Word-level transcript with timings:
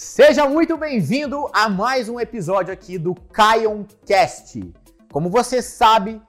Seja 0.00 0.48
muito 0.48 0.76
bem-vindo 0.76 1.50
a 1.52 1.68
mais 1.68 2.08
um 2.08 2.20
episódio 2.20 2.72
aqui 2.72 2.96
do 2.96 3.16
Kion 3.16 3.82
Cast. 4.06 4.72
Como 5.10 5.28
você 5.28 5.60
sabe, 5.60 6.22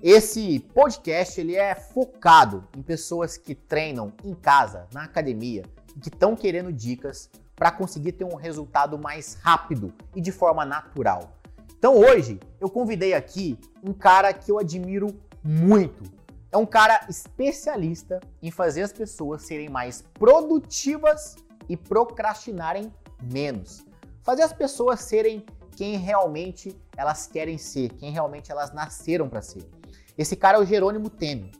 esse 0.00 0.60
podcast 0.72 1.40
ele 1.40 1.56
é 1.56 1.74
focado 1.74 2.68
em 2.76 2.82
pessoas 2.82 3.36
que 3.36 3.52
treinam 3.52 4.12
em 4.22 4.32
casa, 4.32 4.86
na 4.92 5.02
academia 5.02 5.64
e 5.96 5.98
que 5.98 6.08
estão 6.08 6.36
querendo 6.36 6.72
dicas 6.72 7.28
para 7.56 7.72
conseguir 7.72 8.12
ter 8.12 8.22
um 8.22 8.36
resultado 8.36 8.96
mais 8.96 9.34
rápido 9.42 9.92
e 10.14 10.20
de 10.20 10.30
forma 10.30 10.64
natural. 10.64 11.32
Então 11.76 11.96
hoje 11.96 12.38
eu 12.60 12.70
convidei 12.70 13.12
aqui 13.12 13.58
um 13.82 13.92
cara 13.92 14.32
que 14.32 14.52
eu 14.52 14.60
admiro 14.60 15.08
muito. 15.42 16.04
É 16.52 16.56
um 16.56 16.64
cara 16.64 17.04
especialista 17.08 18.20
em 18.40 18.52
fazer 18.52 18.82
as 18.82 18.92
pessoas 18.92 19.42
serem 19.42 19.68
mais 19.68 20.00
produtivas 20.14 21.34
e 21.68 21.76
procrastinarem 21.76 22.92
menos. 23.22 23.84
Fazer 24.22 24.42
as 24.42 24.52
pessoas 24.52 25.00
serem 25.00 25.44
quem 25.76 25.96
realmente 25.98 26.76
elas 26.96 27.26
querem 27.26 27.58
ser, 27.58 27.90
quem 27.92 28.10
realmente 28.10 28.50
elas 28.50 28.72
nasceram 28.72 29.28
para 29.28 29.42
ser. 29.42 29.68
Esse 30.16 30.34
cara 30.34 30.58
é 30.58 30.60
o 30.60 30.64
Jerônimo 30.64 31.10
Temer. 31.10 31.50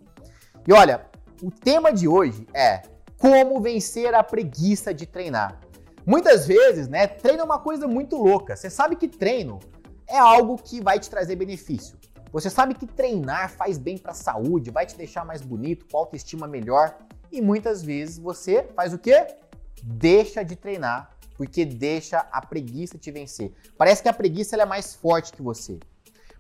E 0.67 0.73
olha, 0.73 1.07
o 1.43 1.51
tema 1.51 1.93
de 1.93 2.09
hoje 2.09 2.47
é 2.55 2.83
como 3.19 3.61
vencer 3.61 4.15
a 4.15 4.23
preguiça 4.23 4.93
de 4.93 5.07
treinar. 5.07 5.61
Muitas 6.05 6.47
vezes, 6.47 6.89
né, 6.89 7.07
treino 7.07 7.43
é 7.43 7.45
uma 7.45 7.59
coisa 7.59 7.87
muito 7.87 8.17
louca. 8.17 8.57
Você 8.57 8.71
sabe 8.71 8.97
que 8.97 9.09
treino 9.09 9.61
é 10.07 10.19
algo 10.19 10.57
que 10.57 10.81
vai 10.81 10.99
te 10.99 11.11
trazer 11.11 11.37
benefício. 11.37 11.99
Você 12.33 12.51
sabe 12.51 12.75
que 12.75 12.87
treinar 12.87 13.51
faz 13.51 13.79
bem 13.79 13.99
para 13.99 14.13
a 14.13 14.15
saúde, 14.15 14.71
vai 14.71 14.87
te 14.87 14.97
deixar 14.97 15.25
mais 15.25 15.43
bonito, 15.43 15.87
com 15.91 15.99
autoestima 15.99 16.47
melhor. 16.47 16.97
E 17.31 17.41
muitas 17.41 17.83
vezes 17.83 18.19
você 18.19 18.63
faz 18.75 18.93
o 18.93 18.99
quê? 18.99 19.27
Deixa 19.83 20.43
de 20.45 20.57
treinar 20.57 21.16
porque 21.37 21.65
deixa 21.65 22.27
a 22.33 22.45
preguiça 22.45 22.99
te 22.99 23.11
vencer. 23.11 23.53
Parece 23.77 24.03
que 24.03 24.09
a 24.09 24.13
preguiça 24.13 24.57
é 24.57 24.65
mais 24.65 24.95
forte 24.95 25.33
que 25.33 25.43
você. 25.43 25.79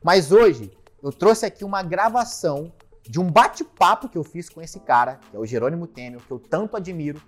Mas 0.02 0.32
hoje 0.32 0.70
eu 1.02 1.12
trouxe 1.12 1.46
aqui 1.46 1.64
uma 1.64 1.82
gravação 1.82 2.72
de 3.02 3.20
um 3.20 3.30
bate-papo 3.30 4.08
que 4.08 4.18
eu 4.18 4.24
fiz 4.24 4.48
com 4.48 4.60
esse 4.60 4.80
cara, 4.80 5.20
que 5.30 5.36
é 5.36 5.38
o 5.38 5.46
Jerônimo 5.46 5.86
Temer, 5.86 6.20
que 6.20 6.30
eu 6.30 6.38
tanto 6.38 6.76
admiro, 6.76 7.20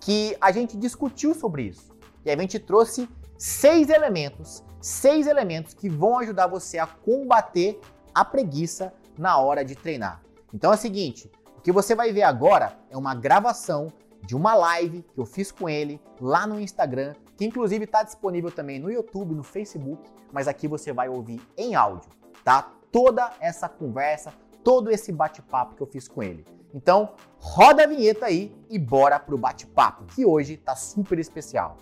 que 0.00 0.36
a 0.40 0.52
gente 0.52 0.76
discutiu 0.76 1.34
sobre 1.34 1.64
isso. 1.64 1.90
E 2.24 2.30
a 2.30 2.36
gente 2.36 2.58
trouxe 2.58 3.08
seis 3.36 3.88
elementos, 3.88 4.62
seis 4.80 5.26
elementos 5.26 5.74
que 5.74 5.88
vão 5.88 6.18
ajudar 6.18 6.46
você 6.46 6.78
a 6.78 6.86
combater 6.86 7.80
a 8.14 8.24
preguiça 8.24 8.92
na 9.18 9.38
hora 9.38 9.64
de 9.64 9.74
treinar. 9.74 10.22
Então 10.54 10.70
é 10.70 10.74
o 10.74 10.78
seguinte, 10.78 11.30
o 11.56 11.60
que 11.60 11.72
você 11.72 11.94
vai 11.94 12.12
ver 12.12 12.22
agora 12.22 12.76
é 12.90 12.96
uma 12.96 13.14
gravação 13.14 13.92
de 14.24 14.36
uma 14.36 14.54
live 14.54 15.02
que 15.14 15.20
eu 15.20 15.26
fiz 15.26 15.50
com 15.50 15.68
ele 15.68 16.00
lá 16.20 16.46
no 16.46 16.60
Instagram, 16.60 17.14
que 17.36 17.44
inclusive 17.44 17.84
está 17.84 18.02
disponível 18.02 18.50
também 18.50 18.78
no 18.78 18.90
YouTube, 18.90 19.34
no 19.34 19.42
Facebook, 19.42 20.10
mas 20.32 20.48
aqui 20.48 20.68
você 20.68 20.92
vai 20.92 21.08
ouvir 21.08 21.40
em 21.56 21.74
áudio, 21.74 22.10
tá? 22.44 22.72
Toda 22.90 23.32
essa 23.40 23.68
conversa, 23.68 24.32
todo 24.62 24.90
esse 24.90 25.10
bate-papo 25.12 25.74
que 25.74 25.82
eu 25.82 25.86
fiz 25.86 26.06
com 26.06 26.22
ele. 26.22 26.44
Então, 26.74 27.14
roda 27.38 27.84
a 27.84 27.86
vinheta 27.86 28.26
aí 28.26 28.54
e 28.70 28.78
bora 28.78 29.18
pro 29.18 29.36
bate-papo, 29.36 30.04
que 30.06 30.24
hoje 30.24 30.56
tá 30.56 30.74
super 30.74 31.18
especial. 31.18 31.76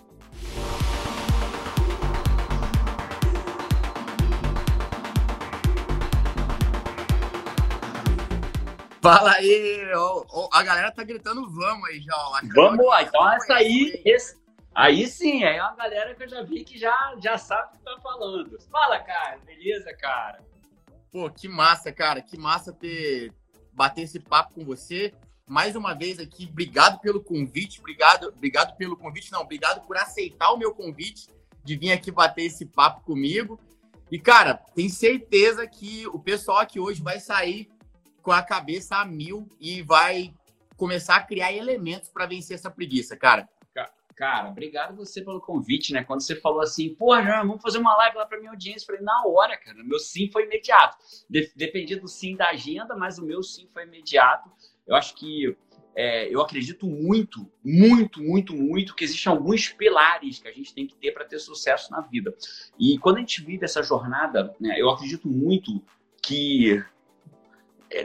Fala 9.01 9.31
aí, 9.31 9.81
a 10.51 10.61
galera 10.61 10.91
tá 10.91 11.03
gritando 11.03 11.49
vamos 11.49 11.89
aí 11.89 11.99
já. 12.01 12.15
Ó. 12.15 12.39
Vamos 12.53 12.85
lá, 12.85 13.01
então 13.01 13.31
essa 13.31 13.55
aí, 13.55 13.99
esse, 14.05 14.37
aí 14.75 15.07
sim, 15.07 15.43
é 15.43 15.59
uma 15.59 15.75
galera 15.75 16.13
que 16.13 16.23
eu 16.23 16.29
já 16.29 16.43
vi 16.43 16.63
que 16.63 16.77
já, 16.77 17.15
já 17.19 17.35
sabe 17.35 17.69
o 17.69 17.71
que 17.79 17.83
tá 17.83 17.97
falando. 18.03 18.59
Fala, 18.69 18.99
cara, 18.99 19.39
beleza, 19.39 19.91
cara? 19.95 20.39
Pô, 21.11 21.27
que 21.31 21.47
massa, 21.47 21.91
cara, 21.91 22.21
que 22.21 22.37
massa 22.37 22.71
ter 22.71 23.33
bater 23.73 24.03
esse 24.03 24.19
papo 24.19 24.53
com 24.53 24.63
você. 24.63 25.11
Mais 25.47 25.75
uma 25.75 25.95
vez 25.95 26.19
aqui, 26.19 26.47
obrigado 26.49 26.99
pelo 26.99 27.23
convite, 27.23 27.79
obrigado, 27.79 28.27
obrigado 28.27 28.77
pelo 28.77 28.95
convite, 28.95 29.31
não, 29.31 29.41
obrigado 29.41 29.85
por 29.87 29.97
aceitar 29.97 30.51
o 30.51 30.57
meu 30.57 30.75
convite 30.75 31.27
de 31.63 31.75
vir 31.75 31.91
aqui 31.91 32.11
bater 32.11 32.43
esse 32.43 32.67
papo 32.67 33.01
comigo. 33.01 33.59
E, 34.11 34.19
cara, 34.19 34.53
tenho 34.75 34.89
certeza 34.91 35.65
que 35.65 36.05
o 36.07 36.19
pessoal 36.19 36.59
aqui 36.59 36.79
hoje 36.79 37.01
vai 37.01 37.19
sair 37.19 37.67
com 38.21 38.31
a 38.31 38.41
cabeça 38.41 38.97
a 38.97 39.05
mil 39.05 39.49
e 39.59 39.81
vai 39.81 40.33
começar 40.77 41.15
a 41.15 41.23
criar 41.23 41.53
elementos 41.53 42.09
para 42.09 42.25
vencer 42.25 42.55
essa 42.55 42.71
preguiça, 42.71 43.15
cara. 43.15 43.47
Cara, 44.21 44.49
obrigado 44.49 44.95
você 44.95 45.19
pelo 45.19 45.41
convite, 45.41 45.93
né? 45.93 46.03
Quando 46.03 46.21
você 46.21 46.35
falou 46.35 46.61
assim, 46.61 46.93
porra, 46.93 47.43
vamos 47.43 47.59
fazer 47.59 47.79
uma 47.79 47.95
live 47.97 48.17
lá 48.17 48.25
para 48.25 48.37
minha 48.37 48.51
audiência, 48.51 48.83
eu 48.83 48.85
falei, 48.85 49.01
na 49.01 49.25
hora, 49.25 49.57
cara, 49.57 49.83
meu 49.83 49.97
sim 49.97 50.29
foi 50.31 50.45
imediato. 50.45 50.95
De 51.27 51.51
dependia 51.55 51.99
do 51.99 52.07
sim 52.07 52.35
da 52.35 52.49
agenda, 52.49 52.95
mas 52.95 53.17
o 53.17 53.25
meu 53.25 53.41
sim 53.41 53.67
foi 53.73 53.83
imediato. 53.83 54.47
Eu 54.85 54.95
acho 54.95 55.15
que 55.15 55.57
é, 55.95 56.33
eu 56.33 56.39
acredito 56.39 56.85
muito, 56.85 57.51
muito, 57.63 58.21
muito, 58.21 58.55
muito 58.55 58.95
que 58.95 59.03
existem 59.03 59.31
alguns 59.31 59.69
pilares 59.69 60.37
que 60.39 60.47
a 60.47 60.53
gente 60.53 60.71
tem 60.71 60.85
que 60.85 60.95
ter 60.95 61.11
para 61.11 61.25
ter 61.25 61.39
sucesso 61.39 61.91
na 61.91 62.01
vida. 62.01 62.31
E 62.79 62.99
quando 62.99 63.17
a 63.17 63.19
gente 63.21 63.43
vive 63.43 63.65
essa 63.65 63.81
jornada, 63.81 64.55
né, 64.59 64.79
eu 64.79 64.89
acredito 64.89 65.27
muito 65.27 65.81
que 66.21 66.83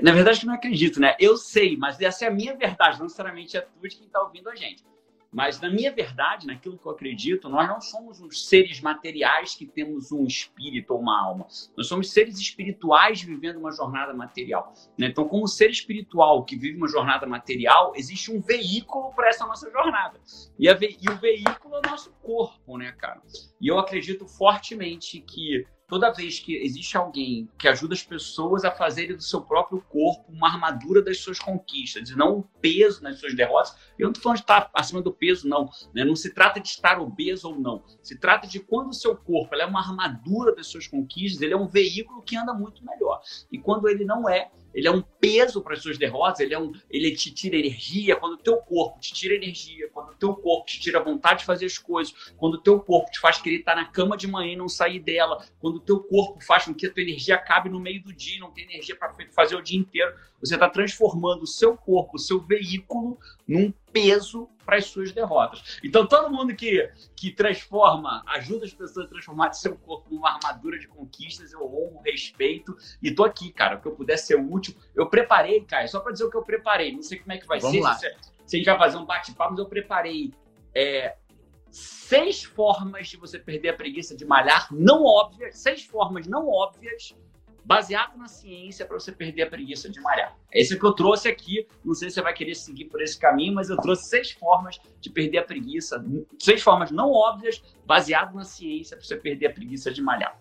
na 0.03 0.13
verdade, 0.13 0.43
eu 0.43 0.47
não 0.47 0.55
acredito, 0.55 1.01
né? 1.01 1.17
Eu 1.19 1.37
sei, 1.37 1.77
mas 1.77 2.01
essa 2.01 2.25
é 2.25 2.29
a 2.29 2.31
minha 2.31 2.57
verdade, 2.57 2.99
não 2.99 3.05
necessariamente 3.05 3.57
é 3.57 3.61
tua 3.61 3.89
de 3.89 3.97
quem 3.97 4.07
está 4.07 4.21
ouvindo 4.21 4.49
a 4.49 4.55
gente. 4.55 4.85
Mas 5.33 5.61
na 5.61 5.69
minha 5.69 5.93
verdade, 5.93 6.47
naquilo 6.47 6.79
que 6.79 6.87
eu 6.87 6.93
acredito, 6.93 7.49
nós 7.49 7.69
não 7.69 7.79
somos 7.79 8.23
uns 8.23 8.47
seres 8.47 8.81
materiais 8.81 9.55
que 9.55 9.67
temos 9.67 10.11
um 10.11 10.25
espírito 10.25 10.95
ou 10.95 11.01
uma 11.01 11.21
alma. 11.21 11.47
Nós 11.77 11.87
somos 11.87 12.11
seres 12.11 12.39
espirituais 12.39 13.21
vivendo 13.21 13.59
uma 13.59 13.71
jornada 13.71 14.15
material. 14.15 14.73
Né? 14.97 15.09
Então, 15.09 15.29
como 15.29 15.47
ser 15.47 15.69
espiritual 15.69 16.43
que 16.45 16.57
vive 16.57 16.79
uma 16.79 16.89
jornada 16.89 17.27
material, 17.27 17.93
existe 17.95 18.33
um 18.33 18.41
veículo 18.41 19.13
para 19.15 19.29
essa 19.29 19.47
nossa 19.47 19.71
jornada. 19.71 20.19
E, 20.59 20.73
ve 20.75 20.97
e 21.01 21.11
o 21.11 21.19
veículo 21.19 21.75
é 21.75 21.79
o 21.81 21.91
nosso 21.91 22.11
corpo, 22.23 22.79
né, 22.79 22.93
cara? 22.93 23.21
E 23.61 23.69
eu 23.69 23.79
acredito 23.79 24.27
fortemente 24.27 25.21
que 25.21 25.67
toda 25.89 26.13
vez 26.13 26.41
que 26.41 26.57
existe 26.57 26.97
alguém 26.97 27.49
que 27.59 27.69
ajuda 27.69 27.95
as 27.95 28.03
pessoas 28.03 28.65
a 28.65 28.71
fazerem 28.71 29.17
do 29.17 29.23
seu 29.23 29.41
próprio 29.41 29.81
corpo 29.89 30.31
uma 30.33 30.49
armadura 30.49 31.01
das 31.01 31.19
suas 31.19 31.39
conquistas 31.39 32.11
e 32.11 32.17
não 32.17 32.39
um 32.39 32.43
peso 32.61 33.03
nas 33.03 33.19
suas 33.19 33.35
derrotas, 33.35 33.77
eu 33.99 34.05
não 34.05 34.11
estou 34.11 34.23
falando 34.23 34.39
de 34.39 34.43
estar 34.43 34.71
acima 34.75 35.01
do 35.01 35.13
peso, 35.13 35.49
não. 35.49 35.71
Né? 35.95 36.05
Não 36.05 36.17
se 36.17 36.33
trata 36.33 36.61
de 36.61 36.69
estar 36.69 37.01
obeso 37.01 37.49
ou 37.49 37.59
não. 37.59 37.85
Se 38.03 38.19
trata 38.19 38.47
de 38.47 38.59
quando 38.61 38.91
o 38.91 38.95
seu 38.95 39.17
corpo 39.17 39.55
é 39.55 39.65
uma 39.65 39.81
armadura 39.81 40.55
das 40.55 40.67
suas 40.67 40.87
conquistas, 40.87 41.41
ele 41.41 41.55
é 41.55 41.57
um 41.57 41.69
veículo 41.69 42.23
que 42.23 42.37
anda 42.37 42.53
muito 42.53 42.85
melhor. 42.85 43.21
E 43.51 43.59
quando 43.59 43.89
ele 43.89 44.05
não 44.05 44.29
é, 44.29 44.51
ele 44.77 44.87
é 44.87 44.91
um 44.91 45.01
peso 45.01 45.63
para 45.63 45.73
as 45.73 45.83
suas 45.83 45.97
derrotas, 45.97 46.41
ele, 46.41 46.53
é 46.53 46.59
um, 46.59 46.71
ele 46.91 47.11
te 47.17 47.33
tira 47.33 47.57
energia, 47.57 48.15
quando 48.15 48.35
o 48.35 48.37
teu 48.37 48.59
corpo 48.59 49.01
te 49.01 49.15
tira 49.15 49.35
energia, 49.35 49.89
quando 49.91 50.11
o 50.11 50.15
teu 50.15 50.35
corpo 50.35 50.67
te 50.67 50.79
tira 50.79 51.03
vontade 51.03 51.41
de 51.41 51.47
fazer 51.47 51.65
as 51.65 51.79
coisas, 51.79 52.15
quando 52.37 52.55
o 52.55 52.61
teu 52.61 52.79
corpo 52.79 53.11
te 53.11 53.19
faz 53.19 53.39
querer 53.39 53.61
estar 53.61 53.75
na 53.75 53.87
cama 53.87 54.19
de 54.19 54.29
manhã 54.29 54.53
e 54.53 54.57
não 54.57 54.69
sair 54.69 55.01
dela, 55.01 55.43
quando 55.59 55.77
o 55.77 55.81
teu 55.81 56.01
corpo 56.01 56.45
faz 56.45 56.67
com 56.67 56.75
que 56.75 56.87
a 56.87 56.93
tua 56.93 57.03
energia 57.03 57.37
acabe 57.37 57.71
no 57.71 57.81
meio 57.81 58.03
do 58.03 58.13
dia, 58.13 58.39
não 58.39 58.53
tem 58.53 58.65
energia 58.65 58.95
para 58.95 59.17
fazer 59.33 59.57
o 59.57 59.63
dia 59.63 59.79
inteiro, 59.79 60.15
você 60.39 60.55
está 60.55 60.69
transformando 60.69 61.43
o 61.43 61.47
seu 61.47 61.75
corpo, 61.75 62.17
o 62.17 62.21
seu 62.21 62.39
veículo, 62.39 63.19
num 63.49 63.73
peso 63.91 64.47
para 64.67 64.77
as 64.77 64.87
suas 64.87 65.13
derrotas. 65.13 65.79
Então, 65.83 66.07
todo 66.07 66.31
mundo 66.31 66.55
que, 66.55 66.91
que 67.17 67.31
transforma, 67.31 68.23
ajuda 68.27 68.67
as 68.67 68.75
pessoas 68.75 69.07
a 69.07 69.09
transformar 69.09 69.53
seu 69.53 69.77
corpo 69.77 70.13
numa 70.13 70.35
armadura 70.35 70.79
de 70.79 70.87
conquistas, 71.07 71.53
eu 71.53 71.63
honro, 71.63 72.01
respeito 72.05 72.77
e 73.03 73.11
tô 73.11 73.25
aqui, 73.25 73.53
cara. 73.53 73.77
O 73.77 73.81
que 73.81 73.89
eu 73.89 73.95
puder 73.95 74.17
ser 74.17 74.37
útil. 74.37 74.75
Eu 74.95 75.09
preparei, 75.09 75.61
cara, 75.63 75.87
só 75.87 76.01
para 76.01 76.13
dizer 76.13 76.25
o 76.25 76.31
que 76.31 76.37
eu 76.37 76.43
preparei. 76.43 76.93
Não 76.93 77.03
sei 77.03 77.19
como 77.19 77.33
é 77.33 77.39
que 77.39 77.47
vai 77.47 77.61
Vamos 77.61 77.77
ser. 77.77 77.83
Lá. 77.83 77.95
Se, 77.95 78.15
se 78.47 78.57
a 78.57 78.59
gente 78.59 78.67
vai 78.67 78.79
fazer 78.79 78.97
um 78.97 79.05
bate-papo, 79.05 79.51
mas 79.51 79.59
eu 79.59 79.67
preparei 79.67 80.33
é, 80.75 81.17
seis 81.71 82.45
formas 82.45 83.09
de 83.09 83.17
você 83.17 83.39
perder 83.39 83.71
a 83.71 83.75
preguiça 83.75 84.17
de 84.17 84.25
malhar, 84.25 84.69
não 84.73 85.05
óbvias, 85.05 85.59
seis 85.59 85.85
formas 85.85 86.27
não 86.27 86.49
óbvias 86.49 87.15
baseado 87.67 88.17
na 88.17 88.29
ciência 88.29 88.87
para 88.87 88.99
você 88.99 89.11
perder 89.11 89.43
a 89.43 89.47
preguiça 89.49 89.91
de 89.91 90.01
malhar. 90.01 90.37
É 90.53 90.61
isso 90.61 90.79
que 90.79 90.87
eu 90.87 90.93
trouxe 90.93 91.29
aqui. 91.29 91.67
Não 91.85 91.95
sei 91.95 92.09
se 92.09 92.15
você 92.15 92.23
vai 92.23 92.33
querer 92.33 92.55
seguir 92.55 92.85
por 92.85 93.03
esse 93.03 93.19
caminho, 93.19 93.55
mas 93.55 93.69
eu 93.69 93.77
trouxe 93.77 94.09
seis 94.09 94.31
formas 94.31 94.79
de 95.01 95.11
perder 95.11 95.39
a 95.39 95.43
preguiça, 95.43 96.03
seis 96.39 96.63
formas 96.63 96.93
não 96.93 97.11
óbvias, 97.11 97.61
baseado 97.85 98.35
na 98.35 98.45
ciência 98.45 98.97
para 98.97 99.05
você 99.05 99.17
perder 99.17 99.49
a 99.49 99.53
preguiça 99.53 99.91
de 99.91 100.01
malhar. 100.01 100.39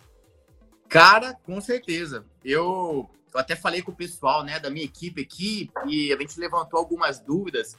Cara, 0.90 1.34
com 1.44 1.60
certeza. 1.60 2.26
Eu, 2.44 3.10
eu 3.34 3.40
até 3.40 3.56
falei 3.56 3.82
com 3.82 3.92
o 3.92 3.96
pessoal, 3.96 4.44
né, 4.44 4.60
da 4.60 4.70
minha 4.70 4.86
equipe 4.86 5.22
aqui 5.22 5.70
e 5.88 6.14
a 6.14 6.18
gente 6.18 6.40
levantou 6.40 6.80
algumas 6.80 7.20
dúvidas 7.20 7.78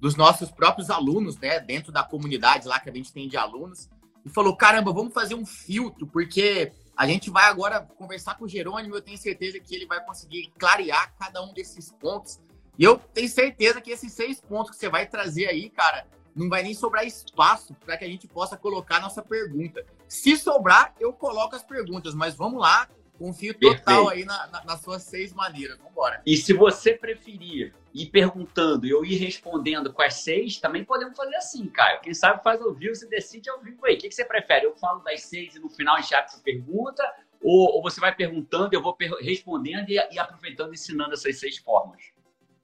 dos 0.00 0.16
nossos 0.16 0.50
próprios 0.50 0.90
alunos, 0.90 1.38
né, 1.38 1.60
dentro 1.60 1.90
da 1.92 2.02
comunidade 2.02 2.68
lá 2.68 2.78
que 2.78 2.90
a 2.90 2.92
gente 2.92 3.12
tem 3.12 3.28
de 3.28 3.36
alunos, 3.36 3.88
e 4.24 4.28
falou: 4.28 4.56
caramba, 4.56 4.92
vamos 4.92 5.12
fazer 5.12 5.34
um 5.34 5.46
filtro, 5.46 6.06
porque 6.06 6.72
a 6.96 7.06
gente 7.06 7.30
vai 7.30 7.44
agora 7.44 7.80
conversar 7.80 8.36
com 8.36 8.44
o 8.44 8.48
Jerônimo, 8.48 8.94
eu 8.94 9.02
tenho 9.02 9.18
certeza 9.18 9.58
que 9.58 9.74
ele 9.74 9.86
vai 9.86 10.04
conseguir 10.04 10.52
clarear 10.58 11.14
cada 11.18 11.42
um 11.42 11.52
desses 11.52 11.90
pontos. 11.92 12.38
E 12.78 12.84
eu 12.84 12.98
tenho 12.98 13.28
certeza 13.28 13.80
que 13.80 13.90
esses 13.90 14.12
seis 14.12 14.40
pontos 14.40 14.72
que 14.72 14.76
você 14.76 14.88
vai 14.88 15.06
trazer 15.06 15.46
aí, 15.46 15.70
cara, 15.70 16.06
não 16.34 16.48
vai 16.48 16.62
nem 16.62 16.74
sobrar 16.74 17.06
espaço 17.06 17.74
para 17.84 17.96
que 17.96 18.04
a 18.04 18.08
gente 18.08 18.26
possa 18.26 18.56
colocar 18.56 19.00
nossa 19.00 19.22
pergunta. 19.22 19.84
Se 20.14 20.36
sobrar, 20.36 20.94
eu 21.00 21.12
coloco 21.12 21.56
as 21.56 21.64
perguntas, 21.64 22.14
mas 22.14 22.36
vamos 22.36 22.60
lá, 22.60 22.88
confio 23.18 23.52
total 23.52 24.06
Perfeito. 24.06 24.10
aí 24.10 24.24
na, 24.24 24.46
na, 24.46 24.64
nas 24.64 24.80
suas 24.80 25.02
seis 25.02 25.32
maneiras. 25.32 25.76
Vamos 25.76 25.90
embora. 25.90 26.22
E 26.24 26.36
se 26.36 26.52
você 26.52 26.94
preferir 26.94 27.74
ir 27.92 28.06
perguntando 28.06 28.86
e 28.86 28.90
eu 28.90 29.04
ir 29.04 29.16
respondendo 29.16 29.92
com 29.92 30.02
as 30.02 30.14
seis, 30.14 30.58
também 30.58 30.84
podemos 30.84 31.16
fazer 31.16 31.34
assim, 31.34 31.66
Caio. 31.66 32.00
Quem 32.00 32.14
sabe 32.14 32.44
faz 32.44 32.62
ao 32.62 32.72
vivo, 32.72 32.94
você 32.94 33.08
decide 33.08 33.50
ao 33.50 33.60
vivo 33.60 33.84
aí. 33.84 33.96
O 33.96 33.98
que, 33.98 34.08
que 34.08 34.14
você 34.14 34.24
prefere? 34.24 34.66
Eu 34.66 34.76
falo 34.76 35.00
das 35.00 35.20
seis 35.24 35.56
e 35.56 35.58
no 35.58 35.68
final 35.68 35.96
a 35.96 36.00
gente 36.00 36.14
abre 36.14 36.32
pergunta? 36.44 37.02
Ou, 37.42 37.74
ou, 37.74 37.82
você 37.82 38.00
vai 38.00 38.14
perguntando, 38.14 38.72
eu 38.72 38.80
vou 38.80 38.96
respondendo 39.20 39.90
e, 39.90 39.94
e 39.94 40.18
aproveitando, 40.18 40.72
ensinando 40.72 41.14
essas 41.14 41.40
seis 41.40 41.58
formas? 41.58 42.00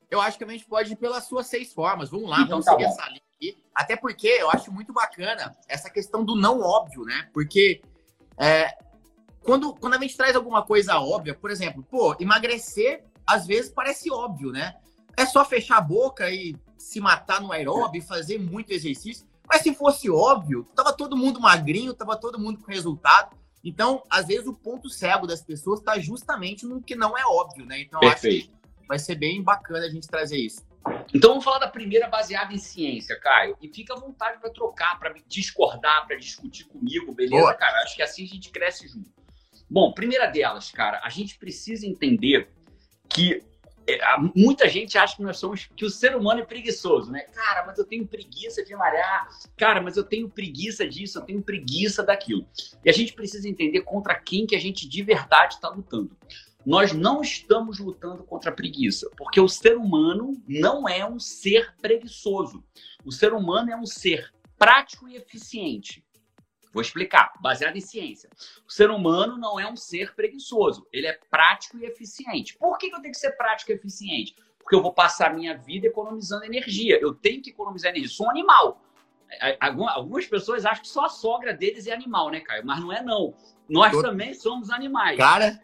Eu 0.08 0.20
acho 0.20 0.38
que 0.38 0.44
a 0.44 0.48
gente 0.48 0.66
pode 0.66 0.92
ir 0.92 0.96
pelas 0.96 1.24
suas 1.24 1.48
seis 1.48 1.72
formas. 1.72 2.10
Vamos 2.10 2.30
lá, 2.30 2.42
então, 2.42 2.60
vamos 2.60 2.66
tá 2.66 2.72
seguir 2.72 2.84
bom. 2.84 2.90
essa 2.92 3.08
linha 3.08 3.29
aqui. 3.40 3.58
Até 3.74 3.96
porque 3.96 4.28
eu 4.28 4.50
acho 4.50 4.70
muito 4.70 4.92
bacana 4.92 5.56
essa 5.66 5.88
questão 5.88 6.24
do 6.24 6.36
não 6.36 6.60
óbvio, 6.60 7.04
né? 7.04 7.28
Porque 7.32 7.80
é, 8.38 8.76
quando, 9.42 9.74
quando 9.74 9.94
a 9.94 9.98
gente 9.98 10.16
traz 10.16 10.36
alguma 10.36 10.62
coisa 10.62 11.00
óbvia, 11.00 11.34
por 11.34 11.50
exemplo, 11.50 11.82
pô, 11.82 12.14
emagrecer 12.20 13.04
às 13.26 13.46
vezes 13.46 13.70
parece 13.70 14.10
óbvio, 14.10 14.52
né? 14.52 14.74
É 15.16 15.24
só 15.24 15.44
fechar 15.44 15.78
a 15.78 15.82
boca 15.82 16.30
e 16.30 16.54
se 16.76 17.00
matar 17.00 17.40
no 17.40 17.52
aeróbio 17.52 17.98
e 17.98 18.04
fazer 18.04 18.38
muito 18.38 18.72
exercício. 18.72 19.26
Mas 19.48 19.62
se 19.62 19.74
fosse 19.74 20.10
óbvio, 20.10 20.66
tava 20.74 20.92
todo 20.92 21.16
mundo 21.16 21.40
magrinho, 21.40 21.94
tava 21.94 22.16
todo 22.16 22.38
mundo 22.38 22.60
com 22.60 22.70
resultado. 22.70 23.36
Então, 23.62 24.02
às 24.08 24.26
vezes, 24.26 24.46
o 24.46 24.54
ponto 24.54 24.88
cego 24.88 25.26
das 25.26 25.42
pessoas 25.42 25.80
está 25.80 25.98
justamente 25.98 26.64
no 26.64 26.80
que 26.80 26.94
não 26.94 27.18
é 27.18 27.24
óbvio, 27.26 27.66
né? 27.66 27.80
Então, 27.80 28.00
acho 28.04 28.22
que 28.22 28.50
vai 28.88 28.98
ser 28.98 29.16
bem 29.16 29.42
bacana 29.42 29.84
a 29.84 29.90
gente 29.90 30.08
trazer 30.08 30.38
isso. 30.38 30.62
Então 31.12 31.30
vamos 31.30 31.44
falar 31.44 31.58
da 31.58 31.68
primeira 31.68 32.08
baseada 32.08 32.52
em 32.52 32.58
ciência, 32.58 33.18
Caio. 33.18 33.56
E 33.60 33.68
fica 33.68 33.94
à 33.94 33.96
vontade 33.98 34.38
para 34.40 34.50
trocar, 34.50 34.98
para 34.98 35.14
discordar, 35.26 36.06
para 36.06 36.16
discutir 36.16 36.64
comigo, 36.64 37.12
beleza, 37.12 37.42
Boa. 37.42 37.54
cara? 37.54 37.82
Acho 37.82 37.96
que 37.96 38.02
assim 38.02 38.24
a 38.24 38.28
gente 38.28 38.50
cresce 38.50 38.88
junto. 38.88 39.10
Bom, 39.68 39.92
primeira 39.92 40.26
delas, 40.26 40.70
cara, 40.70 41.00
a 41.04 41.08
gente 41.08 41.38
precisa 41.38 41.86
entender 41.86 42.50
que 43.08 43.44
é, 43.86 43.98
muita 44.34 44.68
gente 44.68 44.96
acha 44.98 45.16
que 45.16 45.22
nós 45.22 45.38
somos 45.38 45.68
que 45.74 45.84
o 45.84 45.90
ser 45.90 46.14
humano 46.14 46.40
é 46.40 46.44
preguiçoso, 46.44 47.10
né? 47.10 47.20
Cara, 47.32 47.66
mas 47.66 47.78
eu 47.78 47.84
tenho 47.84 48.06
preguiça 48.06 48.64
de 48.64 48.74
malhar. 48.74 49.28
Cara, 49.56 49.80
mas 49.80 49.96
eu 49.96 50.04
tenho 50.04 50.28
preguiça 50.28 50.86
disso, 50.88 51.18
eu 51.18 51.22
tenho 51.22 51.42
preguiça 51.42 52.02
daquilo. 52.02 52.46
E 52.84 52.90
a 52.90 52.92
gente 52.92 53.12
precisa 53.12 53.48
entender 53.48 53.82
contra 53.82 54.14
quem 54.14 54.46
que 54.46 54.54
a 54.54 54.60
gente 54.60 54.88
de 54.88 55.02
verdade 55.02 55.54
está 55.54 55.68
lutando 55.68 56.16
nós 56.64 56.92
não 56.92 57.22
estamos 57.22 57.78
lutando 57.78 58.24
contra 58.24 58.50
a 58.50 58.54
preguiça, 58.54 59.10
porque 59.16 59.40
o 59.40 59.48
ser 59.48 59.76
humano 59.76 60.40
não 60.46 60.88
é 60.88 61.04
um 61.06 61.18
ser 61.18 61.74
preguiçoso. 61.80 62.62
O 63.04 63.10
ser 63.10 63.32
humano 63.32 63.70
é 63.70 63.76
um 63.76 63.86
ser 63.86 64.32
prático 64.58 65.08
e 65.08 65.16
eficiente. 65.16 66.04
Vou 66.72 66.82
explicar, 66.82 67.32
baseado 67.40 67.76
em 67.76 67.80
ciência. 67.80 68.30
O 68.66 68.70
ser 68.70 68.90
humano 68.90 69.36
não 69.36 69.58
é 69.58 69.68
um 69.68 69.74
ser 69.74 70.14
preguiçoso, 70.14 70.86
ele 70.92 71.06
é 71.06 71.18
prático 71.30 71.78
e 71.78 71.84
eficiente. 71.84 72.56
Por 72.56 72.78
que 72.78 72.86
eu 72.86 73.00
tenho 73.00 73.12
que 73.12 73.18
ser 73.18 73.32
prático 73.32 73.72
e 73.72 73.74
eficiente? 73.74 74.36
Porque 74.58 74.76
eu 74.76 74.82
vou 74.82 74.92
passar 74.92 75.30
a 75.30 75.34
minha 75.34 75.56
vida 75.56 75.88
economizando 75.88 76.44
energia. 76.44 76.98
Eu 77.00 77.12
tenho 77.12 77.42
que 77.42 77.50
economizar 77.50 77.90
energia. 77.90 78.14
Sou 78.14 78.26
um 78.26 78.30
animal. 78.30 78.80
Algumas 79.58 80.26
pessoas 80.26 80.64
acham 80.64 80.82
que 80.82 80.88
só 80.88 81.06
a 81.06 81.08
sogra 81.08 81.52
deles 81.52 81.86
é 81.86 81.92
animal, 81.92 82.30
né, 82.30 82.40
Caio? 82.40 82.64
Mas 82.64 82.78
não 82.78 82.92
é, 82.92 83.02
não. 83.02 83.34
Nós 83.68 84.00
também 84.00 84.34
somos 84.34 84.70
animais. 84.70 85.16
Cara, 85.16 85.60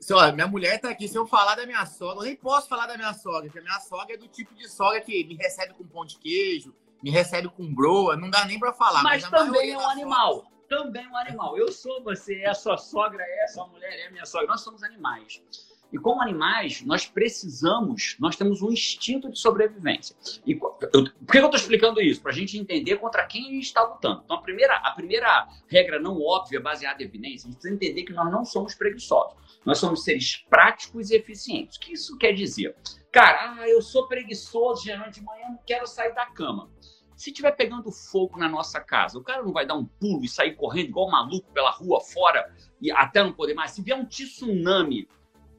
se, 0.00 0.14
ó, 0.14 0.32
minha 0.32 0.46
mulher 0.46 0.80
tá 0.80 0.90
aqui, 0.90 1.08
se 1.08 1.16
eu 1.16 1.26
falar 1.26 1.56
da 1.56 1.66
minha 1.66 1.84
sogra, 1.86 2.22
eu 2.22 2.26
nem 2.26 2.36
posso 2.36 2.68
falar 2.68 2.86
da 2.86 2.96
minha 2.96 3.12
sogra, 3.12 3.42
porque 3.42 3.58
a 3.58 3.62
minha 3.62 3.80
sogra 3.80 4.14
é 4.14 4.16
do 4.16 4.28
tipo 4.28 4.54
de 4.54 4.68
sogra 4.68 5.00
que 5.00 5.24
me 5.24 5.34
recebe 5.34 5.74
com 5.74 5.84
pão 5.86 6.04
de 6.04 6.18
queijo, 6.18 6.74
me 7.02 7.10
recebe 7.10 7.48
com 7.48 7.74
broa, 7.74 8.16
não 8.16 8.30
dá 8.30 8.44
nem 8.44 8.58
para 8.58 8.72
falar. 8.72 9.02
Mas, 9.02 9.28
mas 9.28 9.30
também 9.30 9.72
é 9.72 9.78
um 9.78 9.88
animal. 9.88 10.50
Também 10.68 11.04
é 11.04 11.08
um 11.08 11.16
animal. 11.16 11.56
Eu 11.56 11.72
sou 11.72 12.02
você, 12.02 12.40
é 12.40 12.50
a 12.50 12.54
sua 12.54 12.76
sogra, 12.76 13.22
é 13.22 13.44
a 13.44 13.48
sua 13.48 13.66
mulher, 13.66 13.90
é 14.00 14.06
a 14.06 14.10
minha 14.10 14.26
sogra. 14.26 14.46
Nós 14.46 14.60
somos 14.60 14.82
animais. 14.82 15.42
E 15.90 15.98
como 15.98 16.20
animais, 16.20 16.82
nós 16.82 17.06
precisamos, 17.06 18.16
nós 18.20 18.36
temos 18.36 18.60
um 18.60 18.70
instinto 18.70 19.30
de 19.30 19.38
sobrevivência. 19.38 20.14
E 20.46 20.52
eu, 20.52 20.58
por 20.58 21.32
que 21.32 21.38
eu 21.38 21.44
estou 21.44 21.58
explicando 21.58 22.00
isso? 22.00 22.20
Para 22.20 22.32
a 22.32 22.34
gente 22.34 22.58
entender 22.58 22.96
contra 22.96 23.24
quem 23.24 23.48
a 23.48 23.50
gente 23.50 23.64
está 23.64 23.82
lutando. 23.82 24.22
Então, 24.24 24.36
a 24.36 24.42
primeira, 24.42 24.76
a 24.76 24.90
primeira 24.90 25.48
regra 25.66 25.98
não 25.98 26.20
óbvia, 26.20 26.60
baseada 26.60 27.02
em 27.02 27.06
evidência, 27.06 27.46
a 27.46 27.50
gente 27.50 27.60
precisa 27.60 27.74
entender 27.74 28.02
que 28.02 28.12
nós 28.12 28.30
não 28.30 28.44
somos 28.44 28.74
preguiçosos. 28.74 29.34
Nós 29.64 29.78
somos 29.78 30.04
seres 30.04 30.44
práticos 30.50 31.10
e 31.10 31.16
eficientes. 31.16 31.76
O 31.76 31.80
que 31.80 31.92
isso 31.94 32.18
quer 32.18 32.32
dizer? 32.32 32.76
Cara, 33.10 33.54
ah, 33.58 33.68
eu 33.68 33.80
sou 33.80 34.06
preguiçoso, 34.06 34.84
geralmente 34.84 35.20
de 35.20 35.24
manhã 35.24 35.48
não 35.48 35.60
quero 35.66 35.86
sair 35.86 36.14
da 36.14 36.26
cama. 36.26 36.70
Se 37.16 37.32
tiver 37.32 37.50
pegando 37.52 37.90
fogo 37.90 38.38
na 38.38 38.48
nossa 38.48 38.78
casa, 38.80 39.18
o 39.18 39.24
cara 39.24 39.42
não 39.42 39.52
vai 39.52 39.66
dar 39.66 39.74
um 39.74 39.84
pulo 39.84 40.24
e 40.24 40.28
sair 40.28 40.54
correndo 40.54 40.90
igual 40.90 41.08
um 41.08 41.10
maluco 41.10 41.50
pela 41.52 41.70
rua 41.70 42.00
fora 42.00 42.54
e 42.80 42.92
até 42.92 43.24
não 43.24 43.32
poder 43.32 43.54
mais. 43.54 43.72
Se 43.72 43.82
vier 43.82 43.98
um 43.98 44.04
tsunami 44.04 45.08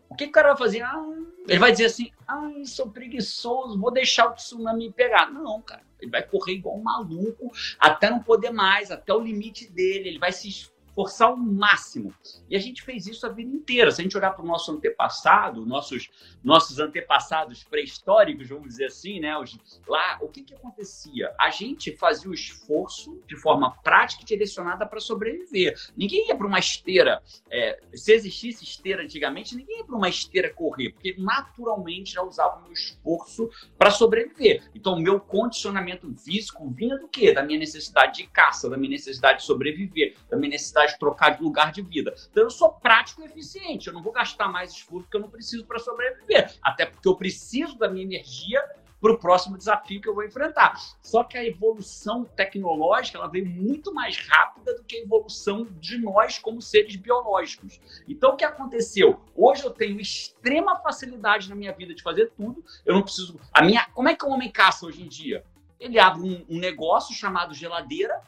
o 0.10 0.16
que, 0.16 0.26
que 0.26 0.30
o 0.30 0.34
cara 0.34 0.50
vai 0.50 0.58
fazer? 0.58 0.82
Ah, 0.82 1.06
ele 1.48 1.60
vai 1.60 1.72
dizer 1.72 1.86
assim: 1.86 2.12
ah, 2.28 2.50
sou 2.66 2.90
preguiçoso, 2.90 3.80
vou 3.80 3.92
deixar 3.92 4.28
o 4.28 4.34
tsunami 4.34 4.88
me 4.88 4.94
pegar. 4.94 5.32
Não, 5.32 5.62
cara. 5.62 5.88
Ele 6.00 6.12
vai 6.12 6.24
correr 6.24 6.54
igual 6.54 6.78
um 6.78 6.84
maluco 6.84 7.52
até 7.78 8.10
não 8.10 8.20
poder 8.20 8.52
mais, 8.52 8.90
até 8.90 9.14
o 9.14 9.20
limite 9.20 9.70
dele. 9.70 10.10
Ele 10.10 10.20
vai 10.20 10.32
se 10.32 10.70
forçar 10.94 11.30
ao 11.30 11.38
máximo. 11.38 12.13
E 12.50 12.56
a 12.56 12.59
gente 12.59 12.81
fez 12.81 13.07
isso 13.07 13.25
a 13.25 13.30
vida 13.30 13.50
inteira. 13.50 13.91
Se 13.91 14.01
a 14.01 14.03
gente 14.03 14.18
olhar 14.18 14.31
para 14.31 14.44
o 14.44 14.47
nosso 14.47 14.71
antepassado, 14.71 15.65
nossos, 15.65 16.09
nossos 16.44 16.80
antepassados 16.80 17.63
pré-históricos, 17.63 18.50
vamos 18.50 18.69
dizer 18.69 18.86
assim, 18.86 19.19
né? 19.19 19.38
Os, 19.38 19.57
lá, 19.88 20.18
o 20.21 20.27
que, 20.27 20.44
que 20.44 20.53
acontecia? 20.53 21.33
A 21.39 21.50
gente 21.50 21.95
fazia 21.95 22.30
o 22.30 22.33
esforço 22.33 23.21
de 23.27 23.36
forma 23.36 23.71
prática 23.83 24.24
e 24.24 24.25
direcionada 24.25 24.86
para 24.86 25.00
sobreviver. 25.00 25.75
Ninguém 25.95 26.27
ia 26.27 26.36
para 26.36 26.47
uma 26.47 26.59
esteira. 26.59 27.21
É, 27.50 27.80
se 27.94 28.13
existisse 28.13 28.63
esteira 28.63 29.03
antigamente, 29.03 29.56
ninguém 29.56 29.80
ia 29.80 29.86
para 29.86 29.95
uma 29.95 30.09
esteira 30.09 30.53
correr, 30.53 30.91
porque 30.91 31.15
naturalmente 31.18 32.13
já 32.13 32.24
usava 32.24 32.59
o 32.59 32.63
meu 32.63 32.74
esforço 32.74 33.50
para 33.77 33.91
sobreviver. 33.91 34.63
Então, 34.74 34.94
o 34.94 35.00
meu 35.00 35.19
condicionamento 35.19 36.13
físico 36.15 36.69
vinha 36.69 36.97
do 36.97 37.07
quê? 37.07 37.33
Da 37.33 37.44
minha 37.44 37.59
necessidade 37.59 38.18
de 38.18 38.27
caça, 38.27 38.69
da 38.69 38.77
minha 38.77 38.91
necessidade 38.91 39.39
de 39.39 39.45
sobreviver, 39.45 40.15
da 40.30 40.38
minha 40.38 40.51
necessidade 40.51 40.79
de 40.86 40.98
trocar 41.00 41.38
de 41.38 41.44
lugar 41.44 41.72
de 41.72 41.81
vida. 41.81 42.14
Então 42.31 42.44
eu 42.44 42.50
sou 42.50 42.72
prático 42.72 43.22
e 43.22 43.26
eficiente. 43.26 43.88
Eu 43.88 43.94
não 43.94 44.02
vou 44.02 44.12
gastar 44.12 44.48
mais 44.48 44.72
esforço 44.72 45.10
que 45.10 45.18
eu 45.18 45.22
não 45.22 45.30
preciso 45.30 45.66
para 45.66 45.80
sobreviver. 45.80 46.54
Até 46.62 46.86
porque 46.86 47.08
eu 47.08 47.16
preciso 47.16 47.78
da 47.78 47.90
minha 47.90 48.04
energia 48.04 48.64
para 49.02 49.14
o 49.14 49.18
próximo 49.18 49.58
desafio 49.58 50.02
que 50.02 50.08
eu 50.08 50.14
vou 50.14 50.24
enfrentar. 50.24 50.76
Só 51.02 51.24
que 51.24 51.38
a 51.38 51.46
evolução 51.46 52.26
tecnológica 52.26 53.18
ela 53.18 53.28
veio 53.28 53.46
muito 53.46 53.94
mais 53.94 54.18
rápida 54.28 54.76
do 54.76 54.84
que 54.84 54.98
a 54.98 55.02
evolução 55.02 55.68
de 55.80 55.98
nós 55.98 56.38
como 56.38 56.62
seres 56.62 56.96
biológicos. 56.96 57.80
Então 58.08 58.32
o 58.32 58.36
que 58.36 58.44
aconteceu? 58.44 59.20
Hoje 59.36 59.63
eu 59.63 59.72
tenho 59.72 60.00
extrema 60.00 60.80
facilidade 60.80 61.50
na 61.50 61.56
minha 61.56 61.74
vida 61.74 61.94
de 61.94 62.03
fazer 62.03 62.32
tudo. 62.36 62.63
Eu 62.86 62.94
não 62.94 63.01
preciso. 63.01 63.39
A 63.53 63.63
minha, 63.63 63.86
como 63.94 64.10
é 64.10 64.15
que 64.15 64.25
o 64.25 64.30
homem 64.30 64.51
caça 64.51 64.86
hoje 64.86 65.01
em 65.01 65.08
dia? 65.08 65.44
Ele 65.80 65.98
abre 65.98 66.22
um, 66.22 66.46
um 66.50 66.60
negócio 66.60 67.15
chamado 67.15 67.53
geladeira 67.53 68.22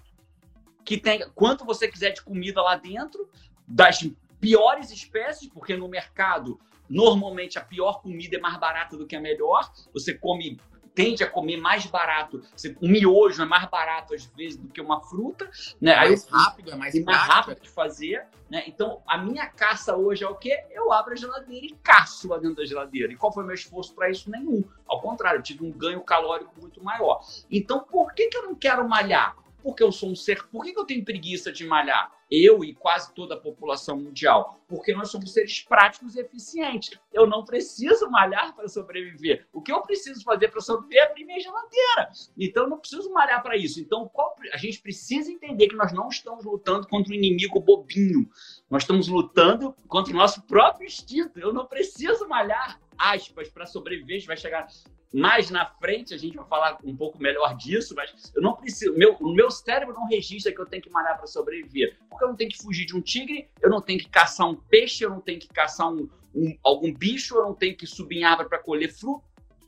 que 0.84 0.98
tem 0.98 1.28
quanto 1.36 1.66
você 1.66 1.88
quiser 1.88 2.12
de 2.12 2.22
comida 2.22 2.62
lá 2.62 2.76
dentro, 2.76 3.30
das 3.68 4.08
piores 4.40 4.92
espécies, 4.92 5.50
porque 5.50 5.76
no 5.76 5.88
mercado 5.88 6.60
normalmente 6.90 7.58
a 7.58 7.62
pior 7.62 8.02
comida 8.02 8.36
é 8.36 8.40
mais 8.40 8.58
barata 8.58 8.98
do 8.98 9.08
que 9.08 9.16
a 9.16 9.22
melhor. 9.22 9.72
Você 9.94 10.14
come 10.14 10.60
tende 10.94 11.24
a 11.24 11.30
comer 11.30 11.58
mais 11.58 11.86
barato. 11.86 12.42
Um 12.82 12.90
miojo 12.90 13.42
é 13.42 13.46
mais 13.46 13.66
barato 13.70 14.14
às 14.14 14.26
vezes 14.26 14.58
do 14.58 14.68
que 14.68 14.82
uma 14.82 15.02
fruta, 15.02 15.50
né? 15.80 15.96
Mais 15.96 16.26
Aí, 16.26 16.30
rápido, 16.32 16.72
é 16.72 16.76
mais, 16.76 17.04
mais 17.04 17.18
rápido 17.18 17.62
de 17.62 17.70
fazer, 17.70 18.26
né? 18.50 18.64
Então 18.68 19.02
a 19.08 19.18
minha 19.18 19.48
caça 19.48 19.96
hoje 19.96 20.24
é 20.24 20.28
o 20.28 20.36
quê? 20.36 20.66
Eu 20.70 20.92
abro 20.92 21.14
a 21.14 21.16
geladeira 21.16 21.66
e 21.66 21.76
caço 21.82 22.28
lá 22.28 22.38
dentro 22.38 22.58
da 22.58 22.66
geladeira. 22.66 23.12
E 23.12 23.16
qual 23.16 23.34
foi 23.34 23.44
o 23.44 23.46
meu 23.46 23.56
esforço 23.56 23.94
para 23.96 24.10
isso? 24.10 24.30
Nenhum. 24.30 24.64
Ao 24.86 25.00
contrário, 25.02 25.40
eu 25.40 25.44
tive 25.44 25.64
um 25.64 25.72
ganho 25.72 26.02
calórico 26.02 26.52
muito 26.60 26.84
maior. 26.84 27.22
Então 27.50 27.80
por 27.80 28.14
que, 28.14 28.28
que 28.28 28.38
eu 28.38 28.44
não 28.44 28.56
quero 28.56 28.88
malhar? 28.88 29.36
Porque 29.64 29.84
eu 29.84 29.92
sou 29.92 30.10
um 30.10 30.16
ser. 30.16 30.44
Por 30.48 30.64
que, 30.64 30.78
eu 30.78 30.86
tenho 30.86 31.04
preguiça 31.04 31.52
de 31.52 31.66
malhar? 31.66 32.12
Eu 32.30 32.64
e 32.64 32.74
quase 32.74 33.14
toda 33.14 33.36
a 33.36 33.40
população 33.40 33.98
mundial. 33.98 34.62
Porque 34.68 34.94
nós 34.94 35.10
somos 35.10 35.34
seres 35.34 35.62
práticos 35.62 36.16
e 36.16 36.20
eficientes. 36.20 36.98
Eu 37.14 37.28
não 37.28 37.44
preciso 37.44 38.10
malhar 38.10 38.56
para 38.56 38.68
sobreviver. 38.68 39.48
O 39.54 39.62
que 39.62 39.72
eu 39.72 39.82
preciso 39.82 40.24
fazer 40.24 40.48
para 40.48 40.62
sobreviver 40.62 41.04
é 41.04 41.08
abrir 41.08 41.26
minha 41.26 41.40
geladeira. 41.40 42.10
Então 42.38 42.64
eu 42.64 42.70
não 42.70 42.80
preciso 42.80 43.12
malhar 43.12 43.44
para 43.44 43.58
isso. 43.58 43.80
Então 43.80 44.10
qual... 44.12 44.36
a 44.54 44.58
gente 44.58 44.82
precisa 44.82 45.32
entender 45.32 45.68
que 45.68 45.76
nós 45.76 45.92
não 45.92 46.08
estamos 46.08 46.46
lutando 46.46 46.88
contra 46.88 47.12
um 47.12 47.16
inimigo 47.16 47.60
bobinho. 47.60 48.30
Nós 48.70 48.84
estamos 48.84 49.08
lutando 49.08 49.76
contra 49.88 50.14
o 50.14 50.18
nosso 50.18 50.42
próprio 50.44 50.88
instinto. 50.88 51.40
Eu 51.40 51.54
não 51.54 51.66
preciso 51.66 52.28
malhar 52.28 52.80
aspas 52.98 53.50
para 53.50 53.66
sobreviver. 53.66 54.16
A 54.16 54.20
gente 54.20 54.28
vai 54.28 54.38
chegar 54.38 54.68
mais 55.14 55.50
na 55.50 55.66
frente, 55.66 56.14
a 56.14 56.18
gente 56.18 56.38
vai 56.38 56.46
falar 56.46 56.78
um 56.84 56.96
pouco 56.96 57.22
melhor 57.22 57.56
disso, 57.58 57.94
mas 57.96 58.32
eu 58.34 58.42
não 58.42 58.56
preciso. 58.56 58.98
Meu, 58.98 59.16
o 59.20 59.34
meu 59.34 59.52
cérebro 59.52 59.94
não 59.94 60.08
registra 60.08 60.52
que 60.54 60.60
eu 60.60 60.66
tenho 60.66 60.82
que 60.82 60.90
malhar 60.90 61.18
para 61.18 61.28
sobreviver. 61.28 61.98
Porque 62.10 62.24
eu 62.24 62.30
não 62.30 62.36
tenho 62.36 62.50
que 62.50 62.58
fugir 62.58 62.86
de 62.86 62.96
um 62.96 63.02
tigre, 63.02 63.50
eu 63.62 63.70
não 63.70 63.82
tenho 63.82 64.00
que 64.00 64.10
caçar 64.10 64.48
um 64.48 64.56
peixe, 64.56 65.04
eu 65.04 65.10
não 65.10 65.20
tenho 65.20 65.40
que 65.40 65.50
caçar 65.50 65.92
um, 65.92 66.10
um 66.34 66.58
algum 66.64 66.94
bicho, 66.94 67.36
eu 67.36 67.44
não 67.44 67.54
tenho 67.54 67.76
que 67.76 67.86
subir 67.86 68.20
em 68.20 68.24
árvore 68.24 68.48
para 68.48 68.60
colher 68.60 68.92
fruto. 68.94 69.24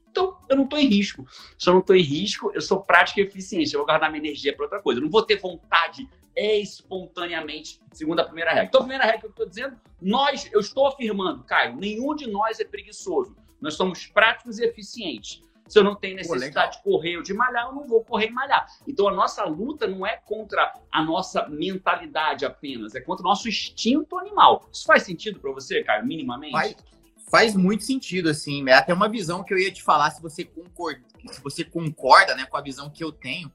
Então, 0.10 0.38
eu 0.48 0.56
não 0.56 0.64
estou 0.64 0.80
em 0.80 0.86
risco. 0.86 1.28
Se 1.58 1.68
eu 1.68 1.74
não 1.74 1.82
estou 1.82 1.96
em 1.96 2.04
risco, 2.04 2.52
eu 2.54 2.62
sou 2.62 2.82
prática 2.82 3.20
e 3.20 3.24
eficiente. 3.24 3.74
Eu 3.74 3.80
vou 3.80 3.88
guardar 3.88 4.12
minha 4.12 4.24
energia 4.24 4.56
para 4.56 4.66
outra 4.66 4.82
coisa. 4.82 5.00
Eu 5.00 5.04
não 5.04 5.10
vou 5.10 5.24
ter 5.24 5.38
vontade 5.38 6.08
espontaneamente, 6.36 7.80
segundo 7.92 8.20
a 8.20 8.24
primeira 8.24 8.52
regra. 8.52 8.66
Então, 8.66 8.82
a 8.82 8.84
primeira 8.84 9.06
regra 9.06 9.20
que 9.22 9.26
eu 9.26 9.32
estou 9.32 9.48
dizendo, 9.48 9.76
nós, 10.02 10.50
eu 10.52 10.60
estou 10.60 10.88
afirmando, 10.88 11.44
Caio, 11.44 11.76
nenhum 11.76 12.16
de 12.16 12.28
nós 12.28 12.60
é 12.60 12.64
preguiçoso. 12.64 13.36
Nós 13.64 13.76
somos 13.76 14.06
práticos 14.06 14.60
e 14.60 14.66
eficientes. 14.66 15.42
Se 15.70 15.80
eu 15.80 15.86
não 15.86 15.96
tenho 15.96 16.18
necessidade 16.18 16.78
Pô, 16.84 16.90
de 16.90 16.98
correr 16.98 17.18
ou 17.18 17.24
de 17.24 17.34
malhar, 17.34 17.68
eu 17.68 17.74
não 17.74 17.88
vou 17.88 18.04
correr 18.04 18.28
e 18.28 18.32
malhar. 18.32 18.68
Então, 18.86 19.08
a 19.08 19.14
nossa 19.14 19.46
luta 19.46 19.88
não 19.88 20.06
é 20.06 20.18
contra 20.18 20.74
a 20.92 21.02
nossa 21.02 21.48
mentalidade 21.48 22.46
apenas, 22.46 22.94
é 22.94 23.00
contra 23.00 23.26
o 23.26 23.30
nosso 23.30 23.48
instinto 23.48 24.18
animal. 24.18 24.68
Isso 24.72 24.86
faz 24.86 25.04
sentido 25.04 25.40
para 25.40 25.50
você, 25.54 25.82
Caio, 25.82 26.06
minimamente? 26.06 26.52
Faz, 26.52 26.76
faz 27.32 27.56
muito 27.56 27.86
sentido, 27.86 28.30
assim. 28.30 28.68
É 28.68 28.74
até 28.74 28.94
uma 28.94 29.08
visão 29.08 29.42
que 29.42 29.54
eu 29.54 29.58
ia 29.58 29.72
te 29.72 29.82
falar, 29.82 30.12
se 30.12 30.22
você 30.22 30.44
concorda, 30.44 31.02
se 31.32 31.42
você 31.42 31.64
concorda 31.64 32.36
né, 32.36 32.46
com 32.46 32.58
a 32.58 32.62
visão 32.62 32.90
que 32.90 33.02
eu 33.02 33.14
tenho. 33.14 33.50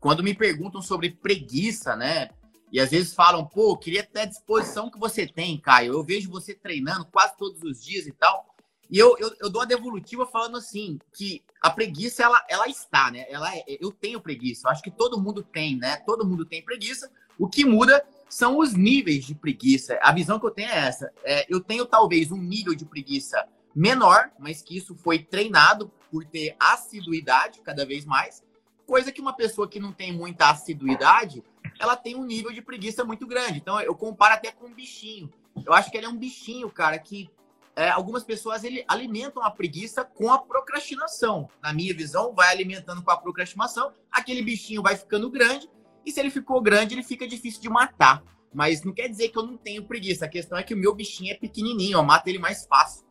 Quando 0.00 0.24
me 0.24 0.34
perguntam 0.34 0.82
sobre 0.82 1.10
preguiça, 1.10 1.94
né? 1.94 2.30
E 2.72 2.80
às 2.80 2.90
vezes 2.90 3.14
falam, 3.14 3.46
pô, 3.46 3.76
queria 3.76 4.02
ter 4.02 4.22
a 4.22 4.26
disposição 4.26 4.90
que 4.90 4.98
você 4.98 5.24
tem, 5.24 5.56
Caio. 5.56 5.92
Eu 5.92 6.02
vejo 6.02 6.28
você 6.28 6.52
treinando 6.52 7.06
quase 7.06 7.36
todos 7.36 7.62
os 7.62 7.80
dias 7.80 8.08
e 8.08 8.12
tal. 8.12 8.55
E 8.90 8.98
eu, 8.98 9.16
eu, 9.18 9.34
eu, 9.40 9.50
dou 9.50 9.62
a 9.62 9.64
devolutiva 9.64 10.26
falando 10.26 10.56
assim, 10.56 10.98
que 11.12 11.42
a 11.60 11.70
preguiça, 11.70 12.22
ela, 12.22 12.44
ela 12.48 12.68
está, 12.68 13.10
né? 13.10 13.26
Ela 13.28 13.54
é, 13.56 13.64
eu 13.80 13.90
tenho 13.90 14.20
preguiça. 14.20 14.66
Eu 14.66 14.70
acho 14.70 14.82
que 14.82 14.90
todo 14.90 15.20
mundo 15.20 15.42
tem, 15.42 15.76
né? 15.76 15.96
Todo 16.06 16.26
mundo 16.26 16.44
tem 16.44 16.62
preguiça. 16.62 17.10
O 17.38 17.48
que 17.48 17.64
muda 17.64 18.04
são 18.28 18.58
os 18.58 18.74
níveis 18.74 19.24
de 19.24 19.34
preguiça. 19.34 19.98
A 20.00 20.12
visão 20.12 20.38
que 20.38 20.46
eu 20.46 20.50
tenho 20.50 20.70
é 20.70 20.78
essa. 20.86 21.12
É, 21.24 21.46
eu 21.48 21.60
tenho 21.60 21.84
talvez 21.84 22.30
um 22.30 22.38
nível 22.38 22.74
de 22.74 22.84
preguiça 22.84 23.46
menor, 23.74 24.30
mas 24.38 24.62
que 24.62 24.76
isso 24.76 24.94
foi 24.94 25.18
treinado 25.18 25.90
por 26.10 26.24
ter 26.24 26.56
assiduidade 26.58 27.60
cada 27.60 27.84
vez 27.84 28.04
mais. 28.04 28.42
Coisa 28.86 29.10
que 29.10 29.20
uma 29.20 29.34
pessoa 29.34 29.68
que 29.68 29.80
não 29.80 29.92
tem 29.92 30.12
muita 30.12 30.48
assiduidade, 30.48 31.42
ela 31.78 31.96
tem 31.96 32.14
um 32.14 32.24
nível 32.24 32.52
de 32.52 32.62
preguiça 32.62 33.04
muito 33.04 33.26
grande. 33.26 33.58
Então 33.58 33.80
eu 33.80 33.94
comparo 33.94 34.34
até 34.34 34.50
com 34.52 34.66
um 34.66 34.74
bichinho. 34.74 35.30
Eu 35.64 35.72
acho 35.72 35.90
que 35.90 35.96
ele 35.96 36.06
é 36.06 36.08
um 36.08 36.16
bichinho, 36.16 36.70
cara, 36.70 36.98
que 36.98 37.28
é, 37.76 37.90
algumas 37.90 38.24
pessoas 38.24 38.64
ele, 38.64 38.82
alimentam 38.88 39.42
a 39.42 39.50
preguiça 39.50 40.02
com 40.02 40.32
a 40.32 40.38
procrastinação. 40.38 41.48
Na 41.62 41.74
minha 41.74 41.94
visão, 41.94 42.34
vai 42.34 42.50
alimentando 42.50 43.02
com 43.02 43.10
a 43.10 43.16
procrastinação, 43.18 43.92
aquele 44.10 44.42
bichinho 44.42 44.82
vai 44.82 44.96
ficando 44.96 45.30
grande, 45.30 45.68
e 46.04 46.10
se 46.10 46.18
ele 46.18 46.30
ficou 46.30 46.60
grande, 46.62 46.94
ele 46.94 47.02
fica 47.02 47.28
difícil 47.28 47.60
de 47.60 47.68
matar. 47.68 48.24
Mas 48.54 48.82
não 48.82 48.94
quer 48.94 49.08
dizer 49.08 49.28
que 49.28 49.38
eu 49.38 49.42
não 49.42 49.58
tenho 49.58 49.84
preguiça. 49.84 50.24
A 50.24 50.28
questão 50.28 50.56
é 50.56 50.62
que 50.62 50.72
o 50.72 50.76
meu 50.76 50.94
bichinho 50.94 51.32
é 51.32 51.36
pequenininho, 51.36 51.98
eu 51.98 52.02
mato 52.02 52.28
ele 52.28 52.38
mais 52.38 52.64
fácil. 52.64 53.04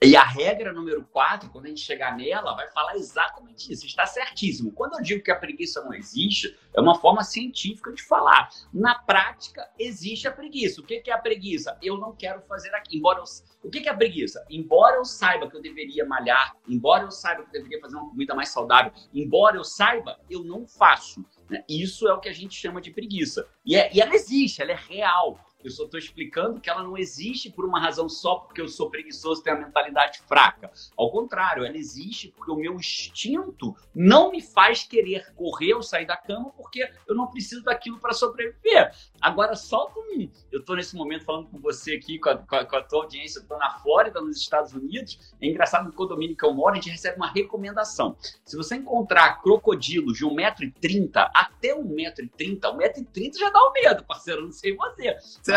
E 0.00 0.14
a 0.14 0.22
regra 0.22 0.72
número 0.72 1.02
4, 1.06 1.50
quando 1.50 1.64
a 1.64 1.68
gente 1.68 1.80
chegar 1.80 2.16
nela, 2.16 2.54
vai 2.54 2.68
falar 2.68 2.94
exatamente 2.94 3.72
isso. 3.72 3.84
Está 3.84 4.06
certíssimo. 4.06 4.70
Quando 4.70 4.94
eu 4.94 5.02
digo 5.02 5.24
que 5.24 5.30
a 5.30 5.34
preguiça 5.34 5.82
não 5.82 5.92
existe, 5.92 6.56
é 6.72 6.80
uma 6.80 6.94
forma 6.94 7.24
científica 7.24 7.92
de 7.92 8.04
falar. 8.04 8.48
Na 8.72 8.94
prática, 8.94 9.68
existe 9.76 10.28
a 10.28 10.30
preguiça. 10.30 10.80
O 10.80 10.84
que 10.84 11.02
é 11.04 11.12
a 11.12 11.18
preguiça? 11.18 11.76
Eu 11.82 11.98
não 11.98 12.14
quero 12.14 12.40
fazer 12.42 12.72
aqui. 12.76 12.96
Embora 12.96 13.18
eu... 13.18 13.24
O 13.60 13.68
que 13.68 13.88
é 13.88 13.90
a 13.90 13.96
preguiça? 13.96 14.46
Embora 14.48 14.98
eu 14.98 15.04
saiba 15.04 15.50
que 15.50 15.56
eu 15.56 15.60
deveria 15.60 16.06
malhar, 16.06 16.54
embora 16.68 17.02
eu 17.02 17.10
saiba 17.10 17.42
que 17.42 17.48
eu 17.48 17.52
deveria 17.54 17.80
fazer 17.80 17.96
uma 17.96 18.08
comida 18.08 18.36
mais 18.36 18.50
saudável, 18.50 18.92
embora 19.12 19.56
eu 19.56 19.64
saiba, 19.64 20.20
eu 20.30 20.44
não 20.44 20.64
faço. 20.64 21.24
Né? 21.50 21.64
Isso 21.68 22.06
é 22.06 22.14
o 22.14 22.20
que 22.20 22.28
a 22.28 22.32
gente 22.32 22.54
chama 22.54 22.80
de 22.80 22.92
preguiça. 22.92 23.48
E, 23.66 23.74
é, 23.74 23.90
e 23.92 24.00
ela 24.00 24.14
existe, 24.14 24.62
ela 24.62 24.70
é 24.70 24.76
real. 24.76 25.40
Eu 25.64 25.70
só 25.72 25.84
estou 25.84 25.98
explicando 25.98 26.60
que 26.60 26.70
ela 26.70 26.84
não 26.84 26.96
existe 26.96 27.50
por 27.50 27.64
uma 27.64 27.80
razão 27.80 28.08
só 28.08 28.36
porque 28.36 28.60
eu 28.60 28.68
sou 28.68 28.88
preguiçoso 28.88 29.40
e 29.40 29.44
tenho 29.44 29.56
a 29.56 29.60
mentalidade 29.60 30.20
fraca. 30.20 30.70
Ao 30.96 31.10
contrário, 31.10 31.64
ela 31.64 31.76
existe 31.76 32.28
porque 32.28 32.52
o 32.52 32.56
meu 32.56 32.74
instinto 32.74 33.74
não 33.92 34.30
me 34.30 34.40
faz 34.40 34.84
querer 34.84 35.32
correr 35.34 35.74
ou 35.74 35.82
sair 35.82 36.06
da 36.06 36.16
cama 36.16 36.50
porque 36.56 36.88
eu 37.08 37.14
não 37.14 37.26
preciso 37.26 37.64
daquilo 37.64 37.98
para 37.98 38.12
sobreviver. 38.12 38.94
Agora, 39.20 39.56
só 39.56 39.92
um. 39.96 40.30
Eu 40.52 40.60
estou 40.60 40.76
nesse 40.76 40.94
momento 40.94 41.24
falando 41.24 41.48
com 41.48 41.58
você 41.58 41.94
aqui, 41.94 42.20
com 42.20 42.30
a, 42.30 42.36
com 42.36 42.54
a, 42.54 42.64
com 42.64 42.76
a 42.76 42.82
tua 42.82 43.02
audiência, 43.02 43.40
estou 43.40 43.58
na 43.58 43.80
Flórida, 43.80 44.20
nos 44.20 44.36
Estados 44.36 44.72
Unidos. 44.72 45.34
É 45.40 45.46
engraçado, 45.48 45.86
no 45.86 45.92
condomínio 45.92 46.36
que 46.36 46.44
eu 46.44 46.54
moro, 46.54 46.72
a 46.72 46.76
gente 46.76 46.90
recebe 46.90 47.16
uma 47.16 47.32
recomendação. 47.32 48.16
Se 48.44 48.56
você 48.56 48.76
encontrar 48.76 49.42
crocodilos 49.42 50.18
de 50.18 50.24
1,30m 50.24 51.10
até 51.34 51.74
1,30m, 51.74 52.60
1,30m 52.60 53.38
já 53.38 53.50
dá 53.50 53.60
o 53.60 53.70
um 53.70 53.72
medo, 53.72 54.04
parceiro, 54.04 54.42
não 54.42 54.52
sei 54.52 54.76
você. 54.76 55.16
Você 55.48 55.52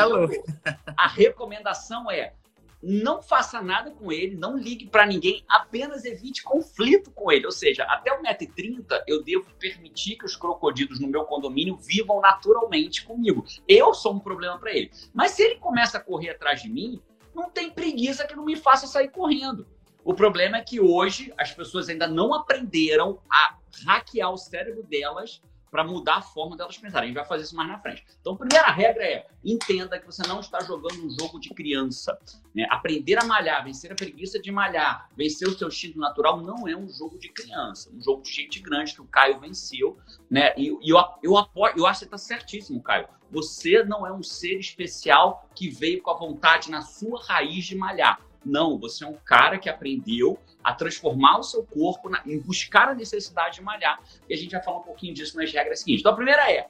A 0.98 1.08
recomendação 1.08 2.10
é 2.10 2.34
não 2.81 3.22
faça 3.22 3.62
nada 3.62 3.91
com 3.91 4.12
ele, 4.12 4.36
não 4.36 4.58
ligue 4.58 4.88
para 4.88 5.05
ninguém, 5.05 5.43
apenas 5.48 6.03
evite 6.03 6.41
conflito 6.41 7.12
com 7.12 7.31
ele. 7.31 7.46
Ou 7.46 7.51
seja, 7.51 7.84
até 7.84 8.12
1,30m 8.12 9.03
eu 9.08 9.24
devo 9.24 9.46
permitir 9.60 10.15
que 10.15 10.25
os 10.25 10.36
crocodilos 10.36 11.00
no 11.00 11.08
meu 11.08 11.25
condomínio 11.25 11.77
vivam 11.77 12.20
naturalmente 12.20 13.05
comigo. 13.05 13.46
Eu 13.67 13.93
sou 13.93 14.13
um 14.13 14.20
problema 14.20 14.58
para 14.58 14.74
ele. 14.74 14.91
Mas 15.13 15.31
se 15.31 15.43
ele 15.43 15.55
começa 15.55 15.98
a 15.98 16.01
correr 16.01 16.31
atrás 16.31 16.62
de 16.62 16.70
mim, 16.70 17.00
não 17.36 17.50
tem 17.50 17.70
preguiça 17.70 18.25
que 18.25 18.36
não 18.36 18.46
me 18.46 18.55
faça 18.55 18.88
sair 18.88 19.10
correndo. 19.10 19.67
O 20.03 20.15
problema 20.15 20.58
é 20.58 20.63
que 20.63 20.79
hoje 20.79 21.31
as 21.38 21.53
pessoas 21.53 21.88
ainda 21.88 22.08
não 22.08 22.34
aprenderam 22.34 23.20
a 23.29 23.58
hackear 23.86 24.31
o 24.31 24.38
cérebro 24.38 24.84
delas 24.84 25.41
para 25.71 25.85
mudar 25.85 26.17
a 26.17 26.21
forma 26.21 26.57
delas 26.57 26.77
pensarem. 26.77 27.05
A 27.05 27.07
gente 27.07 27.15
vai 27.15 27.25
fazer 27.25 27.43
isso 27.43 27.55
mais 27.55 27.69
na 27.69 27.79
frente. 27.79 28.05
Então, 28.19 28.33
a 28.33 28.37
primeira 28.37 28.69
regra 28.69 29.03
é 29.03 29.27
entenda 29.43 29.97
que 29.97 30.05
você 30.05 30.21
não 30.27 30.41
está 30.41 30.59
jogando 30.59 31.05
um 31.05 31.09
jogo 31.09 31.39
de 31.39 31.49
criança. 31.49 32.19
Né? 32.53 32.67
Aprender 32.69 33.17
a 33.17 33.23
malhar, 33.23 33.63
vencer 33.63 33.91
a 33.91 33.95
preguiça 33.95 34.37
de 34.37 34.51
malhar, 34.51 35.09
vencer 35.15 35.47
o 35.47 35.57
seu 35.57 35.69
instinto 35.69 35.97
natural 35.97 36.41
não 36.41 36.67
é 36.67 36.75
um 36.75 36.89
jogo 36.89 37.17
de 37.17 37.29
criança, 37.29 37.89
é 37.89 37.93
um 37.95 38.01
jogo 38.01 38.21
de 38.21 38.31
gente 38.31 38.59
grande 38.59 38.93
que 38.93 39.01
o 39.01 39.05
Caio 39.05 39.39
venceu. 39.39 39.97
Né? 40.29 40.53
E, 40.57 40.77
e 40.81 40.89
eu, 40.89 41.01
eu, 41.23 41.37
apoio, 41.37 41.73
eu 41.77 41.87
acho 41.87 42.01
que 42.01 42.05
está 42.05 42.17
certíssimo, 42.17 42.83
Caio. 42.83 43.07
Você 43.31 43.81
não 43.85 44.05
é 44.05 44.11
um 44.11 44.21
ser 44.21 44.59
especial 44.59 45.49
que 45.55 45.69
veio 45.69 46.01
com 46.01 46.11
a 46.11 46.17
vontade 46.17 46.69
na 46.69 46.81
sua 46.81 47.23
raiz 47.23 47.63
de 47.63 47.75
malhar. 47.75 48.19
Não, 48.43 48.79
você 48.79 49.03
é 49.03 49.07
um 49.07 49.17
cara 49.17 49.60
que 49.60 49.69
aprendeu 49.69 50.39
a 50.63 50.74
transformar 50.74 51.39
o 51.39 51.43
seu 51.43 51.63
corpo 51.63 52.10
na, 52.10 52.21
em 52.25 52.39
buscar 52.39 52.89
a 52.89 52.95
necessidade 52.95 53.55
de 53.55 53.62
malhar. 53.62 54.01
E 54.27 54.33
a 54.33 54.38
gente 54.38 54.51
vai 54.51 54.63
falar 54.63 54.79
um 54.79 54.83
pouquinho 54.83 55.13
disso 55.13 55.38
nas 55.38 55.51
regras 55.51 55.79
seguintes. 55.79 56.01
Então, 56.01 56.12
a 56.12 56.15
primeira 56.15 56.51
é: 56.51 56.67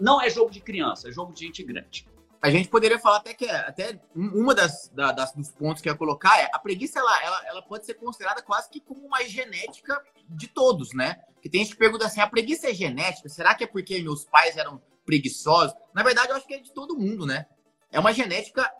não 0.00 0.20
é 0.20 0.30
jogo 0.30 0.50
de 0.50 0.60
criança, 0.60 1.08
é 1.08 1.12
jogo 1.12 1.32
de 1.32 1.40
gente 1.44 1.62
grande. 1.62 2.06
A 2.44 2.50
gente 2.50 2.68
poderia 2.68 2.98
falar 2.98 3.16
até 3.16 3.32
que 3.32 3.48
até 3.48 3.98
uma 4.14 4.54
das, 4.54 4.90
da, 4.94 5.12
das 5.12 5.32
dos 5.32 5.50
pontos 5.50 5.80
que 5.80 5.88
eu 5.88 5.94
ia 5.94 5.98
colocar 5.98 6.38
é 6.38 6.50
a 6.52 6.58
preguiça 6.58 6.98
ela, 6.98 7.24
ela, 7.24 7.42
ela 7.46 7.62
pode 7.62 7.86
ser 7.86 7.94
considerada 7.94 8.42
quase 8.42 8.68
que 8.68 8.80
como 8.80 9.06
uma 9.06 9.24
genética 9.24 9.98
de 10.28 10.46
todos, 10.46 10.92
né? 10.92 11.22
Que 11.40 11.48
tem 11.48 11.62
gente 11.62 11.72
que 11.72 11.78
pergunta 11.78 12.04
assim: 12.04 12.20
a 12.20 12.26
preguiça 12.26 12.68
é 12.68 12.74
genética? 12.74 13.30
Será 13.30 13.54
que 13.54 13.64
é 13.64 13.66
porque 13.66 14.02
meus 14.02 14.26
pais 14.26 14.58
eram 14.58 14.82
preguiçosos? 15.06 15.74
Na 15.94 16.02
verdade, 16.02 16.32
eu 16.32 16.36
acho 16.36 16.46
que 16.46 16.52
é 16.52 16.58
de 16.58 16.70
todo 16.70 16.98
mundo, 16.98 17.24
né? 17.24 17.46
É 17.90 17.98
uma 17.98 18.12
genética 18.12 18.70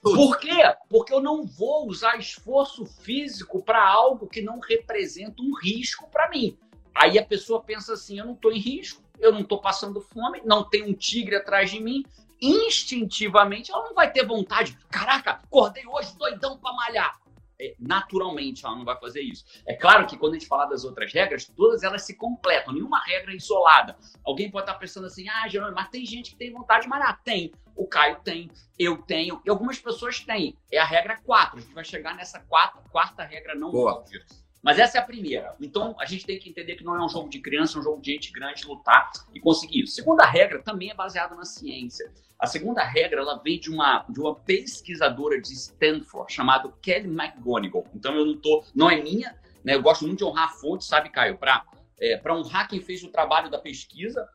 por 0.00 0.38
quê? 0.38 0.74
Porque 0.88 1.12
eu 1.12 1.20
não 1.20 1.44
vou 1.44 1.88
usar 1.88 2.18
esforço 2.18 2.86
físico 2.86 3.62
para 3.62 3.84
algo 3.84 4.26
que 4.26 4.40
não 4.40 4.60
representa 4.60 5.42
um 5.42 5.54
risco 5.54 6.08
para 6.10 6.30
mim. 6.30 6.56
Aí 6.94 7.18
a 7.18 7.24
pessoa 7.24 7.62
pensa 7.62 7.94
assim: 7.94 8.18
eu 8.18 8.26
não 8.26 8.34
estou 8.34 8.52
em 8.52 8.58
risco, 8.58 9.02
eu 9.18 9.32
não 9.32 9.40
estou 9.40 9.60
passando 9.60 10.00
fome, 10.00 10.42
não 10.44 10.68
tem 10.68 10.82
um 10.82 10.94
tigre 10.94 11.36
atrás 11.36 11.70
de 11.70 11.80
mim. 11.80 12.04
Instintivamente, 12.40 13.70
ela 13.70 13.84
não 13.84 13.94
vai 13.94 14.10
ter 14.10 14.26
vontade. 14.26 14.76
Caraca, 14.90 15.32
acordei 15.32 15.86
hoje 15.86 16.16
doidão 16.16 16.58
para 16.58 16.72
malhar. 16.72 17.20
É, 17.62 17.76
naturalmente 17.78 18.66
ela 18.66 18.74
não 18.74 18.84
vai 18.84 18.98
fazer 18.98 19.20
isso. 19.20 19.44
É 19.64 19.74
claro 19.74 20.04
que 20.06 20.16
quando 20.16 20.34
a 20.34 20.38
gente 20.38 20.48
falar 20.48 20.66
das 20.66 20.84
outras 20.84 21.12
regras, 21.12 21.46
todas 21.46 21.84
elas 21.84 22.02
se 22.02 22.16
completam, 22.16 22.74
nenhuma 22.74 23.00
regra 23.04 23.32
é 23.32 23.36
isolada. 23.36 23.96
Alguém 24.24 24.50
pode 24.50 24.64
estar 24.64 24.78
pensando 24.78 25.06
assim, 25.06 25.28
ah, 25.28 25.46
Jerônimo, 25.46 25.76
mas 25.76 25.88
tem 25.90 26.04
gente 26.04 26.32
que 26.32 26.36
tem 26.36 26.52
vontade 26.52 26.82
de 26.82 26.88
malhar. 26.88 27.22
Tem. 27.22 27.52
O 27.76 27.86
Caio 27.86 28.20
tem, 28.22 28.50
eu 28.78 28.98
tenho, 28.98 29.40
e 29.46 29.50
algumas 29.50 29.78
pessoas 29.78 30.20
têm. 30.20 30.58
É 30.70 30.78
a 30.78 30.84
regra 30.84 31.16
4. 31.24 31.58
A 31.58 31.60
gente 31.60 31.72
vai 31.72 31.84
chegar 31.84 32.14
nessa 32.14 32.40
quarta, 32.40 32.82
quarta 32.90 33.22
regra 33.22 33.54
não 33.54 33.74
óbvia. 33.74 34.20
Mas 34.62 34.78
essa 34.78 34.96
é 34.96 35.00
a 35.00 35.04
primeira. 35.04 35.56
Então, 35.60 35.96
a 35.98 36.06
gente 36.06 36.24
tem 36.24 36.38
que 36.38 36.48
entender 36.48 36.76
que 36.76 36.84
não 36.84 36.94
é 36.94 37.04
um 37.04 37.08
jogo 37.08 37.28
de 37.28 37.40
criança, 37.40 37.76
é 37.76 37.80
um 37.80 37.82
jogo 37.82 38.00
de 38.00 38.12
gente 38.12 38.30
grande 38.30 38.64
lutar 38.64 39.10
e 39.34 39.40
conseguir 39.40 39.82
isso. 39.82 39.94
Segunda 39.94 40.24
regra 40.24 40.62
também 40.62 40.90
é 40.90 40.94
baseada 40.94 41.34
na 41.34 41.44
ciência. 41.44 42.12
A 42.38 42.46
segunda 42.46 42.84
regra, 42.84 43.20
ela 43.20 43.36
vem 43.42 43.58
de 43.58 43.70
uma, 43.70 44.04
de 44.08 44.20
uma 44.20 44.34
pesquisadora 44.34 45.40
de 45.40 45.52
Stanford, 45.52 46.32
chamada 46.32 46.72
Kelly 46.80 47.08
McGonigal. 47.08 47.84
Então, 47.92 48.14
eu 48.14 48.24
não 48.24 48.36
tô, 48.36 48.64
não 48.74 48.88
é 48.88 49.02
minha, 49.02 49.36
né? 49.64 49.74
Eu 49.74 49.82
gosto 49.82 50.06
muito 50.06 50.18
de 50.18 50.24
honrar 50.24 50.44
a 50.44 50.52
fonte, 50.52 50.84
sabe, 50.84 51.08
Caio? 51.10 51.38
Para 51.38 51.64
é, 52.00 52.20
honrar 52.32 52.68
quem 52.68 52.80
fez 52.80 53.02
o 53.02 53.08
trabalho 53.08 53.50
da 53.50 53.58
pesquisa, 53.58 54.28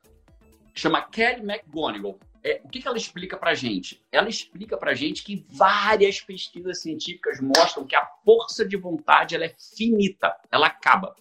chama 0.74 1.02
Kelly 1.02 1.42
McGonigal 1.42 2.20
é, 2.44 2.62
o 2.64 2.70
que, 2.70 2.82
que 2.82 2.88
ela 2.88 2.98
explica 2.98 3.38
para 3.38 3.54
gente? 3.54 4.04
Ela 4.12 4.30
explica 4.30 4.78
para 4.78 4.94
gente 4.94 5.24
que 5.24 5.46
várias 5.50 6.22
pesquisas 6.22 6.82
científicas 6.82 7.40
mostram 7.42 7.86
que 7.86 7.96
a 7.96 8.06
força 8.24 8.66
de 8.66 8.78
vontade 8.78 9.36
ela 9.36 9.46
é 9.46 9.56
finita, 9.76 10.36
ela 10.52 10.68
acaba. 10.68 11.16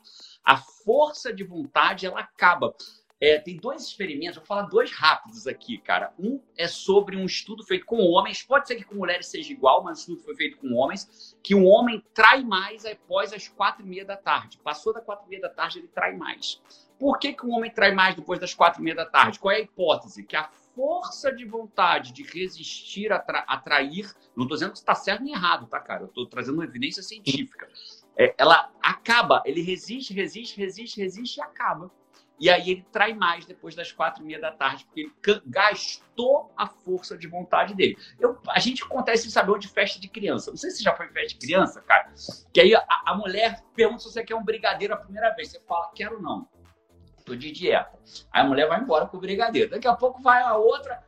A 0.45 0.57
força 0.57 1.33
de 1.33 1.45
vontade 1.45 2.07
ela 2.07 2.21
acaba. 2.21 2.75
É, 3.19 3.39
tem 3.39 3.57
dois 3.57 3.83
experimentos, 3.83 4.37
vou 4.37 4.45
falar 4.45 4.63
dois 4.63 4.93
rápidos 4.93 5.47
aqui, 5.47 5.79
cara. 5.79 6.13
Um 6.19 6.39
é 6.57 6.69
sobre 6.69 7.17
um 7.17 7.25
estudo 7.25 7.65
feito 7.65 7.87
com 7.87 7.97
homens, 7.97 8.43
pode 8.43 8.69
ser 8.69 8.77
que 8.77 8.85
com 8.85 8.95
mulheres 8.95 9.27
seja 9.27 9.53
igual, 9.53 9.83
mas 9.83 9.99
o 9.99 10.01
estudo 10.01 10.21
foi 10.23 10.37
feito 10.37 10.59
com 10.59 10.75
homens, 10.75 11.35
que 11.43 11.55
um 11.55 11.67
homem 11.67 12.05
trai 12.13 12.45
mais 12.45 12.85
após 12.85 13.33
as 13.33 13.49
quatro 13.49 13.85
e 13.85 13.89
meia 13.89 14.05
da 14.05 14.17
tarde. 14.19 14.59
Passou 14.59 14.93
da 14.93 15.01
quatro 15.01 15.25
e 15.27 15.31
meia 15.31 15.41
da 15.41 15.49
tarde, 15.49 15.79
ele 15.79 15.89
trai 15.89 16.15
mais. 16.15 16.61
Por 16.99 17.19
que, 17.19 17.33
que 17.33 17.47
um 17.47 17.53
homem 17.53 17.71
trai 17.71 17.93
mais 17.93 18.15
depois 18.15 18.39
das 18.39 18.53
quatro 18.53 18.83
e 18.83 18.85
meia 18.85 18.97
da 18.97 19.07
tarde? 19.07 19.39
Qual 19.39 19.53
é 19.53 19.57
a 19.57 19.61
hipótese? 19.61 20.23
Que 20.23 20.37
a 20.37 20.51
força 20.77 21.33
de 21.33 21.47
vontade 21.47 22.13
de 22.13 22.23
resistir 22.23 23.11
a, 23.11 23.19
tra 23.19 23.43
trair, 23.65 24.15
não 24.37 24.45
estou 24.45 24.57
dizendo 24.57 24.73
que 24.73 24.79
está 24.79 24.95
certo 24.95 25.25
nem 25.25 25.33
errado, 25.33 25.67
tá, 25.67 25.81
cara? 25.81 26.03
Eu 26.03 26.09
estou 26.09 26.27
trazendo 26.27 26.57
uma 26.57 26.65
evidência 26.65 27.03
científica. 27.03 27.67
É, 28.15 28.35
ela 28.37 28.71
acaba, 28.83 29.43
ele 29.47 29.63
resiste, 29.63 30.13
resiste, 30.13 30.61
resiste, 30.61 31.01
resiste 31.01 31.41
e 31.41 31.43
acaba. 31.43 31.91
E 32.39 32.51
aí 32.51 32.71
ele 32.71 32.87
trai 32.93 33.15
mais 33.15 33.47
depois 33.47 33.75
das 33.75 33.91
quatro 33.91 34.23
e 34.23 34.27
meia 34.27 34.39
da 34.39 34.53
tarde, 34.53 34.85
porque 34.85 35.01
ele 35.31 35.43
gastou 35.47 36.53
a 36.55 36.67
força 36.67 37.17
de 37.17 37.27
vontade 37.27 37.75
dele. 37.75 37.97
Eu, 38.21 38.39
a 38.49 38.61
gente 38.61 38.83
acontece 38.83 39.27
em 39.27 39.31
saber 39.31 39.59
de 39.59 39.69
festa 39.69 39.99
de 39.99 40.09
criança. 40.09 40.51
Não 40.51 40.59
sei 40.59 40.71
se 40.71 40.83
já 40.83 40.95
foi 40.95 41.09
festa 41.09 41.29
de 41.29 41.37
criança, 41.37 41.81
cara. 41.81 42.13
Que 42.53 42.61
aí 42.61 42.75
a, 42.75 42.85
a 43.07 43.15
mulher 43.15 43.65
pergunta 43.75 44.03
se 44.03 44.13
você 44.13 44.23
quer 44.23 44.35
um 44.35 44.45
brigadeiro 44.45 44.93
a 44.93 44.99
primeira 44.99 45.35
vez. 45.35 45.49
Você 45.49 45.61
fala, 45.61 45.91
quero 45.95 46.21
não. 46.21 46.47
Tô 47.27 47.35
de 47.35 47.51
dieta. 47.51 47.99
Aí 48.33 48.43
a 48.43 48.45
mulher 48.45 48.69
vai 48.69 48.81
embora 48.81 49.05
com 49.05 49.17
o 49.17 49.21
brigadeiro. 49.21 49.69
Daqui 49.69 49.89
a 49.89 49.97
pouco 49.97 50.23
vai 50.23 50.41
a 50.45 50.57
outra, 50.57 51.03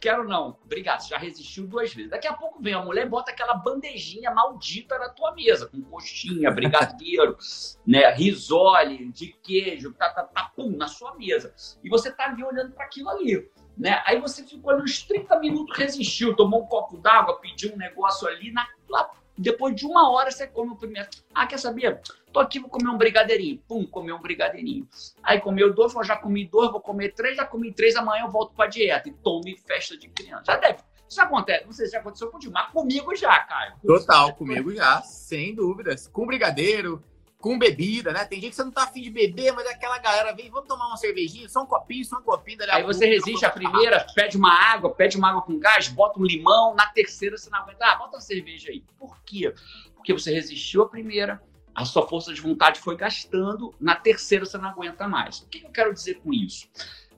quero 0.00 0.24
não. 0.24 0.58
Obrigado, 0.64 1.08
já 1.08 1.16
resistiu 1.16 1.64
duas 1.68 1.94
vezes. 1.94 2.10
Daqui 2.10 2.26
a 2.26 2.32
pouco 2.32 2.60
vem 2.60 2.74
a 2.74 2.82
mulher 2.82 3.06
e 3.06 3.08
bota 3.08 3.30
aquela 3.30 3.54
bandejinha 3.54 4.32
maldita 4.32 4.98
na 4.98 5.08
tua 5.10 5.32
mesa, 5.32 5.68
com 5.68 5.80
coxinha, 5.82 6.50
brigadeiro, 6.50 7.38
né, 7.86 8.10
risole, 8.10 9.12
de 9.12 9.28
queijo, 9.28 9.94
tá, 9.94 10.10
tá, 10.10 10.24
tá, 10.24 10.50
pum, 10.56 10.76
na 10.76 10.88
sua 10.88 11.14
mesa. 11.14 11.54
E 11.84 11.88
você 11.88 12.10
tá 12.10 12.24
ali 12.24 12.42
olhando 12.42 12.72
para 12.72 12.84
aquilo 12.84 13.08
ali. 13.08 13.48
Né? 13.78 14.02
Aí 14.04 14.20
você 14.20 14.42
ficou 14.42 14.74
uns 14.74 15.04
30 15.04 15.38
minutos, 15.38 15.78
resistiu, 15.78 16.34
tomou 16.34 16.64
um 16.64 16.66
copo 16.66 16.98
d'água, 16.98 17.40
pediu 17.40 17.72
um 17.72 17.76
negócio 17.76 18.26
ali, 18.26 18.50
na, 18.50 18.66
lá, 18.88 19.08
depois 19.38 19.76
de 19.76 19.86
uma 19.86 20.10
hora 20.10 20.32
você 20.32 20.48
come 20.48 20.72
o 20.72 20.76
primeiro. 20.76 21.08
Ah, 21.32 21.46
quer 21.46 21.58
saber? 21.58 22.00
Tô 22.34 22.40
aqui, 22.40 22.58
vou 22.58 22.68
comer 22.68 22.88
um 22.88 22.98
brigadeirinho. 22.98 23.62
Pum, 23.68 23.86
comer 23.86 24.12
um 24.12 24.20
brigadeirinho. 24.20 24.88
Aí 25.22 25.40
comeu 25.40 25.72
dois, 25.72 25.92
vou 25.92 26.02
já 26.02 26.16
comi 26.16 26.44
dois, 26.44 26.68
vou 26.72 26.80
comer 26.80 27.14
três, 27.14 27.36
já 27.36 27.44
comi 27.44 27.72
três, 27.72 27.94
amanhã 27.94 28.24
eu 28.24 28.30
volto 28.32 28.52
pra 28.56 28.66
dieta. 28.66 29.08
E 29.08 29.12
tome 29.12 29.56
festa 29.56 29.96
de 29.96 30.08
criança. 30.08 30.42
Já 30.46 30.56
deve. 30.56 30.80
Isso 31.08 31.22
acontece, 31.22 31.64
não 31.64 31.72
sei 31.72 31.86
se 31.86 31.92
já 31.92 32.00
aconteceu 32.00 32.28
contigo, 32.32 32.52
mas 32.52 32.72
comigo 32.72 33.14
já, 33.14 33.38
Caio. 33.38 33.74
Total, 33.86 34.34
comigo 34.34 34.74
já, 34.74 35.00
sem 35.02 35.54
dúvidas. 35.54 36.08
Com 36.08 36.26
brigadeiro, 36.26 37.00
com 37.38 37.56
bebida, 37.56 38.12
né? 38.12 38.24
Tem 38.24 38.40
gente 38.40 38.50
que 38.50 38.56
você 38.56 38.64
não 38.64 38.72
tá 38.72 38.82
afim 38.82 39.02
de 39.02 39.10
beber, 39.10 39.52
mas 39.52 39.68
aquela 39.68 39.98
galera 39.98 40.32
vem, 40.32 40.50
vamos 40.50 40.66
tomar 40.66 40.88
uma 40.88 40.96
cervejinha, 40.96 41.48
só 41.48 41.62
um 41.62 41.66
copinho, 41.66 42.04
só 42.04 42.18
um 42.18 42.22
copinho. 42.22 42.58
Aí 42.68 42.82
você 42.82 43.06
resiste 43.06 43.46
a 43.46 43.50
primeira, 43.50 44.04
pede 44.12 44.36
uma 44.36 44.52
água, 44.52 44.92
pede 44.92 45.16
uma 45.16 45.28
água 45.28 45.42
com 45.42 45.56
gás, 45.56 45.86
bota 45.86 46.18
um 46.18 46.24
limão, 46.24 46.74
na 46.74 46.86
terceira 46.86 47.36
você 47.36 47.48
não 47.48 47.60
aguenta, 47.60 47.86
ah, 47.86 47.94
bota 47.94 48.16
uma 48.16 48.20
cerveja 48.20 48.70
aí. 48.70 48.82
Por 48.98 49.22
quê? 49.22 49.54
Porque 49.94 50.12
você 50.12 50.34
resistiu 50.34 50.82
a 50.82 50.88
primeira, 50.88 51.40
a 51.74 51.84
sua 51.84 52.06
força 52.06 52.32
de 52.32 52.40
vontade 52.40 52.80
foi 52.80 52.96
gastando, 52.96 53.74
na 53.80 53.96
terceira 53.96 54.44
você 54.44 54.56
não 54.56 54.68
aguenta 54.68 55.08
mais. 55.08 55.40
O 55.40 55.48
que 55.48 55.64
eu 55.64 55.70
quero 55.70 55.92
dizer 55.92 56.14
com 56.20 56.32
isso? 56.32 56.68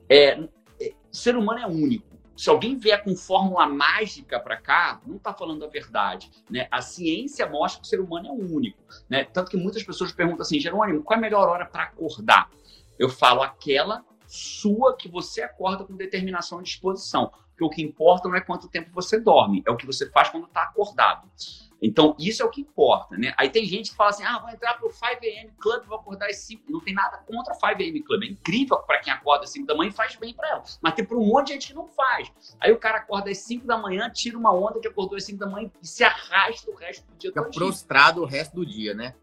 É, 0.09 0.39
é, 0.81 0.93
ser 1.11 1.35
humano 1.35 1.59
é 1.59 1.67
único. 1.67 2.17
Se 2.35 2.49
alguém 2.49 2.77
vier 2.77 3.03
com 3.03 3.15
fórmula 3.15 3.67
mágica 3.67 4.39
para 4.39 4.57
cá, 4.57 5.01
não 5.05 5.17
está 5.17 5.33
falando 5.33 5.65
a 5.65 5.67
verdade. 5.67 6.29
Né? 6.49 6.67
A 6.69 6.81
ciência 6.81 7.47
mostra 7.47 7.81
que 7.81 7.87
o 7.87 7.89
ser 7.89 7.99
humano 7.99 8.27
é 8.27 8.31
único. 8.31 8.77
Né? 9.09 9.23
Tanto 9.23 9.49
que 9.49 9.57
muitas 9.57 9.83
pessoas 9.83 10.11
perguntam 10.11 10.41
assim, 10.41 10.59
Jerônimo, 10.59 11.03
qual 11.03 11.15
é 11.15 11.17
a 11.17 11.21
melhor 11.21 11.49
hora 11.49 11.65
para 11.65 11.83
acordar? 11.83 12.49
Eu 12.97 13.09
falo 13.09 13.41
aquela 13.41 14.05
sua 14.27 14.95
que 14.95 15.09
você 15.09 15.41
acorda 15.41 15.83
com 15.83 15.95
determinação 15.95 16.59
e 16.59 16.63
disposição. 16.63 17.31
Porque 17.49 17.63
o 17.63 17.69
que 17.69 17.81
importa 17.81 18.29
não 18.29 18.35
é 18.35 18.41
quanto 18.41 18.67
tempo 18.67 18.91
você 18.93 19.19
dorme, 19.19 19.63
é 19.65 19.71
o 19.71 19.75
que 19.75 19.85
você 19.85 20.07
faz 20.11 20.29
quando 20.29 20.45
está 20.45 20.61
acordado. 20.61 21.27
Então, 21.81 22.15
isso 22.19 22.41
é 22.41 22.45
o 22.45 22.49
que 22.49 22.61
importa, 22.61 23.15
né? 23.15 23.33
Aí 23.37 23.49
tem 23.49 23.65
gente 23.65 23.91
que 23.91 23.95
fala 23.95 24.09
assim, 24.09 24.23
ah, 24.23 24.39
vou 24.39 24.49
entrar 24.49 24.73
pro 24.75 24.89
5am 24.89 25.51
Club, 25.59 25.85
vou 25.85 25.97
acordar 25.97 26.27
às 26.27 26.37
5. 26.37 26.63
Não 26.71 26.79
tem 26.79 26.93
nada 26.93 27.17
contra 27.19 27.53
5am 27.53 28.03
Club. 28.03 28.23
É 28.23 28.27
incrível 28.27 28.77
para 28.79 28.99
quem 28.99 29.13
acorda 29.13 29.43
às 29.43 29.51
5 29.51 29.67
da 29.67 29.75
manhã 29.75 29.89
e 29.89 29.93
faz 29.93 30.15
bem 30.15 30.33
para 30.33 30.49
ela. 30.49 30.63
Mas 30.81 30.93
tem 30.95 31.05
para 31.05 31.17
um 31.17 31.25
monte 31.25 31.47
de 31.47 31.53
gente 31.53 31.67
que 31.67 31.73
não 31.73 31.87
faz. 31.87 32.31
Aí 32.59 32.71
o 32.71 32.77
cara 32.77 32.97
acorda 32.97 33.29
às 33.29 33.37
5 33.39 33.65
da 33.67 33.77
manhã, 33.77 34.09
tira 34.09 34.37
uma 34.37 34.51
onda 34.51 34.79
que 34.79 34.87
acordou 34.87 35.17
às 35.17 35.23
5 35.23 35.37
da 35.37 35.45
manhã 35.47 35.69
e 35.81 35.87
se 35.87 36.03
arrasta 36.03 36.71
o 36.71 36.75
resto 36.75 37.05
do 37.05 37.15
dia 37.17 37.29
Fica 37.29 37.43
todo 37.43 37.53
prostrado 37.53 38.15
dia. 38.15 38.23
o 38.23 38.25
resto 38.25 38.55
do 38.55 38.65
dia, 38.65 38.93
né? 38.93 39.13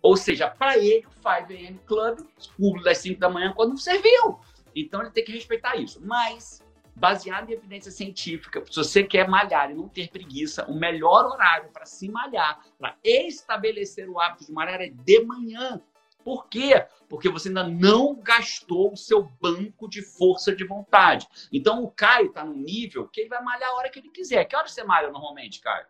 Ou 0.00 0.16
seja, 0.16 0.48
para 0.48 0.78
ele, 0.78 1.04
o 1.04 1.20
5am 1.28 1.78
Club, 1.84 2.20
público 2.56 2.84
das 2.84 2.98
5 2.98 3.18
da 3.18 3.28
manhã, 3.28 3.52
quando 3.54 3.70
não 3.70 3.76
serviu. 3.76 4.38
Então 4.74 5.00
ele 5.00 5.10
tem 5.10 5.24
que 5.24 5.32
respeitar 5.32 5.74
isso. 5.74 6.00
Mas 6.04 6.62
baseado 6.98 7.48
em 7.48 7.52
evidência 7.52 7.90
científica, 7.90 8.62
se 8.68 8.76
você 8.76 9.04
quer 9.04 9.28
malhar 9.28 9.70
e 9.70 9.74
não 9.74 9.88
ter 9.88 10.10
preguiça, 10.10 10.64
o 10.66 10.74
melhor 10.74 11.26
horário 11.26 11.70
para 11.72 11.86
se 11.86 12.08
malhar, 12.08 12.60
para 12.78 12.96
estabelecer 13.04 14.08
o 14.08 14.20
hábito 14.20 14.46
de 14.46 14.52
malhar 14.52 14.80
é 14.80 14.88
de 14.88 15.24
manhã. 15.24 15.80
Por 16.24 16.48
quê? 16.48 16.84
Porque 17.08 17.28
você 17.28 17.48
ainda 17.48 17.66
não 17.66 18.16
gastou 18.16 18.92
o 18.92 18.96
seu 18.96 19.22
banco 19.40 19.88
de 19.88 20.02
força 20.02 20.54
de 20.54 20.64
vontade. 20.64 21.26
Então 21.52 21.82
o 21.82 21.90
Caio 21.90 22.26
está 22.26 22.44
no 22.44 22.54
nível 22.54 23.08
que 23.08 23.20
ele 23.20 23.30
vai 23.30 23.42
malhar 23.42 23.70
a 23.70 23.76
hora 23.76 23.88
que 23.88 24.00
ele 24.00 24.10
quiser. 24.10 24.44
Que 24.44 24.56
hora 24.56 24.68
você 24.68 24.82
malha 24.82 25.10
normalmente, 25.10 25.60
Caio? 25.60 25.86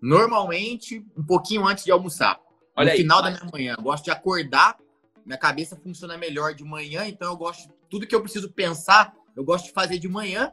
Normalmente, 0.00 1.04
um 1.16 1.24
pouquinho 1.24 1.66
antes 1.66 1.84
de 1.84 1.90
almoçar. 1.90 2.38
Olha 2.76 2.86
no 2.86 2.92
aí, 2.92 2.98
final 2.98 3.22
mas... 3.22 3.32
da 3.32 3.40
minha 3.40 3.50
manhã. 3.50 3.74
Eu 3.78 3.82
gosto 3.82 4.04
de 4.04 4.10
acordar, 4.10 4.76
minha 5.24 5.38
cabeça 5.38 5.74
funciona 5.76 6.18
melhor 6.18 6.54
de 6.54 6.62
manhã, 6.62 7.06
então 7.06 7.32
eu 7.32 7.36
gosto 7.36 7.66
de 7.66 7.74
tudo 7.88 8.06
que 8.06 8.14
eu 8.14 8.20
preciso 8.20 8.52
pensar 8.52 9.14
eu 9.36 9.44
gosto 9.44 9.66
de 9.66 9.72
fazer 9.72 9.98
de 9.98 10.08
manhã. 10.08 10.52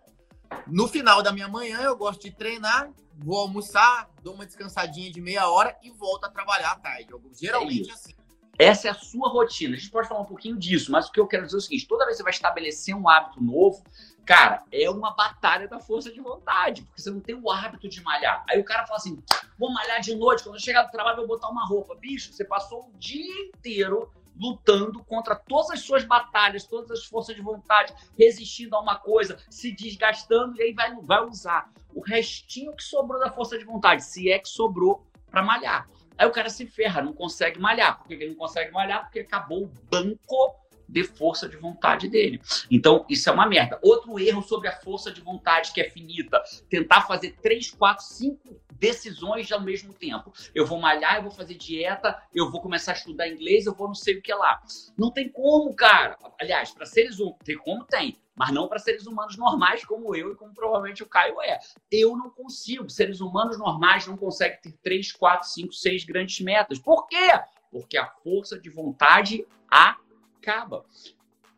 No 0.68 0.88
final 0.88 1.24
da 1.24 1.32
minha 1.32 1.48
manhã, 1.48 1.82
eu 1.82 1.96
gosto 1.96 2.24
de 2.24 2.32
treinar, 2.32 2.92
vou 3.18 3.40
almoçar, 3.40 4.10
dou 4.22 4.34
uma 4.34 4.46
descansadinha 4.46 5.12
de 5.12 5.22
meia 5.22 5.50
hora 5.50 5.78
e 5.82 5.90
volto 5.92 6.26
a 6.26 6.30
trabalhar 6.30 6.72
à 6.72 6.76
tarde. 6.76 7.08
Eu, 7.12 7.22
geralmente 7.34 7.90
é 7.90 7.94
assim. 7.94 8.16
Essa 8.60 8.90
é 8.90 8.92
a 8.92 8.96
sua 8.96 9.30
rotina. 9.30 9.76
A 9.76 9.80
gente 9.80 9.90
pode 9.90 10.08
falar 10.08 10.22
um 10.22 10.26
pouquinho 10.26 10.58
disso, 10.58 10.92
mas 10.92 11.08
o 11.08 11.12
que 11.12 11.20
eu 11.20 11.28
quero 11.28 11.46
dizer 11.46 11.58
é 11.58 11.60
o 11.60 11.62
seguinte: 11.62 11.88
toda 11.88 12.06
vez 12.06 12.16
que 12.16 12.18
você 12.18 12.24
vai 12.24 12.32
estabelecer 12.32 12.96
um 12.96 13.08
hábito 13.08 13.42
novo, 13.42 13.84
cara, 14.26 14.64
é 14.72 14.90
uma 14.90 15.16
batalha 15.16 15.68
da 15.68 15.80
força 15.80 16.12
de 16.12 16.20
vontade, 16.20 16.84
porque 16.84 17.02
você 17.02 17.10
não 17.10 17.22
tem 17.22 17.34
o 17.34 17.50
hábito 17.50 17.88
de 17.88 18.04
malhar. 18.04 18.44
Aí 18.50 18.60
o 18.60 18.64
cara 18.64 18.86
fala 18.86 18.98
assim: 18.98 19.24
vou 19.58 19.72
malhar 19.74 20.02
de 20.02 20.14
noite, 20.16 20.44
quando 20.44 20.56
eu 20.56 20.62
chegar 20.62 20.84
do 20.84 20.92
trabalho, 20.92 21.22
eu 21.22 21.28
vou 21.28 21.36
botar 21.36 21.50
uma 21.50 21.66
roupa. 21.66 21.96
Bicho, 21.96 22.34
você 22.34 22.44
passou 22.44 22.92
o 22.94 23.00
dia 23.00 23.46
inteiro 23.46 24.12
lutando 24.42 25.04
contra 25.04 25.36
todas 25.36 25.70
as 25.70 25.82
suas 25.82 26.04
batalhas, 26.04 26.66
todas 26.66 26.90
as 26.90 27.06
forças 27.06 27.36
de 27.36 27.42
vontade, 27.42 27.94
resistindo 28.18 28.76
a 28.76 28.80
uma 28.80 28.98
coisa, 28.98 29.38
se 29.50 29.72
desgastando, 29.72 30.58
e 30.58 30.64
aí 30.64 30.74
vai, 30.74 30.96
vai 30.96 31.24
usar 31.24 31.72
o 31.94 32.02
restinho 32.02 32.76
que 32.76 32.84
sobrou 32.84 33.20
da 33.20 33.30
força 33.30 33.58
de 33.58 33.64
vontade, 33.64 34.04
se 34.04 34.32
é 34.32 34.40
que 34.40 34.50
sobrou 34.50 35.06
para 35.30 35.44
malhar. 35.44 35.88
Aí 36.18 36.28
o 36.28 36.32
cara 36.32 36.50
se 36.50 36.66
ferra, 36.66 37.02
não 37.02 37.14
consegue 37.14 37.60
malhar. 37.60 38.00
Por 38.00 38.08
que 38.08 38.14
ele 38.16 38.30
não 38.30 38.36
consegue 38.36 38.72
malhar? 38.72 39.04
Porque 39.04 39.20
acabou 39.20 39.64
o 39.64 39.72
banco 39.90 40.61
de 40.92 41.04
força 41.06 41.48
de 41.48 41.56
vontade 41.56 42.10
dele. 42.10 42.42
Então, 42.70 43.06
isso 43.10 43.30
é 43.30 43.32
uma 43.34 43.48
merda. 43.48 43.80
Outro 43.82 44.20
erro 44.20 44.42
sobre 44.42 44.68
a 44.68 44.74
força 44.74 45.10
de 45.12 45.22
vontade 45.22 45.72
que 45.72 45.80
é 45.80 45.90
finita, 45.90 46.44
tentar 46.70 47.02
fazer 47.04 47.38
três, 47.42 47.72
quatro, 47.72 48.04
cinco 48.04 48.60
decisões 48.72 49.52
ao 49.52 49.62
mesmo 49.62 49.94
tempo. 49.94 50.34
Eu 50.54 50.66
vou 50.66 50.80
malhar, 50.80 51.16
eu 51.16 51.24
vou 51.24 51.32
fazer 51.32 51.54
dieta, 51.54 52.22
eu 52.34 52.52
vou 52.52 52.62
começar 52.62 52.92
a 52.92 52.96
estudar 52.96 53.30
inglês, 53.30 53.66
eu 53.66 53.74
vou 53.74 53.88
não 53.88 53.96
sei 53.96 54.18
o 54.18 54.22
que 54.22 54.34
lá. 54.34 54.62
Não 54.98 55.12
tem 55.12 55.30
como, 55.30 55.74
cara. 55.74 56.18
Aliás, 56.40 56.72
para 56.72 56.86
seres 56.86 57.20
humanos, 57.20 57.38
tem 57.46 57.58
como 57.58 57.86
tem, 57.86 58.18
mas 58.36 58.52
não 58.52 58.68
para 58.68 58.80
seres 58.80 59.06
humanos 59.06 59.38
normais 59.38 59.86
como 59.86 60.14
eu 60.16 60.32
e 60.32 60.36
como 60.36 60.54
provavelmente 60.54 61.04
o 61.04 61.06
Caio 61.06 61.40
é. 61.42 61.60
Eu 61.92 62.18
não 62.18 62.30
consigo. 62.30 62.90
Seres 62.90 63.22
humanos 63.22 63.58
normais 63.58 64.08
não 64.08 64.18
conseguem 64.18 64.60
ter 64.60 64.74
três, 64.84 65.12
quatro, 65.12 65.48
cinco, 65.48 65.74
seis 65.74 66.04
grandes 66.04 66.42
metas. 66.42 66.80
Por 66.80 67.08
quê? 67.08 67.40
Porque 67.72 67.98
a 67.98 68.08
força 68.08 68.60
de 68.60 68.70
vontade 68.70 69.46
a 69.70 69.96
acaba. 70.42 70.86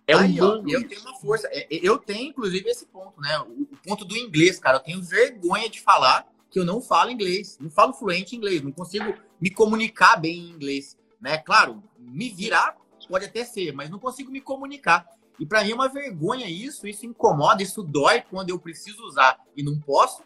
É 0.06 0.13
Aí, 0.13 0.39
humano. 0.39 0.63
Ó, 0.65 0.69
eu 0.69 0.88
tenho 0.88 1.02
uma 1.02 1.15
força. 1.15 1.48
É, 1.52 1.62
é, 1.62 1.80
eu 1.82 1.98
tenho, 1.98 2.30
inclusive, 2.30 2.69
esse 2.69 2.86
ponto, 2.86 3.19
né? 3.22 3.39
O, 3.39 3.67
ponto 3.84 4.04
do 4.04 4.17
inglês, 4.17 4.60
cara. 4.60 4.78
Eu 4.78 4.82
tenho 4.82 5.02
vergonha 5.02 5.69
de 5.69 5.80
falar 5.80 6.28
que 6.50 6.60
eu 6.60 6.65
não 6.65 6.82
falo 6.82 7.10
inglês. 7.10 7.58
Não 7.60 7.69
falo 7.69 7.93
fluente 7.93 8.36
em 8.36 8.38
inglês. 8.38 8.62
Não 8.62 8.72
consigo 8.72 9.13
me 9.39 9.50
comunicar 9.50 10.17
bem 10.17 10.38
em 10.38 10.50
inglês. 10.50 10.98
Né? 11.22 11.38
Claro, 11.38 11.82
me 11.98 12.30
virar 12.30 12.78
pode 13.08 13.26
até 13.26 13.43
ser, 13.43 13.74
mas 13.74 13.89
não 13.89 14.00
consigo 14.00 14.32
me 14.32 14.39
comunicar. 14.39 15.06
E 15.38 15.46
para 15.46 15.63
mim 15.63 15.72
é 15.72 15.76
uma 15.76 15.89
vergonha 15.89 16.50
isso. 16.50 16.88
Isso 16.88 17.06
incomoda, 17.06 17.63
isso 17.63 17.82
dói 17.82 18.22
quando 18.22 18.50
eu 18.50 18.60
preciso 18.60 19.04
usar 19.04 19.39
e 19.56 19.63
não 19.63 19.80
posso. 19.80 20.24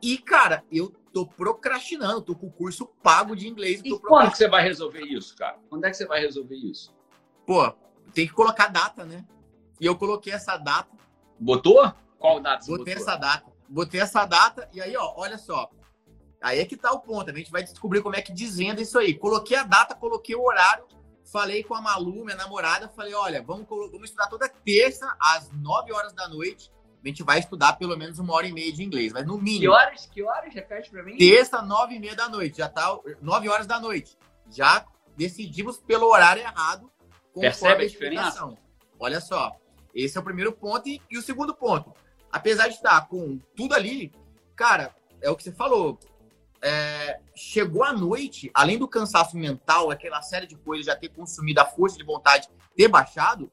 E, 0.00 0.18
cara, 0.18 0.64
eu 0.70 0.92
tô 1.12 1.24
procrastinando, 1.24 2.22
tô 2.22 2.34
com 2.34 2.48
o 2.48 2.52
curso 2.52 2.86
pago 3.02 3.36
de 3.36 3.46
inglês. 3.46 3.80
E 3.84 3.96
quando 4.00 4.32
que 4.32 4.38
você 4.38 4.48
vai 4.48 4.64
resolver 4.64 5.02
isso, 5.02 5.36
cara? 5.36 5.58
Quando 5.70 5.84
é 5.84 5.90
que 5.90 5.96
você 5.96 6.06
vai 6.06 6.20
resolver 6.20 6.56
isso? 6.56 6.92
Pô, 7.46 7.72
tem 8.12 8.26
que 8.26 8.32
colocar 8.32 8.68
data, 8.68 9.04
né? 9.04 9.24
E 9.80 9.86
eu 9.86 9.96
coloquei 9.96 10.32
essa 10.32 10.56
data. 10.56 10.90
Botou? 11.38 11.92
Qual 12.18 12.40
data? 12.40 12.64
Botei 12.66 12.94
botou? 12.94 13.02
essa 13.02 13.16
data. 13.16 13.52
Botei 13.68 14.00
essa 14.00 14.24
data 14.24 14.68
e 14.72 14.80
aí, 14.80 14.96
ó, 14.96 15.14
olha 15.16 15.38
só. 15.38 15.70
Aí 16.40 16.58
é 16.58 16.64
que 16.64 16.76
tá 16.76 16.92
o 16.92 17.00
ponto. 17.00 17.30
A 17.30 17.34
gente 17.34 17.50
vai 17.50 17.62
descobrir 17.62 18.02
como 18.02 18.16
é 18.16 18.22
que 18.22 18.32
dizendo 18.32 18.80
isso 18.80 18.98
aí. 18.98 19.14
Coloquei 19.14 19.56
a 19.56 19.62
data, 19.62 19.94
coloquei 19.94 20.34
o 20.34 20.44
horário 20.44 20.84
falei 21.32 21.64
com 21.64 21.74
a 21.74 21.80
Malu, 21.80 22.24
minha 22.24 22.36
namorada, 22.36 22.88
falei, 22.90 23.14
olha, 23.14 23.42
vamos, 23.42 23.66
vamos 23.66 24.04
estudar 24.04 24.26
toda 24.26 24.48
terça, 24.48 25.16
às 25.18 25.50
9 25.50 25.90
horas 25.92 26.12
da 26.12 26.28
noite. 26.28 26.70
A 27.02 27.08
gente 27.08 27.22
vai 27.22 27.40
estudar 27.40 27.72
pelo 27.72 27.96
menos 27.96 28.18
uma 28.18 28.34
hora 28.34 28.46
e 28.46 28.52
meia 28.52 28.72
de 28.72 28.84
inglês, 28.84 29.12
mas 29.12 29.26
no 29.26 29.38
mínimo. 29.38 29.60
Que 29.60 29.68
horas? 29.68 30.06
Que 30.06 30.22
horas? 30.22 30.54
Repete 30.54 30.90
pra 30.90 31.02
mim. 31.02 31.16
Terça, 31.16 31.60
nove 31.62 31.94
e 31.94 31.98
meia 31.98 32.14
da 32.14 32.28
noite. 32.28 32.58
Já 32.58 32.68
tá 32.68 32.96
9 33.20 33.48
horas 33.48 33.66
da 33.66 33.80
noite. 33.80 34.16
Já 34.50 34.86
decidimos 35.16 35.78
pelo 35.78 36.06
horário 36.06 36.42
errado. 36.42 36.91
Percebe 37.40 37.82
a, 37.82 37.86
a 37.86 37.88
diferença? 37.88 38.52
Olha 38.98 39.20
só. 39.20 39.56
Esse 39.94 40.16
é 40.16 40.20
o 40.20 40.24
primeiro 40.24 40.52
ponto. 40.52 40.88
E, 40.88 41.00
e 41.10 41.18
o 41.18 41.22
segundo 41.22 41.54
ponto. 41.54 41.92
Apesar 42.30 42.68
de 42.68 42.74
estar 42.74 43.08
com 43.08 43.38
tudo 43.54 43.74
ali, 43.74 44.12
cara, 44.56 44.94
é 45.20 45.30
o 45.30 45.36
que 45.36 45.42
você 45.42 45.52
falou. 45.52 45.98
É, 46.62 47.18
chegou 47.34 47.82
à 47.82 47.92
noite, 47.92 48.50
além 48.54 48.78
do 48.78 48.86
cansaço 48.86 49.36
mental, 49.36 49.90
aquela 49.90 50.22
série 50.22 50.46
de 50.46 50.56
coisas, 50.56 50.86
já 50.86 50.94
ter 50.94 51.08
consumido 51.08 51.60
a 51.60 51.64
força 51.64 51.98
de 51.98 52.04
vontade, 52.04 52.48
ter 52.76 52.86
baixado, 52.86 53.50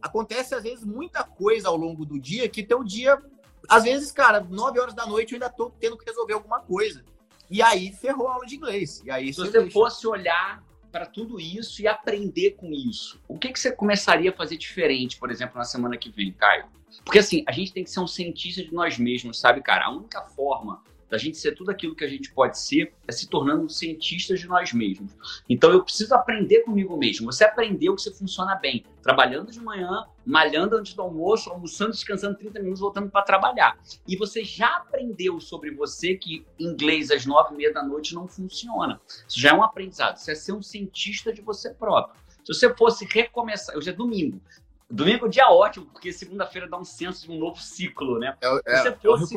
acontece 0.00 0.54
às 0.54 0.62
vezes 0.62 0.84
muita 0.84 1.24
coisa 1.24 1.68
ao 1.68 1.76
longo 1.76 2.06
do 2.06 2.20
dia 2.20 2.48
que 2.48 2.62
teu 2.62 2.84
dia, 2.84 3.20
às 3.68 3.82
vezes, 3.84 4.12
cara, 4.12 4.40
9 4.40 4.78
horas 4.78 4.94
da 4.94 5.06
noite 5.06 5.32
eu 5.32 5.36
ainda 5.36 5.50
tô 5.50 5.70
tendo 5.70 5.98
que 5.98 6.04
resolver 6.04 6.34
alguma 6.34 6.60
coisa. 6.60 7.04
E 7.50 7.60
aí 7.60 7.92
ferrou 7.92 8.28
a 8.28 8.34
aula 8.34 8.46
de 8.46 8.56
inglês. 8.56 9.02
E 9.04 9.10
aí 9.10 9.32
se 9.32 9.40
você 9.40 9.58
deixa. 9.58 9.72
fosse 9.72 10.06
olhar 10.06 10.62
para 10.92 11.06
tudo 11.06 11.40
isso 11.40 11.80
e 11.80 11.88
aprender 11.88 12.52
com 12.52 12.70
isso, 12.70 13.18
o 13.26 13.38
que, 13.38 13.50
que 13.50 13.58
você 13.58 13.72
começaria 13.72 14.30
a 14.30 14.34
fazer 14.34 14.58
diferente, 14.58 15.16
por 15.16 15.30
exemplo, 15.30 15.56
na 15.56 15.64
semana 15.64 15.96
que 15.96 16.10
vem, 16.10 16.30
Caio? 16.32 16.66
Porque 17.02 17.18
assim, 17.18 17.42
a 17.48 17.52
gente 17.52 17.72
tem 17.72 17.82
que 17.82 17.90
ser 17.90 18.00
um 18.00 18.06
cientista 18.06 18.62
de 18.62 18.72
nós 18.72 18.98
mesmos, 18.98 19.40
sabe, 19.40 19.62
cara? 19.62 19.86
A 19.86 19.90
única 19.90 20.20
forma 20.20 20.82
da 21.12 21.18
gente 21.18 21.36
ser 21.36 21.52
tudo 21.52 21.70
aquilo 21.70 21.94
que 21.94 22.06
a 22.06 22.08
gente 22.08 22.32
pode 22.32 22.58
ser, 22.58 22.94
é 23.06 23.12
se 23.12 23.28
tornando 23.28 23.68
cientistas 23.68 24.40
de 24.40 24.48
nós 24.48 24.72
mesmos. 24.72 25.12
Então 25.46 25.70
eu 25.70 25.84
preciso 25.84 26.14
aprender 26.14 26.60
comigo 26.60 26.96
mesmo. 26.96 27.30
Você 27.30 27.44
aprendeu 27.44 27.94
que 27.94 28.00
você 28.00 28.10
funciona 28.10 28.54
bem, 28.54 28.86
trabalhando 29.02 29.52
de 29.52 29.60
manhã, 29.60 30.06
malhando 30.24 30.74
antes 30.74 30.94
do 30.94 31.02
almoço, 31.02 31.50
almoçando, 31.50 31.90
descansando 31.90 32.38
30 32.38 32.60
minutos, 32.60 32.80
voltando 32.80 33.10
para 33.10 33.20
trabalhar. 33.20 33.78
E 34.08 34.16
você 34.16 34.42
já 34.42 34.78
aprendeu 34.78 35.38
sobre 35.38 35.70
você 35.70 36.14
que 36.14 36.46
inglês 36.58 37.10
às 37.10 37.26
nove 37.26 37.52
e 37.52 37.58
meia 37.58 37.74
da 37.74 37.82
noite 37.82 38.14
não 38.14 38.26
funciona. 38.26 38.98
Isso 39.28 39.38
já 39.38 39.50
é 39.50 39.52
um 39.52 39.62
aprendizado. 39.62 40.16
Você 40.16 40.32
é 40.32 40.34
ser 40.34 40.52
um 40.52 40.62
cientista 40.62 41.30
de 41.30 41.42
você 41.42 41.74
próprio. 41.74 42.18
Se 42.42 42.54
você 42.54 42.74
fosse 42.74 43.04
recomeçar, 43.04 43.76
hoje 43.76 43.90
é 43.90 43.92
domingo, 43.92 44.40
Domingo 44.88 45.24
é 45.24 45.28
um 45.28 45.30
dia 45.30 45.48
ótimo, 45.48 45.86
porque 45.86 46.12
segunda-feira 46.12 46.68
dá 46.68 46.76
um 46.76 46.84
senso 46.84 47.26
de 47.26 47.32
um 47.32 47.38
novo 47.38 47.58
ciclo, 47.58 48.18
né? 48.18 48.36
É, 48.42 48.60
é, 48.66 48.76
Se 48.82 48.92
fosse, 48.96 49.34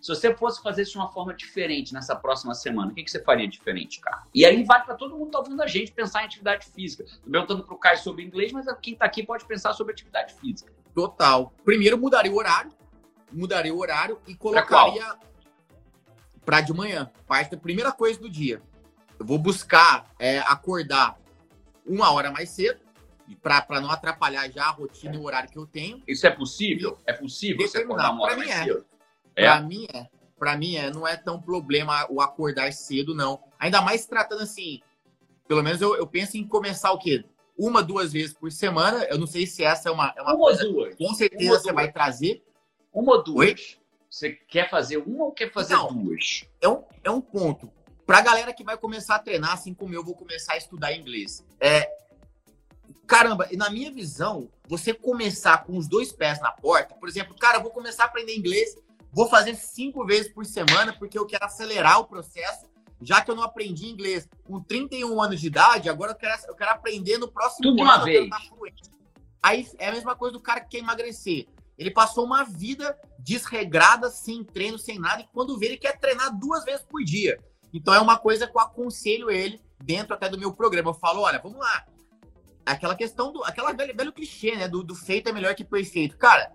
se 0.00 0.08
você 0.08 0.34
fosse 0.34 0.62
fazer 0.62 0.82
isso 0.82 0.92
de 0.92 0.98
uma 0.98 1.10
forma 1.10 1.34
diferente 1.34 1.92
nessa 1.92 2.14
próxima 2.14 2.54
semana, 2.54 2.92
o 2.92 2.94
que, 2.94 3.02
que 3.02 3.10
você 3.10 3.22
faria 3.22 3.48
diferente, 3.48 4.00
cara? 4.00 4.22
E 4.34 4.44
aí 4.44 4.62
vale 4.62 4.84
para 4.84 4.94
todo 4.94 5.16
mundo 5.16 5.26
que 5.26 5.32
tá 5.32 5.38
ouvindo 5.38 5.62
a 5.62 5.66
gente 5.66 5.92
pensar 5.92 6.22
em 6.22 6.26
atividade 6.26 6.66
física. 6.66 7.04
Tô 7.04 7.30
perguntando 7.30 7.64
pro 7.64 7.78
Caio 7.78 7.98
sobre 7.98 8.22
inglês, 8.22 8.52
mas 8.52 8.66
quem 8.80 8.92
está 8.92 9.04
aqui 9.04 9.24
pode 9.24 9.44
pensar 9.44 9.72
sobre 9.72 9.92
atividade 9.92 10.34
física. 10.34 10.72
Total. 10.94 11.52
Primeiro 11.64 11.98
mudaria 11.98 12.32
o 12.32 12.36
horário, 12.36 12.70
mudaria 13.32 13.74
o 13.74 13.78
horário 13.78 14.20
e 14.26 14.34
colocaria 14.34 15.16
para 16.44 16.60
de 16.60 16.72
manhã, 16.72 17.10
parte 17.26 17.50
da 17.50 17.56
primeira 17.56 17.90
coisa 17.90 18.20
do 18.20 18.30
dia. 18.30 18.62
Eu 19.18 19.26
vou 19.26 19.38
buscar 19.38 20.06
é, 20.18 20.38
acordar 20.40 21.18
uma 21.84 22.12
hora 22.12 22.30
mais 22.30 22.50
cedo, 22.50 22.80
para 23.42 23.80
não 23.80 23.90
atrapalhar 23.90 24.48
já 24.50 24.66
a 24.66 24.70
rotina 24.70 25.14
e 25.16 25.18
o 25.18 25.24
horário 25.24 25.50
que 25.50 25.58
eu 25.58 25.66
tenho. 25.66 26.00
Isso 26.06 26.26
é 26.26 26.30
possível? 26.30 26.98
É 27.04 27.12
possível 27.12 27.66
você 27.66 27.78
acordar 27.78 28.12
uma 28.12 28.22
hora 28.22 28.36
mais 28.36 28.50
é. 28.50 28.64
cedo? 28.64 28.86
É. 29.36 29.44
Pra 29.44 29.60
mim 29.60 29.86
é. 29.92 30.06
Pra 30.38 30.56
mim 30.56 30.76
é. 30.76 30.90
Não 30.90 31.06
é 31.06 31.16
tão 31.16 31.40
problema 31.40 32.06
o 32.10 32.20
acordar 32.20 32.72
cedo, 32.72 33.14
não. 33.14 33.40
Ainda 33.58 33.80
mais 33.82 34.06
tratando 34.06 34.42
assim. 34.42 34.80
Pelo 35.46 35.62
menos 35.62 35.80
eu, 35.80 35.94
eu 35.94 36.06
penso 36.06 36.36
em 36.36 36.46
começar 36.46 36.90
o 36.90 36.98
quê? 36.98 37.24
Uma, 37.56 37.82
duas 37.82 38.12
vezes 38.12 38.34
por 38.34 38.50
semana. 38.50 39.04
Eu 39.04 39.18
não 39.18 39.26
sei 39.26 39.46
se 39.46 39.62
essa 39.62 39.88
é 39.88 39.92
uma, 39.92 40.12
é 40.16 40.22
uma, 40.22 40.32
uma 40.32 40.38
coisa. 40.38 40.64
Duas. 40.64 40.96
Com 40.96 41.14
certeza 41.14 41.44
uma 41.44 41.58
você 41.58 41.62
duas. 41.64 41.74
vai 41.74 41.92
trazer. 41.92 42.42
Uma 42.92 43.12
ou 43.12 43.22
duas. 43.22 43.48
Oi? 43.48 43.56
Você 44.10 44.32
quer 44.32 44.70
fazer 44.70 44.96
uma 44.96 45.26
ou 45.26 45.32
quer 45.32 45.52
fazer 45.52 45.74
não, 45.74 45.92
duas? 45.92 46.44
É 46.60 46.68
um, 46.68 46.82
é 47.04 47.10
um 47.10 47.20
ponto. 47.20 47.70
Pra 48.06 48.20
galera 48.20 48.52
que 48.52 48.64
vai 48.64 48.76
começar 48.76 49.16
a 49.16 49.18
treinar, 49.18 49.52
assim 49.52 49.74
como 49.74 49.92
eu 49.92 50.04
vou 50.04 50.14
começar 50.14 50.54
a 50.54 50.56
estudar 50.56 50.94
inglês. 50.94 51.44
É, 51.60 51.90
caramba, 53.06 53.48
na 53.52 53.68
minha 53.68 53.90
visão, 53.90 54.48
você 54.68 54.94
começar 54.94 55.64
com 55.64 55.76
os 55.76 55.88
dois 55.88 56.12
pés 56.12 56.40
na 56.40 56.52
porta, 56.52 56.94
por 56.94 57.08
exemplo, 57.08 57.36
cara, 57.36 57.58
eu 57.58 57.62
vou 57.62 57.70
começar 57.70 58.04
a 58.04 58.06
aprender 58.06 58.36
inglês 58.36 58.78
Vou 59.12 59.28
fazer 59.28 59.54
cinco 59.54 60.04
vezes 60.04 60.32
por 60.32 60.44
semana 60.44 60.92
porque 60.92 61.18
eu 61.18 61.26
quero 61.26 61.44
acelerar 61.44 62.00
o 62.00 62.06
processo, 62.06 62.66
já 63.00 63.20
que 63.20 63.30
eu 63.30 63.34
não 63.34 63.42
aprendi 63.42 63.86
inglês 63.86 64.28
com 64.44 64.60
31 64.60 65.20
anos 65.20 65.40
de 65.40 65.46
idade, 65.46 65.88
agora 65.88 66.12
eu 66.12 66.16
quero, 66.16 66.34
eu 66.48 66.54
quero 66.54 66.70
aprender 66.70 67.18
no 67.18 67.28
próximo 67.28 67.70
Tudo 67.70 67.82
ano. 67.82 67.92
Uma 67.92 68.04
vez. 68.04 68.28
Aí 69.42 69.68
é 69.78 69.88
a 69.88 69.92
mesma 69.92 70.16
coisa 70.16 70.32
do 70.32 70.40
cara 70.40 70.60
que 70.60 70.70
quer 70.70 70.78
emagrecer. 70.78 71.46
Ele 71.78 71.90
passou 71.90 72.24
uma 72.24 72.42
vida 72.44 72.98
desregrada, 73.18 74.10
sem 74.10 74.42
treino, 74.42 74.78
sem 74.78 74.98
nada, 74.98 75.22
e 75.22 75.28
quando 75.32 75.58
vê, 75.58 75.66
ele 75.66 75.76
quer 75.76 75.98
treinar 75.98 76.36
duas 76.36 76.64
vezes 76.64 76.84
por 76.84 77.02
dia. 77.04 77.38
Então 77.72 77.92
é 77.92 78.00
uma 78.00 78.18
coisa 78.18 78.46
que 78.46 78.56
eu 78.56 78.60
aconselho 78.60 79.30
ele 79.30 79.60
dentro 79.82 80.14
até 80.14 80.28
do 80.28 80.38
meu 80.38 80.52
programa. 80.52 80.90
Eu 80.90 80.94
falo, 80.94 81.20
olha, 81.20 81.38
vamos 81.38 81.58
lá. 81.58 81.86
Aquela 82.64 82.96
questão 82.96 83.32
do. 83.32 83.44
Aquela 83.44 83.72
velho, 83.72 83.94
velho 83.94 84.12
clichê, 84.12 84.56
né? 84.56 84.66
Do, 84.66 84.82
do 84.82 84.94
feito 84.94 85.28
é 85.28 85.32
melhor 85.32 85.54
que 85.54 85.64
perfeito. 85.64 86.16
Cara, 86.16 86.52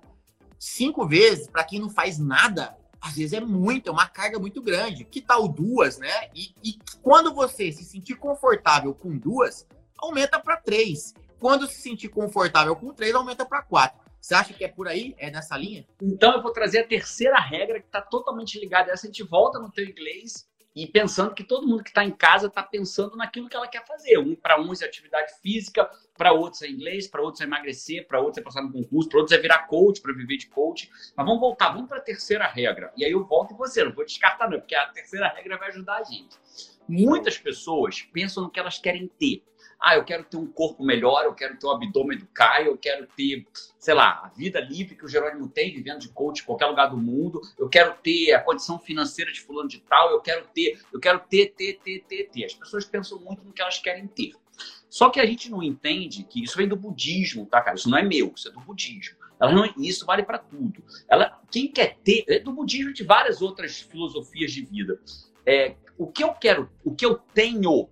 cinco 0.62 1.08
vezes, 1.08 1.47
para 1.47 1.63
quem 1.63 1.80
não 1.80 1.89
faz 1.89 2.19
nada, 2.19 2.78
às 3.02 3.15
vezes 3.15 3.34
é 3.34 3.41
muito, 3.41 3.89
é 3.89 3.91
uma 3.91 4.08
carga 4.08 4.38
muito 4.38 4.62
grande. 4.62 5.04
Que 5.04 5.19
tal 5.19 5.47
duas, 5.47 5.97
né? 5.97 6.30
E, 6.36 6.54
e 6.63 6.78
quando 7.02 7.34
você 7.34 7.71
se 7.71 7.84
sentir 7.84 8.13
confortável 8.15 8.93
com 8.93 9.17
duas, 9.17 9.67
aumenta 9.97 10.39
para 10.39 10.58
três. 10.58 11.15
Quando 11.39 11.65
se 11.67 11.82
sentir 11.82 12.10
confortável 12.10 12.76
com 12.76 12.93
três, 12.93 13.15
aumenta 13.15 13.43
para 13.43 13.63
quatro. 13.63 14.00
Você 14.21 14.36
acha 14.36 14.54
que 14.54 14.63
é 14.63 14.67
por 14.67 14.88
aí? 14.88 15.15
É 15.17 15.32
nessa 15.32 15.58
linha? 15.58 15.84
Então 16.00 16.34
eu 16.36 16.43
vou 16.43 16.54
trazer 16.54 16.82
a 16.82 16.88
terceira 16.88 17.39
regra 17.39 17.80
que 17.80 17.88
está 17.88 18.00
totalmente 18.00 18.60
ligada 18.60 18.91
a 18.91 18.93
essa. 18.93 19.08
A 19.08 19.10
gente 19.10 19.24
volta 19.24 19.58
no 19.58 19.71
teu 19.71 19.84
inglês 19.84 20.47
e 20.76 20.88
pensando 20.88 21.34
que 21.34 21.44
todo 21.44 21.68
mundo 21.68 21.84
que 21.84 21.90
está 21.90 22.04
em 22.04 22.12
casa 22.12 22.48
está 22.48 22.64
pensando 22.64 23.16
naquilo 23.16 23.50
que 23.50 23.56
ela 23.56 23.68
quer 23.68 23.86
fazer. 23.86 24.18
Um 24.18 24.36
para 24.36 24.60
uns 24.60 24.82
é 24.82 24.86
atividade 24.86 25.34
física, 25.42 25.90
para 26.18 26.32
outros 26.32 26.62
é 26.62 26.70
inglês, 26.70 27.08
para 27.08 27.22
outros 27.22 27.42
é 27.42 27.44
emagrecer, 27.44 28.08
para 28.08 28.20
outros 28.20 28.38
é 28.38 28.42
passar 28.42 28.62
no 28.62 28.72
concurso, 28.72 29.10
para 29.10 29.20
outros 29.20 29.38
é 29.38 29.42
virar 29.42 29.68
coach, 29.68 30.02
para 30.02 30.14
viver 30.14 30.38
de 30.38 30.48
coach. 30.48 30.90
Mas 31.16 31.26
vamos 31.26 31.42
voltar, 31.42 31.72
vamos 31.72 31.90
para 31.90 31.98
a 31.98 32.02
terceira 32.02 32.48
regra. 32.48 32.94
E 32.96 33.04
aí 33.04 33.12
eu 33.12 33.26
volto 33.26 33.54
em 33.54 33.58
você, 33.58 33.84
não 33.84 33.94
vou 33.94 34.06
descartar 34.06 34.50
não, 34.50 34.60
porque 34.60 34.76
a 34.76 34.88
terceira 34.88 35.28
regra 35.28 35.58
vai 35.58 35.70
ajudar 35.70 35.98
a 35.98 36.04
gente. 36.04 36.38
Muitas 36.88 37.38
pessoas 37.38 38.02
pensam 38.02 38.44
no 38.44 38.50
que 38.50 38.60
elas 38.60 38.78
querem 38.78 39.08
ter. 39.08 39.44
Ah, 39.82 39.96
eu 39.96 40.04
quero 40.04 40.24
ter 40.24 40.38
um 40.38 40.46
corpo 40.46 40.84
melhor, 40.84 41.24
eu 41.26 41.34
quero 41.34 41.58
ter 41.58 41.65
o 41.65 41.72
abdômen 41.72 42.17
do 42.17 42.28
Caio, 42.28 42.67
eu 42.67 42.78
quero 42.78 43.08
ter, 43.17 43.48
sei 43.80 43.96
lá, 43.96 44.22
a 44.24 44.30
vida 44.30 44.60
livre 44.60 44.96
que 44.96 45.04
o 45.04 45.08
Jerônimo 45.08 45.50
tem, 45.50 45.74
vivendo 45.74 46.00
de 46.00 46.10
coach 46.10 46.41
em 46.41 46.46
qualquer 46.46 46.67
lugar 46.67 46.86
do 46.91 46.98
mundo, 46.98 47.41
eu 47.58 47.67
quero 47.67 47.96
ter 48.04 48.32
a 48.34 48.39
condição 48.39 48.78
financeira 48.78 49.32
de 49.32 49.41
fulano 49.41 49.67
de 49.67 49.80
tal, 49.80 50.12
eu 50.12 50.22
quero 50.22 50.46
ter, 50.54 50.80
eu 50.94 51.00
quero 51.00 51.20
ter, 51.22 51.48
ter, 51.58 51.80
ter, 51.84 52.06
ter, 52.08 52.30
ter. 52.30 52.46
As 52.46 52.54
pessoas 52.54 52.86
pensam 52.86 53.20
muito 53.20 53.44
no 53.44 53.52
que 53.52 53.62
elas 53.62 53.80
querem 53.80 54.06
ter. 54.06 54.34
Só 54.88 55.10
que 55.10 55.20
a 55.20 55.26
gente 55.26 55.50
não 55.50 55.63
entende 55.63 56.24
que 56.24 56.44
isso 56.44 56.58
vem 56.58 56.67
do 56.67 56.76
budismo, 56.76 57.48
tá, 57.48 57.60
cara? 57.62 57.76
Isso 57.76 57.89
não 57.89 57.98
é 57.98 58.04
meu, 58.04 58.32
isso 58.36 58.50
é 58.50 58.52
do 58.52 58.60
budismo. 58.60 59.17
Ela 59.39 59.52
não, 59.52 59.65
isso 59.78 60.06
vale 60.06 60.22
para 60.22 60.38
tudo. 60.38 60.84
Ela, 61.10 61.41
quem 61.50 61.67
quer 61.67 61.98
ter, 62.04 62.24
é 62.28 62.39
do 62.39 62.52
budismo 62.52 62.91
e 62.91 62.94
de 62.94 63.04
várias 63.04 63.41
outras 63.41 63.80
filosofias 63.80 64.52
de 64.52 64.63
vida. 64.63 65.00
É, 65.44 65.76
o 65.98 66.06
que 66.06 66.24
eu 66.24 66.34
quero, 66.34 66.70
o 66.84 66.94
que 66.94 67.04
eu 67.04 67.15
tenho 67.34 67.89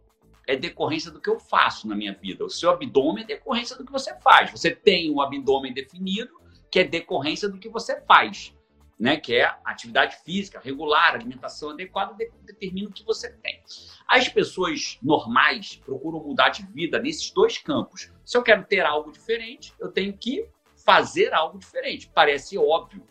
é 0.50 0.56
decorrência 0.56 1.12
do 1.12 1.22
que 1.22 1.30
eu 1.30 1.40
faço 1.40 1.88
na 1.88 1.96
minha 1.96 2.12
vida. 2.12 2.44
O 2.44 2.50
seu 2.50 2.72
abdômen 2.72 3.24
é 3.24 3.28
decorrência 3.28 3.78
do 3.78 3.86
que 3.86 3.92
você 3.92 4.16
faz. 4.20 4.50
Você 4.50 4.72
tem 4.72 5.12
um 5.12 5.22
abdômen 5.22 5.72
definido, 5.72 6.42
que 6.72 6.80
é 6.80 6.84
decorrência 6.84 7.48
do 7.48 7.60
que 7.60 7.70
você 7.70 8.02
faz, 8.02 8.52
né? 9.00 9.18
Que 9.18 9.36
é 9.36 9.56
atividade 9.64 10.18
física 10.26 10.60
regular, 10.60 11.14
alimentação 11.14 11.70
adequada, 11.70 12.16
de, 12.16 12.32
determina 12.44 12.90
o 12.90 12.92
que 12.92 13.06
você 13.06 13.32
tem. 13.32 13.62
As 14.08 14.28
pessoas 14.28 14.98
normais 15.04 15.76
procuram 15.86 16.20
mudar 16.20 16.50
de 16.50 16.66
vida 16.66 16.98
nesses 16.98 17.30
dois 17.30 17.60
campos. 17.60 18.12
Se 18.26 18.36
eu 18.36 18.42
quero 18.42 18.66
ter 18.66 18.84
algo 18.84 19.12
diferente, 19.12 19.76
eu 19.80 19.92
tenho 19.92 20.18
que 20.18 20.50
fazer 20.84 21.32
algo 21.32 21.60
diferente. 21.60 22.10
Parece 22.12 22.58
óbvio, 22.58 23.04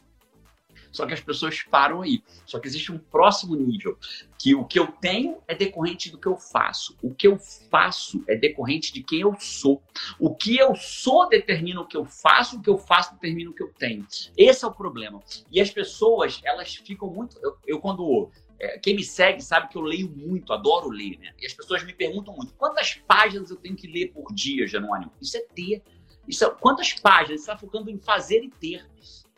só 0.90 1.07
que 1.07 1.14
as 1.14 1.20
pessoas 1.20 1.62
param 1.62 2.03
aí. 2.03 2.22
Só 2.46 2.59
que 2.59 2.66
existe 2.66 2.92
um 2.92 2.98
próximo 2.98 3.55
nível, 3.55 3.98
que 4.38 4.55
o 4.55 4.64
que 4.64 4.79
eu 4.79 4.87
tenho 4.87 5.38
é 5.46 5.55
decorrente 5.55 6.11
do 6.11 6.18
que 6.18 6.27
eu 6.27 6.37
faço. 6.37 6.96
O 7.03 7.14
que 7.14 7.27
eu 7.27 7.38
faço 7.70 8.22
é 8.29 8.37
decorrente 8.37 8.92
de 8.92 9.03
quem 9.03 9.20
eu 9.20 9.35
sou. 9.38 9.83
O 10.18 10.35
que 10.35 10.57
eu 10.57 10.74
sou 10.74 11.29
determina 11.29 11.81
o 11.81 11.87
que 11.87 11.96
eu 11.96 12.05
faço, 12.05 12.59
o 12.59 12.62
que 12.62 12.70
eu 12.70 12.79
faço 12.79 13.14
determina 13.14 13.51
o 13.51 13.55
que 13.55 13.62
eu 13.62 13.72
tenho. 13.79 14.07
Esse 14.37 14.64
é 14.64 14.68
o 14.68 14.72
problema. 14.72 15.22
E 15.51 15.61
as 15.61 15.70
pessoas, 15.70 16.40
elas 16.44 16.74
ficam 16.74 17.09
muito. 17.11 17.38
Eu, 17.42 17.57
eu 17.66 17.81
quando 17.81 18.31
é, 18.61 18.79
quem 18.79 18.96
me 18.96 19.05
segue 19.05 19.40
sabe 19.40 19.68
que 19.68 19.77
eu 19.77 19.83
leio 19.83 20.11
muito, 20.11 20.53
adoro 20.53 20.88
ler, 20.88 21.18
né? 21.18 21.33
E 21.40 21.46
as 21.46 21.55
pessoas 21.55 21.85
me 21.85 21.92
perguntam 21.92 22.35
muito: 22.35 22.55
quantas 22.55 22.94
páginas 22.94 23.51
eu 23.51 23.57
tenho 23.57 23.77
que 23.77 23.87
ler 23.87 24.12
por 24.12 24.33
dia, 24.35 24.66
Janônimo? 24.66 25.12
Isso 25.20 25.37
é 25.37 25.40
ter. 25.55 25.83
Isso 26.27 26.44
é, 26.44 26.51
quantas 26.51 26.92
páginas? 26.92 27.40
Você 27.40 27.51
está 27.51 27.57
focando 27.57 27.88
em 27.88 27.98
fazer 27.98 28.42
e 28.42 28.51
ter. 28.51 28.85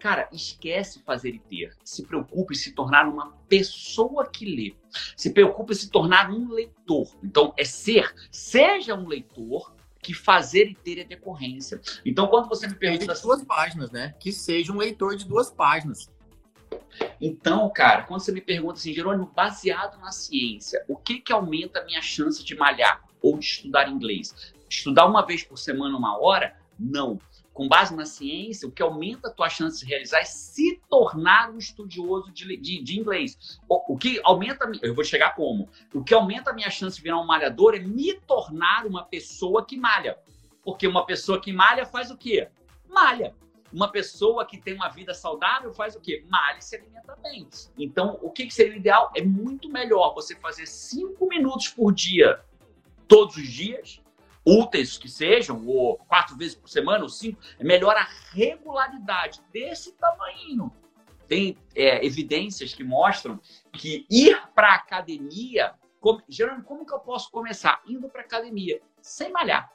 Cara, 0.01 0.29
esquece 0.33 1.03
fazer 1.05 1.35
e 1.35 1.39
ter. 1.39 1.77
Se 1.85 2.03
preocupe 2.05 2.55
em 2.55 2.57
se 2.57 2.73
tornar 2.73 3.07
uma 3.07 3.33
pessoa 3.49 4.27
que 4.27 4.47
lê. 4.47 4.75
Se 5.15 5.31
preocupe 5.31 5.73
em 5.73 5.77
se 5.77 5.91
tornar 5.91 6.31
um 6.31 6.51
leitor. 6.51 7.15
Então, 7.23 7.53
é 7.57 7.65
ser. 7.65 8.13
Seja 8.31 8.95
um 8.95 9.07
leitor 9.07 9.75
que 10.03 10.15
fazer 10.15 10.71
e 10.71 10.75
ter 10.75 10.99
é 10.99 11.05
decorrência. 11.05 11.81
Então, 12.05 12.27
quando 12.29 12.49
você 12.49 12.67
me 12.67 12.75
pergunta. 12.75 13.15
De 13.15 13.23
duas 13.23 13.45
páginas, 13.45 13.91
né? 13.91 14.15
Que 14.19 14.33
seja 14.33 14.73
um 14.73 14.79
leitor 14.79 15.15
de 15.17 15.27
duas 15.27 15.51
páginas. 15.51 16.11
Então, 17.21 17.71
cara, 17.71 18.05
quando 18.05 18.21
você 18.21 18.33
me 18.33 18.41
pergunta 18.41 18.79
assim, 18.79 18.95
Jerônimo, 18.95 19.31
baseado 19.37 20.01
na 20.01 20.13
ciência, 20.13 20.83
o 20.89 20.97
que 20.97 21.21
que 21.21 21.33
aumenta 21.33 21.81
a 21.81 21.85
minha 21.85 22.01
chance 22.01 22.43
de 22.43 22.57
malhar 22.57 23.05
ou 23.21 23.39
de 23.39 23.45
estudar 23.45 23.89
inglês? 23.89 24.55
Estudar 24.69 25.05
uma 25.07 25.27
vez 25.27 25.43
por 25.43 25.59
semana, 25.59 25.97
uma 25.97 26.19
hora? 26.19 26.57
Não. 26.79 27.19
Com 27.53 27.69
base 27.69 27.95
na 27.95 28.07
ciência, 28.07 28.69
o 28.69 28.71
que 28.71 28.83
aumenta 28.83 29.29
a 29.29 29.33
tua 29.33 29.49
chance 29.49 29.81
de 29.81 29.87
realizar 29.87 30.21
é 30.21 30.25
se 30.25 30.81
tornar 30.89 31.51
um 31.51 31.59
estudioso 31.59 32.31
de, 32.31 32.57
de, 32.57 32.83
de 32.83 32.99
inglês. 32.99 33.61
O, 33.69 33.95
o, 33.95 33.99
que 33.99 34.21
aumenta, 34.25 34.71
eu 34.83 34.95
vou 34.95 35.05
chegar 35.05 35.35
como? 35.35 35.69
O 35.93 36.03
que 36.03 36.15
aumenta 36.15 36.51
a 36.51 36.55
minha 36.55 36.71
chance 36.71 36.97
de 36.97 37.03
virar 37.03 37.21
um 37.21 37.27
malhador 37.27 37.75
é 37.75 37.81
me 37.81 38.15
tornar 38.21 38.87
uma 38.87 39.05
pessoa 39.05 39.65
que 39.65 39.77
malha. 39.77 40.17
Porque 40.63 40.87
uma 40.87 41.05
pessoa 41.05 41.41
que 41.41 41.53
malha 41.53 41.85
faz 41.85 42.11
o 42.11 42.17
quê? 42.17 42.49
Malha. 42.89 43.35
Uma 43.73 43.91
pessoa 43.91 44.45
que 44.45 44.59
tem 44.59 44.75
uma 44.75 44.89
vida 44.89 45.15
saudável 45.15 45.73
faz 45.73 45.95
o 45.95 46.01
quê? 46.01 46.25
Malha 46.29 46.59
e 46.59 46.65
se 46.65 46.77
alimenta 46.77 47.17
bem. 47.23 47.49
Então, 47.79 48.19
o 48.21 48.31
que, 48.31 48.51
seria 48.51 48.73
o 48.73 48.77
ideal? 48.77 49.13
É 49.15 49.23
muito 49.23 49.69
melhor 49.69 50.13
você 50.13 50.35
fazer 50.37 50.67
cinco 50.67 51.29
minutos 51.29 51.69
por 51.69 51.93
dia, 51.93 52.41
todos 53.07 53.37
os 53.37 53.47
dias, 53.47 54.01
úteis 54.51 54.99
que 54.99 55.09
sejam, 55.09 55.65
ou 55.67 55.97
quatro 56.09 56.37
vezes 56.37 56.55
por 56.55 56.69
semana, 56.69 57.03
ou 57.03 57.09
cinco, 57.09 57.41
é 57.59 57.65
melhor 57.65 57.97
a 57.97 58.07
regularidade 58.33 59.41
desse 59.53 59.93
tamanho. 59.93 60.73
Tem 61.29 61.57
é, 61.77 62.05
evidências 62.05 62.75
que 62.75 62.83
mostram 62.83 63.41
que 63.73 64.05
ir 64.11 64.37
para 64.55 64.73
a 64.73 64.75
academia, 64.75 65.75
como, 66.01 66.23
como 66.65 66.85
que 66.85 66.93
eu 66.93 66.99
posso 66.99 67.31
começar? 67.31 67.81
Indo 67.87 68.09
para 68.09 68.23
academia, 68.23 68.81
sem 69.01 69.31
malhar. 69.31 69.71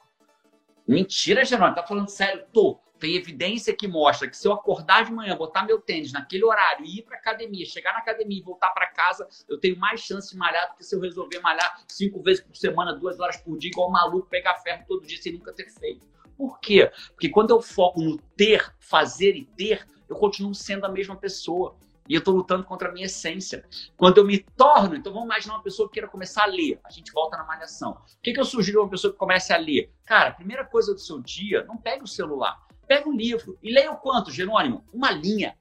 Mentira, 0.86 1.44
Gerônimo, 1.44 1.74
tá 1.74 1.82
falando 1.82 2.08
sério? 2.08 2.44
Tô. 2.52 2.78
Tem 2.98 3.14
evidência 3.14 3.74
que 3.74 3.86
mostra 3.86 4.28
que 4.28 4.36
se 4.36 4.48
eu 4.48 4.52
acordar 4.52 5.04
de 5.04 5.12
manhã, 5.12 5.36
botar 5.36 5.64
meu 5.64 5.80
tênis 5.80 6.12
naquele 6.12 6.44
horário 6.44 6.84
e 6.84 6.98
ir 6.98 7.02
para 7.02 7.16
academia, 7.16 7.66
chegar 7.66 7.92
na 7.92 7.98
academia 7.98 8.38
e 8.38 8.42
voltar 8.42 8.70
para 8.70 8.86
casa, 8.86 9.28
eu 9.48 9.58
tenho 9.58 9.78
mais 9.78 10.00
chance 10.00 10.30
de 10.30 10.36
malhar 10.36 10.70
do 10.70 10.76
que 10.76 10.84
se 10.84 10.96
eu 10.96 11.00
resolver 11.00 11.40
malhar 11.40 11.82
cinco 11.88 12.22
vezes 12.22 12.42
por 12.42 12.56
semana, 12.56 12.94
duas 12.94 13.20
horas 13.20 13.36
por 13.36 13.58
dia, 13.58 13.70
igual 13.70 13.90
maluco, 13.90 14.28
pegar 14.28 14.56
ferro 14.56 14.84
todo 14.88 15.06
dia 15.06 15.20
sem 15.20 15.32
nunca 15.32 15.52
ter 15.52 15.68
feito. 15.68 16.06
Por 16.36 16.60
quê? 16.60 16.90
Porque 17.08 17.28
quando 17.28 17.50
eu 17.50 17.60
foco 17.60 18.00
no 18.00 18.18
ter, 18.36 18.74
fazer 18.78 19.34
e 19.34 19.44
ter, 19.44 19.86
eu 20.08 20.16
continuo 20.16 20.54
sendo 20.54 20.84
a 20.84 20.88
mesma 20.88 21.16
pessoa. 21.16 21.76
E 22.08 22.14
eu 22.14 22.20
estou 22.20 22.34
lutando 22.34 22.62
contra 22.62 22.88
a 22.88 22.92
minha 22.92 23.06
essência. 23.06 23.64
Quando 23.96 24.18
eu 24.18 24.24
me 24.24 24.38
torno, 24.38 24.94
então 24.94 25.12
vamos 25.12 25.26
imaginar 25.26 25.54
uma 25.54 25.62
pessoa 25.62 25.88
que 25.88 25.94
queira 25.94 26.06
começar 26.06 26.44
a 26.44 26.46
ler. 26.46 26.78
A 26.84 26.90
gente 26.90 27.10
volta 27.10 27.36
na 27.36 27.44
malhação. 27.44 27.92
O 27.92 28.22
que, 28.22 28.32
que 28.32 28.38
eu 28.38 28.44
sugiro 28.44 28.78
a 28.78 28.84
uma 28.84 28.90
pessoa 28.90 29.12
que 29.12 29.18
comece 29.18 29.52
a 29.52 29.56
ler? 29.56 29.92
Cara, 30.04 30.30
primeira 30.30 30.64
coisa 30.64 30.94
do 30.94 31.00
seu 31.00 31.20
dia, 31.20 31.64
não 31.64 31.76
pegue 31.76 32.04
o 32.04 32.06
celular. 32.06 32.64
Pega 32.86 33.08
um 33.08 33.16
livro 33.16 33.58
e 33.62 33.72
leia 33.72 33.90
o 33.90 33.96
quanto, 33.96 34.30
Jerônimo? 34.30 34.84
Uma 34.92 35.10
linha, 35.10 35.56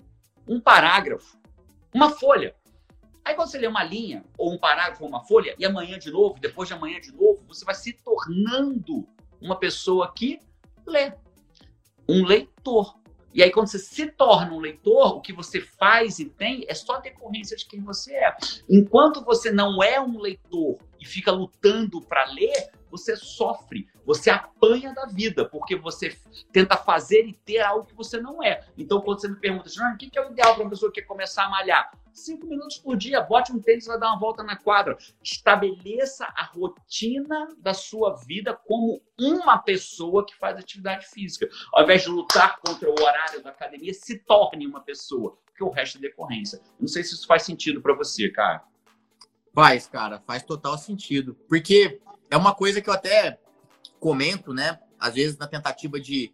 um 0.47 0.59
parágrafo, 0.59 1.37
uma 1.93 2.09
folha. 2.09 2.55
Aí 3.23 3.33
quando 3.33 3.49
você 3.49 3.57
lê 3.57 3.65
uma 3.65 3.83
linha, 3.83 4.23
ou 4.37 4.53
um 4.53 4.57
parágrafo, 4.57 5.03
ou 5.03 5.09
uma 5.09 5.23
folha, 5.23 5.55
e 5.57 5.65
amanhã 5.65 5.97
de 5.97 6.11
novo, 6.11 6.39
depois 6.39 6.67
de 6.67 6.75
amanhã 6.75 6.99
de 6.99 7.11
novo, 7.11 7.43
você 7.47 7.65
vai 7.65 7.73
se 7.73 7.93
tornando 7.93 9.07
uma 9.41 9.57
pessoa 9.57 10.13
que 10.13 10.39
lê. 10.85 11.13
Um 12.07 12.23
leitor. 12.23 12.99
E 13.33 13.43
aí, 13.43 13.51
quando 13.51 13.67
você 13.67 13.79
se 13.79 14.05
torna 14.11 14.53
um 14.53 14.59
leitor, 14.59 15.17
o 15.17 15.21
que 15.21 15.33
você 15.33 15.59
faz 15.59 16.19
e 16.19 16.25
tem 16.25 16.65
é 16.69 16.73
só 16.73 16.99
decorrência 16.99 17.57
de 17.57 17.65
quem 17.65 17.81
você 17.81 18.13
é. 18.13 18.33
Enquanto 18.69 19.25
você 19.25 19.51
não 19.51 19.83
é 19.83 19.99
um 19.99 20.19
leitor 20.21 20.77
e 21.05 21.07
fica 21.07 21.31
lutando 21.31 22.01
para 22.01 22.25
ler, 22.25 22.71
você 22.89 23.15
sofre, 23.15 23.87
você 24.03 24.31
apanha 24.31 24.91
da 24.91 25.05
vida, 25.05 25.45
porque 25.45 25.75
você 25.75 26.17
tenta 26.51 26.75
fazer 26.75 27.27
e 27.27 27.33
ter 27.33 27.59
algo 27.59 27.85
que 27.85 27.93
você 27.93 28.19
não 28.19 28.43
é. 28.43 28.65
Então, 28.75 29.01
quando 29.01 29.21
você 29.21 29.27
me 29.27 29.35
pergunta, 29.35 29.69
o 29.69 29.97
que 29.97 30.09
é 30.17 30.27
o 30.27 30.31
ideal 30.31 30.55
para 30.55 30.63
uma 30.63 30.69
pessoa 30.69 30.91
que 30.91 31.01
quer 31.01 31.07
começar 31.07 31.45
a 31.45 31.49
malhar? 31.49 31.91
Cinco 32.11 32.47
minutos 32.47 32.77
por 32.77 32.97
dia, 32.97 33.21
bote 33.21 33.51
um 33.51 33.59
tênis 33.59 33.85
e 33.85 33.87
vai 33.87 33.99
dar 33.99 34.07
uma 34.07 34.19
volta 34.19 34.41
na 34.41 34.55
quadra. 34.55 34.97
Estabeleça 35.21 36.25
a 36.25 36.43
rotina 36.43 37.55
da 37.59 37.73
sua 37.73 38.15
vida 38.15 38.55
como 38.65 39.01
uma 39.19 39.59
pessoa 39.59 40.25
que 40.25 40.35
faz 40.35 40.57
atividade 40.57 41.05
física. 41.05 41.47
Ao 41.71 41.83
invés 41.83 42.01
de 42.03 42.09
lutar 42.09 42.57
contra 42.61 42.89
o 42.89 42.93
horário 42.93 43.43
da 43.43 43.51
academia, 43.51 43.93
se 43.93 44.17
torne 44.19 44.65
uma 44.65 44.79
pessoa, 44.79 45.37
porque 45.45 45.63
o 45.63 45.69
resto 45.69 45.97
é 45.99 46.01
decorrência. 46.01 46.61
Não 46.79 46.87
sei 46.87 47.03
se 47.03 47.13
isso 47.13 47.27
faz 47.27 47.43
sentido 47.43 47.81
para 47.81 47.93
você, 47.93 48.29
cara. 48.29 48.63
Faz, 49.55 49.87
cara, 49.87 50.21
faz 50.27 50.43
total 50.43 50.77
sentido. 50.77 51.33
Porque 51.47 52.01
é 52.29 52.35
uma 52.35 52.53
coisa 52.53 52.81
que 52.81 52.89
eu 52.89 52.93
até 52.93 53.39
comento, 54.01 54.53
né? 54.53 54.77
Às 54.99 55.13
vezes 55.13 55.37
na 55.37 55.47
tentativa 55.47 55.97
de, 55.97 56.33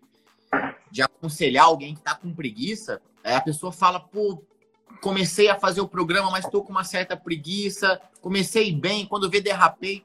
de 0.90 1.04
aconselhar 1.04 1.66
alguém 1.66 1.94
que 1.94 2.02
tá 2.02 2.16
com 2.16 2.34
preguiça, 2.34 3.00
a 3.24 3.40
pessoa 3.40 3.72
fala, 3.72 4.00
pô, 4.00 4.44
comecei 5.02 5.50
a 5.50 5.60
fazer 5.60 5.82
o 5.82 5.88
programa, 5.88 6.32
mas 6.32 6.46
estou 6.46 6.64
com 6.64 6.72
uma 6.72 6.84
certa 6.84 7.16
preguiça, 7.16 8.02
comecei 8.22 8.74
bem, 8.74 9.06
quando 9.06 9.30
vê 9.30 9.40
derrapei. 9.40 10.04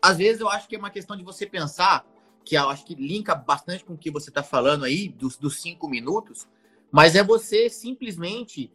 Às 0.00 0.16
vezes 0.16 0.40
eu 0.40 0.48
acho 0.48 0.66
que 0.66 0.74
é 0.74 0.78
uma 0.78 0.90
questão 0.90 1.14
de 1.14 1.22
você 1.22 1.46
pensar, 1.46 2.06
que 2.42 2.56
eu 2.56 2.70
acho 2.70 2.86
que 2.86 2.94
linka 2.94 3.34
bastante 3.34 3.84
com 3.84 3.92
o 3.92 3.98
que 3.98 4.10
você 4.10 4.30
está 4.30 4.42
falando 4.42 4.86
aí, 4.86 5.10
dos, 5.10 5.36
dos 5.36 5.60
cinco 5.60 5.86
minutos, 5.86 6.48
mas 6.90 7.14
é 7.14 7.22
você 7.22 7.68
simplesmente 7.68 8.72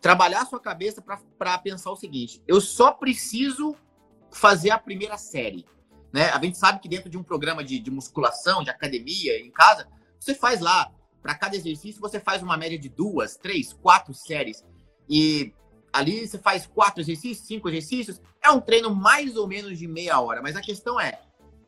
trabalhar 0.00 0.42
a 0.42 0.46
sua 0.46 0.60
cabeça 0.60 1.02
para 1.02 1.58
pensar 1.58 1.90
o 1.90 1.96
seguinte: 1.96 2.42
eu 2.46 2.60
só 2.60 2.92
preciso 2.92 3.76
fazer 4.30 4.70
a 4.70 4.78
primeira 4.78 5.16
série. 5.16 5.66
Né? 6.12 6.30
A 6.30 6.40
gente 6.40 6.56
sabe 6.56 6.80
que 6.80 6.88
dentro 6.88 7.10
de 7.10 7.18
um 7.18 7.22
programa 7.22 7.62
de, 7.62 7.78
de 7.78 7.90
musculação, 7.90 8.62
de 8.62 8.70
academia, 8.70 9.38
em 9.38 9.50
casa, 9.50 9.88
você 10.18 10.34
faz 10.34 10.60
lá, 10.60 10.90
para 11.22 11.34
cada 11.34 11.56
exercício, 11.56 12.00
você 12.00 12.18
faz 12.20 12.42
uma 12.42 12.56
média 12.56 12.78
de 12.78 12.88
duas, 12.88 13.36
três, 13.36 13.72
quatro 13.72 14.14
séries. 14.14 14.64
E 15.08 15.52
ali 15.92 16.26
você 16.26 16.38
faz 16.38 16.66
quatro 16.66 17.00
exercícios, 17.00 17.46
cinco 17.46 17.68
exercícios. 17.68 18.20
É 18.42 18.50
um 18.50 18.60
treino 18.60 18.94
mais 18.94 19.36
ou 19.36 19.46
menos 19.46 19.78
de 19.78 19.86
meia 19.86 20.20
hora. 20.20 20.40
Mas 20.40 20.56
a 20.56 20.60
questão 20.60 21.00
é, 21.00 21.20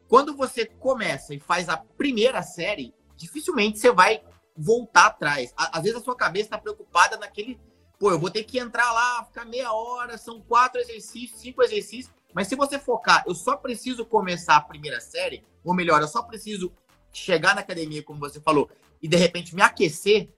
quando 0.09 0.37
você 0.37 0.67
começa 0.67 1.35
e 1.35 1.41
faz 1.41 1.69
a 1.69 1.77
primeira 1.77 2.43
série, 2.43 2.95
dificilmente 3.17 3.79
você 3.79 3.93
vai 3.93 4.23
voltar 4.57 5.07
atrás. 5.07 5.53
Às 5.57 5.83
vezes 5.83 5.99
a 5.99 6.03
sua 6.03 6.17
cabeça 6.17 6.47
está 6.47 6.59
preocupada 6.59 7.17
naquele. 7.17 7.61
Pô, 8.01 8.11
eu 8.11 8.19
vou 8.19 8.31
ter 8.31 8.45
que 8.45 8.59
entrar 8.59 8.91
lá, 8.91 9.23
ficar 9.27 9.45
meia 9.45 9.71
hora, 9.75 10.17
são 10.17 10.41
quatro 10.41 10.81
exercícios, 10.81 11.39
cinco 11.39 11.63
exercícios. 11.63 12.11
Mas 12.33 12.47
se 12.47 12.57
você 12.57 12.79
focar, 12.79 13.23
eu 13.27 13.35
só 13.35 13.59
preciso 13.59 14.07
começar 14.07 14.57
a 14.57 14.61
primeira 14.63 14.99
série, 15.01 15.45
ou 15.63 15.75
melhor, 15.75 16.01
eu 16.01 16.09
só 16.09 16.23
preciso 16.23 16.73
chegar 17.13 17.55
na 17.55 17.61
academia, 17.61 18.03
como 18.03 18.19
você 18.19 18.41
falou, 18.41 18.71
e 19.03 19.07
de 19.07 19.19
repente 19.19 19.55
me 19.55 19.61
aquecer, 19.61 20.31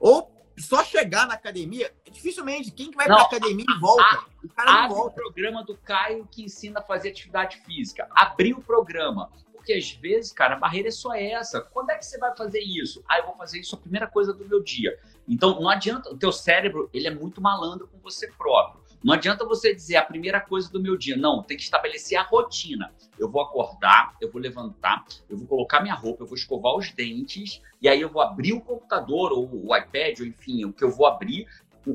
ou 0.00 0.34
só 0.58 0.82
chegar 0.82 1.28
na 1.28 1.34
academia, 1.34 1.94
dificilmente, 2.10 2.72
quem 2.72 2.90
que 2.90 2.96
vai 2.96 3.06
não, 3.06 3.14
pra 3.14 3.26
academia 3.26 3.64
e 3.68 3.80
volta? 3.80 4.02
A, 4.02 4.24
o 4.42 4.48
cara 4.48 4.82
não 4.82 4.88
volta. 4.88 5.20
o 5.20 5.22
programa 5.22 5.62
do 5.62 5.76
Caio 5.76 6.26
que 6.28 6.42
ensina 6.42 6.80
a 6.80 6.82
fazer 6.82 7.10
atividade 7.10 7.58
física. 7.58 8.08
Abrir 8.10 8.54
o 8.54 8.60
programa. 8.60 9.30
Porque 9.52 9.72
às 9.72 9.92
vezes, 9.92 10.32
cara, 10.32 10.56
a 10.56 10.58
barreira 10.58 10.88
é 10.88 10.92
só 10.92 11.14
essa. 11.14 11.60
É 11.94 11.98
que 11.98 12.06
você 12.06 12.18
vai 12.18 12.36
fazer 12.36 12.58
isso? 12.58 13.04
Ah, 13.08 13.18
eu 13.18 13.26
vou 13.26 13.36
fazer 13.36 13.60
isso 13.60 13.76
a 13.76 13.78
primeira 13.78 14.08
coisa 14.08 14.32
do 14.32 14.44
meu 14.44 14.60
dia. 14.60 14.98
Então, 15.28 15.60
não 15.60 15.68
adianta, 15.68 16.10
o 16.10 16.18
teu 16.18 16.32
cérebro, 16.32 16.90
ele 16.92 17.06
é 17.06 17.10
muito 17.10 17.40
malandro 17.40 17.86
com 17.86 17.98
você 18.00 18.26
próprio. 18.32 18.82
Não 19.02 19.14
adianta 19.14 19.44
você 19.44 19.72
dizer 19.72 19.96
a 19.96 20.04
primeira 20.04 20.40
coisa 20.40 20.68
do 20.72 20.80
meu 20.80 20.96
dia. 20.96 21.16
Não, 21.16 21.40
tem 21.40 21.56
que 21.56 21.62
estabelecer 21.62 22.18
a 22.18 22.22
rotina. 22.22 22.92
Eu 23.16 23.30
vou 23.30 23.42
acordar, 23.42 24.16
eu 24.20 24.28
vou 24.28 24.42
levantar, 24.42 25.04
eu 25.28 25.36
vou 25.36 25.46
colocar 25.46 25.80
minha 25.80 25.94
roupa, 25.94 26.24
eu 26.24 26.26
vou 26.26 26.36
escovar 26.36 26.74
os 26.74 26.90
dentes, 26.90 27.62
e 27.80 27.88
aí 27.88 28.00
eu 28.00 28.10
vou 28.10 28.20
abrir 28.20 28.54
o 28.54 28.60
computador 28.60 29.32
ou 29.32 29.48
o 29.48 29.76
iPad, 29.76 30.18
ou 30.18 30.26
enfim, 30.26 30.64
o 30.64 30.72
que 30.72 30.82
eu 30.82 30.90
vou 30.90 31.06
abrir 31.06 31.46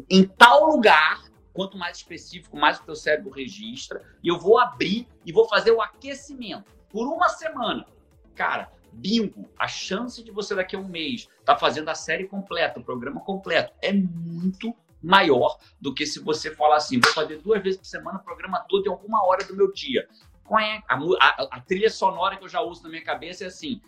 em 0.09 0.23
tal 0.23 0.65
lugar. 0.65 1.27
Quanto 1.51 1.77
mais 1.77 1.97
específico, 1.97 2.55
mais 2.55 2.79
o 2.79 2.83
teu 2.83 2.95
cérebro 2.95 3.31
registra. 3.31 4.01
E 4.23 4.29
eu 4.29 4.39
vou 4.39 4.57
abrir 4.59 5.05
e 5.25 5.33
vou 5.33 5.49
fazer 5.49 5.71
o 5.71 5.81
aquecimento 5.81 6.71
por 6.89 7.05
uma 7.05 7.27
semana. 7.27 7.85
Cara, 8.33 8.71
bingo, 8.91 9.49
a 9.57 9.67
chance 9.67 10.23
de 10.23 10.31
você 10.31 10.55
daqui 10.55 10.75
a 10.75 10.79
um 10.79 10.87
mês 10.87 11.21
estar 11.21 11.53
tá 11.53 11.57
fazendo 11.57 11.89
a 11.89 11.95
série 11.95 12.27
completa, 12.27 12.79
o 12.79 12.83
programa 12.83 13.21
completo, 13.21 13.73
é 13.81 13.93
muito 13.93 14.75
maior 15.01 15.57
do 15.79 15.93
que 15.93 16.05
se 16.05 16.19
você 16.19 16.53
falar 16.53 16.77
assim, 16.77 16.99
vou 16.99 17.13
fazer 17.13 17.37
duas 17.37 17.61
vezes 17.61 17.79
por 17.79 17.85
semana 17.85 18.19
o 18.19 18.23
programa 18.23 18.59
todo 18.67 18.85
em 18.85 18.89
alguma 18.89 19.25
hora 19.25 19.45
do 19.45 19.55
meu 19.55 19.71
dia. 19.71 20.07
A, 20.87 20.95
a, 20.95 21.57
a, 21.57 21.61
trilha 21.61 21.91
sonora 21.91 22.35
que 22.35 22.43
eu 22.43 22.49
já 22.49 22.59
uso 22.59 22.81
na 22.81 22.89
minha 22.89 23.03
cabeça 23.03 23.43
é 23.43 23.47
assim, 23.47 23.79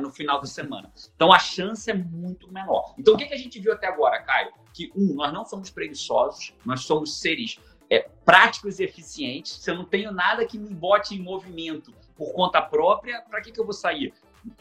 no 0.00 0.10
final 0.12 0.40
da 0.40 0.46
semana. 0.46 0.90
Então 1.16 1.32
a 1.32 1.38
chance 1.38 1.90
é 1.90 1.94
muito 1.94 2.50
menor. 2.52 2.94
Então 2.96 3.14
o 3.14 3.16
que, 3.16 3.26
que 3.26 3.34
a 3.34 3.38
gente 3.38 3.58
viu 3.58 3.72
até 3.72 3.88
agora, 3.88 4.22
Caio? 4.22 4.52
Que, 4.72 4.92
um, 4.94 5.14
nós 5.14 5.32
não 5.32 5.44
somos 5.44 5.68
preguiçosos, 5.68 6.54
nós 6.64 6.82
somos 6.84 7.18
seres 7.18 7.58
é, 7.90 8.08
práticos 8.24 8.78
e 8.78 8.84
eficientes. 8.84 9.52
Se 9.56 9.68
eu 9.68 9.74
não 9.74 9.84
tenho 9.84 10.12
nada 10.12 10.46
que 10.46 10.56
me 10.56 10.72
bote 10.72 11.16
em 11.16 11.18
movimento 11.18 11.92
por 12.20 12.34
conta 12.34 12.60
própria, 12.60 13.22
para 13.22 13.40
que, 13.40 13.50
que 13.50 13.58
eu 13.58 13.64
vou 13.64 13.72
sair? 13.72 14.12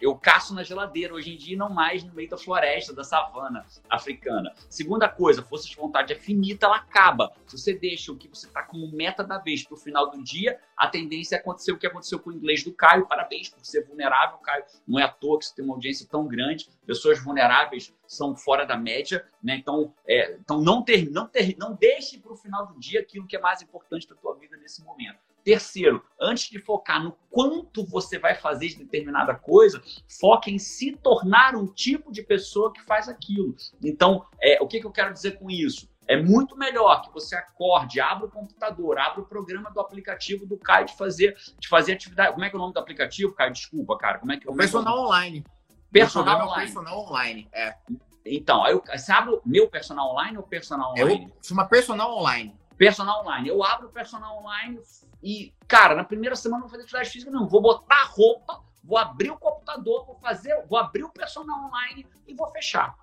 eu 0.01 0.15
caço 0.15 0.53
na 0.53 0.63
geladeira 0.63 1.13
hoje 1.13 1.33
em 1.33 1.37
dia, 1.37 1.57
não 1.57 1.69
mais 1.69 2.03
no 2.03 2.13
meio 2.13 2.29
da 2.29 2.37
floresta, 2.37 2.93
da 2.93 3.03
savana 3.03 3.65
africana. 3.89 4.53
Segunda 4.69 5.07
coisa, 5.07 5.41
força 5.41 5.67
de 5.67 5.75
vontade 5.75 6.13
é 6.13 6.15
finita, 6.15 6.65
ela 6.65 6.77
acaba. 6.77 7.31
Se 7.47 7.57
você 7.57 7.73
deixa 7.73 8.11
o 8.11 8.17
que 8.17 8.27
você 8.27 8.47
está 8.47 8.63
como 8.63 8.91
meta 8.91 9.23
da 9.23 9.37
vez 9.37 9.63
para 9.63 9.75
o 9.75 9.77
final 9.77 10.09
do 10.09 10.23
dia, 10.23 10.59
a 10.75 10.87
tendência 10.87 11.35
é 11.35 11.39
acontecer 11.39 11.71
o 11.71 11.77
que 11.77 11.87
aconteceu 11.87 12.19
com 12.19 12.29
o 12.29 12.33
inglês 12.33 12.63
do 12.63 12.73
Caio. 12.73 13.07
Parabéns 13.07 13.49
por 13.49 13.63
ser 13.65 13.85
vulnerável, 13.85 14.37
Caio. 14.39 14.63
Não 14.87 14.99
é 14.99 15.03
à 15.03 15.09
toa 15.09 15.39
que 15.39 15.45
você 15.45 15.55
tem 15.55 15.65
uma 15.65 15.75
audiência 15.75 16.07
tão 16.09 16.27
grande. 16.27 16.69
Pessoas 16.85 17.23
vulneráveis 17.23 17.93
são 18.07 18.35
fora 18.35 18.65
da 18.65 18.77
média, 18.77 19.25
né? 19.41 19.55
Então, 19.55 19.93
é, 20.07 20.33
então 20.33 20.61
não 20.61 20.83
ter, 20.83 21.09
não 21.09 21.27
ter, 21.27 21.55
não 21.57 21.73
deixe 21.73 22.17
para 22.17 22.33
o 22.33 22.35
final 22.35 22.67
do 22.67 22.79
dia 22.79 22.99
aquilo 23.01 23.27
que 23.27 23.35
é 23.35 23.39
mais 23.39 23.61
importante 23.61 24.07
para 24.07 24.17
tua 24.17 24.35
vida 24.35 24.57
nesse 24.57 24.83
momento. 24.83 25.28
Terceiro, 25.49 26.05
antes 26.21 26.47
de 26.47 26.59
focar 26.59 27.03
no 27.03 27.17
quanto 27.27 27.83
você 27.83 28.19
vai 28.19 28.35
fazer 28.35 28.67
de 28.67 28.75
determinada 28.75 29.33
coisa, 29.33 29.81
foque 30.19 30.51
em 30.51 30.59
se 30.59 30.91
tornar 30.91 31.55
um 31.55 31.65
tipo 31.65 32.11
de 32.11 32.21
pessoa 32.21 32.71
que 32.71 32.79
faz 32.83 33.09
aquilo. 33.09 33.55
Então, 33.83 34.23
é, 34.39 34.61
o 34.61 34.67
que, 34.67 34.79
que 34.79 34.85
eu 34.85 34.91
quero 34.91 35.11
dizer 35.11 35.39
com 35.39 35.49
isso? 35.49 35.89
É 36.07 36.21
muito 36.21 36.55
melhor 36.55 37.01
que 37.01 37.11
você 37.11 37.35
acorde, 37.35 37.99
abra 37.99 38.27
o 38.27 38.29
computador, 38.29 38.99
abra 38.99 39.21
o 39.21 39.25
programa 39.25 39.71
do 39.71 39.79
aplicativo 39.79 40.45
do 40.45 40.55
Caio 40.55 40.85
de 40.85 40.95
fazer, 40.95 41.35
de 41.59 41.67
fazer 41.67 41.93
atividade. 41.93 42.33
Como 42.33 42.45
é 42.45 42.49
que 42.51 42.55
é 42.55 42.59
o 42.59 42.61
nome 42.61 42.73
do 42.75 42.79
aplicativo, 42.79 43.33
Caio? 43.33 43.51
Desculpa, 43.51 43.97
cara. 43.97 44.19
Como 44.19 44.31
é 44.31 44.37
que 44.37 44.47
é 44.47 44.51
o 44.51 44.55
Personal 44.55 44.99
é 44.99 45.01
Online. 45.01 45.45
Personal 45.91 46.47
online. 46.47 46.65
personal 46.65 46.99
online. 46.99 47.49
É. 47.51 47.75
Então, 48.23 48.63
aí 48.63 48.73
eu, 48.73 48.83
você 48.85 49.11
abre 49.11 49.33
o 49.33 49.41
meu 49.43 49.67
personal 49.67 50.11
online 50.11 50.37
ou 50.37 50.43
personal 50.43 50.91
online? 50.91 51.25
É, 51.25 51.43
chama 51.43 51.65
personal 51.65 52.15
online. 52.15 52.55
Personal 52.79 53.23
online. 53.23 53.49
Eu 53.49 53.61
abro 53.61 53.89
o 53.89 53.91
personal 53.91 54.37
online 54.37 54.79
e, 55.21 55.53
cara, 55.67 55.93
na 55.93 56.05
primeira 56.05 56.33
semana 56.33 56.61
não 56.61 56.67
vou 56.67 56.71
fazer 56.71 56.83
atividade 56.83 57.09
física, 57.09 57.29
não. 57.29 57.45
Vou 57.45 57.61
botar 57.61 58.05
roupa, 58.05 58.63
vou 58.81 58.97
abrir 58.97 59.29
o 59.31 59.37
computador, 59.37 60.05
vou 60.05 60.15
fazer, 60.15 60.55
vou 60.65 60.79
abrir 60.79 61.03
o 61.03 61.09
personal 61.09 61.65
online 61.65 62.07
e 62.25 62.33
vou 62.33 62.47
fechar. 62.47 62.95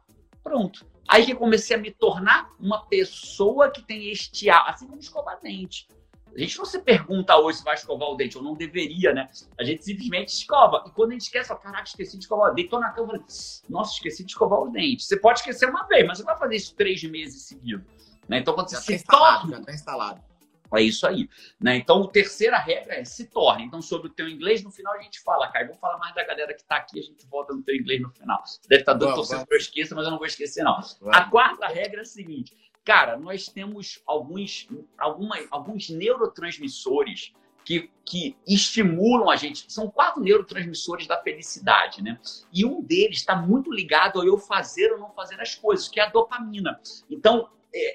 Pronto. 0.42 0.86
Aí 1.06 1.26
que 1.26 1.32
eu 1.32 1.36
comecei 1.36 1.76
a 1.76 1.78
me 1.78 1.90
tornar 1.90 2.50
uma 2.58 2.86
pessoa 2.86 3.70
que 3.70 3.82
tem 3.82 4.10
este 4.10 4.48
assim 4.48 4.86
como 4.86 4.98
escovar 4.98 5.38
dente. 5.42 5.86
A 6.34 6.38
gente 6.38 6.56
não 6.56 6.64
se 6.64 6.78
pergunta 6.80 7.36
hoje 7.36 7.58
se 7.58 7.64
vai 7.64 7.74
escovar 7.74 8.08
o 8.08 8.14
dente, 8.14 8.36
ou 8.38 8.44
não 8.44 8.54
deveria, 8.54 9.12
né? 9.12 9.28
A 9.58 9.64
gente 9.64 9.84
simplesmente 9.84 10.28
escova. 10.28 10.84
E 10.86 10.90
quando 10.90 11.10
a 11.10 11.12
gente 11.12 11.22
esquece, 11.22 11.48
fala, 11.48 11.60
caraca, 11.60 11.84
esqueci 11.84 12.16
de 12.16 12.24
escovar 12.24 12.50
o 12.50 12.54
dente. 12.54 12.70
Tô 12.70 12.78
na 12.78 12.90
cama, 12.90 13.22
nossa, 13.68 13.92
esqueci 13.92 14.24
de 14.24 14.32
escovar 14.32 14.60
o 14.60 14.70
dente. 14.70 15.04
Você 15.04 15.18
pode 15.18 15.40
esquecer 15.40 15.68
uma 15.68 15.86
vez, 15.86 16.06
mas 16.06 16.18
você 16.18 16.24
vai 16.24 16.36
fazer 16.38 16.56
isso 16.56 16.74
três 16.74 17.02
meses 17.04 17.42
seguidos. 17.42 17.86
Né? 18.28 18.38
Então, 18.38 18.54
quando 18.54 18.70
já 18.70 18.78
você 18.78 18.82
tá 18.82 18.86
se 18.86 18.94
instalado, 18.94 19.50
já 19.50 19.60
tá 19.60 19.72
instalado. 19.72 20.20
É 20.74 20.82
isso 20.82 21.06
aí. 21.06 21.28
Né? 21.60 21.76
Então, 21.76 22.02
a 22.02 22.08
terceira 22.08 22.58
regra 22.58 22.94
é 22.94 23.04
se 23.04 23.26
torne. 23.26 23.64
Então, 23.64 23.80
sobre 23.80 24.08
o 24.08 24.10
teu 24.10 24.28
inglês, 24.28 24.62
no 24.64 24.70
final 24.70 24.94
a 24.94 25.02
gente 25.02 25.20
fala, 25.20 25.48
Caio. 25.48 25.68
Vou 25.68 25.76
falar 25.76 25.98
mais 25.98 26.14
da 26.14 26.24
galera 26.24 26.52
que 26.52 26.62
está 26.62 26.76
aqui, 26.76 26.98
a 26.98 27.02
gente 27.02 27.26
volta 27.26 27.52
no 27.52 27.62
teu 27.62 27.74
inglês 27.74 28.00
no 28.02 28.10
final. 28.10 28.44
Você 28.44 28.60
deve 28.68 28.82
estar 28.82 28.92
tá 28.92 28.98
doido 28.98 29.14
torcendo 29.14 29.46
que 29.46 29.54
eu 29.54 29.58
esqueça, 29.58 29.94
mas 29.94 30.04
eu 30.04 30.10
não 30.10 30.18
vou 30.18 30.26
esquecer, 30.26 30.64
não. 30.64 30.74
Vamos. 30.74 31.16
A 31.16 31.24
quarta 31.24 31.66
regra 31.68 32.00
é 32.00 32.02
a 32.02 32.06
seguinte. 32.06 32.56
Cara, 32.84 33.16
nós 33.16 33.48
temos 33.48 34.00
alguns, 34.06 34.68
alguma, 34.96 35.36
alguns 35.50 35.90
neurotransmissores 35.90 37.32
que, 37.64 37.90
que, 38.04 38.36
estimulam 38.46 39.28
a 39.28 39.34
gente. 39.34 39.70
São 39.72 39.90
quatro 39.90 40.22
neurotransmissores 40.22 41.08
da 41.08 41.20
felicidade, 41.20 42.00
né? 42.00 42.16
E 42.52 42.64
um 42.64 42.80
deles 42.80 43.18
está 43.18 43.34
muito 43.34 43.72
ligado 43.72 44.20
ao 44.20 44.24
eu 44.24 44.38
fazer 44.38 44.92
ou 44.92 44.98
não 45.00 45.10
fazer 45.10 45.40
as 45.40 45.56
coisas, 45.56 45.88
que 45.88 45.98
é 45.98 46.04
a 46.04 46.08
dopamina. 46.08 46.80
Então, 47.10 47.50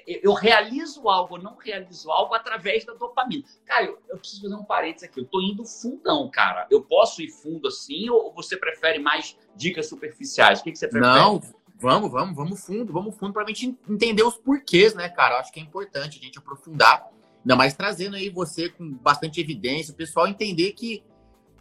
eu 0.06 0.32
realizo 0.32 1.08
algo, 1.08 1.38
não 1.38 1.56
realizo 1.56 2.10
algo 2.10 2.34
através 2.34 2.84
da 2.84 2.94
dopamina. 2.94 3.44
Caio, 3.64 3.98
eu 4.08 4.18
preciso 4.18 4.42
fazer 4.42 4.54
um 4.54 4.64
parênteses 4.64 5.08
aqui. 5.08 5.20
Eu 5.20 5.24
tô 5.24 5.40
indo 5.40 5.64
fundão, 5.64 6.30
cara. 6.30 6.66
Eu 6.70 6.82
posso 6.82 7.22
ir 7.22 7.30
fundo 7.30 7.68
assim 7.68 8.08
ou 8.10 8.32
você 8.32 8.56
prefere 8.56 8.98
mais 8.98 9.36
dicas 9.56 9.88
superficiais? 9.88 10.60
O 10.60 10.64
que, 10.64 10.72
que 10.72 10.78
você 10.78 10.88
prefere? 10.88 11.14
Não, 11.14 11.40
vamos, 11.80 12.10
vamos, 12.10 12.36
vamos 12.36 12.64
fundo, 12.64 12.92
vamos 12.92 13.16
fundo 13.16 13.32
para 13.32 13.42
a 13.42 13.46
gente 13.46 13.76
entender 13.88 14.22
os 14.22 14.36
porquês, 14.36 14.94
né, 14.94 15.08
cara? 15.08 15.34
Eu 15.34 15.38
acho 15.38 15.52
que 15.52 15.58
é 15.58 15.62
importante 15.62 16.18
a 16.18 16.24
gente 16.24 16.38
aprofundar, 16.38 17.08
ainda 17.40 17.56
mais 17.56 17.74
trazendo 17.74 18.16
aí 18.16 18.30
você 18.30 18.68
com 18.68 18.88
bastante 18.94 19.40
evidência, 19.40 19.92
o 19.92 19.96
pessoal 19.96 20.28
entender 20.28 20.72
que 20.72 21.02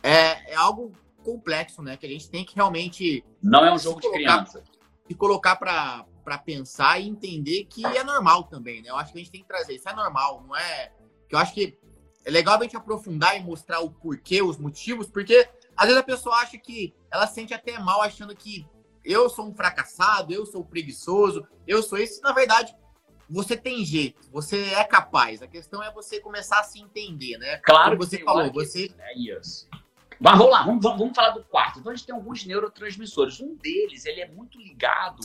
é, 0.03 0.51
é 0.53 0.55
algo 0.55 0.91
complexo, 1.23 1.81
né? 1.81 1.97
Que 1.97 2.05
a 2.05 2.09
gente 2.09 2.29
tem 2.29 2.45
que 2.45 2.55
realmente. 2.55 3.23
Não 3.41 3.65
é 3.65 3.73
um 3.73 3.79
jogo 3.79 3.99
de 3.99 4.11
criança. 4.11 4.63
Se 5.07 5.15
colocar 5.15 5.55
para 5.55 6.05
para 6.23 6.37
pensar 6.37 6.99
e 6.99 7.07
entender 7.07 7.65
que 7.65 7.85
é 7.85 8.03
normal 8.03 8.43
também, 8.43 8.81
né? 8.81 8.89
Eu 8.89 8.95
acho 8.95 9.11
que 9.11 9.19
a 9.19 9.21
gente 9.21 9.31
tem 9.31 9.41
que 9.41 9.47
trazer 9.47 9.75
isso 9.75 9.87
é 9.87 9.93
normal, 9.93 10.43
não 10.47 10.55
é? 10.55 10.91
Que 11.27 11.35
eu 11.35 11.39
acho 11.39 11.53
que 11.53 11.77
é 12.23 12.31
legal 12.31 12.57
a 12.57 12.63
gente 12.63 12.77
aprofundar 12.77 13.35
e 13.37 13.43
mostrar 13.43 13.79
o 13.79 13.89
porquê, 13.89 14.41
os 14.41 14.57
motivos, 14.57 15.07
porque 15.07 15.49
às 15.75 15.85
vezes 15.85 15.99
a 15.99 16.05
pessoa 16.05 16.35
acha 16.37 16.57
que 16.57 16.93
ela 17.11 17.27
se 17.27 17.35
sente 17.35 17.53
até 17.53 17.79
mal 17.79 18.01
achando 18.01 18.35
que 18.35 18.67
eu 19.03 19.29
sou 19.29 19.47
um 19.47 19.55
fracassado, 19.55 20.33
eu 20.33 20.45
sou 20.45 20.63
preguiçoso, 20.63 21.47
eu 21.67 21.81
sou 21.81 21.97
esse. 21.97 22.21
Na 22.21 22.31
verdade, 22.31 22.75
você 23.29 23.57
tem 23.57 23.83
jeito, 23.83 24.29
você 24.31 24.61
é 24.73 24.83
capaz. 24.83 25.41
A 25.41 25.47
questão 25.47 25.81
é 25.81 25.91
você 25.91 26.19
começar 26.19 26.59
a 26.59 26.63
se 26.63 26.79
entender, 26.79 27.37
né? 27.37 27.57
Claro. 27.57 27.97
Como 27.97 28.03
você 28.03 28.19
falou, 28.19 28.51
você. 28.51 28.93
É 28.99 29.17
isso. 29.17 29.67
Mas 30.19 30.37
vamos 30.37 30.51
lá, 30.51 30.63
vamos, 30.63 30.83
vamos, 30.83 31.15
falar 31.15 31.31
do 31.31 31.43
quarto. 31.45 31.79
Então 31.79 31.91
a 31.91 31.95
gente 31.95 32.05
tem 32.05 32.13
alguns 32.13 32.45
neurotransmissores. 32.45 33.39
Um 33.39 33.55
deles, 33.55 34.05
ele 34.05 34.21
é 34.21 34.27
muito 34.27 34.59
ligado 34.59 35.19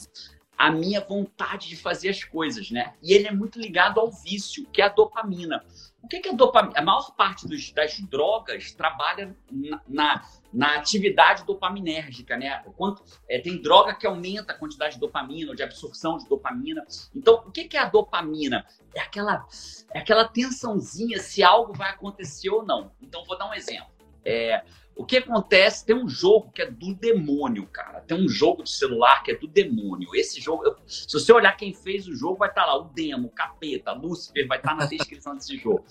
a 0.57 0.71
minha 0.71 1.01
vontade 1.01 1.69
de 1.69 1.77
fazer 1.77 2.09
as 2.09 2.25
coisas, 2.25 2.71
né? 2.71 2.95
E 3.03 3.13
ele 3.13 3.29
é 3.29 3.33
muito 3.33 3.59
ligado 3.59 4.01
ao 4.01 4.11
vício, 4.11 4.67
que 4.73 4.81
é 4.81 4.87
a 4.87 4.89
dopamina. 4.89 5.63
O 6.03 6.09
que 6.09 6.17
é 6.17 6.31
a 6.31 6.35
dopamina? 6.35 6.79
A 6.79 6.83
maior 6.83 7.15
parte 7.15 7.47
dos, 7.47 7.73
das 7.73 7.99
drogas 8.01 8.73
trabalha 8.73 9.37
na, 9.51 9.83
na, 9.87 10.29
na, 10.53 10.77
atividade 10.77 11.45
dopaminérgica, 11.45 12.37
né? 12.37 12.63
Quanto, 12.77 13.03
é, 13.29 13.39
tem 13.39 13.61
droga 13.61 13.95
que 13.95 14.07
aumenta 14.07 14.53
a 14.53 14.59
quantidade 14.59 14.95
de 14.95 15.01
dopamina, 15.01 15.51
ou 15.51 15.57
de 15.57 15.63
absorção 15.63 16.17
de 16.17 16.29
dopamina. 16.29 16.87
Então, 17.15 17.43
o 17.47 17.51
que 17.51 17.77
é 17.77 17.81
a 17.81 17.89
dopamina? 17.89 18.65
É 18.95 19.01
aquela, 19.01 19.47
é 19.93 19.99
aquela 19.99 20.27
tensãozinha 20.27 21.19
se 21.19 21.43
algo 21.43 21.75
vai 21.75 21.91
acontecer 21.91 22.49
ou 22.49 22.65
não. 22.65 22.93
Então, 23.03 23.25
vou 23.25 23.37
dar 23.37 23.51
um 23.51 23.55
exemplo. 23.55 23.91
É, 24.25 24.65
o 24.97 25.05
que 25.05 25.19
acontece? 25.19 25.85
Tem 25.85 25.95
um 25.95 26.09
jogo 26.09 26.51
que 26.51 26.63
é 26.63 26.71
do 26.71 26.95
demônio, 26.95 27.67
cara. 27.67 28.01
Tem 28.01 28.17
um 28.17 28.27
jogo 28.27 28.63
de 28.63 28.71
celular 28.71 29.23
que 29.23 29.31
é 29.31 29.37
do 29.37 29.47
demônio. 29.47 30.09
Esse 30.15 30.41
jogo, 30.41 30.65
eu, 30.65 30.75
se 30.87 31.13
você 31.13 31.31
olhar 31.35 31.55
quem 31.55 31.75
fez 31.75 32.09
o 32.09 32.17
jogo, 32.17 32.39
vai 32.39 32.49
estar 32.49 32.63
tá 32.63 32.69
lá 32.69 32.79
o 32.79 32.85
demo, 32.85 33.29
o 33.29 33.31
capeta, 33.31 33.93
Lucifer, 33.93 34.49
vai 34.49 34.57
estar 34.57 34.71
tá 34.71 34.75
na 34.75 34.87
descrição 34.87 35.37
desse 35.37 35.59
jogo. 35.59 35.85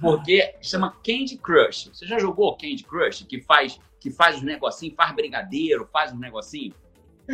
Porque 0.00 0.56
chama 0.62 0.96
Candy 1.04 1.36
Crush. 1.36 1.90
Você 1.92 2.06
já 2.06 2.18
jogou 2.18 2.56
Candy 2.56 2.82
Crush? 2.82 3.24
Que 3.24 3.42
faz, 3.42 3.78
que 4.00 4.10
faz 4.10 4.36
os 4.36 4.42
negocinhos, 4.42 4.96
faz 4.96 5.14
brigadeiro, 5.14 5.86
faz 5.92 6.14
um 6.14 6.18
negocinho? 6.18 6.74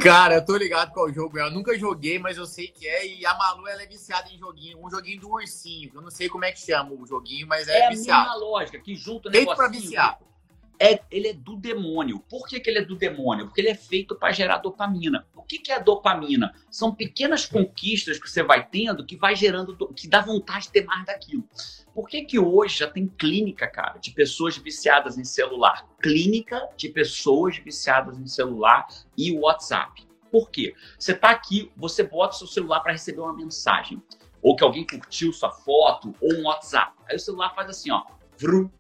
Cara, 0.03 0.37
eu 0.37 0.45
tô 0.45 0.57
ligado 0.57 0.91
qual 0.91 1.13
jogo 1.13 1.39
é. 1.39 1.43
Eu 1.43 1.53
nunca 1.53 1.79
joguei, 1.79 2.19
mas 2.19 2.37
eu 2.37 2.47
sei 2.47 2.67
que 2.67 2.89
é. 2.89 3.07
E 3.07 3.25
a 3.25 3.35
Malu, 3.35 3.69
ela 3.69 3.83
é 3.83 3.87
viciada 3.87 4.29
em 4.29 4.39
joguinho. 4.39 4.85
Um 4.85 4.91
joguinho 4.91 5.21
do 5.21 5.31
ursinho. 5.31 5.93
Eu 5.95 6.03
não 6.03 6.11
sei 6.11 6.29
como 6.29 6.45
é 6.45 6.51
que 6.51 6.59
chama 6.59 6.93
o 6.93 7.07
joguinho, 7.07 7.47
mas 7.47 7.69
é, 7.69 7.83
é 7.83 7.89
viciado. 7.91 8.27
É 8.27 8.31
a 8.31 8.33
mesma 8.33 8.45
lógica, 8.45 8.81
que 8.81 8.97
junta 8.97 9.29
o 9.29 9.31
negocinho. 9.31 9.57
Feito 9.57 9.57
pra 9.57 9.69
viciar 9.69 10.19
é, 10.83 11.01
ele 11.13 11.29
é 11.29 11.33
do 11.33 11.55
demônio. 11.55 12.19
Por 12.29 12.49
que, 12.49 12.59
que 12.59 12.69
ele 12.69 12.81
é 12.81 12.85
do 12.85 12.97
demônio? 12.97 13.47
Porque 13.47 13.61
ele 13.61 13.69
é 13.69 13.75
feito 13.75 14.17
para 14.17 14.33
gerar 14.33 14.59
dopamina. 14.59 15.25
O 15.37 15.43
que, 15.43 15.59
que 15.59 15.71
é 15.71 15.77
a 15.77 15.79
dopamina? 15.79 16.53
São 16.69 16.93
pequenas 16.93 17.47
conquistas 17.47 18.19
que 18.19 18.29
você 18.29 18.43
vai 18.43 18.67
tendo 18.67 19.07
que 19.07 19.17
vai 19.17 19.37
gerando, 19.37 19.77
que 19.95 20.09
dá 20.09 20.21
vontade 20.21 20.65
de 20.65 20.73
ter 20.73 20.85
mais 20.85 21.07
daquilo. 21.07 21.45
Por 21.95 22.09
que, 22.09 22.25
que 22.25 22.37
hoje 22.37 22.81
já 22.81 22.91
tem 22.91 23.07
clínica, 23.07 23.69
cara, 23.69 23.99
de 23.99 24.11
pessoas 24.11 24.57
viciadas 24.57 25.17
em 25.17 25.23
celular? 25.23 25.87
Clínica 26.03 26.69
de 26.77 26.89
pessoas 26.89 27.59
viciadas 27.59 28.19
em 28.19 28.27
celular 28.27 28.89
e 29.17 29.39
WhatsApp. 29.39 30.05
Por 30.33 30.51
quê? 30.51 30.75
Você 30.99 31.13
está 31.13 31.31
aqui, 31.31 31.71
você 31.77 32.03
bota 32.03 32.35
seu 32.35 32.49
celular 32.49 32.81
para 32.81 32.91
receber 32.91 33.21
uma 33.21 33.37
mensagem, 33.37 34.03
ou 34.41 34.57
que 34.57 34.65
alguém 34.65 34.85
curtiu 34.85 35.33
sua 35.33 35.53
foto, 35.53 36.13
ou 36.21 36.35
um 36.35 36.47
WhatsApp. 36.47 36.93
Aí 37.09 37.15
o 37.15 37.21
celular 37.21 37.55
faz 37.55 37.69
assim, 37.69 37.93
ó, 37.93 38.03
vru, 38.37 38.73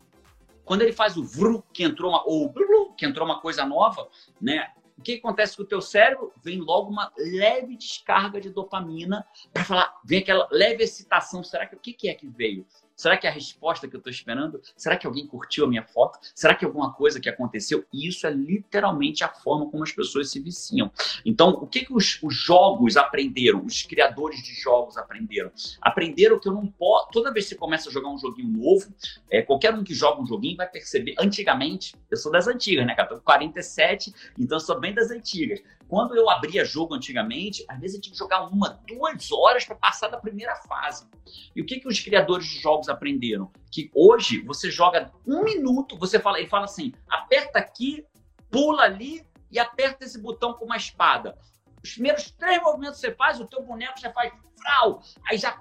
quando 0.73 0.81
ele 0.81 0.93
faz 0.95 1.19
o 1.19 1.23
vru, 1.23 1.63
que 1.71 1.85
entrou 1.85 2.11
uma, 2.11 2.27
ou 2.27 2.51
que 2.97 3.05
entrou 3.05 3.27
uma 3.27 3.43
coisa 3.43 3.63
nova, 3.67 4.09
né? 4.41 4.73
O 4.97 5.03
que 5.03 5.17
acontece 5.17 5.55
com 5.55 5.65
o 5.65 5.67
teu 5.67 5.83
cérebro? 5.83 6.33
Vem 6.43 6.61
logo 6.61 6.89
uma 6.89 7.13
leve 7.15 7.77
descarga 7.77 8.41
de 8.41 8.49
dopamina 8.49 9.23
para 9.53 9.65
falar, 9.65 10.01
vem 10.03 10.21
aquela 10.21 10.49
leve 10.51 10.83
excitação. 10.83 11.45
Será 11.45 11.67
que 11.67 11.77
o 11.77 11.79
que, 11.79 11.93
que 11.93 12.09
é 12.09 12.15
que 12.15 12.27
veio? 12.27 12.67
Será 12.97 13.17
que 13.17 13.27
é 13.27 13.31
a 13.31 13.33
resposta 13.33 13.89
que 13.89 13.95
eu 13.95 13.99
estou 13.99 14.11
esperando? 14.11 14.61
Será 14.77 14.97
que 14.97 15.07
alguém 15.07 15.27
curtiu 15.27 15.65
a 15.65 15.69
minha 15.69 15.83
foto? 15.83 16.19
Será 16.35 16.55
que 16.55 16.65
é 16.65 16.69
alguma 16.69 16.93
coisa 16.93 17.21
que 17.21 17.29
aconteceu? 17.29 17.85
E 17.93 18.09
isso 18.09 18.27
é 18.27 18.31
literalmente 18.31 19.25
a 19.25 19.29
forma 19.29 19.69
como 19.71 19.83
as 19.83 19.93
pessoas 19.93 20.31
se 20.31 20.41
viciam. 20.41 20.91
Então, 21.25 21.51
o 21.51 21.67
que, 21.67 21.85
que 21.85 21.93
os, 21.93 22.23
os 22.23 22.35
jogos 22.35 22.97
aprenderam? 22.97 23.65
Os 23.65 23.83
criadores 23.83 24.43
de 24.43 24.55
jogos 24.55 24.97
aprenderam? 24.97 25.51
Aprenderam 25.81 26.39
que 26.39 26.49
eu 26.49 26.53
não 26.53 26.67
posso. 26.67 27.09
Toda 27.13 27.33
vez 27.33 27.47
que 27.47 27.51
você 27.51 27.57
começa 27.57 27.89
a 27.89 27.93
jogar 27.93 28.09
um 28.09 28.19
joguinho 28.19 28.49
novo, 28.49 28.93
é, 29.31 29.43
qualquer 29.43 29.75
um 29.75 29.85
que 29.85 29.95
joga 29.95 30.21
um 30.21 30.27
joguinho 30.27 30.57
vai 30.57 30.69
perceber. 30.69 31.15
Antigamente, 31.19 31.95
eu 32.11 32.17
sou 32.17 32.31
das 32.31 32.47
antigas, 32.47 32.87
né, 32.87 32.95
cara? 32.95 33.09
Tô 33.09 33.17
com 33.17 33.23
47, 33.23 34.13
então 34.39 34.59
sou 34.61 34.79
bem 34.79 34.95
das 34.95 35.11
antigas. 35.11 35.61
Quando 35.93 36.17
eu 36.17 36.31
abria 36.31 36.65
jogo 36.65 36.95
antigamente, 36.95 37.67
às 37.69 37.79
vezes 37.79 37.97
eu 37.97 38.01
tinha 38.01 38.15
que 38.15 38.19
jogar 38.19 38.47
uma, 38.47 38.81
duas 38.89 39.31
horas 39.31 39.67
para 39.67 39.75
passar 39.75 40.09
da 40.09 40.17
primeira 40.17 40.57
fase. 40.57 41.07
E 41.55 41.61
o 41.61 41.67
que, 41.67 41.81
que 41.81 41.87
os 41.87 42.01
criadores 42.01 42.47
de 42.47 42.59
jogos 42.61 42.89
aprenderam? 42.89 43.53
Que 43.71 43.91
hoje 43.95 44.41
você 44.41 44.71
joga 44.71 45.13
um 45.27 45.45
minuto, 45.45 45.99
você 45.99 46.19
fala, 46.19 46.39
ele 46.39 46.49
fala 46.49 46.65
assim: 46.65 46.95
aperta 47.07 47.59
aqui, 47.59 48.07
pula 48.51 48.85
ali, 48.85 49.23
e 49.51 49.59
aperta 49.59 50.07
esse 50.07 50.19
botão 50.19 50.55
com 50.55 50.65
uma 50.65 50.79
espada. 50.79 51.37
Os 51.85 51.93
primeiros 51.93 52.31
três 52.31 52.63
movimentos 52.63 52.99
que 52.99 53.09
você 53.09 53.15
faz, 53.15 53.39
o 53.39 53.47
teu 53.47 53.63
boneco 53.63 54.01
já 54.01 54.11
faz 54.15 54.33
frau, 54.63 55.03
aí 55.29 55.37
já 55.37 55.55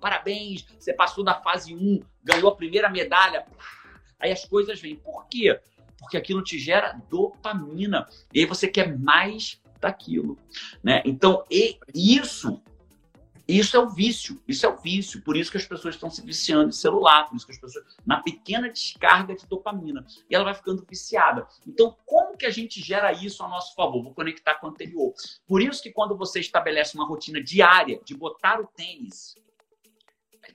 parabéns, 0.00 0.66
você 0.80 0.92
passou 0.92 1.22
da 1.22 1.40
fase 1.40 1.72
1, 1.76 2.00
ganhou 2.24 2.50
a 2.50 2.56
primeira 2.56 2.90
medalha. 2.90 3.46
Aí 4.18 4.32
as 4.32 4.44
coisas 4.44 4.80
vêm. 4.80 4.96
Por 4.96 5.28
quê? 5.28 5.60
Porque 6.02 6.18
aquilo 6.18 6.42
te 6.42 6.58
gera 6.58 7.00
dopamina. 7.08 8.06
E 8.34 8.40
aí 8.40 8.46
você 8.46 8.68
quer 8.68 8.98
mais 8.98 9.62
daquilo, 9.80 10.38
né? 10.82 11.02
Então, 11.04 11.44
e 11.50 11.78
isso 11.94 12.62
isso 13.46 13.76
é 13.76 13.80
o 13.80 13.88
vício, 13.88 14.40
isso 14.46 14.64
é 14.64 14.68
o 14.68 14.76
vício. 14.76 15.20
Por 15.20 15.36
isso 15.36 15.50
que 15.50 15.56
as 15.56 15.66
pessoas 15.66 15.94
estão 15.94 16.08
se 16.08 16.24
viciando 16.24 16.68
em 16.68 16.72
celular, 16.72 17.28
por 17.28 17.36
isso 17.36 17.44
que 17.44 17.52
as 17.52 17.58
pessoas, 17.58 17.84
na 18.06 18.20
pequena 18.22 18.70
descarga 18.70 19.34
de 19.34 19.46
dopamina, 19.46 20.06
e 20.30 20.34
ela 20.34 20.44
vai 20.44 20.54
ficando 20.54 20.86
viciada. 20.88 21.46
Então, 21.66 21.96
como 22.06 22.36
que 22.36 22.46
a 22.46 22.50
gente 22.50 22.80
gera 22.80 23.12
isso 23.12 23.42
a 23.42 23.48
nosso 23.48 23.74
favor? 23.74 24.02
Vou 24.02 24.14
conectar 24.14 24.54
com 24.54 24.68
o 24.68 24.70
anterior. 24.70 25.12
Por 25.46 25.60
isso 25.60 25.82
que 25.82 25.90
quando 25.90 26.16
você 26.16 26.40
estabelece 26.40 26.94
uma 26.94 27.06
rotina 27.06 27.42
diária 27.42 28.00
de 28.04 28.14
botar 28.16 28.60
o 28.60 28.66
tênis, 28.66 29.34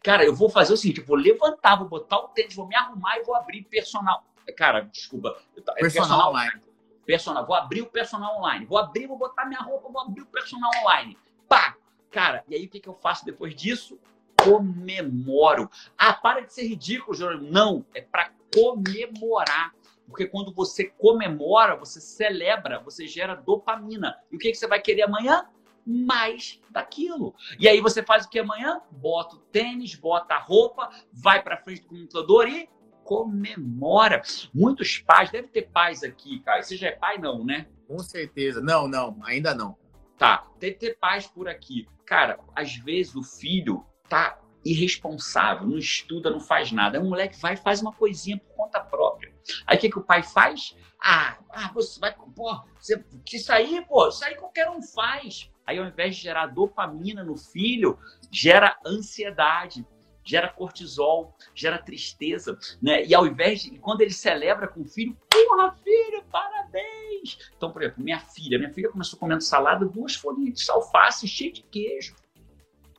cara, 0.02 0.24
eu 0.24 0.34
vou 0.34 0.50
fazer 0.50 0.74
o 0.74 0.78
seguinte, 0.78 1.02
eu 1.02 1.06
vou 1.06 1.18
levantar, 1.18 1.76
vou 1.76 1.88
botar 1.88 2.18
o 2.18 2.30
tênis, 2.30 2.56
vou 2.56 2.68
me 2.68 2.76
arrumar 2.76 3.18
e 3.18 3.24
vou 3.24 3.36
abrir 3.36 3.64
personal. 3.64 4.24
Cara, 4.56 4.82
desculpa. 4.82 5.38
Personal, 5.56 5.76
personal 5.76 6.30
online. 6.30 6.62
Personal, 7.06 7.46
vou 7.46 7.56
abrir 7.56 7.82
o 7.82 7.88
personal 7.88 8.38
online. 8.38 8.66
Vou 8.66 8.78
abrir, 8.78 9.08
vou 9.08 9.18
botar 9.18 9.46
minha 9.46 9.62
roupa, 9.62 9.90
vou 9.90 10.02
abrir 10.02 10.22
o 10.22 10.26
personal 10.26 10.70
online. 10.82 11.18
Pá! 11.48 11.76
Cara, 12.12 12.44
e 12.48 12.56
aí 12.56 12.66
o 12.66 12.70
que, 12.70 12.80
que 12.80 12.90
eu 12.90 12.96
faço 12.96 13.26
depois 13.26 13.56
disso? 13.56 14.00
Comemoro. 14.42 15.70
Ah, 15.98 16.14
para 16.14 16.42
de 16.42 16.54
ser 16.54 16.68
ridículo, 16.68 17.16
Jerônimo. 17.16 17.52
Não, 17.52 17.86
é 17.94 18.02
para 18.02 18.32
comemorar. 18.54 19.74
Porque 20.08 20.26
quando 20.26 20.54
você 20.54 20.86
comemora, 20.86 21.76
você 21.76 22.00
celebra, 22.00 22.80
você 22.80 23.08
gera 23.08 23.36
dopamina. 23.36 24.18
E 24.32 24.38
o 24.38 24.40
que, 24.40 24.52
que 24.52 24.58
você 24.58 24.68
vai 24.68 24.82
querer 24.82 25.04
amanhã? 25.04 25.46
Mais 25.86 26.62
daquilo. 26.70 27.36
E 27.60 27.68
aí 27.68 27.82
você 27.82 28.02
faz 28.02 28.26
o 28.26 28.30
que 28.30 28.40
amanhã? 28.40 28.82
Bota 28.90 29.36
o 29.36 29.40
tênis, 29.40 29.96
bota 29.96 30.36
a 30.36 30.40
roupa, 30.40 30.90
vai 31.12 31.42
para 31.42 31.58
frente 31.58 31.82
do 31.82 31.90
computador 31.90 32.48
e 32.48 32.70
comemora. 33.08 34.22
Muitos 34.54 34.98
pais, 35.00 35.32
deve 35.32 35.48
ter 35.48 35.70
pais 35.70 36.04
aqui, 36.04 36.42
cara. 36.42 36.62
Você 36.62 36.76
já 36.76 36.90
é 36.90 36.92
pai, 36.92 37.18
não, 37.18 37.44
né? 37.46 37.66
Com 37.88 38.00
certeza. 38.00 38.62
Não, 38.62 38.86
não, 38.86 39.18
ainda 39.24 39.56
não. 39.56 39.78
Tá, 40.18 40.46
deve 40.60 40.76
ter 40.76 40.98
pais 41.00 41.26
por 41.26 41.48
aqui. 41.48 41.88
Cara, 42.06 42.38
às 42.54 42.76
vezes 42.76 43.16
o 43.16 43.24
filho 43.24 43.86
tá 44.10 44.38
irresponsável, 44.66 45.66
não 45.66 45.78
estuda, 45.78 46.30
não 46.30 46.42
faz 46.42 46.74
nada. 46.74 46.98
Aí 46.98 47.04
o 47.04 47.08
moleque 47.08 47.40
vai 47.40 47.54
e 47.54 47.58
faz 47.58 47.82
uma 47.82 47.94
coisinha 47.94 48.38
por 48.38 48.54
conta 48.56 48.82
própria. 48.82 49.34
Aí 49.66 49.78
o 49.78 49.80
que, 49.80 49.90
que 49.90 50.00
o 50.00 50.04
pai 50.04 50.22
faz? 50.22 50.76
Ah, 51.02 51.38
ah 51.50 51.72
você 51.74 51.98
vai. 52.02 52.14
Pô, 52.14 52.62
você, 52.78 53.02
isso 53.32 53.54
aí, 53.54 53.86
pô, 53.88 54.10
isso 54.10 54.26
aí 54.26 54.36
qualquer 54.36 54.70
um 54.70 54.82
faz. 54.82 55.50
Aí 55.66 55.80
ao 55.80 55.86
invés 55.86 56.18
de 56.18 56.24
gerar 56.24 56.48
dopamina 56.48 57.24
no 57.24 57.38
filho, 57.38 57.98
gera 58.30 58.78
ansiedade 58.86 59.86
gera 60.28 60.50
cortisol, 60.50 61.34
gera 61.56 61.78
tristeza, 61.78 62.58
né? 62.82 63.06
E 63.06 63.16
ao 63.16 63.26
invés 63.26 63.62
de, 63.62 63.80
quando 63.80 64.02
ele 64.02 64.12
celebra 64.12 64.68
com 64.68 64.82
o 64.82 64.86
filho, 64.86 65.18
porra, 65.30 65.72
filho, 65.84 66.24
parabéns! 66.32 67.52
Então, 67.56 67.72
por 67.72 67.82
exemplo, 67.82 68.04
minha 68.04 68.20
filha, 68.20 68.58
minha 68.58 68.74
filha 68.74 68.90
começou 68.90 69.18
comendo 69.18 69.42
salada, 69.42 69.86
duas 69.86 70.16
folhinhas 70.16 70.60
de 70.60 70.72
alface 70.72 71.28
cheio 71.28 71.54
de 71.54 71.64
queijo. 71.64 72.16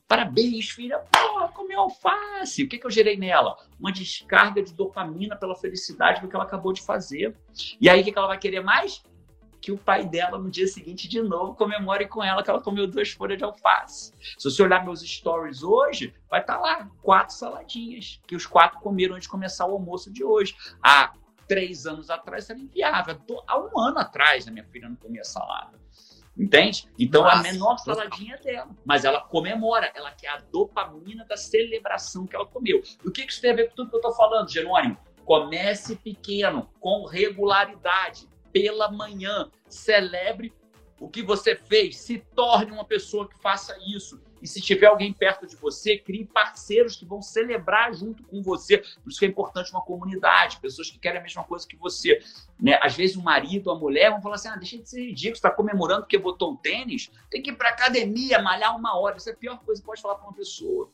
Parabéns, 0.06 0.70
filha, 0.70 0.98
porra, 1.12 1.48
comeu 1.48 1.80
alface. 1.80 2.62
O 2.62 2.68
que, 2.68 2.78
que 2.78 2.86
eu 2.86 2.90
gerei 2.90 3.18
nela? 3.18 3.58
Uma 3.78 3.92
descarga 3.92 4.62
de 4.62 4.72
dopamina 4.72 5.36
pela 5.36 5.54
felicidade 5.54 6.22
do 6.22 6.28
que 6.28 6.34
ela 6.34 6.46
acabou 6.46 6.72
de 6.72 6.80
fazer. 6.80 7.36
E 7.78 7.90
aí, 7.90 8.00
o 8.00 8.04
que, 8.04 8.12
que 8.12 8.18
ela 8.18 8.28
vai 8.28 8.38
querer 8.38 8.62
mais? 8.62 9.02
Que 9.60 9.72
o 9.72 9.78
pai 9.78 10.06
dela 10.06 10.38
no 10.38 10.50
dia 10.50 10.66
seguinte 10.66 11.08
de 11.08 11.20
novo 11.20 11.54
comemore 11.54 12.06
com 12.06 12.22
ela 12.22 12.42
que 12.42 12.50
ela 12.50 12.60
comeu 12.60 12.86
duas 12.86 13.10
folhas 13.10 13.38
de 13.38 13.44
alface. 13.44 14.12
Se 14.38 14.50
você 14.50 14.62
olhar 14.62 14.84
meus 14.84 15.00
stories 15.00 15.62
hoje, 15.62 16.14
vai 16.30 16.40
estar 16.40 16.56
tá 16.56 16.60
lá 16.60 16.90
quatro 17.02 17.34
saladinhas 17.34 18.20
que 18.26 18.36
os 18.36 18.46
quatro 18.46 18.80
comeram 18.80 19.14
antes 19.14 19.26
de 19.26 19.30
começar 19.30 19.66
o 19.66 19.72
almoço 19.72 20.12
de 20.12 20.24
hoje. 20.24 20.56
Há 20.82 21.12
três 21.46 21.86
anos 21.86 22.10
atrás 22.10 22.48
era 22.48 22.58
inviável. 22.58 23.18
Há 23.46 23.58
um 23.58 23.78
ano 23.78 23.98
atrás 23.98 24.46
a 24.46 24.50
minha 24.50 24.64
filha 24.64 24.88
não 24.88 24.96
comia 24.96 25.24
salada. 25.24 25.78
Entende? 26.36 26.88
Então 26.96 27.22
Nossa, 27.22 27.36
a 27.38 27.42
menor 27.42 27.78
saladinha 27.78 28.36
é 28.36 28.38
dela. 28.38 28.70
Mas 28.84 29.04
ela 29.04 29.20
comemora, 29.22 29.90
ela 29.94 30.12
quer 30.12 30.28
a 30.28 30.36
dopamina 30.36 31.24
da 31.24 31.36
celebração 31.36 32.26
que 32.26 32.36
ela 32.36 32.46
comeu. 32.46 32.80
E 33.04 33.08
o 33.08 33.10
que 33.10 33.22
isso 33.22 33.40
tem 33.40 33.50
a 33.50 33.56
ver 33.56 33.70
com 33.70 33.74
tudo 33.74 33.90
que 33.90 33.96
eu 33.96 34.00
estou 34.00 34.14
falando, 34.14 34.48
Jerônimo? 34.48 34.96
Comece 35.24 35.96
pequeno, 35.96 36.70
com 36.78 37.04
regularidade 37.06 38.28
pela 38.52 38.90
manhã. 38.90 39.50
Celebre 39.68 40.52
o 41.00 41.08
que 41.08 41.22
você 41.22 41.54
fez, 41.54 41.96
se 41.96 42.18
torne 42.34 42.72
uma 42.72 42.84
pessoa 42.84 43.28
que 43.28 43.38
faça 43.38 43.76
isso. 43.86 44.20
E 44.40 44.46
se 44.46 44.60
tiver 44.60 44.86
alguém 44.86 45.12
perto 45.12 45.46
de 45.46 45.56
você, 45.56 45.98
crie 45.98 46.24
parceiros 46.24 46.96
que 46.96 47.04
vão 47.04 47.20
celebrar 47.20 47.92
junto 47.92 48.22
com 48.24 48.42
você. 48.42 48.78
Por 48.78 49.10
isso 49.10 49.18
que 49.18 49.24
é 49.24 49.28
importante 49.28 49.70
uma 49.72 49.82
comunidade, 49.82 50.60
pessoas 50.60 50.90
que 50.90 50.98
querem 50.98 51.18
a 51.18 51.22
mesma 51.22 51.44
coisa 51.44 51.66
que 51.66 51.76
você. 51.76 52.20
Né? 52.60 52.78
Às 52.80 52.94
vezes 52.94 53.16
o 53.16 53.22
marido, 53.22 53.70
a 53.70 53.78
mulher 53.78 54.10
vão 54.10 54.20
falar 54.20 54.36
assim: 54.36 54.48
ah, 54.48 54.56
deixa 54.56 54.78
de 54.78 54.88
ser 54.88 55.06
ridículo, 55.06 55.36
você 55.36 55.38
está 55.38 55.50
comemorando 55.50 56.02
porque 56.02 56.18
botou 56.18 56.52
um 56.52 56.56
tênis, 56.56 57.10
tem 57.30 57.42
que 57.42 57.50
ir 57.50 57.56
para 57.56 57.70
academia, 57.70 58.40
malhar 58.40 58.76
uma 58.76 58.96
hora. 58.98 59.16
Isso 59.16 59.28
é 59.28 59.32
a 59.32 59.36
pior 59.36 59.58
coisa 59.58 59.80
que 59.80 59.86
pode 59.86 60.00
falar 60.00 60.16
para 60.16 60.28
uma 60.28 60.34
pessoa. 60.34 60.88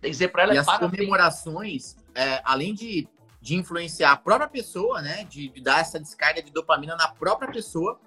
Tem 0.00 0.10
que 0.10 0.10
dizer 0.10 0.28
para 0.28 0.42
ela 0.42 0.54
e 0.54 0.58
as 0.58 0.78
comemorações, 0.78 1.96
é, 2.14 2.40
além 2.44 2.74
de 2.74 3.08
de 3.44 3.56
influenciar 3.56 4.12
a 4.12 4.16
própria 4.16 4.48
pessoa, 4.48 5.02
né? 5.02 5.24
De, 5.24 5.50
de, 5.50 5.60
dar 5.60 5.80
essa 5.80 6.00
descarga 6.00 6.42
de 6.42 6.50
dopamina 6.50 6.96
na 6.96 7.08
própria 7.08 7.52
pessoa. 7.52 8.00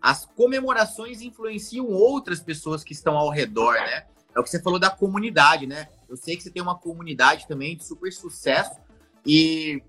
As 0.00 0.24
comemorações 0.24 1.20
influenciam 1.20 1.86
outras 1.86 2.40
pessoas 2.40 2.82
que 2.82 2.94
estão 2.94 3.14
ao 3.14 3.28
redor, 3.28 3.74
né? 3.74 4.06
É 4.34 4.40
o 4.40 4.42
que 4.42 4.48
você 4.48 4.62
falou 4.62 4.78
da 4.78 4.88
comunidade, 4.88 5.66
né? 5.66 5.88
Eu 6.08 6.16
sei 6.16 6.38
que 6.38 6.42
você 6.42 6.50
tem 6.50 6.62
uma 6.62 6.78
comunidade 6.78 7.46
também 7.46 7.76
de 7.76 7.84
super 7.84 8.10
sucesso 8.10 8.80
e 9.26 9.82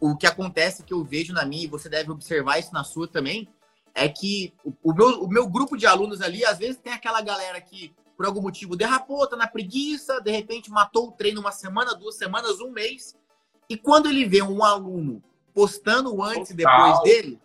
o 0.00 0.16
que 0.16 0.26
acontece 0.26 0.82
que 0.82 0.92
eu 0.92 1.04
vejo 1.04 1.32
na 1.32 1.44
minha, 1.44 1.66
e 1.66 1.68
você 1.68 1.88
deve 1.88 2.10
observar 2.10 2.58
isso 2.58 2.72
na 2.72 2.82
sua 2.82 3.06
também, 3.06 3.48
é 3.94 4.08
que 4.08 4.52
o, 4.64 4.72
o, 4.82 4.92
meu, 4.92 5.22
o 5.22 5.28
meu 5.28 5.48
grupo 5.48 5.76
de 5.76 5.86
alunos 5.86 6.20
ali, 6.20 6.44
às 6.44 6.58
vezes 6.58 6.78
tem 6.78 6.92
aquela 6.92 7.20
galera 7.20 7.60
que, 7.60 7.94
por 8.16 8.26
algum 8.26 8.42
motivo, 8.42 8.74
derrapou, 8.74 9.28
tá 9.28 9.36
na 9.36 9.46
preguiça, 9.46 10.20
de 10.20 10.32
repente 10.32 10.72
matou 10.72 11.08
o 11.08 11.12
treino 11.12 11.40
uma 11.40 11.52
semana, 11.52 11.94
duas 11.94 12.16
semanas, 12.16 12.58
um 12.60 12.72
mês, 12.72 13.14
e 13.70 13.76
quando 13.76 14.08
ele 14.08 14.24
vê 14.26 14.42
um 14.42 14.64
aluno 14.64 15.22
postando 15.54 16.20
antes 16.20 16.50
e 16.50 16.54
depois 16.54 17.00
dele, 17.04 17.40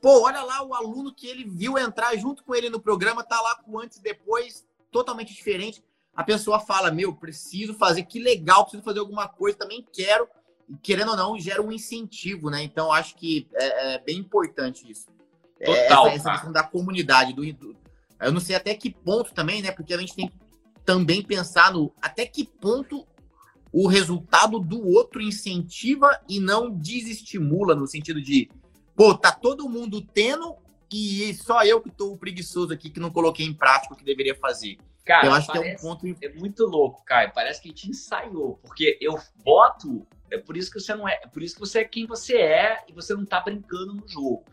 pô, 0.00 0.22
olha 0.22 0.42
lá 0.42 0.62
o 0.64 0.72
aluno 0.72 1.14
que 1.14 1.26
ele 1.26 1.44
viu 1.44 1.76
entrar 1.76 2.16
junto 2.16 2.42
com 2.42 2.54
ele 2.54 2.70
no 2.70 2.80
programa, 2.80 3.22
tá 3.22 3.38
lá 3.38 3.54
com 3.56 3.78
antes 3.78 3.98
e 3.98 4.02
depois, 4.02 4.66
totalmente 4.90 5.34
diferente. 5.34 5.84
A 6.16 6.24
pessoa 6.24 6.58
fala: 6.58 6.90
Meu, 6.90 7.14
preciso 7.14 7.74
fazer, 7.74 8.04
que 8.04 8.18
legal, 8.18 8.62
preciso 8.62 8.82
fazer 8.82 9.00
alguma 9.00 9.28
coisa, 9.28 9.58
também 9.58 9.86
quero. 9.92 10.26
querendo 10.82 11.10
ou 11.10 11.16
não, 11.18 11.38
gera 11.38 11.60
um 11.60 11.70
incentivo, 11.70 12.48
né? 12.48 12.62
Então, 12.62 12.90
acho 12.90 13.14
que 13.14 13.46
é, 13.52 13.96
é 13.96 13.98
bem 13.98 14.16
importante 14.16 14.90
isso. 14.90 15.08
É, 15.60 15.66
Total, 15.66 16.06
essa, 16.06 16.16
essa 16.16 16.30
questão 16.30 16.52
da 16.52 16.62
comunidade, 16.62 17.34
do, 17.34 17.52
do, 17.52 17.76
eu 18.22 18.32
não 18.32 18.40
sei 18.40 18.56
até 18.56 18.74
que 18.74 18.90
ponto 18.90 19.34
também, 19.34 19.60
né? 19.60 19.70
Porque 19.70 19.92
a 19.92 19.98
gente 19.98 20.14
tem 20.14 20.28
que 20.28 20.34
também 20.82 21.22
pensar 21.22 21.72
no 21.72 21.92
até 22.00 22.24
que 22.24 22.46
ponto 22.46 23.06
o 23.72 23.86
resultado 23.86 24.58
do 24.58 24.86
outro 24.86 25.20
incentiva 25.20 26.20
e 26.28 26.40
não 26.40 26.70
desestimula, 26.70 27.74
no 27.74 27.86
sentido 27.86 28.20
de, 28.20 28.50
pô, 28.96 29.14
tá 29.14 29.32
todo 29.32 29.68
mundo 29.68 30.00
tendo 30.00 30.56
e 30.92 31.34
só 31.34 31.64
eu 31.64 31.80
que 31.80 31.90
tô 31.90 32.16
preguiçoso 32.16 32.72
aqui 32.72 32.88
que 32.88 33.00
não 33.00 33.10
coloquei 33.10 33.44
em 33.44 33.52
prática 33.52 33.94
o 33.94 33.96
que 33.96 34.04
deveria 34.04 34.34
fazer. 34.34 34.78
Cara, 35.04 35.26
eu 35.26 35.32
acho 35.32 35.50
que 35.50 35.58
é 35.58 35.74
um 35.74 35.76
ponto. 35.76 36.06
É 36.22 36.28
muito 36.34 36.66
louco, 36.66 37.02
Caio. 37.04 37.32
Parece 37.34 37.62
que 37.62 37.68
a 37.68 37.70
gente 37.70 37.90
ensaiou, 37.90 38.58
porque 38.62 38.98
eu 39.00 39.18
voto. 39.44 40.06
É 40.30 40.36
por 40.36 40.54
isso 40.54 40.70
que 40.70 40.78
você 40.78 40.94
não 40.94 41.08
é. 41.08 41.18
É 41.22 41.26
por 41.26 41.42
isso 41.42 41.54
que 41.54 41.60
você 41.60 41.80
é 41.80 41.84
quem 41.84 42.06
você 42.06 42.36
é 42.36 42.84
e 42.86 42.92
você 42.92 43.14
não 43.14 43.24
tá 43.24 43.40
brincando 43.40 43.94
no 43.94 44.06
jogo 44.06 44.44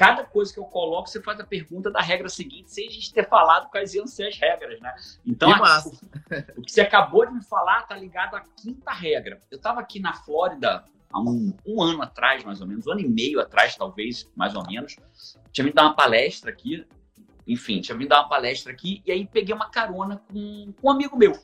cada 0.00 0.24
coisa 0.24 0.50
que 0.50 0.58
eu 0.58 0.64
coloco, 0.64 1.10
você 1.10 1.20
faz 1.20 1.38
a 1.40 1.44
pergunta 1.44 1.90
da 1.90 2.00
regra 2.00 2.26
seguinte, 2.26 2.72
sem 2.72 2.88
a 2.88 2.90
gente 2.90 3.12
ter 3.12 3.28
falado 3.28 3.68
quais 3.68 3.92
iam 3.92 4.06
ser 4.06 4.28
as 4.28 4.38
regras, 4.38 4.80
né? 4.80 4.94
Então, 5.26 5.52
a, 5.52 5.84
o, 6.56 6.62
que 6.62 6.72
você 6.72 6.80
acabou 6.80 7.26
de 7.26 7.34
me 7.34 7.44
falar 7.44 7.82
tá 7.82 7.94
ligado 7.98 8.34
à 8.34 8.40
quinta 8.40 8.92
regra. 8.92 9.42
Eu 9.50 9.58
estava 9.58 9.78
aqui 9.78 10.00
na 10.00 10.14
Flórida 10.14 10.86
há 11.12 11.20
um, 11.20 11.54
um, 11.66 11.82
ano 11.82 12.00
atrás, 12.00 12.42
mais 12.44 12.62
ou 12.62 12.66
menos, 12.66 12.86
um 12.86 12.92
ano 12.92 13.00
e 13.02 13.08
meio 13.10 13.42
atrás, 13.42 13.76
talvez, 13.76 14.26
mais 14.34 14.54
ou 14.54 14.66
menos. 14.66 14.96
Tinha 15.52 15.66
me 15.66 15.70
dar 15.70 15.82
uma 15.82 15.94
palestra 15.94 16.50
aqui, 16.50 16.86
enfim, 17.46 17.82
tinha 17.82 17.94
me 17.94 18.08
dar 18.08 18.22
uma 18.22 18.28
palestra 18.30 18.72
aqui, 18.72 19.02
e 19.04 19.12
aí 19.12 19.26
peguei 19.26 19.54
uma 19.54 19.68
carona 19.68 20.16
com, 20.32 20.72
com 20.80 20.88
um 20.88 20.90
amigo 20.90 21.14
meu, 21.14 21.38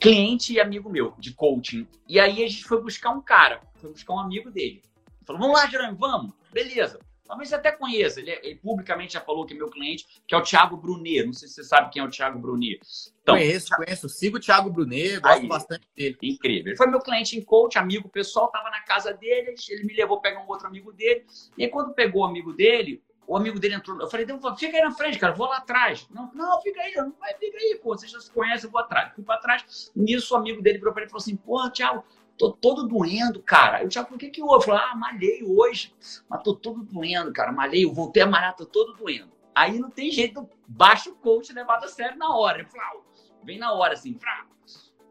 cliente 0.00 0.54
e 0.54 0.58
amigo 0.58 0.88
meu, 0.88 1.12
de 1.18 1.34
coaching. 1.34 1.86
E 2.08 2.18
aí 2.18 2.42
a 2.42 2.48
gente 2.48 2.64
foi 2.64 2.80
buscar 2.80 3.10
um 3.10 3.20
cara, 3.20 3.60
foi 3.74 3.90
buscar 3.90 4.14
um 4.14 4.20
amigo 4.20 4.50
dele. 4.50 4.80
Falou, 5.26 5.42
vamos 5.42 5.60
lá, 5.60 5.66
Jerônimo, 5.66 5.98
vamos. 5.98 6.32
Beleza 6.50 6.98
Talvez 7.30 7.52
até 7.52 7.70
conheça. 7.70 8.18
Ele, 8.18 8.32
ele, 8.42 8.56
publicamente 8.56 9.12
já 9.12 9.20
falou 9.20 9.46
que 9.46 9.54
é 9.54 9.56
meu 9.56 9.70
cliente, 9.70 10.04
que 10.26 10.34
é 10.34 10.36
o 10.36 10.42
Thiago 10.42 10.76
Brunet. 10.76 11.26
Não 11.26 11.32
sei 11.32 11.46
se 11.46 11.54
você 11.54 11.62
sabe 11.62 11.88
quem 11.92 12.02
é 12.02 12.04
o 12.04 12.10
Thiago 12.10 12.40
Brunet. 12.40 12.80
Então, 13.22 13.36
conheço, 13.36 13.68
conheço. 13.76 14.08
Sigo 14.08 14.36
o 14.36 14.40
Thiago 14.40 14.68
Brunet, 14.68 15.20
gosto 15.20 15.42
aí, 15.42 15.46
bastante 15.46 15.86
dele. 15.94 16.18
Incrível. 16.20 16.70
Ele 16.70 16.76
foi 16.76 16.88
meu 16.88 16.98
cliente 16.98 17.38
em 17.38 17.40
coach, 17.40 17.78
amigo 17.78 18.08
pessoal, 18.08 18.50
tava 18.50 18.68
na 18.70 18.80
casa 18.80 19.12
dele, 19.12 19.54
ele 19.68 19.84
me 19.84 19.94
levou 19.94 20.20
pegar 20.20 20.40
um 20.40 20.48
outro 20.48 20.66
amigo 20.66 20.92
dele. 20.92 21.24
E 21.56 21.62
aí, 21.62 21.70
quando 21.70 21.94
pegou 21.94 22.22
o 22.22 22.24
amigo 22.24 22.52
dele, 22.52 23.00
o 23.28 23.36
amigo 23.36 23.60
dele 23.60 23.76
entrou. 23.76 24.00
Eu 24.00 24.10
falei, 24.10 24.26
fica 24.58 24.76
aí 24.76 24.82
na 24.82 24.90
frente, 24.90 25.16
cara, 25.16 25.32
vou 25.32 25.46
lá 25.46 25.58
atrás. 25.58 26.08
Não, 26.10 26.32
não, 26.34 26.60
fica 26.62 26.82
aí, 26.82 26.92
não 26.96 27.12
vai, 27.12 27.32
fica 27.34 27.56
aí, 27.58 27.78
pô. 27.80 27.96
Você 27.96 28.08
já 28.08 28.18
se 28.18 28.28
conhece, 28.28 28.66
eu 28.66 28.72
vou 28.72 28.80
atrás. 28.80 29.14
Fui 29.14 29.22
pra 29.22 29.36
trás. 29.36 29.92
Nisso, 29.94 30.34
o 30.34 30.36
amigo 30.36 30.60
dele 30.60 30.78
virou 30.78 30.92
pra 30.92 31.04
ele 31.04 31.08
e 31.08 31.12
falou 31.12 31.22
assim: 31.22 31.36
porra, 31.36 31.70
Thiago, 31.70 32.04
tô 32.40 32.50
todo 32.50 32.88
doendo, 32.88 33.42
cara. 33.42 33.82
Eu, 33.82 33.88
Thiago, 33.90 34.08
por 34.08 34.18
que 34.18 34.30
que 34.30 34.42
houve? 34.42 34.64
Falei, 34.64 34.80
ah, 34.82 34.96
malhei 34.96 35.44
hoje, 35.44 35.94
mas 36.26 36.42
tô 36.42 36.54
todo 36.54 36.82
doendo, 36.82 37.30
cara. 37.34 37.52
Malhei, 37.52 37.84
eu 37.84 37.92
voltei 37.92 38.22
a 38.22 38.26
malhar, 38.26 38.56
tô 38.56 38.64
todo 38.64 38.94
doendo. 38.94 39.30
Aí 39.54 39.78
não 39.78 39.90
tem 39.90 40.10
jeito, 40.10 40.48
baixa 40.66 41.10
o 41.10 41.16
coach 41.16 41.52
levado 41.52 41.84
a 41.84 41.88
sério 41.88 42.16
na 42.16 42.34
hora. 42.34 42.64
Flau, 42.64 43.04
vem 43.44 43.58
na 43.58 43.74
hora, 43.74 43.92
assim, 43.92 44.18
frau. 44.18 44.46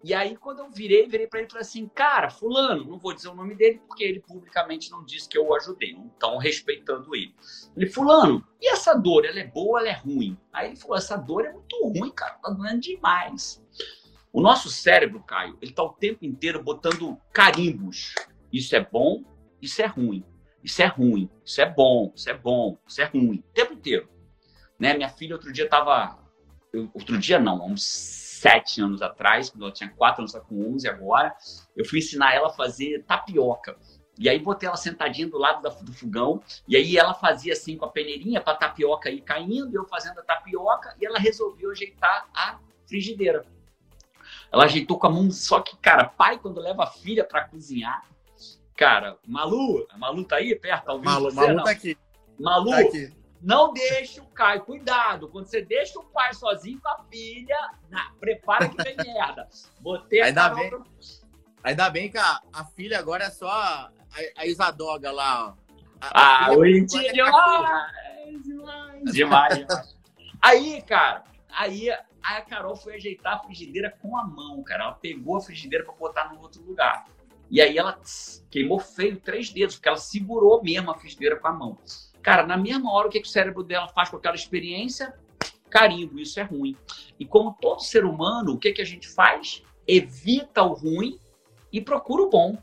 E 0.04 0.12
aí, 0.14 0.36
quando 0.38 0.60
eu 0.60 0.72
virei, 0.72 1.08
virei 1.08 1.28
para 1.28 1.40
ele 1.40 1.48
e 1.48 1.52
falei 1.52 1.62
assim, 1.62 1.88
cara, 1.90 2.32
fulano, 2.32 2.86
não 2.86 2.98
vou 2.98 3.14
dizer 3.14 3.28
o 3.28 3.36
nome 3.36 3.54
dele, 3.54 3.82
porque 3.86 4.04
ele 4.04 4.22
publicamente 4.22 4.90
não 4.90 5.04
disse 5.04 5.28
que 5.28 5.38
eu 5.38 5.46
o 5.46 5.54
ajudei, 5.54 5.94
não 5.94 6.08
estão 6.08 6.38
respeitando 6.38 7.14
ele. 7.14 7.36
Ele, 7.76 7.86
fulano, 7.86 8.44
e 8.62 8.72
essa 8.72 8.94
dor, 8.94 9.26
ela 9.26 9.40
é 9.40 9.46
boa 9.46 9.82
ela 9.82 9.90
é 9.90 9.94
ruim? 9.94 10.38
Aí 10.54 10.68
ele 10.68 10.78
falou, 10.78 10.98
essa 10.98 11.18
dor 11.18 11.46
é 11.46 11.52
muito 11.52 11.76
ruim, 11.84 12.10
cara, 12.12 12.40
tá 12.42 12.50
doendo 12.50 12.80
demais. 12.80 13.62
O 14.32 14.42
nosso 14.42 14.70
cérebro, 14.70 15.24
Caio, 15.24 15.58
ele 15.62 15.72
tá 15.72 15.84
o 15.84 15.94
tempo 15.94 16.24
inteiro 16.24 16.64
botando 16.64 17.18
carimbos. 17.34 18.14
Isso 18.54 18.76
é 18.76 18.80
bom, 18.80 19.24
isso 19.62 19.82
é 19.82 19.86
ruim. 19.86 20.24
Isso 20.64 20.82
é 20.82 20.86
ruim, 20.86 21.30
isso 21.44 21.62
é 21.62 21.66
bom, 21.66 22.12
isso 22.16 22.30
é 22.30 22.34
bom, 22.34 22.78
isso 22.86 23.02
é 23.02 23.06
ruim. 23.06 23.44
O 23.50 23.54
tempo 23.54 23.74
inteiro. 23.74 24.10
Né? 24.78 24.94
Minha 24.94 25.10
filha 25.10 25.36
outro 25.36 25.52
dia 25.52 25.68
tava... 25.68 26.20
outro 26.94 27.18
dia 27.18 27.40
não, 27.40 27.66
uns 27.66 27.84
sete 27.84 28.82
anos 28.82 29.02
atrás, 29.02 29.50
quando 29.50 29.64
ela 29.64 29.72
tinha 29.72 29.90
quatro 29.90 30.22
anos, 30.22 30.34
está 30.34 30.46
com 30.46 30.74
11 30.74 30.88
agora, 30.88 31.36
eu 31.76 31.84
fui 31.84 32.00
ensinar 32.00 32.34
ela 32.34 32.48
a 32.48 32.54
fazer 32.54 33.04
tapioca. 33.04 33.78
E 34.18 34.30
aí 34.30 34.38
botei 34.38 34.68
ela 34.68 34.78
sentadinha 34.78 35.28
do 35.28 35.38
lado 35.38 35.62
do 35.84 35.94
fogão, 35.94 36.42
e 36.68 36.76
aí 36.76 36.98
ela 36.98 37.14
fazia 37.14 37.54
assim 37.54 37.78
com 37.78 37.86
a 37.86 37.90
peneirinha 37.90 38.42
para 38.42 38.56
tapioca 38.56 39.10
ir 39.10 39.22
caindo, 39.22 39.74
eu 39.74 39.86
fazendo 39.86 40.20
a 40.20 40.24
tapioca, 40.24 40.96
e 41.00 41.06
ela 41.06 41.18
resolveu 41.18 41.72
ajeitar 41.72 42.30
a 42.34 42.60
frigideira. 42.86 43.46
Ela 44.52 44.66
ajeitou 44.66 44.98
com 44.98 45.08
a 45.08 45.10
mão, 45.10 45.32
só 45.32 45.62
que, 45.62 45.78
cara, 45.78 46.06
pai, 46.06 46.38
quando 46.40 46.60
leva 46.60 46.84
a 46.84 46.88
filha 46.88 47.24
para 47.24 47.46
cozinhar, 47.48 48.04
cara, 48.76 49.18
Malu, 49.28 49.86
a 49.90 49.98
Malu 49.98 50.24
tá 50.24 50.38
aí 50.38 50.56
perto, 50.56 50.86
tá 50.86 50.94
ouvindo 50.94 51.12
Malu, 51.12 51.32
você, 51.32 51.36
Malu 51.36 51.64
tá 51.64 51.72
aqui. 51.72 51.98
Malu, 52.40 52.70
tá 52.72 52.80
aqui. 52.80 53.14
não 53.42 53.74
deixa 53.74 54.22
o 54.22 54.26
Caio, 54.28 54.62
cuidado, 54.62 55.30
quando 55.30 55.46
você 55.46 55.62
deixa 55.62 56.00
o 56.00 56.04
pai 56.04 56.34
sozinho 56.34 56.80
com 56.82 56.90
a 56.90 57.04
filha, 57.12 57.72
na, 57.90 58.12
prepara 58.20 58.68
que 58.70 58.84
vem 58.84 58.96
merda. 58.96 59.48
Botei 59.80 60.22
ainda 60.22 60.46
a 60.46 60.50
bem, 60.50 60.72
ainda 61.64 61.90
bem 61.90 62.10
que 62.10 62.18
a, 62.18 62.42
a, 62.52 62.66
filha 62.66 62.98
agora 62.98 63.26
é 63.26 63.30
só 63.30 63.50
a, 63.50 63.92
a 64.36 64.46
Isadoga 64.48 65.12
lá, 65.12 65.50
ó. 65.50 65.70
A, 66.02 66.46
ah, 66.46 66.52
o 66.54 66.64
demais, 66.64 67.12
demais, 68.42 69.12
demais. 69.12 69.68
Aí, 70.42 70.82
cara, 70.84 71.26
aí 71.50 71.90
a 72.22 72.42
Carol 72.42 72.76
foi 72.76 72.96
ajeitar 72.96 73.36
a 73.36 73.40
frigideira 73.40 73.96
com 74.02 74.18
a 74.18 74.24
mão, 74.24 74.62
cara. 74.64 74.84
Ela 74.86 74.94
pegou 74.94 75.38
a 75.38 75.42
frigideira 75.42 75.86
para 75.86 75.94
botar 75.94 76.34
no 76.34 76.42
outro 76.42 76.64
lugar. 76.64 77.06
E 77.50 77.60
aí 77.62 77.78
ela 77.78 77.94
tss, 77.94 78.46
queimou 78.52 78.80
feio 78.80 79.20
três 79.20 79.50
dedos, 79.50 79.76
porque 79.76 79.90
ela 79.90 79.98
segurou 79.98 80.62
mesmo 80.62 80.92
a 80.92 80.96
frigideira 80.96 81.36
com 81.36 81.48
a 81.48 81.54
mão. 81.54 81.78
Cara, 82.22 82.46
na 82.46 82.58
mesma 82.58 82.92
hora, 82.92 83.08
o 83.08 83.12
que, 83.12 83.20
que 83.20 83.28
o 83.28 83.32
cérebro 83.32 83.64
dela 83.64 83.88
faz 83.88 84.10
com 84.10 84.18
aquela 84.18 84.36
experiência? 84.36 85.18
Carimbo, 85.70 86.20
isso 86.20 86.40
é 86.40 86.44
ruim. 86.44 86.76
E 87.20 87.26
como 87.26 87.56
todo 87.60 87.82
ser 87.82 88.06
humano, 88.06 88.54
o 88.54 88.60
que, 88.60 88.74
que 88.74 88.82
a 88.82 88.86
gente 88.86 89.08
faz? 89.08 89.64
Evita 89.88 90.62
o 90.64 90.74
ruim 90.74 91.20
e 91.72 91.82
procura 91.82 92.24
o 92.24 92.30
bom. 92.30 92.58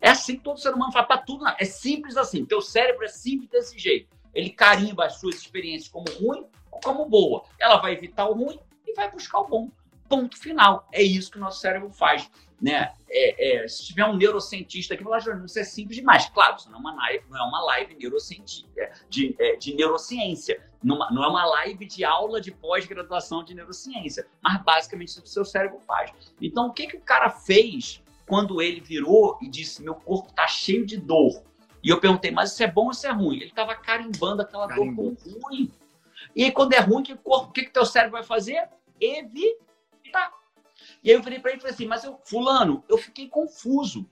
É 0.00 0.10
assim 0.10 0.36
que 0.36 0.42
todo 0.42 0.60
ser 0.60 0.74
humano 0.74 0.92
faz 0.92 1.06
para 1.06 1.18
tudo. 1.18 1.44
É 1.58 1.64
simples 1.64 2.16
assim. 2.16 2.44
Teu 2.44 2.60
cérebro 2.60 3.04
é 3.04 3.08
simples 3.08 3.48
desse 3.48 3.78
jeito. 3.78 4.14
Ele 4.34 4.50
carimba 4.50 5.06
as 5.06 5.18
suas 5.18 5.36
experiências 5.36 5.88
como 5.88 6.04
ruim 6.20 6.44
como 6.82 7.08
boa. 7.08 7.44
Ela 7.58 7.76
vai 7.76 7.92
evitar 7.92 8.26
o 8.26 8.34
ruim 8.34 8.58
e 8.86 8.94
vai 8.94 9.10
buscar 9.10 9.40
o 9.40 9.46
bom. 9.46 9.70
Ponto 10.08 10.38
final. 10.38 10.86
É 10.92 11.02
isso 11.02 11.30
que 11.30 11.38
o 11.38 11.40
nosso 11.40 11.60
cérebro 11.60 11.90
faz. 11.90 12.30
Né? 12.60 12.92
É, 13.10 13.64
é, 13.64 13.68
se 13.68 13.84
tiver 13.86 14.04
um 14.06 14.16
neurocientista 14.16 14.94
aqui, 14.94 15.02
falar, 15.02 15.18
isso 15.18 15.58
é 15.58 15.64
simples 15.64 15.96
demais. 15.96 16.28
Claro, 16.30 16.56
isso 16.56 16.70
não 16.70 16.78
é 16.78 16.80
uma 16.80 16.94
live, 16.94 17.24
não 17.28 17.38
é 17.38 17.42
uma 17.42 17.64
live 17.64 17.96
é, 18.76 18.92
de, 19.08 19.36
é, 19.38 19.56
de 19.56 19.74
neurociência. 19.74 20.62
Não, 20.82 20.98
não 21.10 21.24
é 21.24 21.28
uma 21.28 21.44
live 21.46 21.84
de 21.86 22.04
aula 22.04 22.40
de 22.40 22.52
pós-graduação 22.52 23.42
de 23.42 23.54
neurociência. 23.54 24.26
Mas 24.42 24.62
basicamente 24.62 25.08
isso 25.08 25.22
que 25.22 25.28
o 25.28 25.32
seu 25.32 25.44
cérebro 25.44 25.80
faz. 25.80 26.12
Então, 26.40 26.68
o 26.68 26.72
que, 26.72 26.86
que 26.86 26.96
o 26.96 27.00
cara 27.00 27.30
fez 27.30 28.02
quando 28.26 28.60
ele 28.62 28.80
virou 28.80 29.38
e 29.42 29.48
disse: 29.48 29.82
Meu 29.82 29.94
corpo 29.94 30.28
está 30.28 30.46
cheio 30.46 30.86
de 30.86 30.96
dor? 30.96 31.42
E 31.82 31.90
eu 31.90 32.00
perguntei, 32.00 32.30
mas 32.30 32.52
isso 32.52 32.62
é 32.62 32.66
bom 32.66 32.86
ou 32.86 32.90
isso 32.92 33.06
é 33.06 33.10
ruim? 33.10 33.36
Ele 33.36 33.44
estava 33.46 33.74
carimbando 33.74 34.40
aquela 34.40 34.66
dor 34.66 34.86
como 34.86 35.14
ruim. 35.42 35.70
E 36.34 36.44
aí, 36.44 36.52
quando 36.52 36.72
é 36.72 36.80
ruim, 36.80 37.02
que 37.02 37.16
corpo, 37.16 37.48
o 37.48 37.52
que, 37.52 37.64
que 37.64 37.70
teu 37.70 37.86
cérebro 37.86 38.12
vai 38.12 38.24
fazer? 38.24 38.68
Evitar. 39.00 40.32
E 41.02 41.10
aí 41.10 41.16
eu 41.16 41.22
virei 41.22 41.38
para 41.38 41.50
ele 41.50 41.58
e 41.58 41.60
falei 41.60 41.74
assim, 41.74 41.86
mas 41.86 42.04
eu, 42.04 42.18
fulano, 42.24 42.84
eu 42.88 42.98
fiquei 42.98 43.28
confuso. 43.28 44.08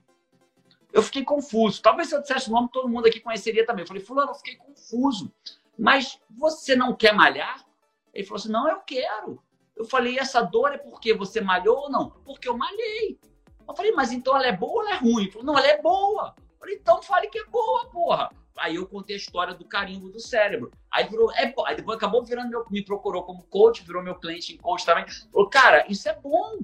Eu 0.91 1.01
fiquei 1.01 1.23
confuso. 1.23 1.81
Talvez 1.81 2.09
se 2.09 2.15
eu 2.15 2.21
dissesse 2.21 2.49
o 2.49 2.53
nome, 2.53 2.69
todo 2.71 2.87
mundo 2.87 3.07
aqui 3.07 3.19
conheceria 3.19 3.65
também. 3.65 3.83
Eu 3.83 3.87
falei, 3.87 4.03
fulano, 4.03 4.31
eu 4.31 4.35
fiquei 4.35 4.55
confuso. 4.55 5.33
Mas 5.77 6.19
você 6.29 6.75
não 6.75 6.95
quer 6.95 7.13
malhar? 7.13 7.65
Ele 8.13 8.25
falou 8.25 8.39
assim, 8.39 8.51
não, 8.51 8.69
eu 8.69 8.79
quero. 8.81 9.43
Eu 9.75 9.85
falei, 9.85 10.19
essa 10.19 10.41
dor 10.41 10.71
é 10.71 10.77
porque 10.77 11.13
você 11.13 11.41
malhou 11.41 11.77
ou 11.77 11.89
não? 11.89 12.11
Porque 12.23 12.47
eu 12.47 12.55
malhei. 12.55 13.19
Eu 13.67 13.75
falei, 13.75 13.91
mas 13.91 14.11
então 14.11 14.35
ela 14.35 14.45
é 14.45 14.51
boa 14.51 14.73
ou 14.73 14.81
ela 14.81 14.95
é 14.95 14.99
ruim? 14.99 15.23
Ele 15.23 15.31
falou, 15.31 15.47
não, 15.47 15.57
ela 15.57 15.67
é 15.67 15.81
boa. 15.81 16.35
Eu 16.37 16.59
falei, 16.59 16.75
então 16.75 17.01
fale 17.01 17.27
que 17.27 17.39
é 17.39 17.45
boa, 17.45 17.89
porra. 17.89 18.29
Aí 18.57 18.75
eu 18.75 18.87
contei 18.87 19.15
a 19.15 19.19
história 19.19 19.53
do 19.53 19.65
carimbo 19.65 20.09
do 20.09 20.19
cérebro. 20.19 20.71
Aí 20.91 21.07
virou, 21.07 21.31
é, 21.31 21.53
aí 21.65 21.75
depois 21.75 21.97
acabou 21.97 22.23
virando 22.23 22.49
meu, 22.49 22.65
me 22.69 22.83
procurou 22.83 23.23
como 23.23 23.43
coach, 23.43 23.83
virou 23.83 24.03
meu 24.03 24.15
cliente 24.15 24.53
em 24.53 24.57
coach 24.57 24.85
também. 24.85 25.05
Falou, 25.31 25.49
cara, 25.49 25.85
isso 25.89 26.07
é 26.07 26.13
bom. 26.13 26.59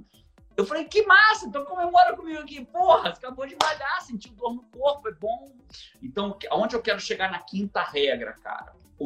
Eu 0.55 0.65
falei, 0.65 0.85
que 0.85 1.03
massa, 1.05 1.45
então 1.45 1.63
comemora 1.65 2.15
comigo 2.15 2.39
aqui. 2.39 2.65
Porra, 2.65 3.09
acabou 3.09 3.47
de 3.47 3.55
malhar, 3.61 4.01
sentiu 4.01 4.33
dor 4.33 4.53
no 4.53 4.63
corpo, 4.63 5.07
é 5.07 5.13
bom. 5.13 5.55
Então, 6.01 6.37
aonde 6.49 6.75
eu 6.75 6.81
quero 6.81 6.99
chegar 6.99 7.31
na 7.31 7.39
quinta 7.39 7.81
regra, 7.81 8.33
cara? 8.33 8.73
O 8.97 9.05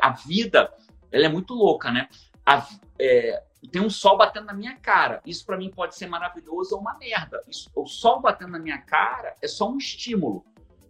a 0.00 0.10
vida, 0.10 0.72
ela 1.10 1.26
é 1.26 1.28
muito 1.28 1.52
louca, 1.52 1.90
né? 1.90 2.08
A, 2.46 2.66
é, 2.98 3.42
tem 3.72 3.82
um 3.82 3.90
sol 3.90 4.16
batendo 4.16 4.46
na 4.46 4.54
minha 4.54 4.76
cara. 4.76 5.20
Isso 5.26 5.44
para 5.44 5.56
mim 5.56 5.70
pode 5.70 5.96
ser 5.96 6.06
maravilhoso 6.06 6.74
ou 6.74 6.80
uma 6.80 6.96
merda. 6.96 7.42
Isso, 7.48 7.70
o 7.74 7.86
sol 7.86 8.20
batendo 8.20 8.52
na 8.52 8.58
minha 8.58 8.78
cara 8.78 9.36
é 9.42 9.48
só 9.48 9.68
um 9.68 9.78
estímulo. 9.78 10.44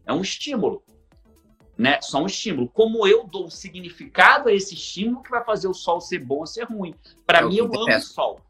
É 0.06 0.12
um 0.12 0.20
estímulo 0.20 0.84
né? 1.76 2.00
Só 2.00 2.22
um 2.22 2.26
estímulo. 2.26 2.68
Como 2.68 3.06
eu 3.06 3.24
dou 3.26 3.50
significado 3.50 4.48
a 4.48 4.52
esse 4.52 4.74
estímulo 4.74 5.22
que 5.22 5.30
vai 5.30 5.44
fazer 5.44 5.68
o 5.68 5.74
sol 5.74 6.00
ser 6.00 6.18
bom 6.18 6.38
ou 6.38 6.46
ser 6.46 6.64
ruim. 6.64 6.94
Para 7.26 7.42
mim, 7.42 7.56
eu 7.56 7.66
amo 7.66 7.96
o 7.96 8.00
sol. 8.00 8.40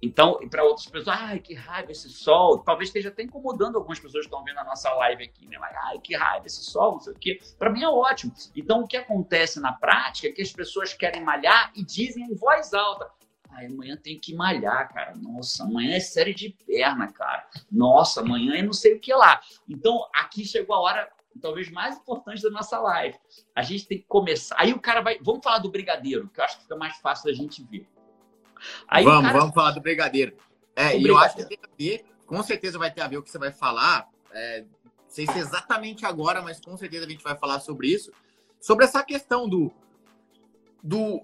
Então, 0.00 0.38
para 0.48 0.62
outras 0.62 0.86
pessoas, 0.86 1.16
ai, 1.18 1.40
que 1.40 1.54
raiva 1.54 1.90
esse 1.90 2.08
sol. 2.08 2.58
Talvez 2.58 2.88
esteja 2.88 3.08
até 3.08 3.22
incomodando 3.24 3.76
algumas 3.76 3.98
pessoas 3.98 4.24
que 4.24 4.32
estão 4.32 4.44
vendo 4.44 4.58
a 4.58 4.64
nossa 4.64 4.92
live 4.94 5.24
aqui, 5.24 5.46
né? 5.46 5.58
Mas, 5.58 5.74
ai, 5.76 5.98
que 5.98 6.14
raiva 6.16 6.46
esse 6.46 6.62
sol, 6.62 6.92
não 6.92 7.00
sei 7.00 7.12
o 7.12 7.18
quê. 7.18 7.40
Para 7.58 7.70
mim 7.70 7.82
é 7.82 7.88
ótimo. 7.88 8.32
Então, 8.54 8.82
o 8.82 8.86
que 8.86 8.96
acontece 8.96 9.58
na 9.58 9.72
prática 9.72 10.28
é 10.28 10.32
que 10.32 10.42
as 10.42 10.52
pessoas 10.52 10.94
querem 10.94 11.22
malhar 11.22 11.72
e 11.74 11.84
dizem 11.84 12.24
em 12.24 12.34
voz 12.34 12.72
alta: 12.72 13.10
Ai, 13.50 13.66
amanhã 13.66 13.96
tem 13.96 14.20
que 14.20 14.34
malhar, 14.34 14.92
cara. 14.92 15.16
Nossa, 15.16 15.64
amanhã 15.64 15.96
é 15.96 16.00
série 16.00 16.32
de 16.32 16.50
perna, 16.64 17.10
cara. 17.12 17.48
Nossa, 17.70 18.20
amanhã 18.20 18.54
é 18.54 18.62
não 18.62 18.72
sei 18.72 18.94
o 18.94 19.00
que 19.00 19.12
lá. 19.12 19.40
Então, 19.68 20.06
aqui 20.14 20.44
chegou 20.44 20.76
a 20.76 20.80
hora 20.80 21.10
talvez 21.38 21.70
mais 21.70 21.96
importante 21.96 22.42
da 22.42 22.50
nossa 22.50 22.78
live. 22.78 23.18
A 23.54 23.62
gente 23.62 23.86
tem 23.86 23.98
que 23.98 24.04
começar. 24.06 24.56
Aí 24.58 24.72
o 24.72 24.80
cara 24.80 25.00
vai. 25.00 25.18
Vamos 25.22 25.42
falar 25.42 25.58
do 25.58 25.70
brigadeiro, 25.70 26.28
que 26.28 26.40
eu 26.40 26.44
acho 26.44 26.56
que 26.56 26.62
fica 26.62 26.76
mais 26.76 26.96
fácil 26.98 27.26
da 27.26 27.32
gente 27.32 27.62
ver. 27.64 27.86
Aí 28.86 29.04
vamos, 29.04 29.22
cara... 29.22 29.38
vamos 29.38 29.54
falar 29.54 29.70
do 29.72 29.80
brigadeiro. 29.80 30.36
É, 30.74 30.96
e 30.96 31.06
eu 31.06 31.18
acho 31.18 31.36
que 31.36 31.44
tem 31.44 31.58
a 31.62 31.68
ver, 31.76 32.04
com 32.26 32.42
certeza 32.42 32.78
vai 32.78 32.92
ter 32.92 33.00
a 33.00 33.08
ver 33.08 33.18
o 33.18 33.22
que 33.22 33.30
você 33.30 33.38
vai 33.38 33.52
falar. 33.52 34.08
É, 34.32 34.62
não 34.62 34.68
sei 35.08 35.26
se 35.26 35.32
é 35.32 35.38
exatamente 35.38 36.04
agora, 36.04 36.42
mas 36.42 36.60
com 36.60 36.76
certeza 36.76 37.06
a 37.06 37.08
gente 37.08 37.24
vai 37.24 37.36
falar 37.36 37.60
sobre 37.60 37.88
isso. 37.88 38.12
Sobre 38.60 38.84
essa 38.84 39.02
questão 39.02 39.48
do. 39.48 39.72
do 40.82 41.20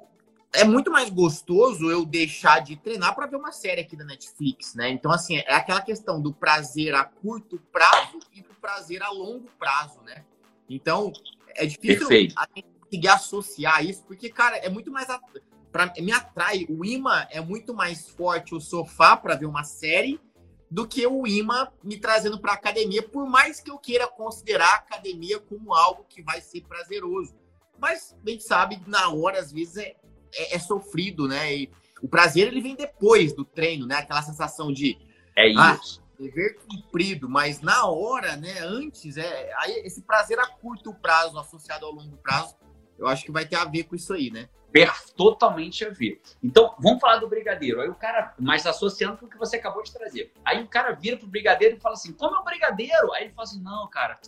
é 0.54 0.64
muito 0.64 0.90
mais 0.90 1.10
gostoso 1.10 1.90
eu 1.90 2.04
deixar 2.04 2.60
de 2.60 2.76
treinar 2.76 3.14
para 3.14 3.26
ver 3.26 3.36
uma 3.36 3.52
série 3.52 3.80
aqui 3.80 3.96
da 3.96 4.04
Netflix, 4.04 4.74
né? 4.74 4.88
Então, 4.88 5.10
assim, 5.10 5.36
é 5.36 5.54
aquela 5.54 5.80
questão 5.80 6.20
do 6.20 6.32
prazer 6.32 6.94
a 6.94 7.04
curto 7.04 7.60
prazo 7.72 8.20
e 8.32 8.40
do 8.40 8.54
prazer 8.54 9.02
a 9.02 9.10
longo 9.10 9.48
prazo, 9.58 10.00
né? 10.02 10.24
Então, 10.70 11.12
é 11.56 11.66
difícil 11.66 12.06
a 12.36 12.46
gente 12.54 12.66
conseguir 12.80 13.08
associar 13.08 13.84
isso, 13.84 14.04
porque, 14.04 14.30
cara, 14.30 14.56
é 14.58 14.68
muito 14.68 14.90
mais. 14.90 15.08
Pra, 15.72 15.92
me 15.98 16.12
atrai. 16.12 16.66
O 16.68 16.84
imã 16.84 17.26
é 17.30 17.40
muito 17.40 17.74
mais 17.74 18.08
forte 18.08 18.54
o 18.54 18.60
sofá 18.60 19.16
para 19.16 19.34
ver 19.34 19.46
uma 19.46 19.64
série 19.64 20.20
do 20.70 20.86
que 20.86 21.04
o 21.04 21.26
imã 21.26 21.68
me 21.82 21.98
trazendo 21.98 22.38
para 22.38 22.52
academia, 22.52 23.02
por 23.02 23.26
mais 23.28 23.60
que 23.60 23.70
eu 23.70 23.78
queira 23.78 24.06
considerar 24.06 24.68
a 24.68 24.76
academia 24.76 25.40
como 25.40 25.74
algo 25.74 26.04
que 26.08 26.22
vai 26.22 26.40
ser 26.40 26.62
prazeroso. 26.62 27.34
Mas 27.78 28.16
a 28.24 28.30
gente 28.30 28.44
sabe, 28.44 28.80
na 28.86 29.10
hora, 29.10 29.40
às 29.40 29.50
vezes, 29.50 29.76
é, 29.78 29.96
é, 30.36 30.56
é 30.56 30.58
sofrido, 30.58 31.26
né? 31.28 31.54
E 31.54 31.70
o 32.02 32.08
prazer 32.08 32.48
ele 32.48 32.60
vem 32.60 32.74
depois 32.74 33.32
do 33.32 33.44
treino, 33.44 33.86
né? 33.86 33.96
Aquela 33.96 34.22
sensação 34.22 34.72
de. 34.72 34.98
É 35.36 35.44
ah, 35.56 35.78
isso. 35.80 36.00
Ah, 36.00 36.22
dever 36.22 36.58
cumprido, 36.58 37.28
mas 37.28 37.60
na 37.60 37.86
hora, 37.86 38.36
né? 38.36 38.60
Antes, 38.60 39.16
é, 39.16 39.52
aí 39.58 39.82
esse 39.84 40.02
prazer 40.02 40.38
a 40.38 40.46
curto 40.46 40.94
prazo, 40.94 41.38
associado 41.38 41.86
ao 41.86 41.92
longo 41.92 42.16
prazo, 42.18 42.56
eu 42.98 43.06
acho 43.06 43.24
que 43.24 43.32
vai 43.32 43.44
ter 43.44 43.56
a 43.56 43.64
ver 43.64 43.84
com 43.84 43.96
isso 43.96 44.12
aí, 44.12 44.30
né? 44.30 44.48
totalmente 45.16 45.84
a 45.84 45.90
ver. 45.90 46.20
Então, 46.42 46.74
vamos 46.80 47.00
falar 47.00 47.18
do 47.18 47.28
brigadeiro. 47.28 47.80
Aí 47.80 47.88
o 47.88 47.94
cara, 47.94 48.34
mas 48.38 48.66
associando 48.66 49.16
com 49.16 49.26
o 49.26 49.30
que 49.30 49.38
você 49.38 49.56
acabou 49.56 49.84
de 49.84 49.92
trazer. 49.92 50.32
Aí 50.44 50.62
o 50.62 50.68
cara 50.68 50.92
vira 50.92 51.16
pro 51.16 51.28
brigadeiro 51.28 51.76
e 51.76 51.80
fala 51.80 51.94
assim: 51.94 52.12
como 52.12 52.34
é 52.34 52.40
o 52.40 52.44
brigadeiro? 52.44 53.12
Aí 53.12 53.24
ele 53.24 53.32
fala 53.32 53.48
assim: 53.48 53.62
não, 53.62 53.88
cara. 53.88 54.18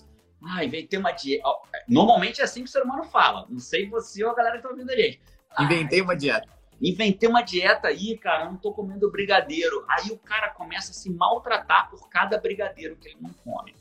Ai, 0.49 0.69
vem 0.69 0.87
ter 0.87 0.99
uma 0.99 1.11
dieta. 1.11 1.45
Normalmente 1.89 2.41
é 2.41 2.45
assim 2.45 2.63
que 2.63 2.69
o 2.69 2.73
ser 2.73 2.83
humano 2.83 3.05
fala. 3.05 3.47
Não 3.49 3.59
sei 3.59 3.89
você 3.89 4.23
ou 4.23 4.31
a 4.31 4.35
galera 4.35 4.59
que 4.59 4.63
tá 4.63 4.69
ouvindo 4.69 4.91
a 4.91 4.95
gente. 4.95 5.21
Inventei 5.61 6.01
uma 6.01 6.17
dieta. 6.17 6.49
Inventei 6.81 7.29
uma 7.29 7.43
dieta 7.43 7.89
aí, 7.89 8.19
cara, 8.19 8.45
não 8.45 8.57
tô 8.57 8.73
comendo 8.73 9.11
brigadeiro. 9.11 9.85
Aí 9.89 10.11
o 10.11 10.19
cara 10.19 10.51
começa 10.51 10.91
a 10.91 10.95
se 10.95 11.11
maltratar 11.11 11.89
por 11.91 12.09
cada 12.09 12.39
brigadeiro 12.39 12.97
que 12.97 13.09
ele 13.09 13.19
não 13.21 13.33
come. 13.33 13.75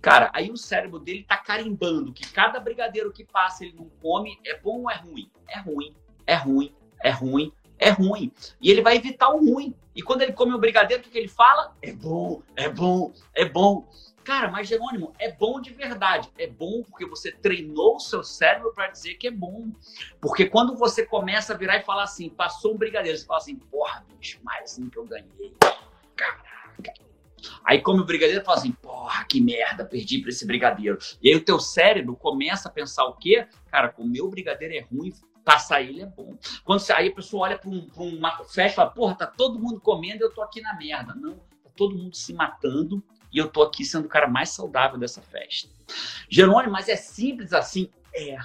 Cara, 0.00 0.30
aí 0.32 0.50
o 0.50 0.56
cérebro 0.56 0.98
dele 0.98 1.24
tá 1.28 1.36
carimbando 1.36 2.12
que 2.12 2.30
cada 2.30 2.58
brigadeiro 2.58 3.12
que 3.12 3.24
passa 3.24 3.64
ele 3.64 3.74
não 3.76 3.90
come 4.00 4.38
é 4.46 4.58
bom 4.58 4.82
ou 4.82 4.90
é 4.90 4.96
ruim? 4.96 5.30
É 5.46 5.58
ruim, 5.58 5.94
é 6.26 6.34
ruim, 6.34 6.74
é 7.02 7.10
ruim, 7.10 7.52
é 7.78 7.90
ruim. 7.90 8.32
E 8.60 8.70
ele 8.70 8.80
vai 8.80 8.96
evitar 8.96 9.28
o 9.30 9.38
ruim. 9.38 9.74
E 9.94 10.02
quando 10.02 10.22
ele 10.22 10.32
come 10.32 10.54
o 10.54 10.58
brigadeiro, 10.58 11.02
o 11.02 11.04
que, 11.04 11.10
que 11.10 11.18
ele 11.18 11.28
fala? 11.28 11.76
É 11.82 11.92
bom, 11.92 12.42
é 12.56 12.68
bom, 12.68 13.12
é 13.34 13.44
bom. 13.44 13.86
Cara, 14.24 14.50
mas 14.50 14.68
Jerônimo, 14.68 15.12
é 15.18 15.32
bom 15.32 15.60
de 15.60 15.72
verdade. 15.72 16.30
É 16.38 16.46
bom 16.46 16.82
porque 16.82 17.06
você 17.06 17.32
treinou 17.32 17.96
o 17.96 18.00
seu 18.00 18.22
cérebro 18.22 18.72
para 18.74 18.88
dizer 18.88 19.14
que 19.14 19.28
é 19.28 19.30
bom. 19.30 19.70
Porque 20.20 20.46
quando 20.46 20.76
você 20.76 21.04
começa 21.06 21.54
a 21.54 21.56
virar 21.56 21.78
e 21.78 21.84
falar 21.84 22.04
assim, 22.04 22.28
passou 22.28 22.74
um 22.74 22.78
brigadeiro, 22.78 23.16
você 23.16 23.24
fala 23.24 23.38
assim, 23.38 23.56
porra, 23.56 24.04
bicho, 24.18 24.38
mais 24.42 24.78
um 24.78 24.88
que 24.88 24.98
eu 24.98 25.06
ganhei. 25.06 25.54
Caraca. 26.14 26.50
Aí 27.64 27.80
come 27.80 28.00
o 28.00 28.04
brigadeiro 28.04 28.42
e 28.42 28.44
fala 28.44 28.58
assim, 28.58 28.72
porra, 28.72 29.24
que 29.24 29.40
merda, 29.40 29.84
perdi 29.84 30.18
para 30.20 30.28
esse 30.28 30.46
brigadeiro. 30.46 30.98
E 31.22 31.30
aí 31.30 31.36
o 31.36 31.44
teu 31.44 31.58
cérebro 31.58 32.14
começa 32.14 32.68
a 32.68 32.72
pensar 32.72 33.04
o 33.06 33.14
quê? 33.14 33.46
Cara, 33.70 33.88
comer 33.88 34.20
o 34.20 34.28
brigadeiro 34.28 34.74
é 34.74 34.80
ruim, 34.80 35.12
passar 35.44 35.80
ele 35.80 36.02
é 36.02 36.06
bom. 36.06 36.36
Quando 36.64 36.80
você, 36.80 36.92
aí 36.92 37.08
a 37.08 37.14
pessoa 37.14 37.44
olha 37.44 37.58
para 37.58 37.70
um, 37.70 37.88
uma 37.96 38.36
festa 38.44 38.66
e 38.66 38.74
fala, 38.74 38.90
porra, 38.90 39.14
tá 39.14 39.26
todo 39.26 39.58
mundo 39.58 39.80
comendo 39.80 40.22
eu 40.22 40.32
tô 40.32 40.42
aqui 40.42 40.60
na 40.60 40.76
merda. 40.76 41.14
Não, 41.14 41.36
tá 41.36 41.70
todo 41.74 41.96
mundo 41.96 42.14
se 42.14 42.34
matando 42.34 43.02
e 43.32 43.38
eu 43.38 43.48
tô 43.48 43.62
aqui 43.62 43.84
sendo 43.84 44.06
o 44.06 44.08
cara 44.08 44.28
mais 44.28 44.50
saudável 44.50 44.98
dessa 44.98 45.20
festa. 45.20 45.70
Jerônimo, 46.28 46.72
mas 46.72 46.88
é 46.88 46.96
simples 46.96 47.52
assim? 47.52 47.90
É 48.14 48.38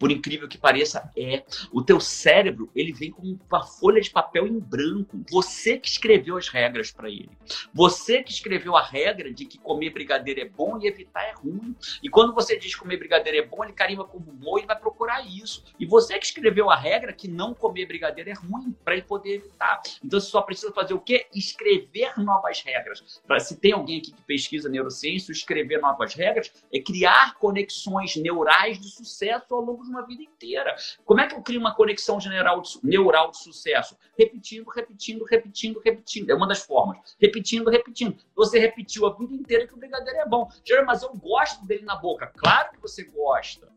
por 0.00 0.10
incrível 0.10 0.48
que 0.48 0.56
pareça, 0.56 1.12
é. 1.14 1.44
O 1.70 1.82
teu 1.82 2.00
cérebro, 2.00 2.70
ele 2.74 2.90
vem 2.90 3.10
com 3.10 3.38
uma 3.50 3.62
folha 3.62 4.00
de 4.00 4.08
papel 4.08 4.46
em 4.46 4.58
branco. 4.58 5.22
Você 5.30 5.78
que 5.78 5.88
escreveu 5.88 6.38
as 6.38 6.48
regras 6.48 6.90
para 6.90 7.10
ele. 7.10 7.28
Você 7.74 8.22
que 8.22 8.32
escreveu 8.32 8.74
a 8.74 8.82
regra 8.82 9.30
de 9.30 9.44
que 9.44 9.58
comer 9.58 9.90
brigadeiro 9.90 10.40
é 10.40 10.46
bom 10.46 10.78
e 10.80 10.86
evitar 10.86 11.22
é 11.24 11.32
ruim. 11.32 11.76
E 12.02 12.08
quando 12.08 12.34
você 12.34 12.58
diz 12.58 12.74
comer 12.74 12.96
brigadeiro 12.96 13.36
é 13.36 13.42
bom, 13.42 13.62
ele 13.62 13.74
carimba 13.74 14.04
como 14.04 14.32
bom 14.32 14.58
e 14.58 14.64
vai 14.64 14.78
procurar 14.78 15.20
isso. 15.20 15.62
E 15.78 15.84
você 15.84 16.18
que 16.18 16.24
escreveu 16.24 16.70
a 16.70 16.76
regra 16.76 17.12
que 17.12 17.28
não 17.28 17.52
comer 17.52 17.84
brigadeiro 17.84 18.30
é 18.30 18.34
ruim 18.34 18.74
para 18.82 18.94
ele 18.94 19.02
poder 19.02 19.34
evitar. 19.34 19.82
Então 20.02 20.18
você 20.18 20.30
só 20.30 20.40
precisa 20.40 20.72
fazer 20.72 20.94
o 20.94 21.00
quê? 21.00 21.26
Escrever 21.34 22.18
novas 22.18 22.62
regras. 22.62 23.20
Pra, 23.26 23.38
se 23.38 23.60
tem 23.60 23.72
alguém 23.72 23.98
aqui 23.98 24.12
que 24.12 24.22
pesquisa 24.22 24.66
neurociência, 24.66 25.30
escrever 25.30 25.78
novas 25.78 26.14
regras 26.14 26.50
é 26.72 26.80
criar 26.80 27.34
conexões 27.34 28.16
neurais 28.16 28.80
de 28.80 28.88
sucesso 28.88 29.54
ao 29.54 29.60
longo 29.60 29.89
uma 29.90 30.06
vida 30.06 30.22
inteira. 30.22 30.74
Como 31.04 31.20
é 31.20 31.26
que 31.26 31.34
eu 31.34 31.42
crio 31.42 31.60
uma 31.60 31.74
conexão 31.74 32.20
general 32.20 32.60
de, 32.60 32.78
neural 32.82 33.30
de 33.30 33.38
sucesso? 33.38 33.96
Repetindo, 34.18 34.68
repetindo, 34.68 35.24
repetindo, 35.24 35.80
repetindo. 35.84 36.30
É 36.30 36.34
uma 36.34 36.46
das 36.46 36.62
formas. 36.62 37.16
Repetindo, 37.20 37.68
repetindo. 37.68 38.16
Você 38.34 38.58
repetiu 38.58 39.06
a 39.06 39.14
vida 39.14 39.34
inteira 39.34 39.66
que 39.66 39.74
o 39.74 39.78
brigadeiro 39.78 40.20
é 40.20 40.26
bom. 40.26 40.48
Jeremy, 40.64 40.86
mas 40.86 41.02
eu 41.02 41.14
gosto 41.14 41.66
dele 41.66 41.84
na 41.84 41.96
boca. 41.96 42.26
Claro 42.36 42.72
que 42.72 42.80
você 42.80 43.04
gosta. 43.04 43.68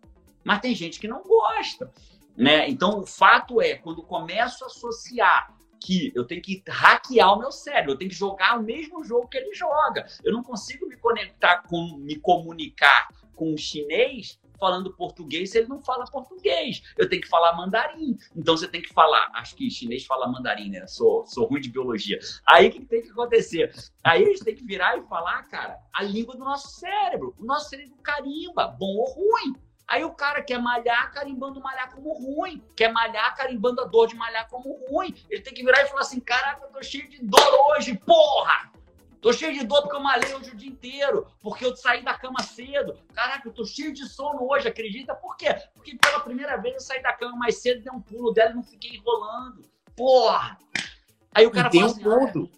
Mas 0.43 0.59
tem 0.59 0.75
gente 0.75 0.99
que 0.99 1.07
não 1.07 1.23
gosta. 1.23 1.91
Né? 2.35 2.69
Então, 2.69 2.99
o 2.99 3.05
fato 3.05 3.61
é, 3.61 3.75
quando 3.75 4.01
começo 4.03 4.63
a 4.63 4.67
associar 4.67 5.53
que 5.79 6.11
eu 6.15 6.25
tenho 6.25 6.41
que 6.41 6.63
hackear 6.67 7.33
o 7.33 7.39
meu 7.39 7.51
cérebro, 7.51 7.91
eu 7.91 7.97
tenho 7.97 8.09
que 8.09 8.15
jogar 8.15 8.57
o 8.57 8.63
mesmo 8.63 9.03
jogo 9.03 9.27
que 9.27 9.37
ele 9.37 9.53
joga. 9.53 10.07
Eu 10.23 10.31
não 10.31 10.41
consigo 10.41 10.87
me 10.87 10.95
conectar 10.95 11.63
com, 11.63 11.97
me 11.97 12.15
comunicar 12.15 13.09
com 13.35 13.53
o 13.53 13.57
chinês 13.57 14.39
falando 14.63 14.93
português 14.93 15.51
se 15.51 15.57
ele 15.57 15.67
não 15.67 15.81
fala 15.81 16.05
português. 16.05 16.81
Eu 16.97 17.09
tenho 17.09 17.21
que 17.21 17.27
falar 17.27 17.53
mandarim. 17.53 18.17
Então 18.33 18.55
você 18.55 18.65
tem 18.65 18.81
que 18.81 18.93
falar. 18.93 19.29
Acho 19.33 19.57
que 19.57 19.69
chinês 19.69 20.05
fala 20.05 20.25
mandarim, 20.25 20.69
né? 20.69 20.87
Sou, 20.87 21.25
sou 21.25 21.45
ruim 21.45 21.59
de 21.59 21.69
biologia. 21.69 22.17
Aí 22.47 22.69
o 22.69 22.71
que 22.71 22.85
tem 22.85 23.01
que 23.01 23.09
acontecer? 23.09 23.73
Aí 24.01 24.23
a 24.23 24.27
gente 24.27 24.45
tem 24.45 24.55
que 24.55 24.63
virar 24.63 24.97
e 24.97 25.01
falar, 25.01 25.43
cara, 25.49 25.77
a 25.91 26.01
língua 26.01 26.33
do 26.33 26.45
nosso 26.45 26.69
cérebro. 26.79 27.35
O 27.37 27.43
nosso 27.43 27.69
cérebro 27.69 27.97
carimba, 28.01 28.67
bom 28.67 28.95
ou 28.95 29.13
ruim. 29.13 29.53
Aí 29.85 30.05
o 30.05 30.13
cara 30.13 30.41
quer 30.41 30.59
malhar 30.59 31.11
carimbando 31.11 31.59
malhar 31.59 31.93
como 31.93 32.13
ruim. 32.13 32.63
Quer 32.73 32.93
malhar 32.93 33.35
carimbando 33.35 33.81
a 33.81 33.85
dor 33.85 34.07
de 34.07 34.15
malhar 34.15 34.47
como 34.47 34.79
ruim. 34.87 35.13
Ele 35.29 35.41
tem 35.41 35.53
que 35.53 35.61
virar 35.61 35.81
e 35.81 35.87
falar 35.87 36.01
assim: 36.01 36.21
caraca, 36.21 36.63
eu 36.63 36.71
tô 36.71 36.81
cheio 36.81 37.09
de 37.09 37.21
dor 37.21 37.53
hoje, 37.69 37.93
porra! 37.97 38.71
Tô 39.23 39.31
cheio 39.31 39.53
de 39.53 39.65
dor 39.65 39.83
porque 39.83 39.95
eu 39.95 40.01
malhei 40.01 40.35
hoje 40.35 40.51
o 40.51 40.55
dia 40.55 40.69
inteiro, 40.69 41.25
porque 41.41 41.63
eu 41.63 41.73
saí 41.77 42.03
da 42.03 42.13
cama 42.13 42.43
cedo. 42.43 42.99
Caraca, 43.13 43.47
eu 43.47 43.53
tô 43.53 43.65
cheio 43.65 43.93
de 43.93 44.05
sono 44.05 44.45
hoje, 44.51 44.67
acredita? 44.67 45.15
Por 45.15 45.37
quê? 45.37 45.55
Porque 45.73 45.95
pela 45.95 46.19
primeira 46.19 46.57
vez 46.57 46.73
eu 46.73 46.81
saí 46.81 47.01
da 47.01 47.13
cama 47.13 47.37
mais 47.37 47.61
cedo, 47.61 47.81
dei 47.81 47.93
um 47.93 48.01
pulo 48.01 48.33
dela 48.33 48.51
e 48.51 48.55
não 48.55 48.63
fiquei 48.63 48.97
enrolando. 48.97 49.61
Porra! 49.95 50.59
Aí 51.33 51.47
o 51.47 51.51
cara 51.51 51.69
e 51.69 51.71
tem 51.71 51.83
um 51.83 51.85
assim, 51.85 52.03
ponto. 52.03 52.51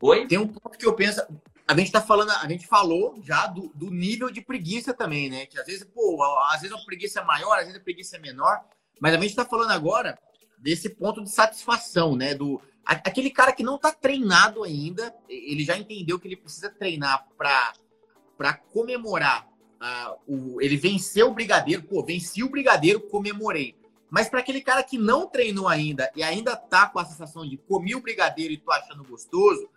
Oi? 0.00 0.28
Tem 0.28 0.38
um 0.38 0.46
ponto 0.46 0.78
que 0.78 0.86
eu 0.86 0.94
penso. 0.94 1.20
A 1.66 1.76
gente 1.76 1.90
tá 1.90 2.00
falando, 2.00 2.30
a 2.30 2.48
gente 2.48 2.64
falou 2.64 3.18
já 3.20 3.48
do, 3.48 3.72
do 3.74 3.90
nível 3.90 4.30
de 4.30 4.40
preguiça 4.40 4.94
também, 4.94 5.28
né? 5.28 5.46
Que 5.46 5.58
às 5.58 5.66
vezes, 5.66 5.82
pô, 5.82 6.22
às 6.52 6.60
vezes 6.60 6.76
a 6.76 6.84
preguiça 6.84 7.18
é 7.18 7.24
maior, 7.24 7.54
às 7.54 7.64
vezes 7.64 7.80
a 7.80 7.82
preguiça 7.82 8.16
é 8.16 8.20
menor. 8.20 8.60
Mas 9.00 9.14
a 9.14 9.18
gente 9.18 9.34
tá 9.34 9.44
falando 9.44 9.72
agora 9.72 10.16
desse 10.60 10.88
ponto 10.90 11.22
de 11.22 11.30
satisfação, 11.30 12.16
né? 12.16 12.34
Do, 12.34 12.60
Aquele 12.88 13.28
cara 13.28 13.52
que 13.52 13.62
não 13.62 13.76
está 13.76 13.92
treinado 13.92 14.64
ainda, 14.64 15.14
ele 15.28 15.62
já 15.62 15.76
entendeu 15.76 16.18
que 16.18 16.26
ele 16.26 16.36
precisa 16.36 16.70
treinar 16.70 17.28
para 17.36 18.54
comemorar. 18.72 19.46
Uh, 19.78 20.54
o, 20.54 20.62
ele 20.62 20.78
venceu 20.78 21.28
o 21.28 21.34
brigadeiro, 21.34 21.82
pô, 21.82 22.02
venci 22.02 22.42
o 22.42 22.48
brigadeiro, 22.48 22.98
comemorei. 22.98 23.76
Mas 24.08 24.30
para 24.30 24.40
aquele 24.40 24.62
cara 24.62 24.82
que 24.82 24.96
não 24.96 25.26
treinou 25.26 25.68
ainda 25.68 26.10
e 26.16 26.22
ainda 26.22 26.56
tá 26.56 26.88
com 26.88 26.98
a 26.98 27.04
sensação 27.04 27.46
de 27.46 27.58
comi 27.58 27.94
o 27.94 28.00
brigadeiro 28.00 28.54
e 28.54 28.56
tô 28.56 28.72
achando 28.72 29.04
gostoso, 29.04 29.68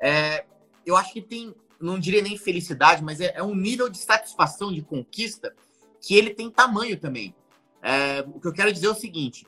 é, 0.00 0.46
eu 0.86 0.96
acho 0.96 1.12
que 1.12 1.20
tem, 1.20 1.54
não 1.78 1.98
diria 1.98 2.22
nem 2.22 2.38
felicidade, 2.38 3.04
mas 3.04 3.20
é, 3.20 3.34
é, 3.36 3.42
um 3.42 3.54
nível 3.54 3.90
de 3.90 3.98
satisfação, 3.98 4.72
de 4.72 4.80
conquista, 4.80 5.54
que 6.00 6.16
ele 6.16 6.30
tem 6.30 6.50
tamanho 6.50 6.98
também. 6.98 7.34
É, 7.86 8.24
o 8.26 8.40
que 8.40 8.48
eu 8.48 8.52
quero 8.52 8.72
dizer 8.72 8.86
é 8.86 8.90
o 8.90 8.94
seguinte: 8.94 9.46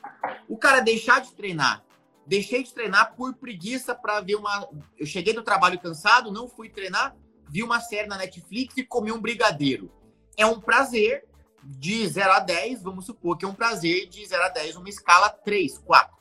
o 0.48 0.56
cara 0.56 0.80
deixar 0.80 1.20
de 1.20 1.32
treinar 1.32 1.86
Deixei 2.26 2.64
de 2.64 2.74
treinar 2.74 3.14
por 3.14 3.34
preguiça 3.34 3.94
para 3.94 4.20
ver 4.20 4.34
uma. 4.34 4.68
Eu 4.98 5.06
cheguei 5.06 5.32
do 5.32 5.44
trabalho 5.44 5.78
cansado, 5.78 6.32
não 6.32 6.48
fui 6.48 6.68
treinar, 6.68 7.16
vi 7.48 7.62
uma 7.62 7.80
série 7.80 8.08
na 8.08 8.18
Netflix 8.18 8.76
e 8.76 8.82
comi 8.82 9.12
um 9.12 9.20
brigadeiro. 9.20 9.92
É 10.36 10.44
um 10.44 10.60
prazer 10.60 11.24
de 11.62 12.06
0 12.06 12.32
a 12.32 12.40
10, 12.40 12.82
vamos 12.82 13.06
supor 13.06 13.38
que 13.38 13.44
é 13.44 13.48
um 13.48 13.54
prazer 13.54 14.08
de 14.08 14.26
0 14.26 14.42
a 14.42 14.48
10, 14.48 14.76
uma 14.76 14.88
escala 14.88 15.30
3, 15.30 15.78
4. 15.78 16.16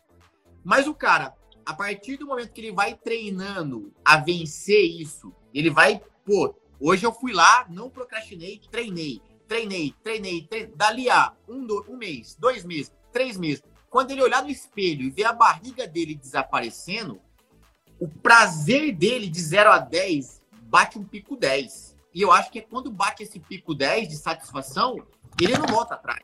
Mas 0.64 0.88
o 0.88 0.94
cara, 0.94 1.34
a 1.66 1.74
partir 1.74 2.18
do 2.18 2.28
momento 2.28 2.54
que 2.54 2.62
ele 2.62 2.72
vai 2.72 2.94
treinando 2.96 3.92
a 4.04 4.18
vencer 4.18 4.86
isso, 4.86 5.34
ele 5.54 5.72
vai, 5.72 6.02
pô, 6.24 6.56
hoje 6.80 7.04
eu 7.04 7.12
fui 7.12 7.34
lá, 7.34 7.66
não 7.68 7.90
procrastinei, 7.90 8.62
treinei, 8.72 9.22
treinei, 9.48 9.94
treinei, 10.04 10.44
treinei. 10.44 10.74
dali 10.76 11.10
a 11.10 11.34
um, 11.48 11.66
do, 11.66 11.86
um 11.90 11.98
mês, 11.98 12.36
dois 12.40 12.64
meses, 12.64 12.92
três 13.12 13.38
meses, 13.38 13.64
quando 13.90 14.12
ele 14.12 14.22
olhar 14.22 14.44
no 14.44 14.50
espelho 14.50 15.04
e 15.04 15.10
ver 15.10 15.26
a 15.26 15.34
barriga 15.34 15.88
dele 15.88 16.16
desaparecendo, 16.16 17.22
o 18.00 18.08
prazer 18.08 18.94
dele 18.94 19.30
de 19.30 19.42
0 19.42 19.72
a 19.72 19.80
10 19.80 20.42
bate 20.64 21.00
um 21.00 21.04
pico 21.04 21.38
10. 21.38 21.96
E 22.14 22.22
eu 22.22 22.32
acho 22.32 22.52
que 22.52 22.60
é 22.60 22.62
quando 22.62 22.92
bate 22.92 23.24
esse 23.24 23.40
pico 23.40 23.74
10 23.74 24.10
de 24.10 24.18
satisfação, 24.18 24.98
ele 25.42 25.58
não 25.58 25.68
volta 25.68 25.96
atrás. 25.96 26.24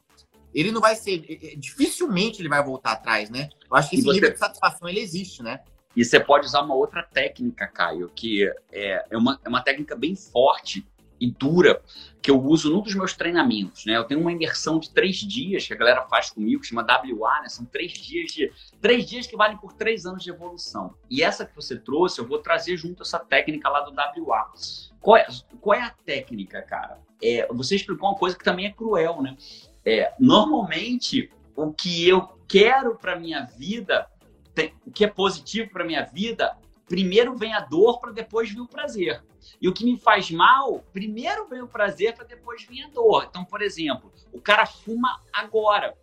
Ele 0.54 0.72
não 0.72 0.82
vai 0.82 0.96
ser. 0.96 1.20
Dificilmente 1.58 2.42
ele 2.42 2.50
vai 2.50 2.62
voltar 2.64 2.92
atrás, 2.92 3.30
né? 3.30 3.50
Eu 3.70 3.78
acho 3.78 3.90
que 3.90 3.96
esse 3.96 4.06
você... 4.06 4.16
nível 4.16 4.34
de 4.34 4.38
satisfação 4.38 4.90
ele 4.90 5.00
existe, 5.00 5.42
né? 5.42 5.62
E 5.96 6.04
você 6.06 6.20
pode 6.20 6.46
usar 6.46 6.62
uma 6.62 6.76
outra 6.76 7.04
técnica, 7.04 7.68
Caio, 7.68 8.10
que 8.16 8.46
é, 8.72 9.06
é, 9.10 9.18
uma, 9.18 9.40
é 9.44 9.50
uma 9.50 9.62
técnica 9.62 9.96
bem 9.96 10.16
forte 10.16 10.86
e 11.22 11.30
dura 11.30 11.82
que 12.22 12.30
eu 12.30 12.44
uso 12.44 12.72
num 12.72 12.82
dos 12.82 12.96
meus 12.96 13.14
treinamentos, 13.14 13.86
né? 13.86 13.96
Eu 13.96 14.04
tenho 14.04 14.20
uma 14.20 14.32
imersão 14.32 14.80
de 14.80 14.90
três 14.90 15.18
dias 15.18 15.66
que 15.66 15.74
a 15.74 15.78
galera 15.78 16.02
faz 16.04 16.32
comigo, 16.32 16.62
que 16.62 16.68
chama 16.68 16.84
WA, 16.84 17.42
né? 17.42 17.50
São 17.50 17.64
três 17.66 17.94
dias 17.94 18.32
de 18.32 18.52
três 18.82 19.08
dias 19.08 19.28
que 19.28 19.38
valem 19.38 19.58
por 19.58 19.74
três 19.74 20.06
anos 20.06 20.24
de 20.24 20.32
evolução. 20.32 20.96
E 21.10 21.22
essa 21.22 21.46
que 21.46 21.56
você 21.56 21.78
trouxe, 21.78 22.20
eu 22.20 22.28
vou 22.28 22.40
trazer 22.40 22.76
junto 22.76 23.04
essa 23.04 23.20
técnica 23.20 23.70
lá 23.70 23.82
do 23.82 23.92
WA. 23.92 24.52
Qual 25.00 25.18
é, 25.18 25.28
qual 25.60 25.80
é 25.80 25.84
a 25.84 25.92
técnica, 25.92 26.62
cara? 26.64 27.00
É, 27.22 27.48
você 27.54 27.76
explicou 27.76 28.10
uma 28.10 28.18
coisa 28.18 28.38
que 28.38 28.44
também 28.44 28.66
é 28.66 28.72
cruel, 28.72 29.22
né? 29.22 29.38
É, 29.86 30.14
normalmente, 30.20 31.32
o 31.56 31.72
que 31.72 32.08
eu 32.08 32.28
quero 32.48 32.96
para 32.96 33.20
minha 33.20 33.46
vida, 33.46 34.08
tem, 34.54 34.74
o 34.86 34.92
que 34.92 35.06
é 35.06 35.08
positivo 35.08 35.70
para 35.72 35.86
minha 35.86 36.04
vida, 36.04 36.56
primeiro 36.92 37.38
vem 37.38 37.54
a 37.54 37.62
dor 37.62 38.02
para 38.02 38.12
depois 38.12 38.50
vir 38.50 38.60
o 38.60 38.68
prazer. 38.68 39.24
E 39.62 39.70
o 39.70 39.74
que 39.74 39.86
me 39.86 39.98
faz 39.98 40.30
mal, 40.30 40.84
primeiro 40.92 41.48
vem 41.48 41.62
o 41.62 41.68
prazer 41.68 42.14
para 42.14 42.26
depois 42.26 42.66
vir 42.66 42.84
a 42.84 42.90
dor. 42.90 43.28
Então, 43.30 43.46
por 43.46 43.62
exemplo, 43.62 44.12
o 44.34 44.42
cara 44.42 44.66
fuma 44.66 45.22
agora. 45.32 45.98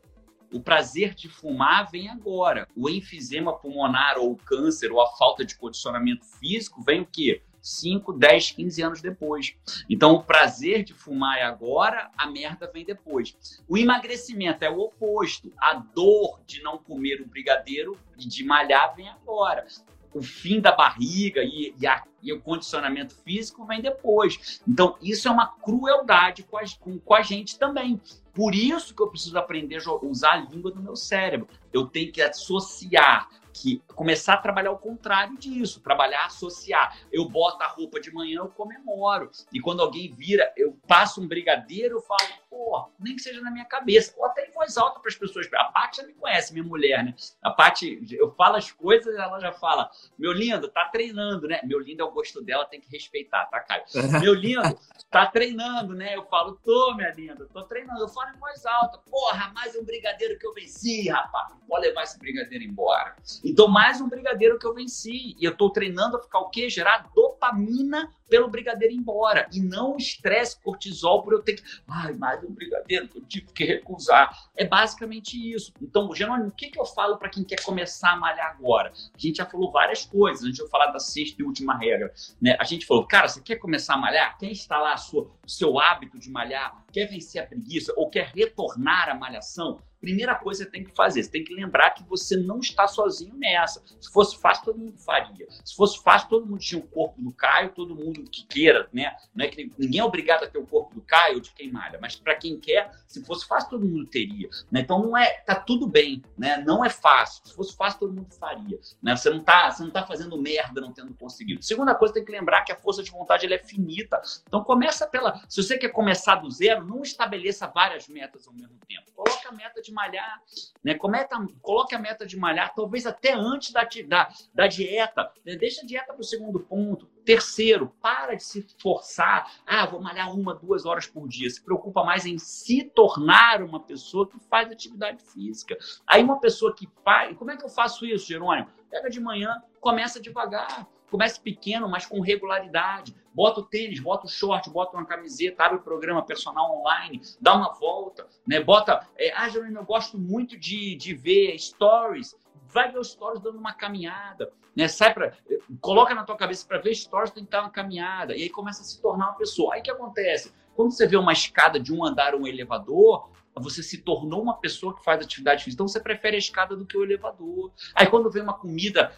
O 0.51 0.63
prazer 0.63 1.15
de 1.15 1.29
fumar 1.29 1.91
vem 1.91 2.09
agora. 2.09 2.67
O 2.75 2.89
enfisema 2.89 3.53
pulmonar 3.53 4.17
ou 4.17 4.33
o 4.33 4.37
câncer 4.37 4.91
ou 4.91 5.03
a 5.03 5.15
falta 5.19 5.45
de 5.45 5.59
condicionamento 5.59 6.25
físico 6.25 6.83
vem 6.83 7.03
o 7.03 7.07
quê? 7.07 7.43
5, 7.61 8.15
10, 8.15 8.53
15 8.53 8.83
anos 8.83 9.03
depois. 9.03 9.55
Então, 9.91 10.15
o 10.15 10.25
prazer 10.25 10.83
de 10.85 10.95
fumar 10.95 11.37
é 11.37 11.43
agora, 11.43 12.11
a 12.17 12.27
merda 12.31 12.71
vem 12.73 12.83
depois. 12.83 13.37
O 13.69 13.77
emagrecimento 13.77 14.65
é 14.65 14.71
o 14.71 14.79
oposto. 14.79 15.53
A 15.59 15.75
dor 15.75 16.41
de 16.47 16.63
não 16.63 16.79
comer 16.79 17.21
o 17.21 17.29
brigadeiro 17.29 17.95
e 18.17 18.27
de 18.27 18.43
malhar 18.43 18.97
vem 18.97 19.11
agora. 19.11 19.67
O 20.13 20.23
fim 20.23 20.61
da 20.61 20.73
barriga 20.73 21.43
e, 21.43 21.75
e, 21.79 21.87
a, 21.87 22.03
e, 22.23 22.33
o 22.33 22.41
condicionamento 22.41 23.15
físico 23.15 23.65
vem 23.67 23.81
depois. 23.81 24.61
Então, 24.67 24.97
isso 25.03 25.29
é 25.29 25.31
uma 25.31 25.47
crueldade 25.47 26.43
com 26.43 26.57
a, 26.57 26.63
com, 26.81 26.99
com 26.99 27.15
a 27.15 27.23
gente 27.23 27.59
também. 27.59 28.01
Por 28.33 28.55
isso 28.55 28.95
que 28.95 29.03
eu 29.03 29.09
preciso 29.09 29.39
aprender 29.39 29.83
a 29.87 30.07
usar 30.07 30.33
a 30.33 30.37
língua 30.37 30.71
do 30.71 30.81
meu 30.81 30.97
cérebro. 30.97 31.49
Eu 31.73 31.87
tenho 31.87 32.13
que 32.13 32.23
associar 32.23 33.29
que 33.61 33.83
começar 33.95 34.35
a 34.35 34.39
trabalhar 34.39 34.71
o 34.71 34.79
contrário 34.79 35.37
disso, 35.37 35.81
trabalhar 35.81 36.27
associar. 36.27 36.97
Eu 37.13 37.29
boto 37.29 37.63
a 37.63 37.67
roupa 37.67 38.01
de 38.01 38.13
manhã, 38.13 38.39
eu 38.39 38.49
comemoro. 38.49 39.31
E 39.53 39.61
quando 39.61 39.83
alguém 39.83 40.13
vira, 40.13 40.53
eu 40.57 40.79
passo 40.87 41.21
um 41.21 41.27
brigadeiro, 41.27 41.97
eu 41.97 42.01
falo, 42.01 42.21
pô, 42.49 42.89
nem 42.99 43.17
que 43.17 43.23
seja 43.23 43.41
na 43.41 43.51
minha 43.51 43.65
cabeça. 43.65 44.15
Ou 44.17 44.27
até 44.27 44.47
em 44.47 44.53
voz 44.53 44.77
alta 44.77 45.01
para 45.01 45.09
as 45.09 45.17
pessoas. 45.17 45.49
A 45.55 45.65
Paty 45.65 45.99
já 45.99 46.07
me 46.07 46.15
conhece, 46.15 46.53
minha 46.53 46.65
mulher, 46.65 47.05
né? 47.05 47.15
A 47.43 47.51
Paty, 47.51 48.01
eu 48.13 48.31
falo 48.35 48.57
as 48.57 48.71
coisas, 48.71 49.15
ela 49.17 49.41
já 49.41 49.53
fala, 49.53 49.91
meu 50.19 50.33
lindo, 50.33 50.69
tá 50.69 50.87
treinando, 50.87 51.47
né? 51.49 51.61
Meu 51.65 51.79
lindo 51.79 52.03
é 52.03 52.05
o 52.05 52.11
gosto 52.11 52.43
dela, 52.43 52.65
tem 52.65 52.81
que 52.81 52.91
respeitar, 52.91 53.47
tá, 53.47 53.61
Caio? 53.61 53.85
Meu 54.21 54.35
lindo, 54.35 54.79
tá 55.11 55.27
treinando, 55.27 55.95
né? 55.95 56.17
Eu 56.17 56.25
falo, 56.27 56.59
tô, 56.65 56.95
minha 56.95 57.11
linda, 57.13 57.47
tô 57.53 57.63
treinando. 57.63 58.01
Eu 58.01 58.09
falo 58.09 58.31
em 58.35 58.39
voz 58.39 58.65
alta, 58.67 58.99
porra, 58.99 59.53
mais 59.55 59.75
um 59.77 59.85
brigadeiro 59.85 60.39
que 60.39 60.47
eu 60.47 60.53
venci, 60.53 61.09
rapaz. 61.09 61.55
Pode 61.67 61.87
levar 61.87 62.03
esse 62.03 62.19
brigadeiro 62.19 62.65
embora. 62.65 63.17
Então, 63.49 63.67
mais 63.67 63.99
um 63.99 64.09
brigadeiro 64.09 64.59
que 64.59 64.67
eu 64.67 64.75
venci. 64.75 65.35
E 65.39 65.45
eu 65.45 65.53
estou 65.53 65.71
treinando 65.71 66.19
a 66.19 66.23
ficar 66.23 66.41
o 66.41 66.51
quê? 66.51 66.69
Gerar 66.69 67.11
dopamina 67.15 68.13
pelo 68.29 68.49
brigadeiro 68.49 68.93
embora. 68.93 69.49
E 69.51 69.59
não 69.59 69.97
estresse, 69.97 70.61
cortisol, 70.61 71.23
por 71.23 71.33
eu 71.33 71.43
ter 71.43 71.55
que. 71.55 71.63
Ai, 71.89 72.13
mais 72.13 72.45
um 72.45 72.53
brigadeiro 72.53 73.09
que 73.09 73.19
eu 73.19 73.25
tive 73.25 73.47
que 73.47 73.65
recusar. 73.65 74.51
É 74.55 74.67
basicamente 74.67 75.35
isso. 75.35 75.73
Então, 75.81 76.15
Jerônimo, 76.15 76.49
o 76.49 76.53
que, 76.53 76.69
que 76.69 76.79
eu 76.79 76.85
falo 76.85 77.17
para 77.17 77.31
quem 77.31 77.43
quer 77.43 77.63
começar 77.63 78.13
a 78.13 78.17
malhar 78.17 78.51
agora? 78.51 78.93
A 78.93 79.19
gente 79.19 79.39
já 79.39 79.47
falou 79.47 79.73
várias 79.73 80.05
coisas. 80.05 80.45
A 80.45 80.47
gente 80.49 80.59
vai 80.59 80.69
falar 80.69 80.87
da 80.89 80.99
sexta 80.99 81.41
e 81.41 81.45
última 81.45 81.77
regra. 81.79 82.13
Né? 82.41 82.55
A 82.61 82.65
gente 82.65 82.85
falou, 82.85 83.07
cara, 83.07 83.29
você 83.29 83.41
quer 83.41 83.57
começar 83.57 83.95
a 83.95 83.99
malhar? 83.99 84.37
Quer 84.37 84.51
instalar 84.51 84.99
sua, 84.99 85.23
o 85.23 85.51
seu 85.51 85.79
hábito 85.79 86.19
de 86.19 86.31
malhar? 86.31 86.85
Quer 86.93 87.07
vencer 87.07 87.43
a 87.43 87.47
preguiça? 87.47 87.93
Ou 87.97 88.09
quer 88.09 88.33
retornar 88.35 89.09
à 89.09 89.15
malhação? 89.15 89.83
primeira 90.01 90.35
coisa 90.35 90.65
que 90.65 90.71
você 90.71 90.71
tem 90.71 90.85
que 90.85 90.95
fazer, 90.95 91.23
você 91.23 91.31
tem 91.31 91.45
que 91.45 91.55
lembrar 91.55 91.91
que 91.91 92.05
você 92.05 92.37
não 92.37 92.61
está 92.61 92.87
sozinho 92.87 93.35
nessa. 93.35 93.83
Se 94.01 94.11
fosse 94.11 94.39
fácil, 94.39 94.65
todo 94.67 94.79
mundo 94.79 94.99
faria. 94.99 95.47
Se 95.65 95.75
fosse 95.75 96.03
fácil, 96.03 96.29
todo 96.29 96.47
mundo 96.47 96.59
tinha 96.59 96.81
o 96.81 96.87
corpo 96.87 97.21
do 97.21 97.33
Caio, 97.33 97.71
todo 97.71 97.95
mundo 97.95 98.25
que 98.31 98.47
queira, 98.47 98.89
né? 98.93 99.15
Não 99.35 99.45
é 99.45 99.49
que 99.49 99.73
ninguém 99.79 100.01
é 100.01 100.05
obrigado 100.05 100.45
a 100.45 100.47
ter 100.47 100.59
o 100.59 100.67
corpo 100.67 100.95
do 100.95 101.01
Caio 101.03 101.37
ou 101.37 101.41
de 101.41 101.51
quem 101.51 101.71
malha, 101.71 101.99
mas 102.01 102.17
para 102.17 102.35
quem 102.37 102.59
quer, 102.59 102.91
se 103.07 103.25
fosse 103.25 103.47
fácil, 103.47 103.71
todo 103.71 103.87
mundo 103.87 104.07
teria. 104.07 104.49
Né? 104.71 104.81
Então 104.81 105.03
não 105.03 105.17
é, 105.17 105.41
tá 105.41 105.55
tudo 105.55 105.87
bem, 105.87 106.23
né? 106.37 106.59
Não 106.59 106.85
é 106.85 106.89
fácil. 106.89 107.43
Se 107.45 107.55
fosse 107.55 107.77
fácil, 107.77 108.01
todo 108.01 108.13
mundo 108.13 108.33
faria. 108.35 108.79
Né? 109.03 109.17
Você 109.17 109.31
não 109.31 109.41
tá, 109.41 109.71
você 109.71 109.83
não 109.83 109.91
tá 109.91 110.07
fazendo 110.07 110.41
merda 110.41 110.81
não 110.81 110.93
tendo 110.93 111.13
conseguido. 111.15 111.63
Segunda 111.63 111.95
coisa, 111.95 112.15
tem 112.15 112.25
que 112.25 112.33
lembrar 112.33 112.63
que 112.63 112.73
a 112.73 112.77
força 112.77 113.03
de 113.03 113.11
vontade 113.11 113.47
ela 113.47 113.55
é 113.55 113.59
finita. 113.59 114.21
Então 114.47 114.63
começa 114.63 115.07
pela, 115.07 115.41
se 115.49 115.63
você 115.63 115.77
quer 115.77 115.89
começar 115.89 116.37
do 116.37 116.51
zero, 116.51 116.78
não 116.81 117.03
estabeleça 117.03 117.67
várias 117.67 118.09
metas 118.09 118.47
ao 118.47 118.55
mesmo 118.55 118.79
tempo. 118.87 119.11
Coloca 119.13 119.49
a 119.49 119.53
meta 119.53 119.83
de 119.83 119.89
de 119.89 119.93
malhar, 119.93 120.43
né? 120.85 120.95
Cometa, 120.95 121.37
coloque 121.63 121.95
a 121.95 121.99
meta 121.99 122.27
de 122.27 122.37
malhar, 122.37 122.73
talvez 122.75 123.07
até 123.07 123.33
antes 123.33 123.73
da, 123.73 123.89
da, 124.07 124.29
da 124.55 124.67
dieta. 124.67 125.33
Né? 125.45 125.57
Deixa 125.57 125.83
a 125.83 125.87
dieta 125.87 126.13
para 126.13 126.21
o 126.21 126.25
segundo 126.25 126.61
ponto. 126.61 127.07
Terceiro, 127.25 127.95
para 128.01 128.35
de 128.35 128.45
se 128.45 128.67
forçar. 128.81 129.51
Ah, 129.67 129.87
vou 129.87 130.01
malhar 130.01 130.33
uma, 130.35 130.55
duas 130.55 130.87
horas 130.87 131.07
por 131.07 131.27
dia. 131.27 131.51
Se 131.51 131.63
preocupa 131.63 132.05
mais 132.05 132.25
em 132.25 132.39
se 132.39 132.85
tornar 132.85 133.63
uma 133.63 133.81
pessoa 133.81 134.29
que 134.29 134.39
faz 134.49 134.71
atividade 134.71 135.23
física. 135.23 135.77
Aí 136.07 136.23
uma 136.23 136.39
pessoa 136.39 136.75
que 136.75 136.89
faz. 137.05 137.37
Como 137.37 137.51
é 137.51 137.57
que 137.57 137.65
eu 137.65 137.71
faço 137.71 138.07
isso, 138.07 138.29
Jerônimo? 138.29 138.69
Pega 138.91 139.11
de 139.11 139.21
manhã, 139.21 139.63
começa 139.81 140.21
devagar 140.21 140.87
Comece 141.11 141.41
pequeno, 141.41 141.89
mas 141.89 142.05
com 142.05 142.21
regularidade. 142.21 143.15
Bota 143.39 143.61
o 143.61 143.63
tênis, 143.63 144.01
bota 144.01 144.27
o 144.27 144.29
short, 144.29 144.69
bota 144.69 144.97
uma 144.97 145.07
camiseta, 145.07 145.63
abre 145.63 145.79
o 145.79 145.81
programa 145.81 146.25
personal 146.25 146.77
online, 146.77 147.23
dá 147.41 147.55
uma 147.55 147.73
volta, 147.73 148.27
né? 148.45 148.59
Bota. 148.59 149.07
É, 149.17 149.33
ah, 149.33 149.49
Jerônimo, 149.49 149.79
eu 149.79 149.85
gosto 149.85 150.19
muito 150.19 150.59
de, 150.59 150.97
de 150.97 151.15
ver 151.15 151.57
stories. 151.57 152.35
Vai 152.67 152.91
ver 152.91 152.99
os 152.99 153.13
stories 153.13 153.41
dando 153.41 153.57
uma 153.57 153.73
caminhada, 153.73 154.53
né? 154.75 154.89
Sai 154.89 155.15
para, 155.15 155.35
coloca 155.81 156.17
na 156.17 156.25
tua 156.25 156.37
cabeça 156.37 156.67
para 156.67 156.79
ver 156.79 156.93
stories 156.97 157.31
tem 157.31 157.45
que 157.45 157.51
dar 157.53 157.61
uma 157.61 157.71
caminhada 157.71 158.35
e 158.35 158.43
aí 158.43 158.51
começa 158.51 158.83
a 158.83 158.85
se 158.85 159.01
tornar 159.01 159.27
uma 159.27 159.37
pessoa. 159.37 159.75
Aí 159.75 159.83
o 159.83 159.85
que 159.85 159.91
acontece? 159.93 160.53
Quando 160.75 160.91
você 160.91 161.07
vê 161.07 161.17
uma 161.17 161.33
escada 161.33 161.79
de 161.79 161.95
um 161.95 162.05
andar 162.05 162.35
um 162.35 162.45
elevador, 162.45 163.31
você 163.59 163.83
se 163.83 163.99
tornou 163.99 164.43
uma 164.43 164.59
pessoa 164.59 164.95
que 164.95 165.05
faz 165.05 165.21
atividade 165.21 165.65
física. 165.65 165.77
Então 165.77 165.89
você 165.89 166.01
prefere 166.01 166.37
a 166.37 166.39
escada 166.39 166.77
do 166.77 166.87
que 166.87 166.97
o 166.97 167.03
elevador. 167.03 167.73
Aí 167.95 168.07
quando 168.07 168.31
vem 168.31 168.43
uma 168.43 168.55
comida 168.55 169.13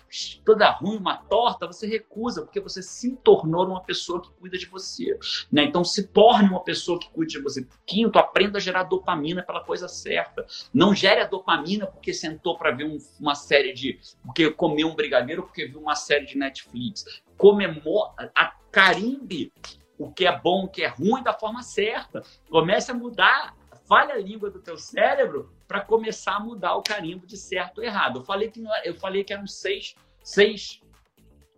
toda 0.44 0.70
ruim, 0.70 0.96
uma 0.96 1.16
torta, 1.16 1.66
você 1.66 1.86
recusa, 1.86 2.42
porque 2.42 2.60
você 2.60 2.82
se 2.82 3.16
tornou 3.16 3.66
uma 3.66 3.82
pessoa 3.82 4.20
que 4.20 4.30
cuida 4.30 4.58
de 4.58 4.66
você. 4.66 5.18
Né? 5.50 5.64
Então 5.64 5.84
se 5.84 6.08
torne 6.08 6.48
uma 6.48 6.62
pessoa 6.62 6.98
que 6.98 7.10
cuide 7.10 7.32
de 7.32 7.42
você. 7.42 7.66
Quinto, 7.86 8.18
aprenda 8.18 8.58
a 8.58 8.60
gerar 8.60 8.84
dopamina 8.84 9.42
pela 9.42 9.62
coisa 9.62 9.88
certa. 9.88 10.46
Não 10.72 10.94
gere 10.94 11.20
a 11.20 11.26
dopamina 11.26 11.86
porque 11.86 12.12
sentou 12.12 12.56
para 12.56 12.70
ver 12.70 12.84
um, 12.84 12.98
uma 13.20 13.34
série 13.34 13.72
de. 13.72 13.98
porque 14.24 14.50
comeu 14.50 14.88
um 14.88 14.94
brigadeiro, 14.94 15.42
porque 15.42 15.66
viu 15.66 15.80
uma 15.80 15.94
série 15.94 16.26
de 16.26 16.36
Netflix. 16.36 17.22
Comemora, 17.36 18.30
a 18.34 18.52
carimbe 18.70 19.52
o 20.00 20.10
que 20.10 20.26
é 20.26 20.36
bom, 20.36 20.64
o 20.64 20.68
que 20.68 20.82
é 20.82 20.88
ruim 20.88 21.22
da 21.22 21.34
forma 21.34 21.62
certa. 21.62 22.22
Comece 22.48 22.90
a 22.90 22.94
mudar 22.94 23.54
falha 23.90 24.14
a 24.14 24.18
língua 24.18 24.48
do 24.48 24.60
teu 24.60 24.78
cérebro 24.78 25.52
para 25.66 25.80
começar 25.80 26.36
a 26.36 26.40
mudar 26.40 26.76
o 26.76 26.82
carimbo 26.82 27.26
de 27.26 27.36
certo 27.36 27.78
ou 27.78 27.84
errado. 27.84 28.20
Eu 28.20 28.22
falei 28.22 28.48
que, 28.48 28.62
eu 28.84 28.94
falei 28.94 29.24
que 29.24 29.32
eram 29.32 29.48
seis, 29.48 29.96
seis 30.22 30.80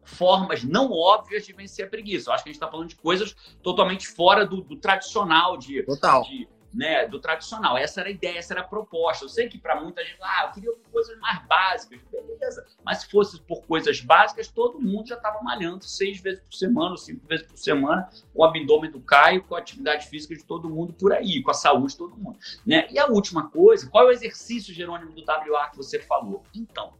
formas 0.02 0.64
não 0.64 0.90
óbvias 0.90 1.44
de 1.44 1.52
vencer 1.52 1.84
a 1.84 1.90
preguiça. 1.90 2.30
Eu 2.30 2.34
acho 2.34 2.42
que 2.42 2.48
a 2.48 2.52
gente 2.52 2.56
está 2.56 2.70
falando 2.70 2.88
de 2.88 2.96
coisas 2.96 3.36
totalmente 3.62 4.08
fora 4.08 4.46
do, 4.46 4.62
do 4.62 4.76
tradicional 4.76 5.58
de, 5.58 5.82
Total. 5.82 6.22
de 6.22 6.48
né, 6.72 7.06
do 7.06 7.20
tradicional. 7.20 7.76
Essa 7.76 8.00
era 8.00 8.08
a 8.08 8.12
ideia, 8.12 8.38
essa 8.38 8.54
era 8.54 8.62
a 8.62 8.64
proposta. 8.64 9.24
Eu 9.24 9.28
sei 9.28 9.48
que 9.48 9.58
para 9.58 9.80
muita 9.80 10.04
gente, 10.04 10.18
ah, 10.22 10.44
eu 10.46 10.52
queria 10.52 10.72
coisas 10.90 11.18
mais 11.18 11.44
básicas, 11.46 12.00
beleza. 12.10 12.66
Mas 12.84 12.98
se 12.98 13.10
fosse 13.10 13.40
por 13.40 13.62
coisas 13.66 14.00
básicas, 14.00 14.48
todo 14.48 14.80
mundo 14.80 15.08
já 15.08 15.16
estava 15.16 15.42
malhando 15.42 15.84
seis 15.84 16.20
vezes 16.20 16.40
por 16.40 16.54
semana, 16.54 16.96
cinco 16.96 17.26
vezes 17.26 17.46
por 17.46 17.56
semana, 17.56 18.08
com 18.32 18.42
o 18.42 18.44
abdômen 18.44 18.90
do 18.90 19.00
Caio, 19.00 19.42
com 19.42 19.54
a 19.54 19.58
atividade 19.58 20.08
física 20.08 20.34
de 20.34 20.44
todo 20.44 20.68
mundo 20.68 20.92
por 20.92 21.12
aí, 21.12 21.42
com 21.42 21.50
a 21.50 21.54
saúde 21.54 21.92
de 21.92 21.98
todo 21.98 22.16
mundo. 22.16 22.38
Né? 22.66 22.86
E 22.90 22.98
a 22.98 23.06
última 23.06 23.48
coisa, 23.48 23.88
qual 23.88 24.04
é 24.04 24.06
o 24.08 24.12
exercício, 24.12 24.74
Jerônimo, 24.74 25.12
do 25.12 25.22
WA 25.22 25.68
que 25.70 25.76
você 25.76 25.98
falou? 26.00 26.42
Então, 26.54 26.94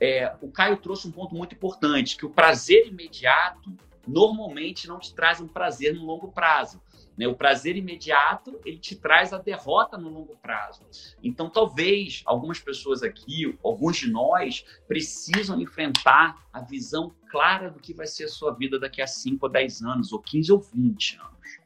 é, 0.00 0.34
o 0.40 0.50
Caio 0.50 0.76
trouxe 0.76 1.06
um 1.06 1.12
ponto 1.12 1.34
muito 1.34 1.54
importante, 1.54 2.16
que 2.16 2.26
o 2.26 2.30
prazer 2.30 2.88
imediato 2.88 3.72
normalmente 4.06 4.88
não 4.88 4.98
te 4.98 5.14
traz 5.14 5.40
um 5.40 5.46
prazer 5.46 5.94
no 5.94 6.04
longo 6.04 6.32
prazo. 6.32 6.80
Né? 7.16 7.26
O 7.26 7.34
prazer 7.34 7.76
imediato 7.76 8.60
ele 8.64 8.78
te 8.78 8.96
traz 8.96 9.32
a 9.32 9.38
derrota 9.38 9.98
no 9.98 10.08
longo 10.08 10.36
prazo. 10.36 10.82
Então, 11.22 11.50
talvez 11.50 12.22
algumas 12.24 12.58
pessoas 12.58 13.02
aqui, 13.02 13.58
alguns 13.62 13.98
de 13.98 14.10
nós, 14.10 14.64
precisam 14.86 15.60
enfrentar 15.60 16.46
a 16.52 16.60
visão 16.60 17.14
clara 17.30 17.70
do 17.70 17.80
que 17.80 17.94
vai 17.94 18.06
ser 18.06 18.24
a 18.24 18.28
sua 18.28 18.52
vida 18.52 18.78
daqui 18.78 19.00
a 19.00 19.06
5 19.06 19.44
ou 19.44 19.50
10 19.50 19.82
anos, 19.82 20.12
ou 20.12 20.20
15 20.20 20.52
ou 20.52 20.60
20 20.60 21.16
anos. 21.16 21.61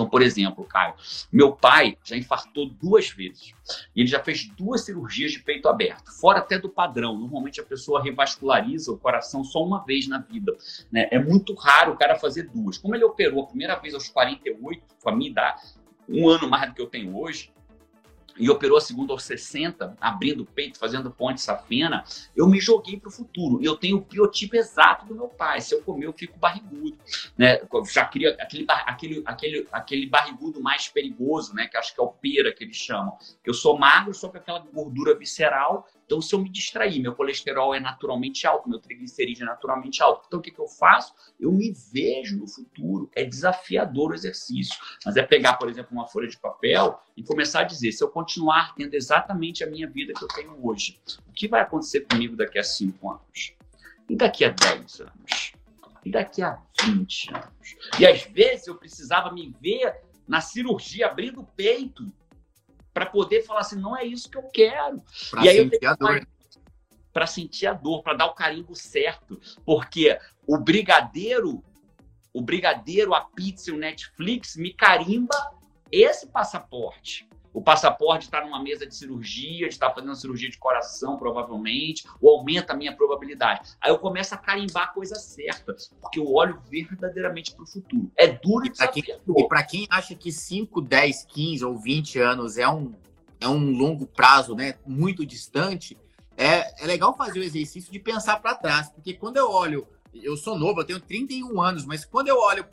Então, 0.00 0.08
por 0.08 0.22
exemplo, 0.22 0.64
Caio, 0.64 0.94
meu 1.30 1.52
pai 1.52 1.98
já 2.02 2.16
infartou 2.16 2.70
duas 2.70 3.10
vezes. 3.10 3.52
Ele 3.94 4.06
já 4.06 4.18
fez 4.18 4.46
duas 4.56 4.80
cirurgias 4.82 5.30
de 5.32 5.40
peito 5.40 5.68
aberto, 5.68 6.10
fora 6.18 6.38
até 6.38 6.58
do 6.58 6.70
padrão. 6.70 7.18
Normalmente 7.18 7.60
a 7.60 7.64
pessoa 7.64 8.02
revasculariza 8.02 8.90
o 8.90 8.96
coração 8.96 9.44
só 9.44 9.62
uma 9.62 9.84
vez 9.84 10.08
na 10.08 10.18
vida. 10.18 10.56
Né? 10.90 11.06
É 11.10 11.18
muito 11.18 11.52
raro 11.52 11.92
o 11.92 11.98
cara 11.98 12.18
fazer 12.18 12.44
duas. 12.44 12.78
Como 12.78 12.94
ele 12.94 13.04
operou 13.04 13.42
a 13.42 13.46
primeira 13.46 13.76
vez 13.76 13.92
aos 13.92 14.08
48, 14.08 14.82
com 15.02 15.10
a 15.10 15.14
minha 15.14 15.30
idade, 15.30 15.60
um 16.08 16.26
ano 16.26 16.48
mais 16.48 16.70
do 16.70 16.74
que 16.74 16.80
eu 16.80 16.86
tenho 16.86 17.14
hoje, 17.14 17.52
e 18.40 18.48
operou 18.48 18.78
a 18.78 18.80
segunda 18.80 19.12
aos 19.12 19.22
60, 19.24 19.96
abrindo 20.00 20.42
o 20.42 20.46
peito, 20.46 20.78
fazendo 20.78 21.10
ponte 21.10 21.42
safena, 21.42 22.02
eu 22.34 22.48
me 22.48 22.58
joguei 22.58 22.98
para 22.98 23.08
o 23.08 23.12
futuro. 23.12 23.62
Eu 23.62 23.76
tenho 23.76 23.98
o 23.98 24.00
biotipo 24.00 24.56
exato 24.56 25.04
do 25.04 25.14
meu 25.14 25.28
pai. 25.28 25.60
Se 25.60 25.74
eu 25.74 25.82
comer, 25.82 26.06
eu 26.06 26.12
fico 26.14 26.38
barrigudo. 26.38 26.96
Né? 27.36 27.60
Já 27.92 28.06
cria 28.06 28.34
aquele, 28.40 28.64
aquele, 28.68 29.22
aquele, 29.26 29.68
aquele 29.70 30.06
barrigudo 30.06 30.60
mais 30.62 30.88
perigoso, 30.88 31.54
né? 31.54 31.68
que 31.68 31.76
acho 31.76 31.94
que 31.94 32.00
é 32.00 32.02
o 32.02 32.08
pera 32.08 32.50
que 32.52 32.64
eles 32.64 32.76
chamam. 32.76 33.16
Eu 33.44 33.52
sou 33.52 33.78
magro, 33.78 34.14
só 34.14 34.28
com 34.28 34.38
aquela 34.38 34.58
gordura 34.58 35.14
visceral 35.14 35.86
então, 36.10 36.20
se 36.20 36.34
eu 36.34 36.40
me 36.40 36.50
distrair, 36.50 36.98
meu 36.98 37.14
colesterol 37.14 37.72
é 37.72 37.78
naturalmente 37.78 38.44
alto, 38.44 38.68
meu 38.68 38.80
triglicerídeo 38.80 39.44
é 39.44 39.46
naturalmente 39.46 40.02
alto. 40.02 40.24
Então, 40.26 40.40
o 40.40 40.42
que, 40.42 40.50
que 40.50 40.58
eu 40.58 40.66
faço? 40.66 41.14
Eu 41.38 41.52
me 41.52 41.72
vejo 41.92 42.36
no 42.36 42.48
futuro. 42.48 43.08
É 43.14 43.24
desafiador 43.24 44.10
o 44.10 44.14
exercício. 44.14 44.76
Mas 45.06 45.16
é 45.16 45.22
pegar, 45.22 45.54
por 45.54 45.68
exemplo, 45.68 45.92
uma 45.92 46.08
folha 46.08 46.26
de 46.26 46.36
papel 46.36 47.00
e 47.16 47.22
começar 47.22 47.60
a 47.60 47.62
dizer: 47.62 47.92
se 47.92 48.02
eu 48.02 48.08
continuar 48.08 48.74
tendo 48.74 48.92
exatamente 48.94 49.62
a 49.62 49.68
minha 49.68 49.88
vida 49.88 50.12
que 50.12 50.24
eu 50.24 50.26
tenho 50.26 50.58
hoje, 50.66 51.00
o 51.28 51.32
que 51.32 51.46
vai 51.46 51.60
acontecer 51.60 52.00
comigo 52.00 52.34
daqui 52.34 52.58
a 52.58 52.64
5 52.64 53.08
anos? 53.08 53.54
E 54.08 54.16
daqui 54.16 54.44
a 54.44 54.48
10 54.48 55.02
anos? 55.02 55.52
E 56.04 56.10
daqui 56.10 56.42
a 56.42 56.60
20 56.82 57.34
anos? 57.34 57.76
E 58.00 58.04
às 58.04 58.24
vezes 58.24 58.66
eu 58.66 58.74
precisava 58.74 59.30
me 59.30 59.54
ver 59.60 59.94
na 60.26 60.40
cirurgia 60.40 61.06
abrindo 61.06 61.42
o 61.42 61.46
peito 61.46 62.12
para 62.92 63.06
poder 63.06 63.42
falar 63.42 63.60
assim, 63.60 63.80
não 63.80 63.96
é 63.96 64.04
isso 64.04 64.30
que 64.30 64.38
eu 64.38 64.44
quero. 64.44 65.02
Pra 65.30 65.44
e 65.44 65.48
aí 65.48 65.56
sentir 65.56 65.84
eu 65.84 65.90
a 65.90 65.94
dor. 65.94 66.28
Para 67.12 67.26
sentir 67.26 67.66
a 67.66 67.72
dor, 67.72 68.02
para 68.02 68.14
dar 68.14 68.26
o 68.26 68.34
carimbo 68.34 68.74
certo. 68.74 69.40
Porque 69.64 70.18
o 70.46 70.58
brigadeiro, 70.58 71.62
o 72.32 72.40
brigadeiro, 72.40 73.14
a 73.14 73.20
pizza 73.20 73.70
e 73.70 73.72
o 73.72 73.78
Netflix 73.78 74.56
me 74.56 74.72
carimba 74.72 75.36
esse 75.90 76.26
passaporte. 76.26 77.28
O 77.52 77.60
passaporte 77.60 78.26
está 78.26 78.44
numa 78.44 78.62
mesa 78.62 78.86
de 78.86 78.94
cirurgia, 78.94 79.68
de 79.68 79.74
estar 79.74 79.88
tá 79.88 79.94
fazendo 79.94 80.14
cirurgia 80.14 80.48
de 80.48 80.58
coração, 80.58 81.16
provavelmente, 81.16 82.06
ou 82.20 82.38
aumenta 82.38 82.72
a 82.72 82.76
minha 82.76 82.94
probabilidade. 82.94 83.72
Aí 83.80 83.90
eu 83.90 83.98
começo 83.98 84.34
a 84.34 84.38
carimbar 84.38 84.84
a 84.84 84.88
coisa 84.88 85.16
certa, 85.16 85.74
porque 86.00 86.20
eu 86.20 86.32
olho 86.32 86.60
verdadeiramente 86.70 87.54
para 87.54 87.64
o 87.64 87.66
futuro. 87.66 88.10
É 88.16 88.28
duro 88.28 88.66
e 88.66 88.70
E 89.44 89.48
para 89.48 89.62
quem 89.64 89.86
acha 89.90 90.14
que 90.14 90.30
5, 90.30 90.80
10, 90.80 91.24
15 91.24 91.64
ou 91.64 91.76
20 91.76 92.18
anos 92.20 92.56
é 92.56 92.68
um, 92.68 92.94
é 93.40 93.48
um 93.48 93.76
longo 93.76 94.06
prazo, 94.06 94.54
né, 94.54 94.74
muito 94.86 95.26
distante, 95.26 95.98
é, 96.36 96.82
é 96.82 96.86
legal 96.86 97.16
fazer 97.16 97.40
o 97.40 97.42
exercício 97.42 97.92
de 97.92 97.98
pensar 97.98 98.40
para 98.40 98.54
trás, 98.54 98.88
porque 98.90 99.12
quando 99.12 99.36
eu 99.36 99.50
olho, 99.50 99.86
eu 100.14 100.36
sou 100.36 100.58
novo, 100.58 100.80
eu 100.80 100.84
tenho 100.84 101.00
31 101.00 101.60
anos, 101.60 101.84
mas 101.84 102.04
quando 102.04 102.28
eu 102.28 102.38
olho 102.38 102.64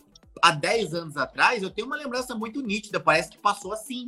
há 0.42 0.52
10 0.52 0.94
anos 0.94 1.18
atrás, 1.18 1.62
eu 1.62 1.70
tenho 1.70 1.88
uma 1.88 1.98
lembrança 1.98 2.36
muito 2.36 2.62
nítida, 2.62 3.00
parece 3.00 3.30
que 3.30 3.38
passou 3.38 3.74
assim. 3.74 4.08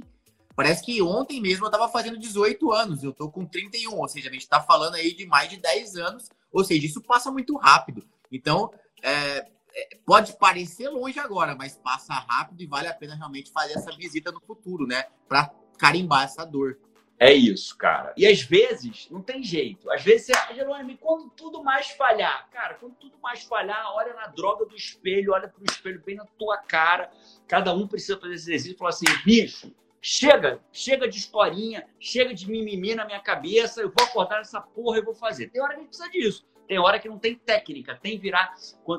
Parece 0.59 0.83
que 0.83 1.01
ontem 1.01 1.39
mesmo 1.39 1.63
eu 1.63 1.69
estava 1.69 1.87
fazendo 1.87 2.19
18 2.19 2.73
anos, 2.73 3.01
eu 3.01 3.11
estou 3.11 3.31
com 3.31 3.45
31, 3.45 3.97
ou 3.97 4.09
seja, 4.09 4.27
a 4.27 4.33
gente 4.33 4.41
está 4.41 4.59
falando 4.59 4.95
aí 4.95 5.15
de 5.15 5.25
mais 5.25 5.49
de 5.49 5.55
10 5.55 5.95
anos, 5.95 6.29
ou 6.51 6.65
seja, 6.65 6.85
isso 6.85 7.01
passa 7.01 7.31
muito 7.31 7.55
rápido. 7.55 8.05
Então, 8.29 8.69
é, 9.01 9.47
é, 9.73 9.97
pode 10.05 10.33
parecer 10.33 10.89
longe 10.89 11.17
agora, 11.17 11.55
mas 11.55 11.77
passa 11.77 12.13
rápido 12.13 12.61
e 12.61 12.65
vale 12.65 12.89
a 12.89 12.93
pena 12.93 13.15
realmente 13.15 13.53
fazer 13.53 13.75
essa 13.75 13.95
visita 13.95 14.33
no 14.33 14.41
futuro, 14.41 14.85
né? 14.85 15.05
Para 15.29 15.49
carimbar 15.77 16.25
essa 16.25 16.43
dor. 16.43 16.77
É 17.17 17.33
isso, 17.33 17.77
cara. 17.77 18.13
E 18.17 18.27
às 18.27 18.41
vezes, 18.41 19.07
não 19.09 19.21
tem 19.21 19.41
jeito. 19.41 19.89
Às 19.89 20.03
vezes, 20.03 20.27
você, 20.27 20.55
Jerônimo, 20.55 20.97
quando 20.97 21.29
tudo 21.29 21.63
mais 21.63 21.91
falhar, 21.91 22.49
cara, 22.49 22.73
quando 22.73 22.95
tudo 22.95 23.17
mais 23.23 23.43
falhar, 23.43 23.93
olha 23.93 24.13
na 24.13 24.27
droga 24.27 24.65
do 24.65 24.75
espelho, 24.75 25.31
olha 25.31 25.47
pro 25.47 25.63
espelho 25.63 26.03
bem 26.05 26.17
na 26.17 26.25
tua 26.37 26.57
cara. 26.57 27.09
Cada 27.47 27.73
um 27.73 27.87
precisa 27.87 28.19
fazer 28.19 28.33
esse 28.33 28.49
exercício 28.49 28.75
e 28.75 28.77
falar 28.77 28.89
assim, 28.89 29.05
bicho, 29.23 29.73
Chega, 30.01 30.61
chega 30.71 31.07
de 31.07 31.17
historinha, 31.17 31.85
chega 31.99 32.33
de 32.33 32.49
mimimi 32.49 32.95
na 32.95 33.05
minha 33.05 33.19
cabeça, 33.19 33.81
eu 33.81 33.91
vou 33.95 34.07
acordar 34.07 34.37
nessa 34.37 34.61
porra 34.61 34.97
e 34.97 35.01
vou 35.01 35.13
fazer. 35.13 35.49
Tem 35.49 35.61
hora 35.61 35.73
que 35.73 35.79
a 35.79 35.83
gente 35.83 35.89
precisa 35.89 36.09
disso. 36.09 36.45
Tem 36.67 36.77
hora 36.77 36.99
que 36.99 37.09
não 37.09 37.17
tem 37.17 37.35
técnica, 37.35 37.97
tem 38.01 38.19
virar. 38.19 38.53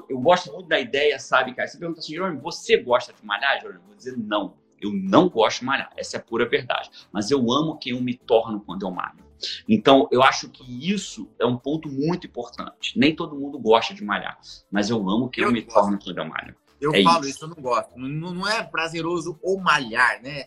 Eu 0.08 0.18
gosto 0.18 0.52
muito 0.52 0.68
da 0.68 0.80
ideia, 0.80 1.18
sabe, 1.18 1.54
cara? 1.54 1.68
Você 1.68 1.78
pergunta 1.78 2.00
assim, 2.00 2.12
Jerônimo, 2.12 2.40
você 2.42 2.76
gosta 2.76 3.12
de 3.12 3.24
malhar, 3.24 3.60
Jerônimo? 3.60 3.84
Eu 3.84 3.86
vou 3.86 3.96
dizer 3.96 4.16
não. 4.18 4.56
Eu 4.80 4.92
não 4.92 5.28
gosto 5.28 5.60
de 5.60 5.66
malhar, 5.66 5.92
essa 5.96 6.16
é 6.16 6.20
a 6.20 6.22
pura 6.22 6.48
verdade. 6.48 6.90
Mas 7.12 7.30
eu 7.30 7.38
amo 7.52 7.78
quem 7.78 7.92
eu 7.92 8.00
me 8.00 8.14
torno 8.14 8.60
quando 8.60 8.84
eu 8.84 8.90
malho. 8.90 9.24
Então, 9.68 10.08
eu 10.10 10.22
acho 10.22 10.48
que 10.48 10.90
isso 10.90 11.30
é 11.38 11.46
um 11.46 11.56
ponto 11.56 11.88
muito 11.88 12.26
importante. 12.26 12.98
Nem 12.98 13.14
todo 13.14 13.36
mundo 13.36 13.58
gosta 13.58 13.94
de 13.94 14.02
malhar, 14.02 14.38
mas 14.70 14.90
eu 14.90 14.96
amo 15.08 15.28
quem 15.28 15.44
eu, 15.44 15.48
eu 15.48 15.52
me 15.52 15.62
gosto. 15.62 15.74
torno 15.74 15.98
quando 15.98 16.18
eu 16.18 16.24
malho. 16.24 16.56
Eu 16.80 16.94
é 16.94 17.02
falo 17.02 17.20
isso. 17.20 17.30
isso, 17.30 17.44
eu 17.44 17.48
não 17.48 17.56
gosto. 17.56 17.96
Não, 17.96 18.34
não 18.34 18.48
é 18.48 18.62
prazeroso 18.62 19.38
ou 19.42 19.60
malhar, 19.60 20.20
né? 20.22 20.46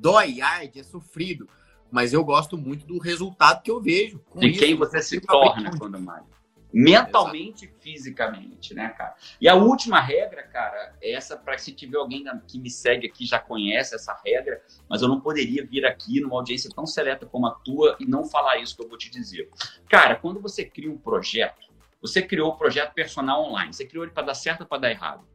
Dói, 0.00 0.40
arde, 0.40 0.80
é 0.80 0.82
sofrido. 0.82 1.48
Mas 1.90 2.12
eu 2.12 2.24
gosto 2.24 2.56
muito 2.56 2.86
do 2.86 2.98
resultado 2.98 3.62
que 3.62 3.70
eu 3.70 3.80
vejo. 3.80 4.22
de 4.36 4.52
quem 4.52 4.76
você 4.76 5.02
se 5.02 5.20
torna 5.20 5.76
quando 5.76 6.00
malha. 6.00 6.24
Mentalmente 6.72 7.64
e 7.64 7.82
fisicamente, 7.82 8.72
né, 8.74 8.90
cara? 8.90 9.16
E 9.40 9.48
a 9.48 9.56
última 9.56 10.00
regra, 10.00 10.44
cara, 10.44 10.94
é 11.02 11.12
essa 11.12 11.36
para 11.36 11.58
se 11.58 11.72
tiver 11.72 11.98
alguém 11.98 12.24
que 12.46 12.60
me 12.60 12.70
segue 12.70 13.08
aqui 13.08 13.26
já 13.26 13.40
conhece 13.40 13.96
essa 13.96 14.16
regra, 14.24 14.62
mas 14.88 15.02
eu 15.02 15.08
não 15.08 15.20
poderia 15.20 15.66
vir 15.66 15.84
aqui 15.84 16.20
numa 16.20 16.36
audiência 16.36 16.70
tão 16.72 16.86
seleta 16.86 17.26
como 17.26 17.48
a 17.48 17.50
tua 17.50 17.96
e 17.98 18.06
não 18.06 18.24
falar 18.24 18.58
isso 18.58 18.76
que 18.76 18.84
eu 18.84 18.88
vou 18.88 18.96
te 18.96 19.10
dizer. 19.10 19.50
Cara, 19.88 20.14
quando 20.14 20.40
você 20.40 20.64
cria 20.64 20.90
um 20.90 20.96
projeto, 20.96 21.68
você 22.00 22.22
criou 22.22 22.52
o 22.52 22.54
um 22.54 22.56
projeto 22.56 22.94
personal 22.94 23.42
online, 23.42 23.74
você 23.74 23.84
criou 23.84 24.04
ele 24.04 24.12
para 24.12 24.26
dar 24.26 24.34
certo 24.34 24.60
ou 24.60 24.66
para 24.66 24.78
dar 24.78 24.90
errado? 24.90 25.26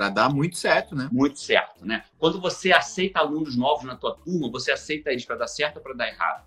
Para 0.00 0.08
dar 0.08 0.32
muito 0.32 0.56
certo, 0.56 0.96
né? 0.96 1.10
Muito 1.12 1.38
certo, 1.38 1.84
né? 1.84 2.04
Quando 2.18 2.40
você 2.40 2.72
aceita 2.72 3.18
alunos 3.18 3.54
novos 3.54 3.84
na 3.84 3.94
tua 3.94 4.16
turma, 4.16 4.50
você 4.50 4.72
aceita 4.72 5.10
eles 5.10 5.26
para 5.26 5.36
dar 5.36 5.46
certo 5.46 5.76
ou 5.76 5.82
para 5.82 5.92
dar 5.92 6.08
errado? 6.08 6.46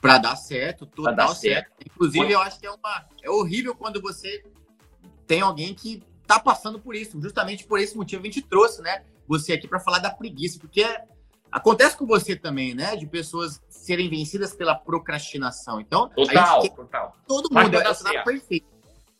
Para 0.00 0.16
dar 0.16 0.34
certo, 0.34 0.86
total 0.86 1.14
dar 1.14 1.28
certo. 1.34 1.68
certo. 1.68 1.72
Inclusive, 1.84 2.32
eu 2.32 2.40
acho 2.40 2.58
que 2.58 2.66
é, 2.66 2.70
uma, 2.70 3.04
é 3.22 3.28
horrível 3.28 3.74
quando 3.74 4.00
você 4.00 4.42
tem 5.26 5.42
alguém 5.42 5.74
que 5.74 6.02
tá 6.26 6.40
passando 6.40 6.80
por 6.80 6.94
isso. 6.94 7.20
Justamente 7.20 7.66
por 7.66 7.78
esse 7.78 7.94
motivo 7.94 8.22
a 8.22 8.24
gente 8.24 8.40
trouxe, 8.40 8.80
né? 8.80 9.04
Você 9.28 9.52
aqui 9.52 9.68
para 9.68 9.78
falar 9.78 9.98
da 9.98 10.10
preguiça, 10.10 10.58
porque 10.58 10.86
acontece 11.52 11.98
com 11.98 12.06
você 12.06 12.34
também, 12.34 12.74
né? 12.74 12.96
De 12.96 13.06
pessoas 13.06 13.60
serem 13.68 14.08
vencidas 14.08 14.54
pela 14.54 14.74
procrastinação. 14.74 15.82
Então, 15.82 16.08
total, 16.08 16.66
total. 16.70 17.16
Todo 17.28 17.52
mundo 17.52 17.76
é 17.76 17.82
tá 17.82 18.24
perfeito. 18.24 18.72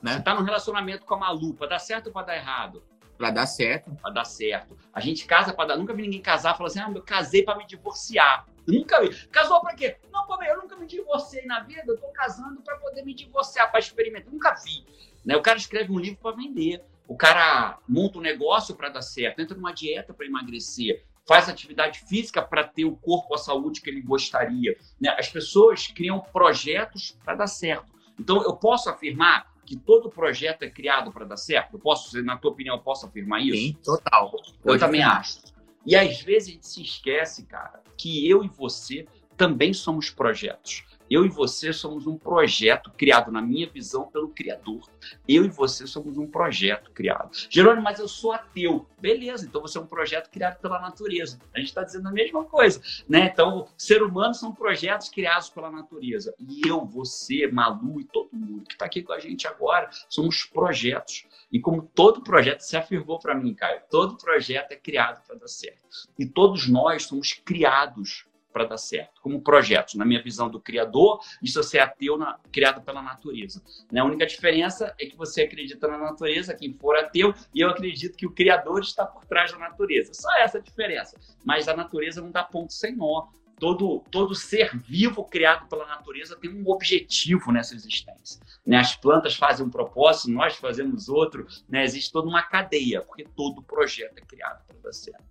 Né? 0.02 0.14
Você 0.14 0.22
tá 0.22 0.34
num 0.34 0.44
relacionamento 0.44 1.04
com 1.04 1.14
a 1.14 1.18
Malupa, 1.18 1.66
dá 1.66 1.78
certo 1.78 2.06
ou 2.06 2.12
para 2.14 2.28
dar 2.28 2.36
errado? 2.36 2.82
Pra 3.16 3.30
dar 3.30 3.46
certo. 3.46 3.94
Pra 4.00 4.10
dar 4.10 4.24
certo. 4.24 4.76
A 4.92 5.00
gente 5.00 5.26
casa 5.26 5.52
pra 5.52 5.66
dar. 5.66 5.76
Nunca 5.76 5.94
vi 5.94 6.02
ninguém 6.02 6.20
casar 6.20 6.54
e 6.54 6.56
falar 6.56 6.68
assim: 6.68 6.80
ah, 6.80 6.90
eu 6.94 7.02
casei 7.02 7.42
pra 7.42 7.56
me 7.56 7.66
divorciar. 7.66 8.46
Nunca 8.66 9.00
vi. 9.00 9.14
Casou 9.28 9.60
pra 9.60 9.74
quê? 9.74 9.96
Não, 10.12 10.26
pô, 10.26 10.42
eu 10.42 10.62
nunca 10.62 10.76
me 10.76 10.86
divorciei 10.86 11.44
na 11.44 11.60
vida, 11.60 11.84
eu 11.86 11.98
tô 11.98 12.08
casando 12.08 12.60
pra 12.62 12.76
poder 12.76 13.04
me 13.04 13.14
divorciar, 13.14 13.70
pra 13.70 13.78
experimentar. 13.78 14.32
Nunca 14.32 14.54
vi. 14.54 14.84
Né? 15.24 15.36
O 15.36 15.42
cara 15.42 15.58
escreve 15.58 15.92
um 15.92 15.98
livro 15.98 16.18
pra 16.20 16.32
vender. 16.32 16.82
O 17.06 17.16
cara 17.16 17.78
monta 17.86 18.18
um 18.18 18.22
negócio 18.22 18.74
para 18.74 18.88
dar 18.88 19.02
certo, 19.02 19.40
entra 19.40 19.54
numa 19.54 19.72
dieta 19.72 20.14
para 20.14 20.24
emagrecer, 20.24 21.04
faz 21.28 21.50
atividade 21.50 22.00
física 22.08 22.40
para 22.40 22.64
ter 22.64 22.86
o 22.86 22.96
corpo, 22.96 23.34
a 23.34 23.38
saúde 23.38 23.82
que 23.82 23.90
ele 23.90 24.00
gostaria. 24.00 24.74
Né? 24.98 25.14
As 25.18 25.28
pessoas 25.28 25.86
criam 25.86 26.18
projetos 26.18 27.18
para 27.22 27.34
dar 27.34 27.46
certo. 27.46 27.92
Então, 28.18 28.42
eu 28.42 28.56
posso 28.56 28.88
afirmar 28.88 29.52
que 29.64 29.76
todo 29.76 30.10
projeto 30.10 30.62
é 30.62 30.70
criado 30.70 31.12
para 31.12 31.24
dar 31.24 31.36
certo? 31.36 31.74
Eu 31.74 31.78
posso, 31.80 32.22
na 32.22 32.36
tua 32.36 32.50
opinião, 32.50 32.76
eu 32.76 32.82
posso 32.82 33.06
afirmar 33.06 33.40
isso? 33.40 33.56
Sim, 33.56 33.76
total. 33.82 34.32
Eu 34.64 34.78
também 34.78 35.02
acho. 35.02 35.40
E 35.86 35.96
às 35.96 36.20
vezes 36.20 36.48
a 36.48 36.52
gente 36.52 36.66
se 36.66 36.82
esquece, 36.82 37.44
cara, 37.46 37.82
que 37.96 38.28
eu 38.28 38.42
e 38.42 38.48
você 38.48 39.06
também 39.36 39.72
somos 39.72 40.10
projetos. 40.10 40.84
Eu 41.10 41.26
e 41.26 41.28
você 41.28 41.72
somos 41.72 42.06
um 42.06 42.16
projeto 42.16 42.90
criado, 42.90 43.30
na 43.30 43.42
minha 43.42 43.68
visão, 43.68 44.06
pelo 44.06 44.30
Criador. 44.30 44.88
Eu 45.28 45.44
e 45.44 45.48
você 45.48 45.86
somos 45.86 46.16
um 46.16 46.26
projeto 46.26 46.90
criado. 46.92 47.30
Jerônimo, 47.50 47.82
mas 47.82 47.98
eu 47.98 48.08
sou 48.08 48.32
ateu. 48.32 48.86
Beleza, 48.98 49.46
então 49.46 49.60
você 49.60 49.76
é 49.76 49.80
um 49.80 49.86
projeto 49.86 50.30
criado 50.30 50.58
pela 50.60 50.80
natureza. 50.80 51.38
A 51.54 51.58
gente 51.58 51.68
está 51.68 51.84
dizendo 51.84 52.08
a 52.08 52.12
mesma 52.12 52.44
coisa, 52.44 52.80
né? 53.06 53.30
Então, 53.32 53.68
ser 53.76 54.02
humano 54.02 54.34
são 54.34 54.54
projetos 54.54 55.10
criados 55.10 55.50
pela 55.50 55.70
natureza. 55.70 56.34
E 56.38 56.66
eu, 56.66 56.84
você, 56.86 57.46
Malu 57.46 58.00
e 58.00 58.04
todo 58.04 58.30
mundo 58.32 58.64
que 58.66 58.72
está 58.72 58.86
aqui 58.86 59.02
com 59.02 59.12
a 59.12 59.18
gente 59.18 59.46
agora, 59.46 59.90
somos 60.08 60.44
projetos. 60.44 61.26
E 61.52 61.60
como 61.60 61.82
todo 61.82 62.22
projeto 62.22 62.60
se 62.60 62.76
afirmou 62.76 63.18
para 63.18 63.34
mim, 63.34 63.54
Caio, 63.54 63.82
todo 63.90 64.16
projeto 64.16 64.72
é 64.72 64.76
criado 64.76 65.22
para 65.26 65.36
dar 65.36 65.48
certo. 65.48 65.84
E 66.18 66.24
todos 66.24 66.66
nós 66.66 67.04
somos 67.04 67.34
criados 67.34 68.24
para 68.54 68.64
dar 68.64 68.78
certo, 68.78 69.20
como 69.20 69.42
projetos. 69.42 69.96
Na 69.96 70.04
minha 70.04 70.22
visão 70.22 70.48
do 70.48 70.60
criador, 70.60 71.18
isso 71.42 71.58
é 71.58 71.62
ser 71.64 71.80
ateu 71.80 72.16
na, 72.16 72.38
criado 72.52 72.80
pela 72.82 73.02
natureza. 73.02 73.60
Né? 73.90 74.00
A 74.00 74.04
única 74.04 74.24
diferença 74.24 74.94
é 74.96 75.06
que 75.06 75.16
você 75.16 75.42
acredita 75.42 75.88
na 75.88 75.98
natureza, 75.98 76.54
quem 76.54 76.72
for 76.72 76.96
ateu, 76.96 77.34
e 77.52 77.60
eu 77.60 77.68
acredito 77.68 78.16
que 78.16 78.24
o 78.24 78.30
criador 78.30 78.80
está 78.80 79.04
por 79.04 79.24
trás 79.24 79.50
da 79.50 79.58
natureza. 79.58 80.14
Só 80.14 80.32
essa 80.38 80.58
a 80.58 80.60
diferença. 80.60 81.18
Mas 81.44 81.66
a 81.66 81.74
natureza 81.74 82.20
não 82.20 82.30
dá 82.30 82.44
ponto 82.44 82.72
sem 82.72 82.94
nó. 82.94 83.26
Todo, 83.58 84.04
todo 84.10 84.34
ser 84.34 84.76
vivo 84.76 85.24
criado 85.24 85.68
pela 85.68 85.86
natureza 85.86 86.36
tem 86.36 86.50
um 86.50 86.68
objetivo 86.68 87.50
nessa 87.50 87.74
existência. 87.74 88.40
Né? 88.64 88.76
As 88.76 88.94
plantas 88.94 89.34
fazem 89.34 89.66
um 89.66 89.70
propósito, 89.70 90.30
nós 90.30 90.56
fazemos 90.56 91.08
outro, 91.08 91.46
né? 91.68 91.82
existe 91.82 92.12
toda 92.12 92.28
uma 92.28 92.42
cadeia, 92.42 93.02
porque 93.02 93.24
todo 93.24 93.62
projeto 93.62 94.18
é 94.18 94.22
criado 94.22 94.64
para 94.66 94.76
dar 94.78 94.92
certo. 94.92 95.24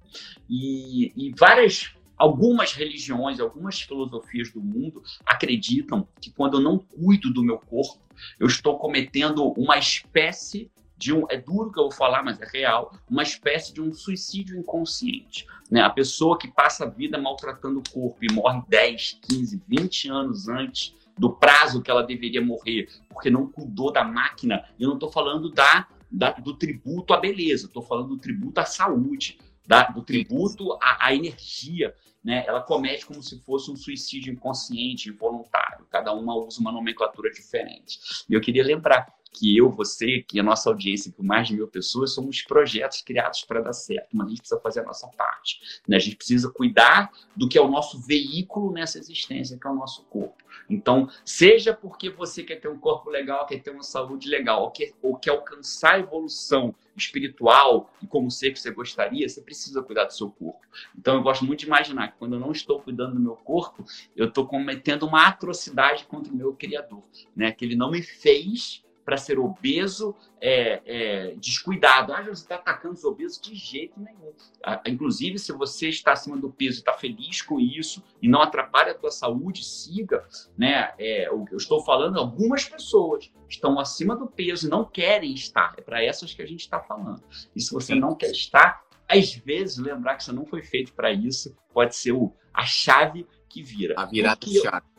E, 0.49 1.13
e 1.15 1.33
várias 1.37 1.93
Algumas 2.17 2.73
religiões, 2.73 3.39
algumas 3.39 3.81
filosofias 3.81 4.51
do 4.51 4.61
mundo 4.61 5.03
acreditam 5.25 6.07
que 6.21 6.31
quando 6.31 6.57
eu 6.57 6.61
não 6.61 6.77
cuido 6.77 7.33
do 7.33 7.43
meu 7.43 7.57
corpo, 7.57 7.99
eu 8.39 8.47
estou 8.47 8.77
cometendo 8.77 9.43
uma 9.57 9.77
espécie 9.77 10.71
de 10.97 11.13
um. 11.13 11.25
É 11.29 11.37
duro 11.37 11.71
que 11.71 11.79
eu 11.79 11.83
vou 11.83 11.91
falar, 11.91 12.23
mas 12.23 12.39
é 12.39 12.45
real. 12.45 12.95
Uma 13.09 13.23
espécie 13.23 13.73
de 13.73 13.81
um 13.81 13.91
suicídio 13.93 14.57
inconsciente. 14.57 15.45
Né? 15.69 15.81
A 15.81 15.89
pessoa 15.89 16.37
que 16.37 16.47
passa 16.47 16.85
a 16.85 16.89
vida 16.89 17.17
maltratando 17.17 17.79
o 17.79 17.91
corpo 17.91 18.17
e 18.21 18.31
morre 18.31 18.61
10, 18.67 19.19
15, 19.27 19.61
20 19.67 20.09
anos 20.09 20.47
antes 20.47 20.95
do 21.17 21.31
prazo 21.31 21.81
que 21.81 21.91
ela 21.91 22.03
deveria 22.03 22.41
morrer, 22.41 22.87
porque 23.09 23.29
não 23.29 23.47
cuidou 23.47 23.91
da 23.91 24.03
máquina. 24.03 24.65
Eu 24.79 24.87
não 24.87 24.95
estou 24.95 25.11
falando 25.11 25.51
da, 25.51 25.87
da, 26.11 26.31
do 26.31 26.55
tributo 26.55 27.13
à 27.13 27.17
beleza, 27.17 27.67
estou 27.67 27.83
falando 27.83 28.09
do 28.09 28.17
tributo 28.17 28.59
à 28.59 28.65
saúde, 28.65 29.37
da, 29.65 29.83
do 29.83 30.01
tributo 30.01 30.73
à, 30.81 31.07
à 31.07 31.15
energia. 31.15 31.95
Né? 32.23 32.43
Ela 32.47 32.61
comete 32.61 33.05
como 33.05 33.21
se 33.21 33.39
fosse 33.41 33.69
um 33.69 33.75
suicídio 33.75 34.31
inconsciente, 34.31 35.09
involuntário. 35.09 35.85
Cada 35.89 36.13
uma 36.13 36.35
usa 36.35 36.61
uma 36.61 36.71
nomenclatura 36.71 37.29
diferente. 37.31 37.99
E 38.29 38.33
eu 38.33 38.41
queria 38.41 38.63
lembrar 38.63 39.13
que 39.33 39.57
eu, 39.57 39.69
você, 39.69 40.21
que 40.21 40.39
a 40.39 40.43
nossa 40.43 40.69
audiência, 40.69 41.11
com 41.11 41.23
mais 41.23 41.47
de 41.47 41.55
mil 41.55 41.67
pessoas, 41.67 42.13
somos 42.13 42.43
projetos 42.43 43.01
criados 43.01 43.43
para 43.43 43.61
dar 43.61 43.73
certo, 43.73 44.09
mas 44.13 44.27
a 44.27 44.29
gente 44.29 44.39
precisa 44.39 44.61
fazer 44.61 44.79
a 44.81 44.83
nossa 44.83 45.07
parte. 45.07 45.59
Né? 45.87 45.97
A 45.97 45.99
gente 45.99 46.15
precisa 46.15 46.49
cuidar 46.51 47.11
do 47.35 47.49
que 47.49 47.57
é 47.57 47.61
o 47.61 47.67
nosso 47.67 47.99
veículo 47.99 48.71
nessa 48.71 48.99
existência, 48.99 49.57
que 49.59 49.67
é 49.67 49.69
o 49.69 49.75
nosso 49.75 50.03
corpo. 50.03 50.43
Então, 50.69 51.09
seja 51.25 51.73
porque 51.73 52.09
você 52.09 52.43
quer 52.43 52.57
ter 52.57 52.69
um 52.69 52.77
corpo 52.77 53.09
legal, 53.09 53.45
quer 53.45 53.59
ter 53.59 53.71
uma 53.71 53.83
saúde 53.83 54.29
legal, 54.29 54.63
ou 54.63 54.71
quer, 54.71 54.93
ou 55.01 55.17
quer 55.17 55.31
alcançar 55.31 55.95
a 55.95 55.99
evolução 55.99 56.73
espiritual 56.95 57.93
e 58.01 58.07
como 58.07 58.29
ser 58.29 58.51
que 58.51 58.59
você 58.59 58.71
gostaria, 58.71 59.27
você 59.27 59.41
precisa 59.41 59.81
cuidar 59.81 60.05
do 60.05 60.13
seu 60.13 60.29
corpo. 60.29 60.61
Então, 60.97 61.15
eu 61.15 61.23
gosto 61.23 61.45
muito 61.45 61.59
de 61.59 61.65
imaginar 61.65 62.11
que 62.11 62.17
quando 62.17 62.33
eu 62.33 62.39
não 62.39 62.51
estou 62.51 62.79
cuidando 62.79 63.15
do 63.15 63.19
meu 63.19 63.35
corpo, 63.35 63.83
eu 64.15 64.27
estou 64.27 64.45
cometendo 64.45 65.03
uma 65.03 65.27
atrocidade 65.27 66.05
contra 66.05 66.31
o 66.31 66.35
meu 66.35 66.53
Criador, 66.53 67.03
né? 67.35 67.51
Que 67.51 67.65
ele 67.65 67.75
não 67.75 67.91
me 67.91 68.01
fez 68.01 68.83
para 69.03 69.17
ser 69.17 69.37
obeso, 69.39 70.15
é, 70.39 70.81
é, 70.85 71.35
descuidado. 71.35 72.13
Ah, 72.13 72.21
você 72.21 72.31
está 72.31 72.55
atacando 72.55 72.95
os 72.95 73.03
obesos 73.03 73.39
de 73.39 73.53
jeito 73.55 73.99
nenhum. 73.99 74.33
Ah, 74.63 74.81
inclusive, 74.87 75.37
se 75.37 75.51
você 75.51 75.89
está 75.89 76.13
acima 76.13 76.37
do 76.37 76.49
peso 76.49 76.77
e 76.77 76.79
está 76.79 76.93
feliz 76.93 77.41
com 77.41 77.59
isso 77.59 78.03
e 78.21 78.27
não 78.27 78.41
atrapalha 78.41 78.91
a 78.91 78.95
tua 78.95 79.11
saúde, 79.11 79.63
siga. 79.63 80.25
Né? 80.57 80.93
É, 80.97 81.27
eu, 81.27 81.45
eu 81.51 81.57
estou 81.57 81.83
falando, 81.83 82.17
algumas 82.17 82.65
pessoas 82.65 83.31
estão 83.49 83.79
acima 83.79 84.15
do 84.15 84.27
peso 84.27 84.67
e 84.67 84.69
não 84.69 84.85
querem 84.85 85.33
estar. 85.33 85.73
É 85.77 85.81
para 85.81 86.03
essas 86.03 86.33
que 86.33 86.41
a 86.41 86.47
gente 86.47 86.61
está 86.61 86.79
falando. 86.79 87.23
E 87.55 87.61
se 87.61 87.71
você 87.71 87.93
não 87.93 88.15
quer 88.15 88.31
estar, 88.31 88.83
às 89.07 89.33
vezes, 89.33 89.77
lembrar 89.77 90.15
que 90.15 90.23
você 90.23 90.31
não 90.31 90.45
foi 90.45 90.61
feito 90.61 90.93
para 90.93 91.11
isso 91.11 91.55
pode 91.73 91.95
ser 91.95 92.13
o, 92.13 92.33
a 92.53 92.65
chave 92.65 93.27
que 93.49 93.61
vira. 93.61 93.95
A 93.97 94.05
virada 94.05 94.45
de 94.45 94.59
chave 94.59 94.92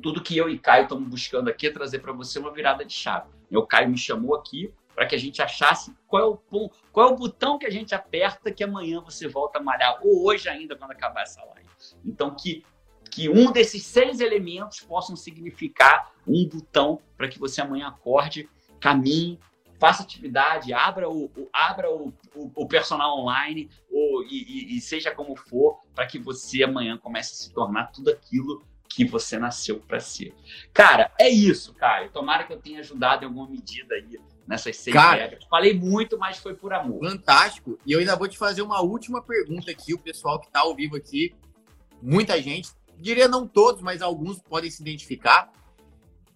tudo 0.00 0.22
que 0.22 0.36
eu 0.36 0.48
e 0.48 0.58
Caio 0.58 0.84
estamos 0.84 1.08
buscando 1.08 1.48
aqui 1.48 1.66
é 1.66 1.70
trazer 1.70 2.00
para 2.00 2.12
você 2.12 2.38
uma 2.38 2.52
virada 2.52 2.84
de 2.84 2.92
chave. 2.92 3.28
O 3.50 3.62
Caio 3.62 3.88
me 3.88 3.98
chamou 3.98 4.34
aqui 4.34 4.72
para 4.94 5.06
que 5.06 5.14
a 5.14 5.18
gente 5.18 5.40
achasse 5.40 5.94
qual 6.06 6.22
é 6.22 6.26
o 6.26 6.70
qual 6.92 7.08
é 7.08 7.12
o 7.12 7.16
botão 7.16 7.58
que 7.58 7.66
a 7.66 7.70
gente 7.70 7.94
aperta 7.94 8.52
que 8.52 8.62
amanhã 8.62 9.00
você 9.00 9.26
volta 9.26 9.58
a 9.58 9.62
malhar, 9.62 9.98
ou 10.02 10.26
hoje 10.26 10.48
ainda 10.48 10.76
quando 10.76 10.90
acabar 10.90 11.22
essa 11.22 11.42
live. 11.44 11.68
Então, 12.04 12.34
que, 12.34 12.64
que 13.10 13.28
um 13.28 13.50
desses 13.50 13.84
seis 13.84 14.20
elementos 14.20 14.80
possam 14.80 15.16
significar 15.16 16.12
um 16.26 16.46
botão 16.46 17.00
para 17.16 17.28
que 17.28 17.38
você 17.38 17.60
amanhã 17.60 17.88
acorde, 17.88 18.48
caminhe, 18.78 19.38
faça 19.78 20.02
atividade, 20.02 20.72
abra 20.74 21.08
o, 21.08 21.24
o 21.34 21.48
abra 21.50 21.90
o, 21.90 22.12
o, 22.34 22.52
o, 22.54 22.68
personal 22.68 23.18
online, 23.18 23.70
ou, 23.90 24.22
e, 24.24 24.74
e, 24.74 24.76
e 24.76 24.80
seja 24.80 25.10
como 25.14 25.34
for, 25.34 25.80
para 25.94 26.06
que 26.06 26.18
você 26.18 26.62
amanhã 26.62 26.98
comece 26.98 27.32
a 27.32 27.36
se 27.36 27.52
tornar 27.52 27.86
tudo 27.86 28.10
aquilo 28.10 28.62
que 28.90 29.04
você 29.04 29.38
nasceu 29.38 29.78
para 29.78 30.00
ser. 30.00 30.34
Cara, 30.74 31.12
é 31.18 31.28
isso, 31.28 31.72
Caio. 31.74 32.10
Tomara 32.10 32.44
que 32.44 32.52
eu 32.52 32.60
tenha 32.60 32.80
ajudado 32.80 33.22
em 33.22 33.28
alguma 33.28 33.48
medida 33.48 33.94
aí 33.94 34.18
nessas 34.46 34.76
seis 34.76 34.92
Cara, 34.92 35.22
regras. 35.22 35.44
Falei 35.48 35.72
muito, 35.72 36.18
mas 36.18 36.38
foi 36.38 36.54
por 36.54 36.72
amor. 36.72 36.98
Fantástico. 37.08 37.78
E 37.86 37.92
eu 37.92 38.00
ainda 38.00 38.16
vou 38.16 38.26
te 38.26 38.36
fazer 38.36 38.62
uma 38.62 38.82
última 38.82 39.22
pergunta 39.22 39.70
aqui, 39.70 39.94
o 39.94 39.98
pessoal 39.98 40.40
que 40.40 40.48
está 40.48 40.60
ao 40.60 40.74
vivo 40.74 40.96
aqui, 40.96 41.32
muita 42.02 42.42
gente, 42.42 42.70
diria 42.98 43.28
não 43.28 43.46
todos, 43.46 43.80
mas 43.80 44.02
alguns 44.02 44.40
podem 44.40 44.68
se 44.68 44.82
identificar. 44.82 45.52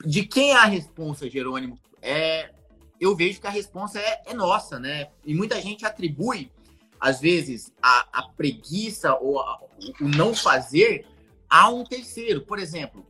De 0.05 0.25
quem 0.25 0.53
é 0.53 0.57
a 0.57 0.65
responsa, 0.65 1.29
Jerônimo? 1.29 1.77
É, 2.01 2.53
eu 3.01 3.17
vejo 3.17 3.41
que 3.41 3.49
a 3.49 3.51
responsa 3.51 3.99
é, 3.99 4.23
é 4.27 4.35
nossa, 4.35 4.79
né? 4.79 5.09
E 5.25 5.35
muita 5.35 5.61
gente 5.61 5.85
atribui, 5.85 6.53
às 7.01 7.21
vezes, 7.21 7.73
a, 7.83 8.07
a 8.13 8.23
preguiça 8.29 9.17
ou 9.17 9.41
a, 9.41 9.61
o 10.01 10.09
não 10.09 10.35
fazer 10.37 11.05
a 11.49 11.69
um 11.69 11.85
terceiro. 11.85 12.43
Por 12.43 12.59
exemplo, 12.59 13.07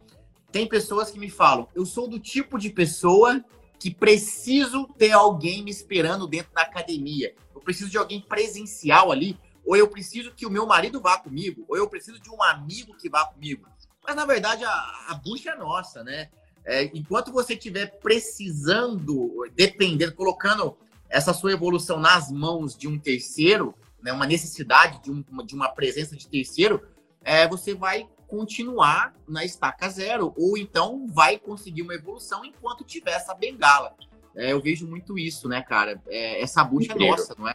tem 0.51 0.67
pessoas 0.67 1.11
que 1.11 1.19
me 1.19 1.31
falam: 1.31 1.69
eu 1.75 1.85
sou 1.85 2.09
do 2.09 2.19
tipo 2.19 2.59
de 2.59 2.71
pessoa 2.71 3.45
que 3.79 3.93
preciso 3.93 4.87
ter 4.97 5.13
alguém 5.13 5.63
me 5.63 5.71
esperando 5.71 6.27
dentro 6.27 6.53
da 6.55 6.63
academia. 6.63 7.35
Eu 7.55 7.61
preciso 7.61 7.91
de 7.91 7.99
alguém 7.99 8.21
presencial 8.21 9.11
ali, 9.11 9.39
ou 9.65 9.77
eu 9.77 9.89
preciso 9.89 10.33
que 10.33 10.47
o 10.47 10.51
meu 10.51 10.67
marido 10.67 11.01
vá 11.01 11.19
comigo, 11.19 11.65
ou 11.69 11.77
eu 11.77 11.89
preciso 11.89 12.21
de 12.21 12.31
um 12.31 12.43
amigo 12.43 12.97
que 12.97 13.11
vá 13.11 13.27
comigo. 13.27 13.67
Mas 14.07 14.15
na 14.15 14.25
verdade 14.25 14.65
a, 14.65 14.71
a 15.09 15.15
bucha 15.15 15.51
é 15.51 15.57
nossa, 15.57 16.05
né? 16.05 16.31
É, 16.65 16.85
enquanto 16.95 17.31
você 17.31 17.55
estiver 17.55 17.99
precisando, 18.01 19.47
dependendo, 19.55 20.15
colocando 20.15 20.79
essa 21.11 21.35
sua 21.35 21.53
evolução 21.53 22.01
nas 22.01 22.31
mãos 22.31 22.77
de 22.77 22.89
um 22.89 22.99
terceiro, 22.99 23.75
né, 24.03 24.13
uma 24.13 24.27
necessidade 24.27 25.03
de, 25.03 25.11
um, 25.11 25.23
de 25.45 25.55
uma 25.55 25.69
presença 25.69 26.17
de 26.17 26.27
terceiro, 26.27 26.83
é, 27.23 27.47
você 27.47 27.75
vai 27.75 28.09
continuar 28.35 29.15
na 29.29 29.45
estaca 29.45 29.89
zero, 29.89 30.35
ou 30.37 30.59
então 30.59 31.07
vai 31.07 31.39
conseguir 31.39 31.83
uma 31.83 31.95
evolução 31.95 32.45
enquanto 32.45 32.83
tiver 32.83 33.13
essa 33.13 33.33
bengala. 33.33 33.95
É, 34.35 34.51
eu 34.51 34.61
vejo 34.61 34.89
muito 34.89 35.17
isso, 35.17 35.49
né, 35.49 35.63
cara? 35.63 36.03
É, 36.09 36.43
essa 36.43 36.65
bucha 36.65 36.93
é 36.93 36.99
nossa, 36.99 37.37
não 37.39 37.49
é? 37.49 37.55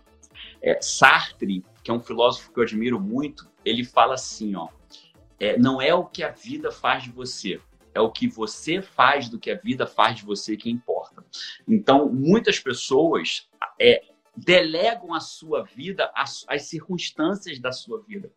é? 0.62 0.82
Sartre, 0.82 1.66
que 1.84 1.92
é 1.92 1.94
um 1.94 2.00
filósofo 2.00 2.54
que 2.54 2.60
eu 2.60 2.64
admiro 2.64 2.98
muito, 2.98 3.50
ele 3.66 3.84
fala 3.84 4.14
assim, 4.14 4.56
ó, 4.56 4.70
é, 5.38 5.58
não 5.58 5.82
é 5.82 5.94
o 5.94 6.06
que 6.06 6.24
a 6.24 6.30
vida 6.30 6.72
faz 6.72 7.04
de 7.04 7.12
você, 7.12 7.60
é 7.94 8.00
o 8.00 8.10
que 8.10 8.30
você 8.30 8.82
faz 8.82 9.28
do 9.28 9.38
que 9.38 9.52
a 9.52 9.58
vida 9.58 9.86
faz 9.86 10.16
de 10.16 10.24
você 10.24 10.56
que 10.56 10.70
importa. 10.70 11.26
Então, 11.68 12.08
muitas 12.10 12.58
pessoas 12.58 13.50
é, 13.78 14.02
delegam 14.36 15.14
a 15.14 15.20
sua 15.20 15.64
vida 15.64 16.12
às, 16.16 16.46
às 16.48 16.64
circunstâncias 16.64 17.60
da 17.60 17.72
sua 17.72 18.02
vida. 18.02 18.32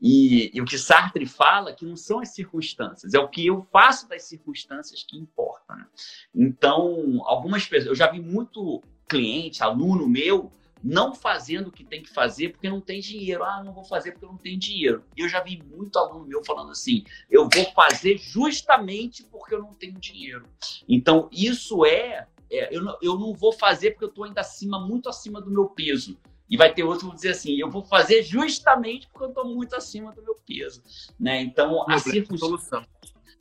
E, 0.00 0.50
e, 0.54 0.60
o 0.60 0.64
que 0.64 0.78
Sartre 0.78 1.26
fala 1.26 1.72
que 1.72 1.84
não 1.84 1.96
são 1.96 2.20
as 2.20 2.30
circunstâncias, 2.30 3.14
é 3.14 3.18
o 3.18 3.28
que 3.28 3.46
eu 3.46 3.66
faço 3.72 4.08
das 4.08 4.24
circunstâncias 4.24 5.02
que 5.02 5.16
importa. 5.16 5.74
Né? 5.74 5.86
Então, 6.34 7.20
algumas 7.24 7.66
pessoas, 7.66 7.88
eu 7.88 7.94
já 7.94 8.10
vi 8.10 8.20
muito 8.20 8.82
cliente, 9.08 9.62
aluno 9.62 10.06
meu, 10.06 10.52
não 10.82 11.14
fazendo 11.14 11.68
o 11.68 11.72
que 11.72 11.84
tem 11.84 12.02
que 12.02 12.10
fazer 12.10 12.50
porque 12.50 12.68
não 12.68 12.80
tem 12.80 13.00
dinheiro. 13.00 13.42
Ah, 13.42 13.62
não 13.62 13.72
vou 13.72 13.84
fazer 13.84 14.12
porque 14.12 14.26
não 14.26 14.36
tenho 14.36 14.58
dinheiro. 14.58 15.04
E 15.16 15.22
eu 15.22 15.28
já 15.28 15.40
vi 15.40 15.62
muito 15.62 15.98
aluno 15.98 16.26
meu 16.26 16.44
falando 16.44 16.70
assim: 16.70 17.04
eu 17.30 17.48
vou 17.52 17.64
fazer 17.72 18.16
justamente 18.18 19.24
porque 19.24 19.54
eu 19.54 19.60
não 19.60 19.74
tenho 19.74 19.98
dinheiro. 19.98 20.46
Então, 20.88 21.28
isso 21.32 21.84
é 21.84 22.26
é, 22.50 22.74
eu, 22.74 22.82
não, 22.82 22.98
eu 23.02 23.18
não 23.18 23.32
vou 23.32 23.52
fazer 23.52 23.92
porque 23.92 24.04
eu 24.04 24.08
estou 24.08 24.24
ainda 24.24 24.40
acima, 24.40 24.78
muito 24.78 25.08
acima 25.08 25.40
do 25.40 25.50
meu 25.50 25.66
peso. 25.66 26.18
E 26.50 26.56
vai 26.56 26.72
ter 26.72 26.82
outro 26.82 27.00
que 27.00 27.06
vão 27.06 27.14
dizer 27.14 27.30
assim, 27.30 27.56
eu 27.58 27.70
vou 27.70 27.84
fazer 27.84 28.22
justamente 28.22 29.06
porque 29.08 29.24
eu 29.24 29.28
estou 29.28 29.46
muito 29.46 29.76
acima 29.76 30.12
do 30.12 30.22
meu 30.22 30.34
peso. 30.46 30.82
Né? 31.20 31.42
Então, 31.42 31.84
a, 31.88 31.98
circunstância, 31.98 32.88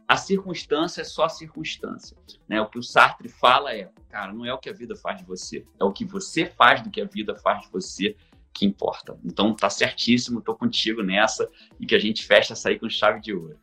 a 0.06 0.18
circunstância 0.18 1.02
é 1.02 1.06
só 1.06 1.24
a 1.24 1.30
circunstância. 1.30 2.18
Né? 2.50 2.60
O 2.60 2.68
que 2.70 2.78
o 2.78 2.84
Sartre 2.84 3.30
fala 3.30 3.74
é, 3.74 3.90
cara, 4.10 4.34
não 4.34 4.46
é 4.46 4.54
o 4.54 4.58
que 4.58 4.70
a 4.70 4.74
vida 4.74 4.96
faz 4.96 5.18
de 5.18 5.26
você, 5.26 5.66
é 5.80 5.84
o 5.86 5.94
que 5.94 6.04
você 6.04 6.46
faz 6.46 6.82
do 6.82 6.90
que 6.90 7.00
a 7.00 7.06
vida 7.06 7.34
faz 7.36 7.62
de 7.62 7.72
você 7.72 8.16
que 8.54 8.66
importa. 8.66 9.18
Então, 9.24 9.56
tá 9.56 9.70
certíssimo, 9.70 10.42
tô 10.42 10.56
contigo 10.56 11.02
nessa 11.02 11.50
e 11.80 11.86
que 11.86 11.96
a 11.96 12.00
gente 12.00 12.26
fecha 12.26 12.54
essa 12.54 12.70
aí 12.70 12.78
com 12.78 12.90
chave 12.90 13.22
de 13.22 13.34
ouro. 13.34 13.58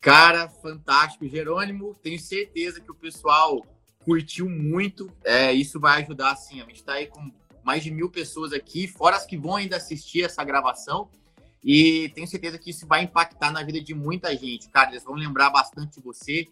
Cara, 0.00 0.48
fantástico. 0.48 1.26
Jerônimo, 1.26 1.94
tenho 2.02 2.18
certeza 2.18 2.80
que 2.80 2.90
o 2.90 2.94
pessoal 2.94 3.64
curtiu 4.04 4.48
muito. 4.48 5.10
É, 5.24 5.52
isso 5.52 5.78
vai 5.78 6.02
ajudar, 6.02 6.32
assim, 6.32 6.60
a 6.60 6.64
gente 6.64 6.76
está 6.76 6.94
aí 6.94 7.06
com 7.06 7.30
mais 7.62 7.82
de 7.82 7.90
mil 7.90 8.10
pessoas 8.10 8.52
aqui, 8.52 8.88
fora 8.88 9.16
as 9.16 9.26
que 9.26 9.36
vão 9.36 9.56
ainda 9.56 9.76
assistir 9.76 10.24
essa 10.24 10.42
gravação. 10.42 11.10
E 11.62 12.08
tenho 12.14 12.26
certeza 12.26 12.58
que 12.58 12.70
isso 12.70 12.86
vai 12.86 13.02
impactar 13.02 13.52
na 13.52 13.62
vida 13.62 13.80
de 13.80 13.94
muita 13.94 14.34
gente, 14.34 14.68
cara. 14.70 14.90
Eles 14.90 15.04
vão 15.04 15.14
lembrar 15.14 15.50
bastante 15.50 15.96
de 15.96 16.00
você. 16.00 16.46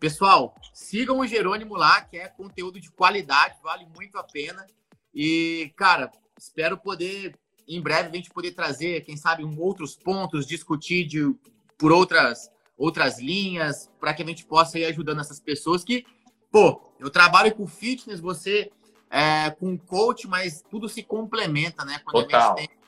Pessoal, 0.00 0.54
sigam 0.72 1.20
o 1.20 1.26
Jerônimo 1.26 1.76
lá, 1.76 2.00
que 2.00 2.16
é 2.16 2.26
conteúdo 2.26 2.80
de 2.80 2.90
qualidade, 2.90 3.58
vale 3.62 3.86
muito 3.94 4.18
a 4.18 4.24
pena. 4.24 4.66
E, 5.14 5.72
cara, 5.76 6.10
espero 6.38 6.76
poder, 6.76 7.38
em 7.68 7.80
breve, 7.80 8.08
a 8.08 8.12
gente 8.12 8.30
poder 8.30 8.52
trazer, 8.52 9.04
quem 9.04 9.16
sabe, 9.16 9.44
um, 9.44 9.60
outros 9.60 9.94
pontos, 9.94 10.46
discutir 10.46 11.06
de, 11.06 11.32
por 11.78 11.92
outras, 11.92 12.50
outras 12.76 13.20
linhas, 13.20 13.90
para 14.00 14.14
que 14.14 14.22
a 14.22 14.26
gente 14.26 14.44
possa 14.46 14.78
ir 14.78 14.86
ajudando 14.86 15.20
essas 15.20 15.38
pessoas 15.38 15.84
que, 15.84 16.04
pô, 16.50 16.80
eu 16.98 17.10
trabalho 17.10 17.54
com 17.54 17.66
fitness, 17.66 18.20
você 18.20 18.70
é, 19.10 19.50
com 19.50 19.76
coach, 19.76 20.28
mas 20.28 20.62
tudo 20.70 20.88
se 20.88 21.02
complementa, 21.02 21.84
né? 21.84 22.00
Quando 22.04 22.24
Total. 22.24 22.54
a 22.54 22.60
gente 22.60 22.68
tem 22.68 22.78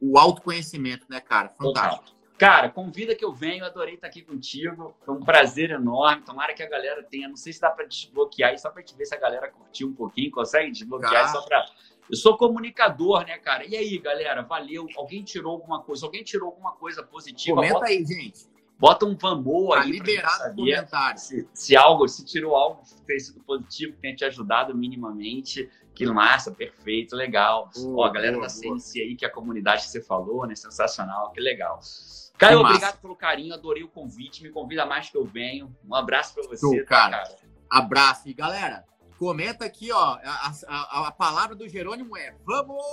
o 0.00 0.18
autoconhecimento, 0.18 1.06
né, 1.08 1.20
cara? 1.20 1.48
Fantástico. 1.48 2.04
Total. 2.04 2.22
Cara, 2.42 2.68
convida 2.68 3.14
que 3.14 3.24
eu 3.24 3.32
venho, 3.32 3.64
adorei 3.64 3.94
estar 3.94 4.08
aqui 4.08 4.20
contigo. 4.20 4.96
Foi 5.04 5.14
um 5.14 5.20
prazer 5.20 5.70
enorme. 5.70 6.22
Tomara 6.22 6.52
que 6.52 6.62
a 6.62 6.68
galera 6.68 7.00
tenha. 7.04 7.28
Não 7.28 7.36
sei 7.36 7.52
se 7.52 7.60
dá 7.60 7.70
para 7.70 7.84
desbloquear 7.84 8.50
aí, 8.50 8.58
só 8.58 8.68
para 8.68 8.82
te 8.82 8.96
ver 8.96 9.06
se 9.06 9.14
a 9.14 9.18
galera 9.18 9.48
curtiu 9.48 9.86
um 9.86 9.94
pouquinho. 9.94 10.28
Consegue 10.32 10.72
desbloquear 10.72 11.30
só 11.30 11.40
para. 11.42 11.64
Eu 12.10 12.16
sou 12.16 12.36
comunicador, 12.36 13.24
né, 13.24 13.38
cara? 13.38 13.64
E 13.64 13.76
aí, 13.76 13.96
galera, 13.96 14.42
valeu. 14.42 14.88
Alguém 14.96 15.22
tirou 15.22 15.52
alguma 15.52 15.82
coisa? 15.82 16.04
Alguém 16.04 16.24
tirou 16.24 16.48
alguma 16.48 16.72
coisa 16.72 17.00
positiva? 17.00 17.54
Comenta 17.54 17.74
bota, 17.74 17.86
aí, 17.86 18.04
gente. 18.04 18.50
Bota 18.82 19.06
um 19.06 19.16
vamos 19.16 19.68
tá 19.76 19.82
aí. 19.82 19.92
liberado 19.92 20.56
comentário. 20.56 21.16
Se, 21.16 21.48
se, 21.54 21.76
algo, 21.76 22.08
se 22.08 22.24
tirou 22.24 22.56
algo 22.56 22.82
que 22.82 23.00
tenha 23.02 23.20
sido 23.20 23.40
positivo, 23.44 23.92
que 23.92 24.00
tenha 24.00 24.16
te 24.16 24.24
ajudado 24.24 24.74
minimamente. 24.74 25.70
Que 25.94 26.04
massa, 26.04 26.50
perfeito, 26.50 27.14
legal. 27.14 27.70
Boa, 27.76 28.06
Ó, 28.06 28.10
a 28.10 28.12
galera 28.12 28.32
boa, 28.32 28.42
da 28.42 28.48
CNC 28.48 29.00
aí, 29.00 29.14
que 29.14 29.24
é 29.24 29.28
a 29.28 29.30
comunidade 29.30 29.82
que 29.82 29.88
você 29.88 30.02
falou, 30.02 30.48
né? 30.48 30.56
Sensacional, 30.56 31.30
que 31.30 31.40
legal. 31.40 31.78
Caio, 32.36 32.58
obrigado 32.58 33.00
pelo 33.00 33.14
carinho, 33.14 33.54
adorei 33.54 33.84
o 33.84 33.88
convite. 33.88 34.42
Me 34.42 34.50
convida 34.50 34.84
mais 34.84 35.08
que 35.08 35.16
eu 35.16 35.24
venho. 35.24 35.72
Um 35.88 35.94
abraço 35.94 36.34
para 36.34 36.42
você, 36.42 36.58
Show, 36.58 36.76
tá, 36.78 36.84
cara. 36.84 37.18
cara. 37.18 37.36
Abraço. 37.70 38.28
E 38.28 38.34
galera, 38.34 38.84
comenta 39.16 39.64
aqui, 39.64 39.92
ó. 39.92 40.18
A, 40.24 40.52
a, 40.66 41.06
a, 41.06 41.12
palavra 41.12 41.54
do 41.54 41.68
Jerônimo 41.68 42.16
é 42.16 42.34
vamos! 42.44 42.84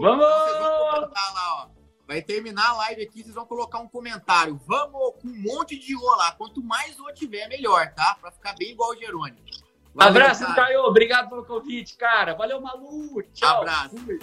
Vamos! 0.00 0.24
Então, 0.24 1.10
lá, 1.34 1.64
ó. 1.74 1.77
Vai 2.08 2.22
terminar 2.22 2.70
a 2.70 2.72
live 2.72 3.02
aqui, 3.02 3.22
vocês 3.22 3.34
vão 3.34 3.44
colocar 3.44 3.80
um 3.80 3.86
comentário. 3.86 4.58
Vamos 4.66 5.16
com 5.20 5.28
um 5.28 5.42
monte 5.42 5.78
de 5.78 5.94
O 5.94 6.16
lá. 6.16 6.32
Quanto 6.32 6.62
mais 6.62 6.98
O 6.98 7.12
tiver, 7.12 7.46
melhor, 7.48 7.92
tá? 7.92 8.16
Pra 8.18 8.32
ficar 8.32 8.54
bem 8.54 8.70
igual 8.70 8.92
o 8.92 8.96
Jerônimo. 8.96 9.38
Valeu, 9.94 10.22
Abraço, 10.22 10.54
Caio. 10.54 10.80
Obrigado 10.84 11.28
pelo 11.28 11.44
convite, 11.44 11.96
cara. 11.96 12.34
Valeu, 12.34 12.62
Malu. 12.62 13.22
Tchau. 13.34 13.58
Abraço. 13.58 13.98
Fui. 13.98 14.18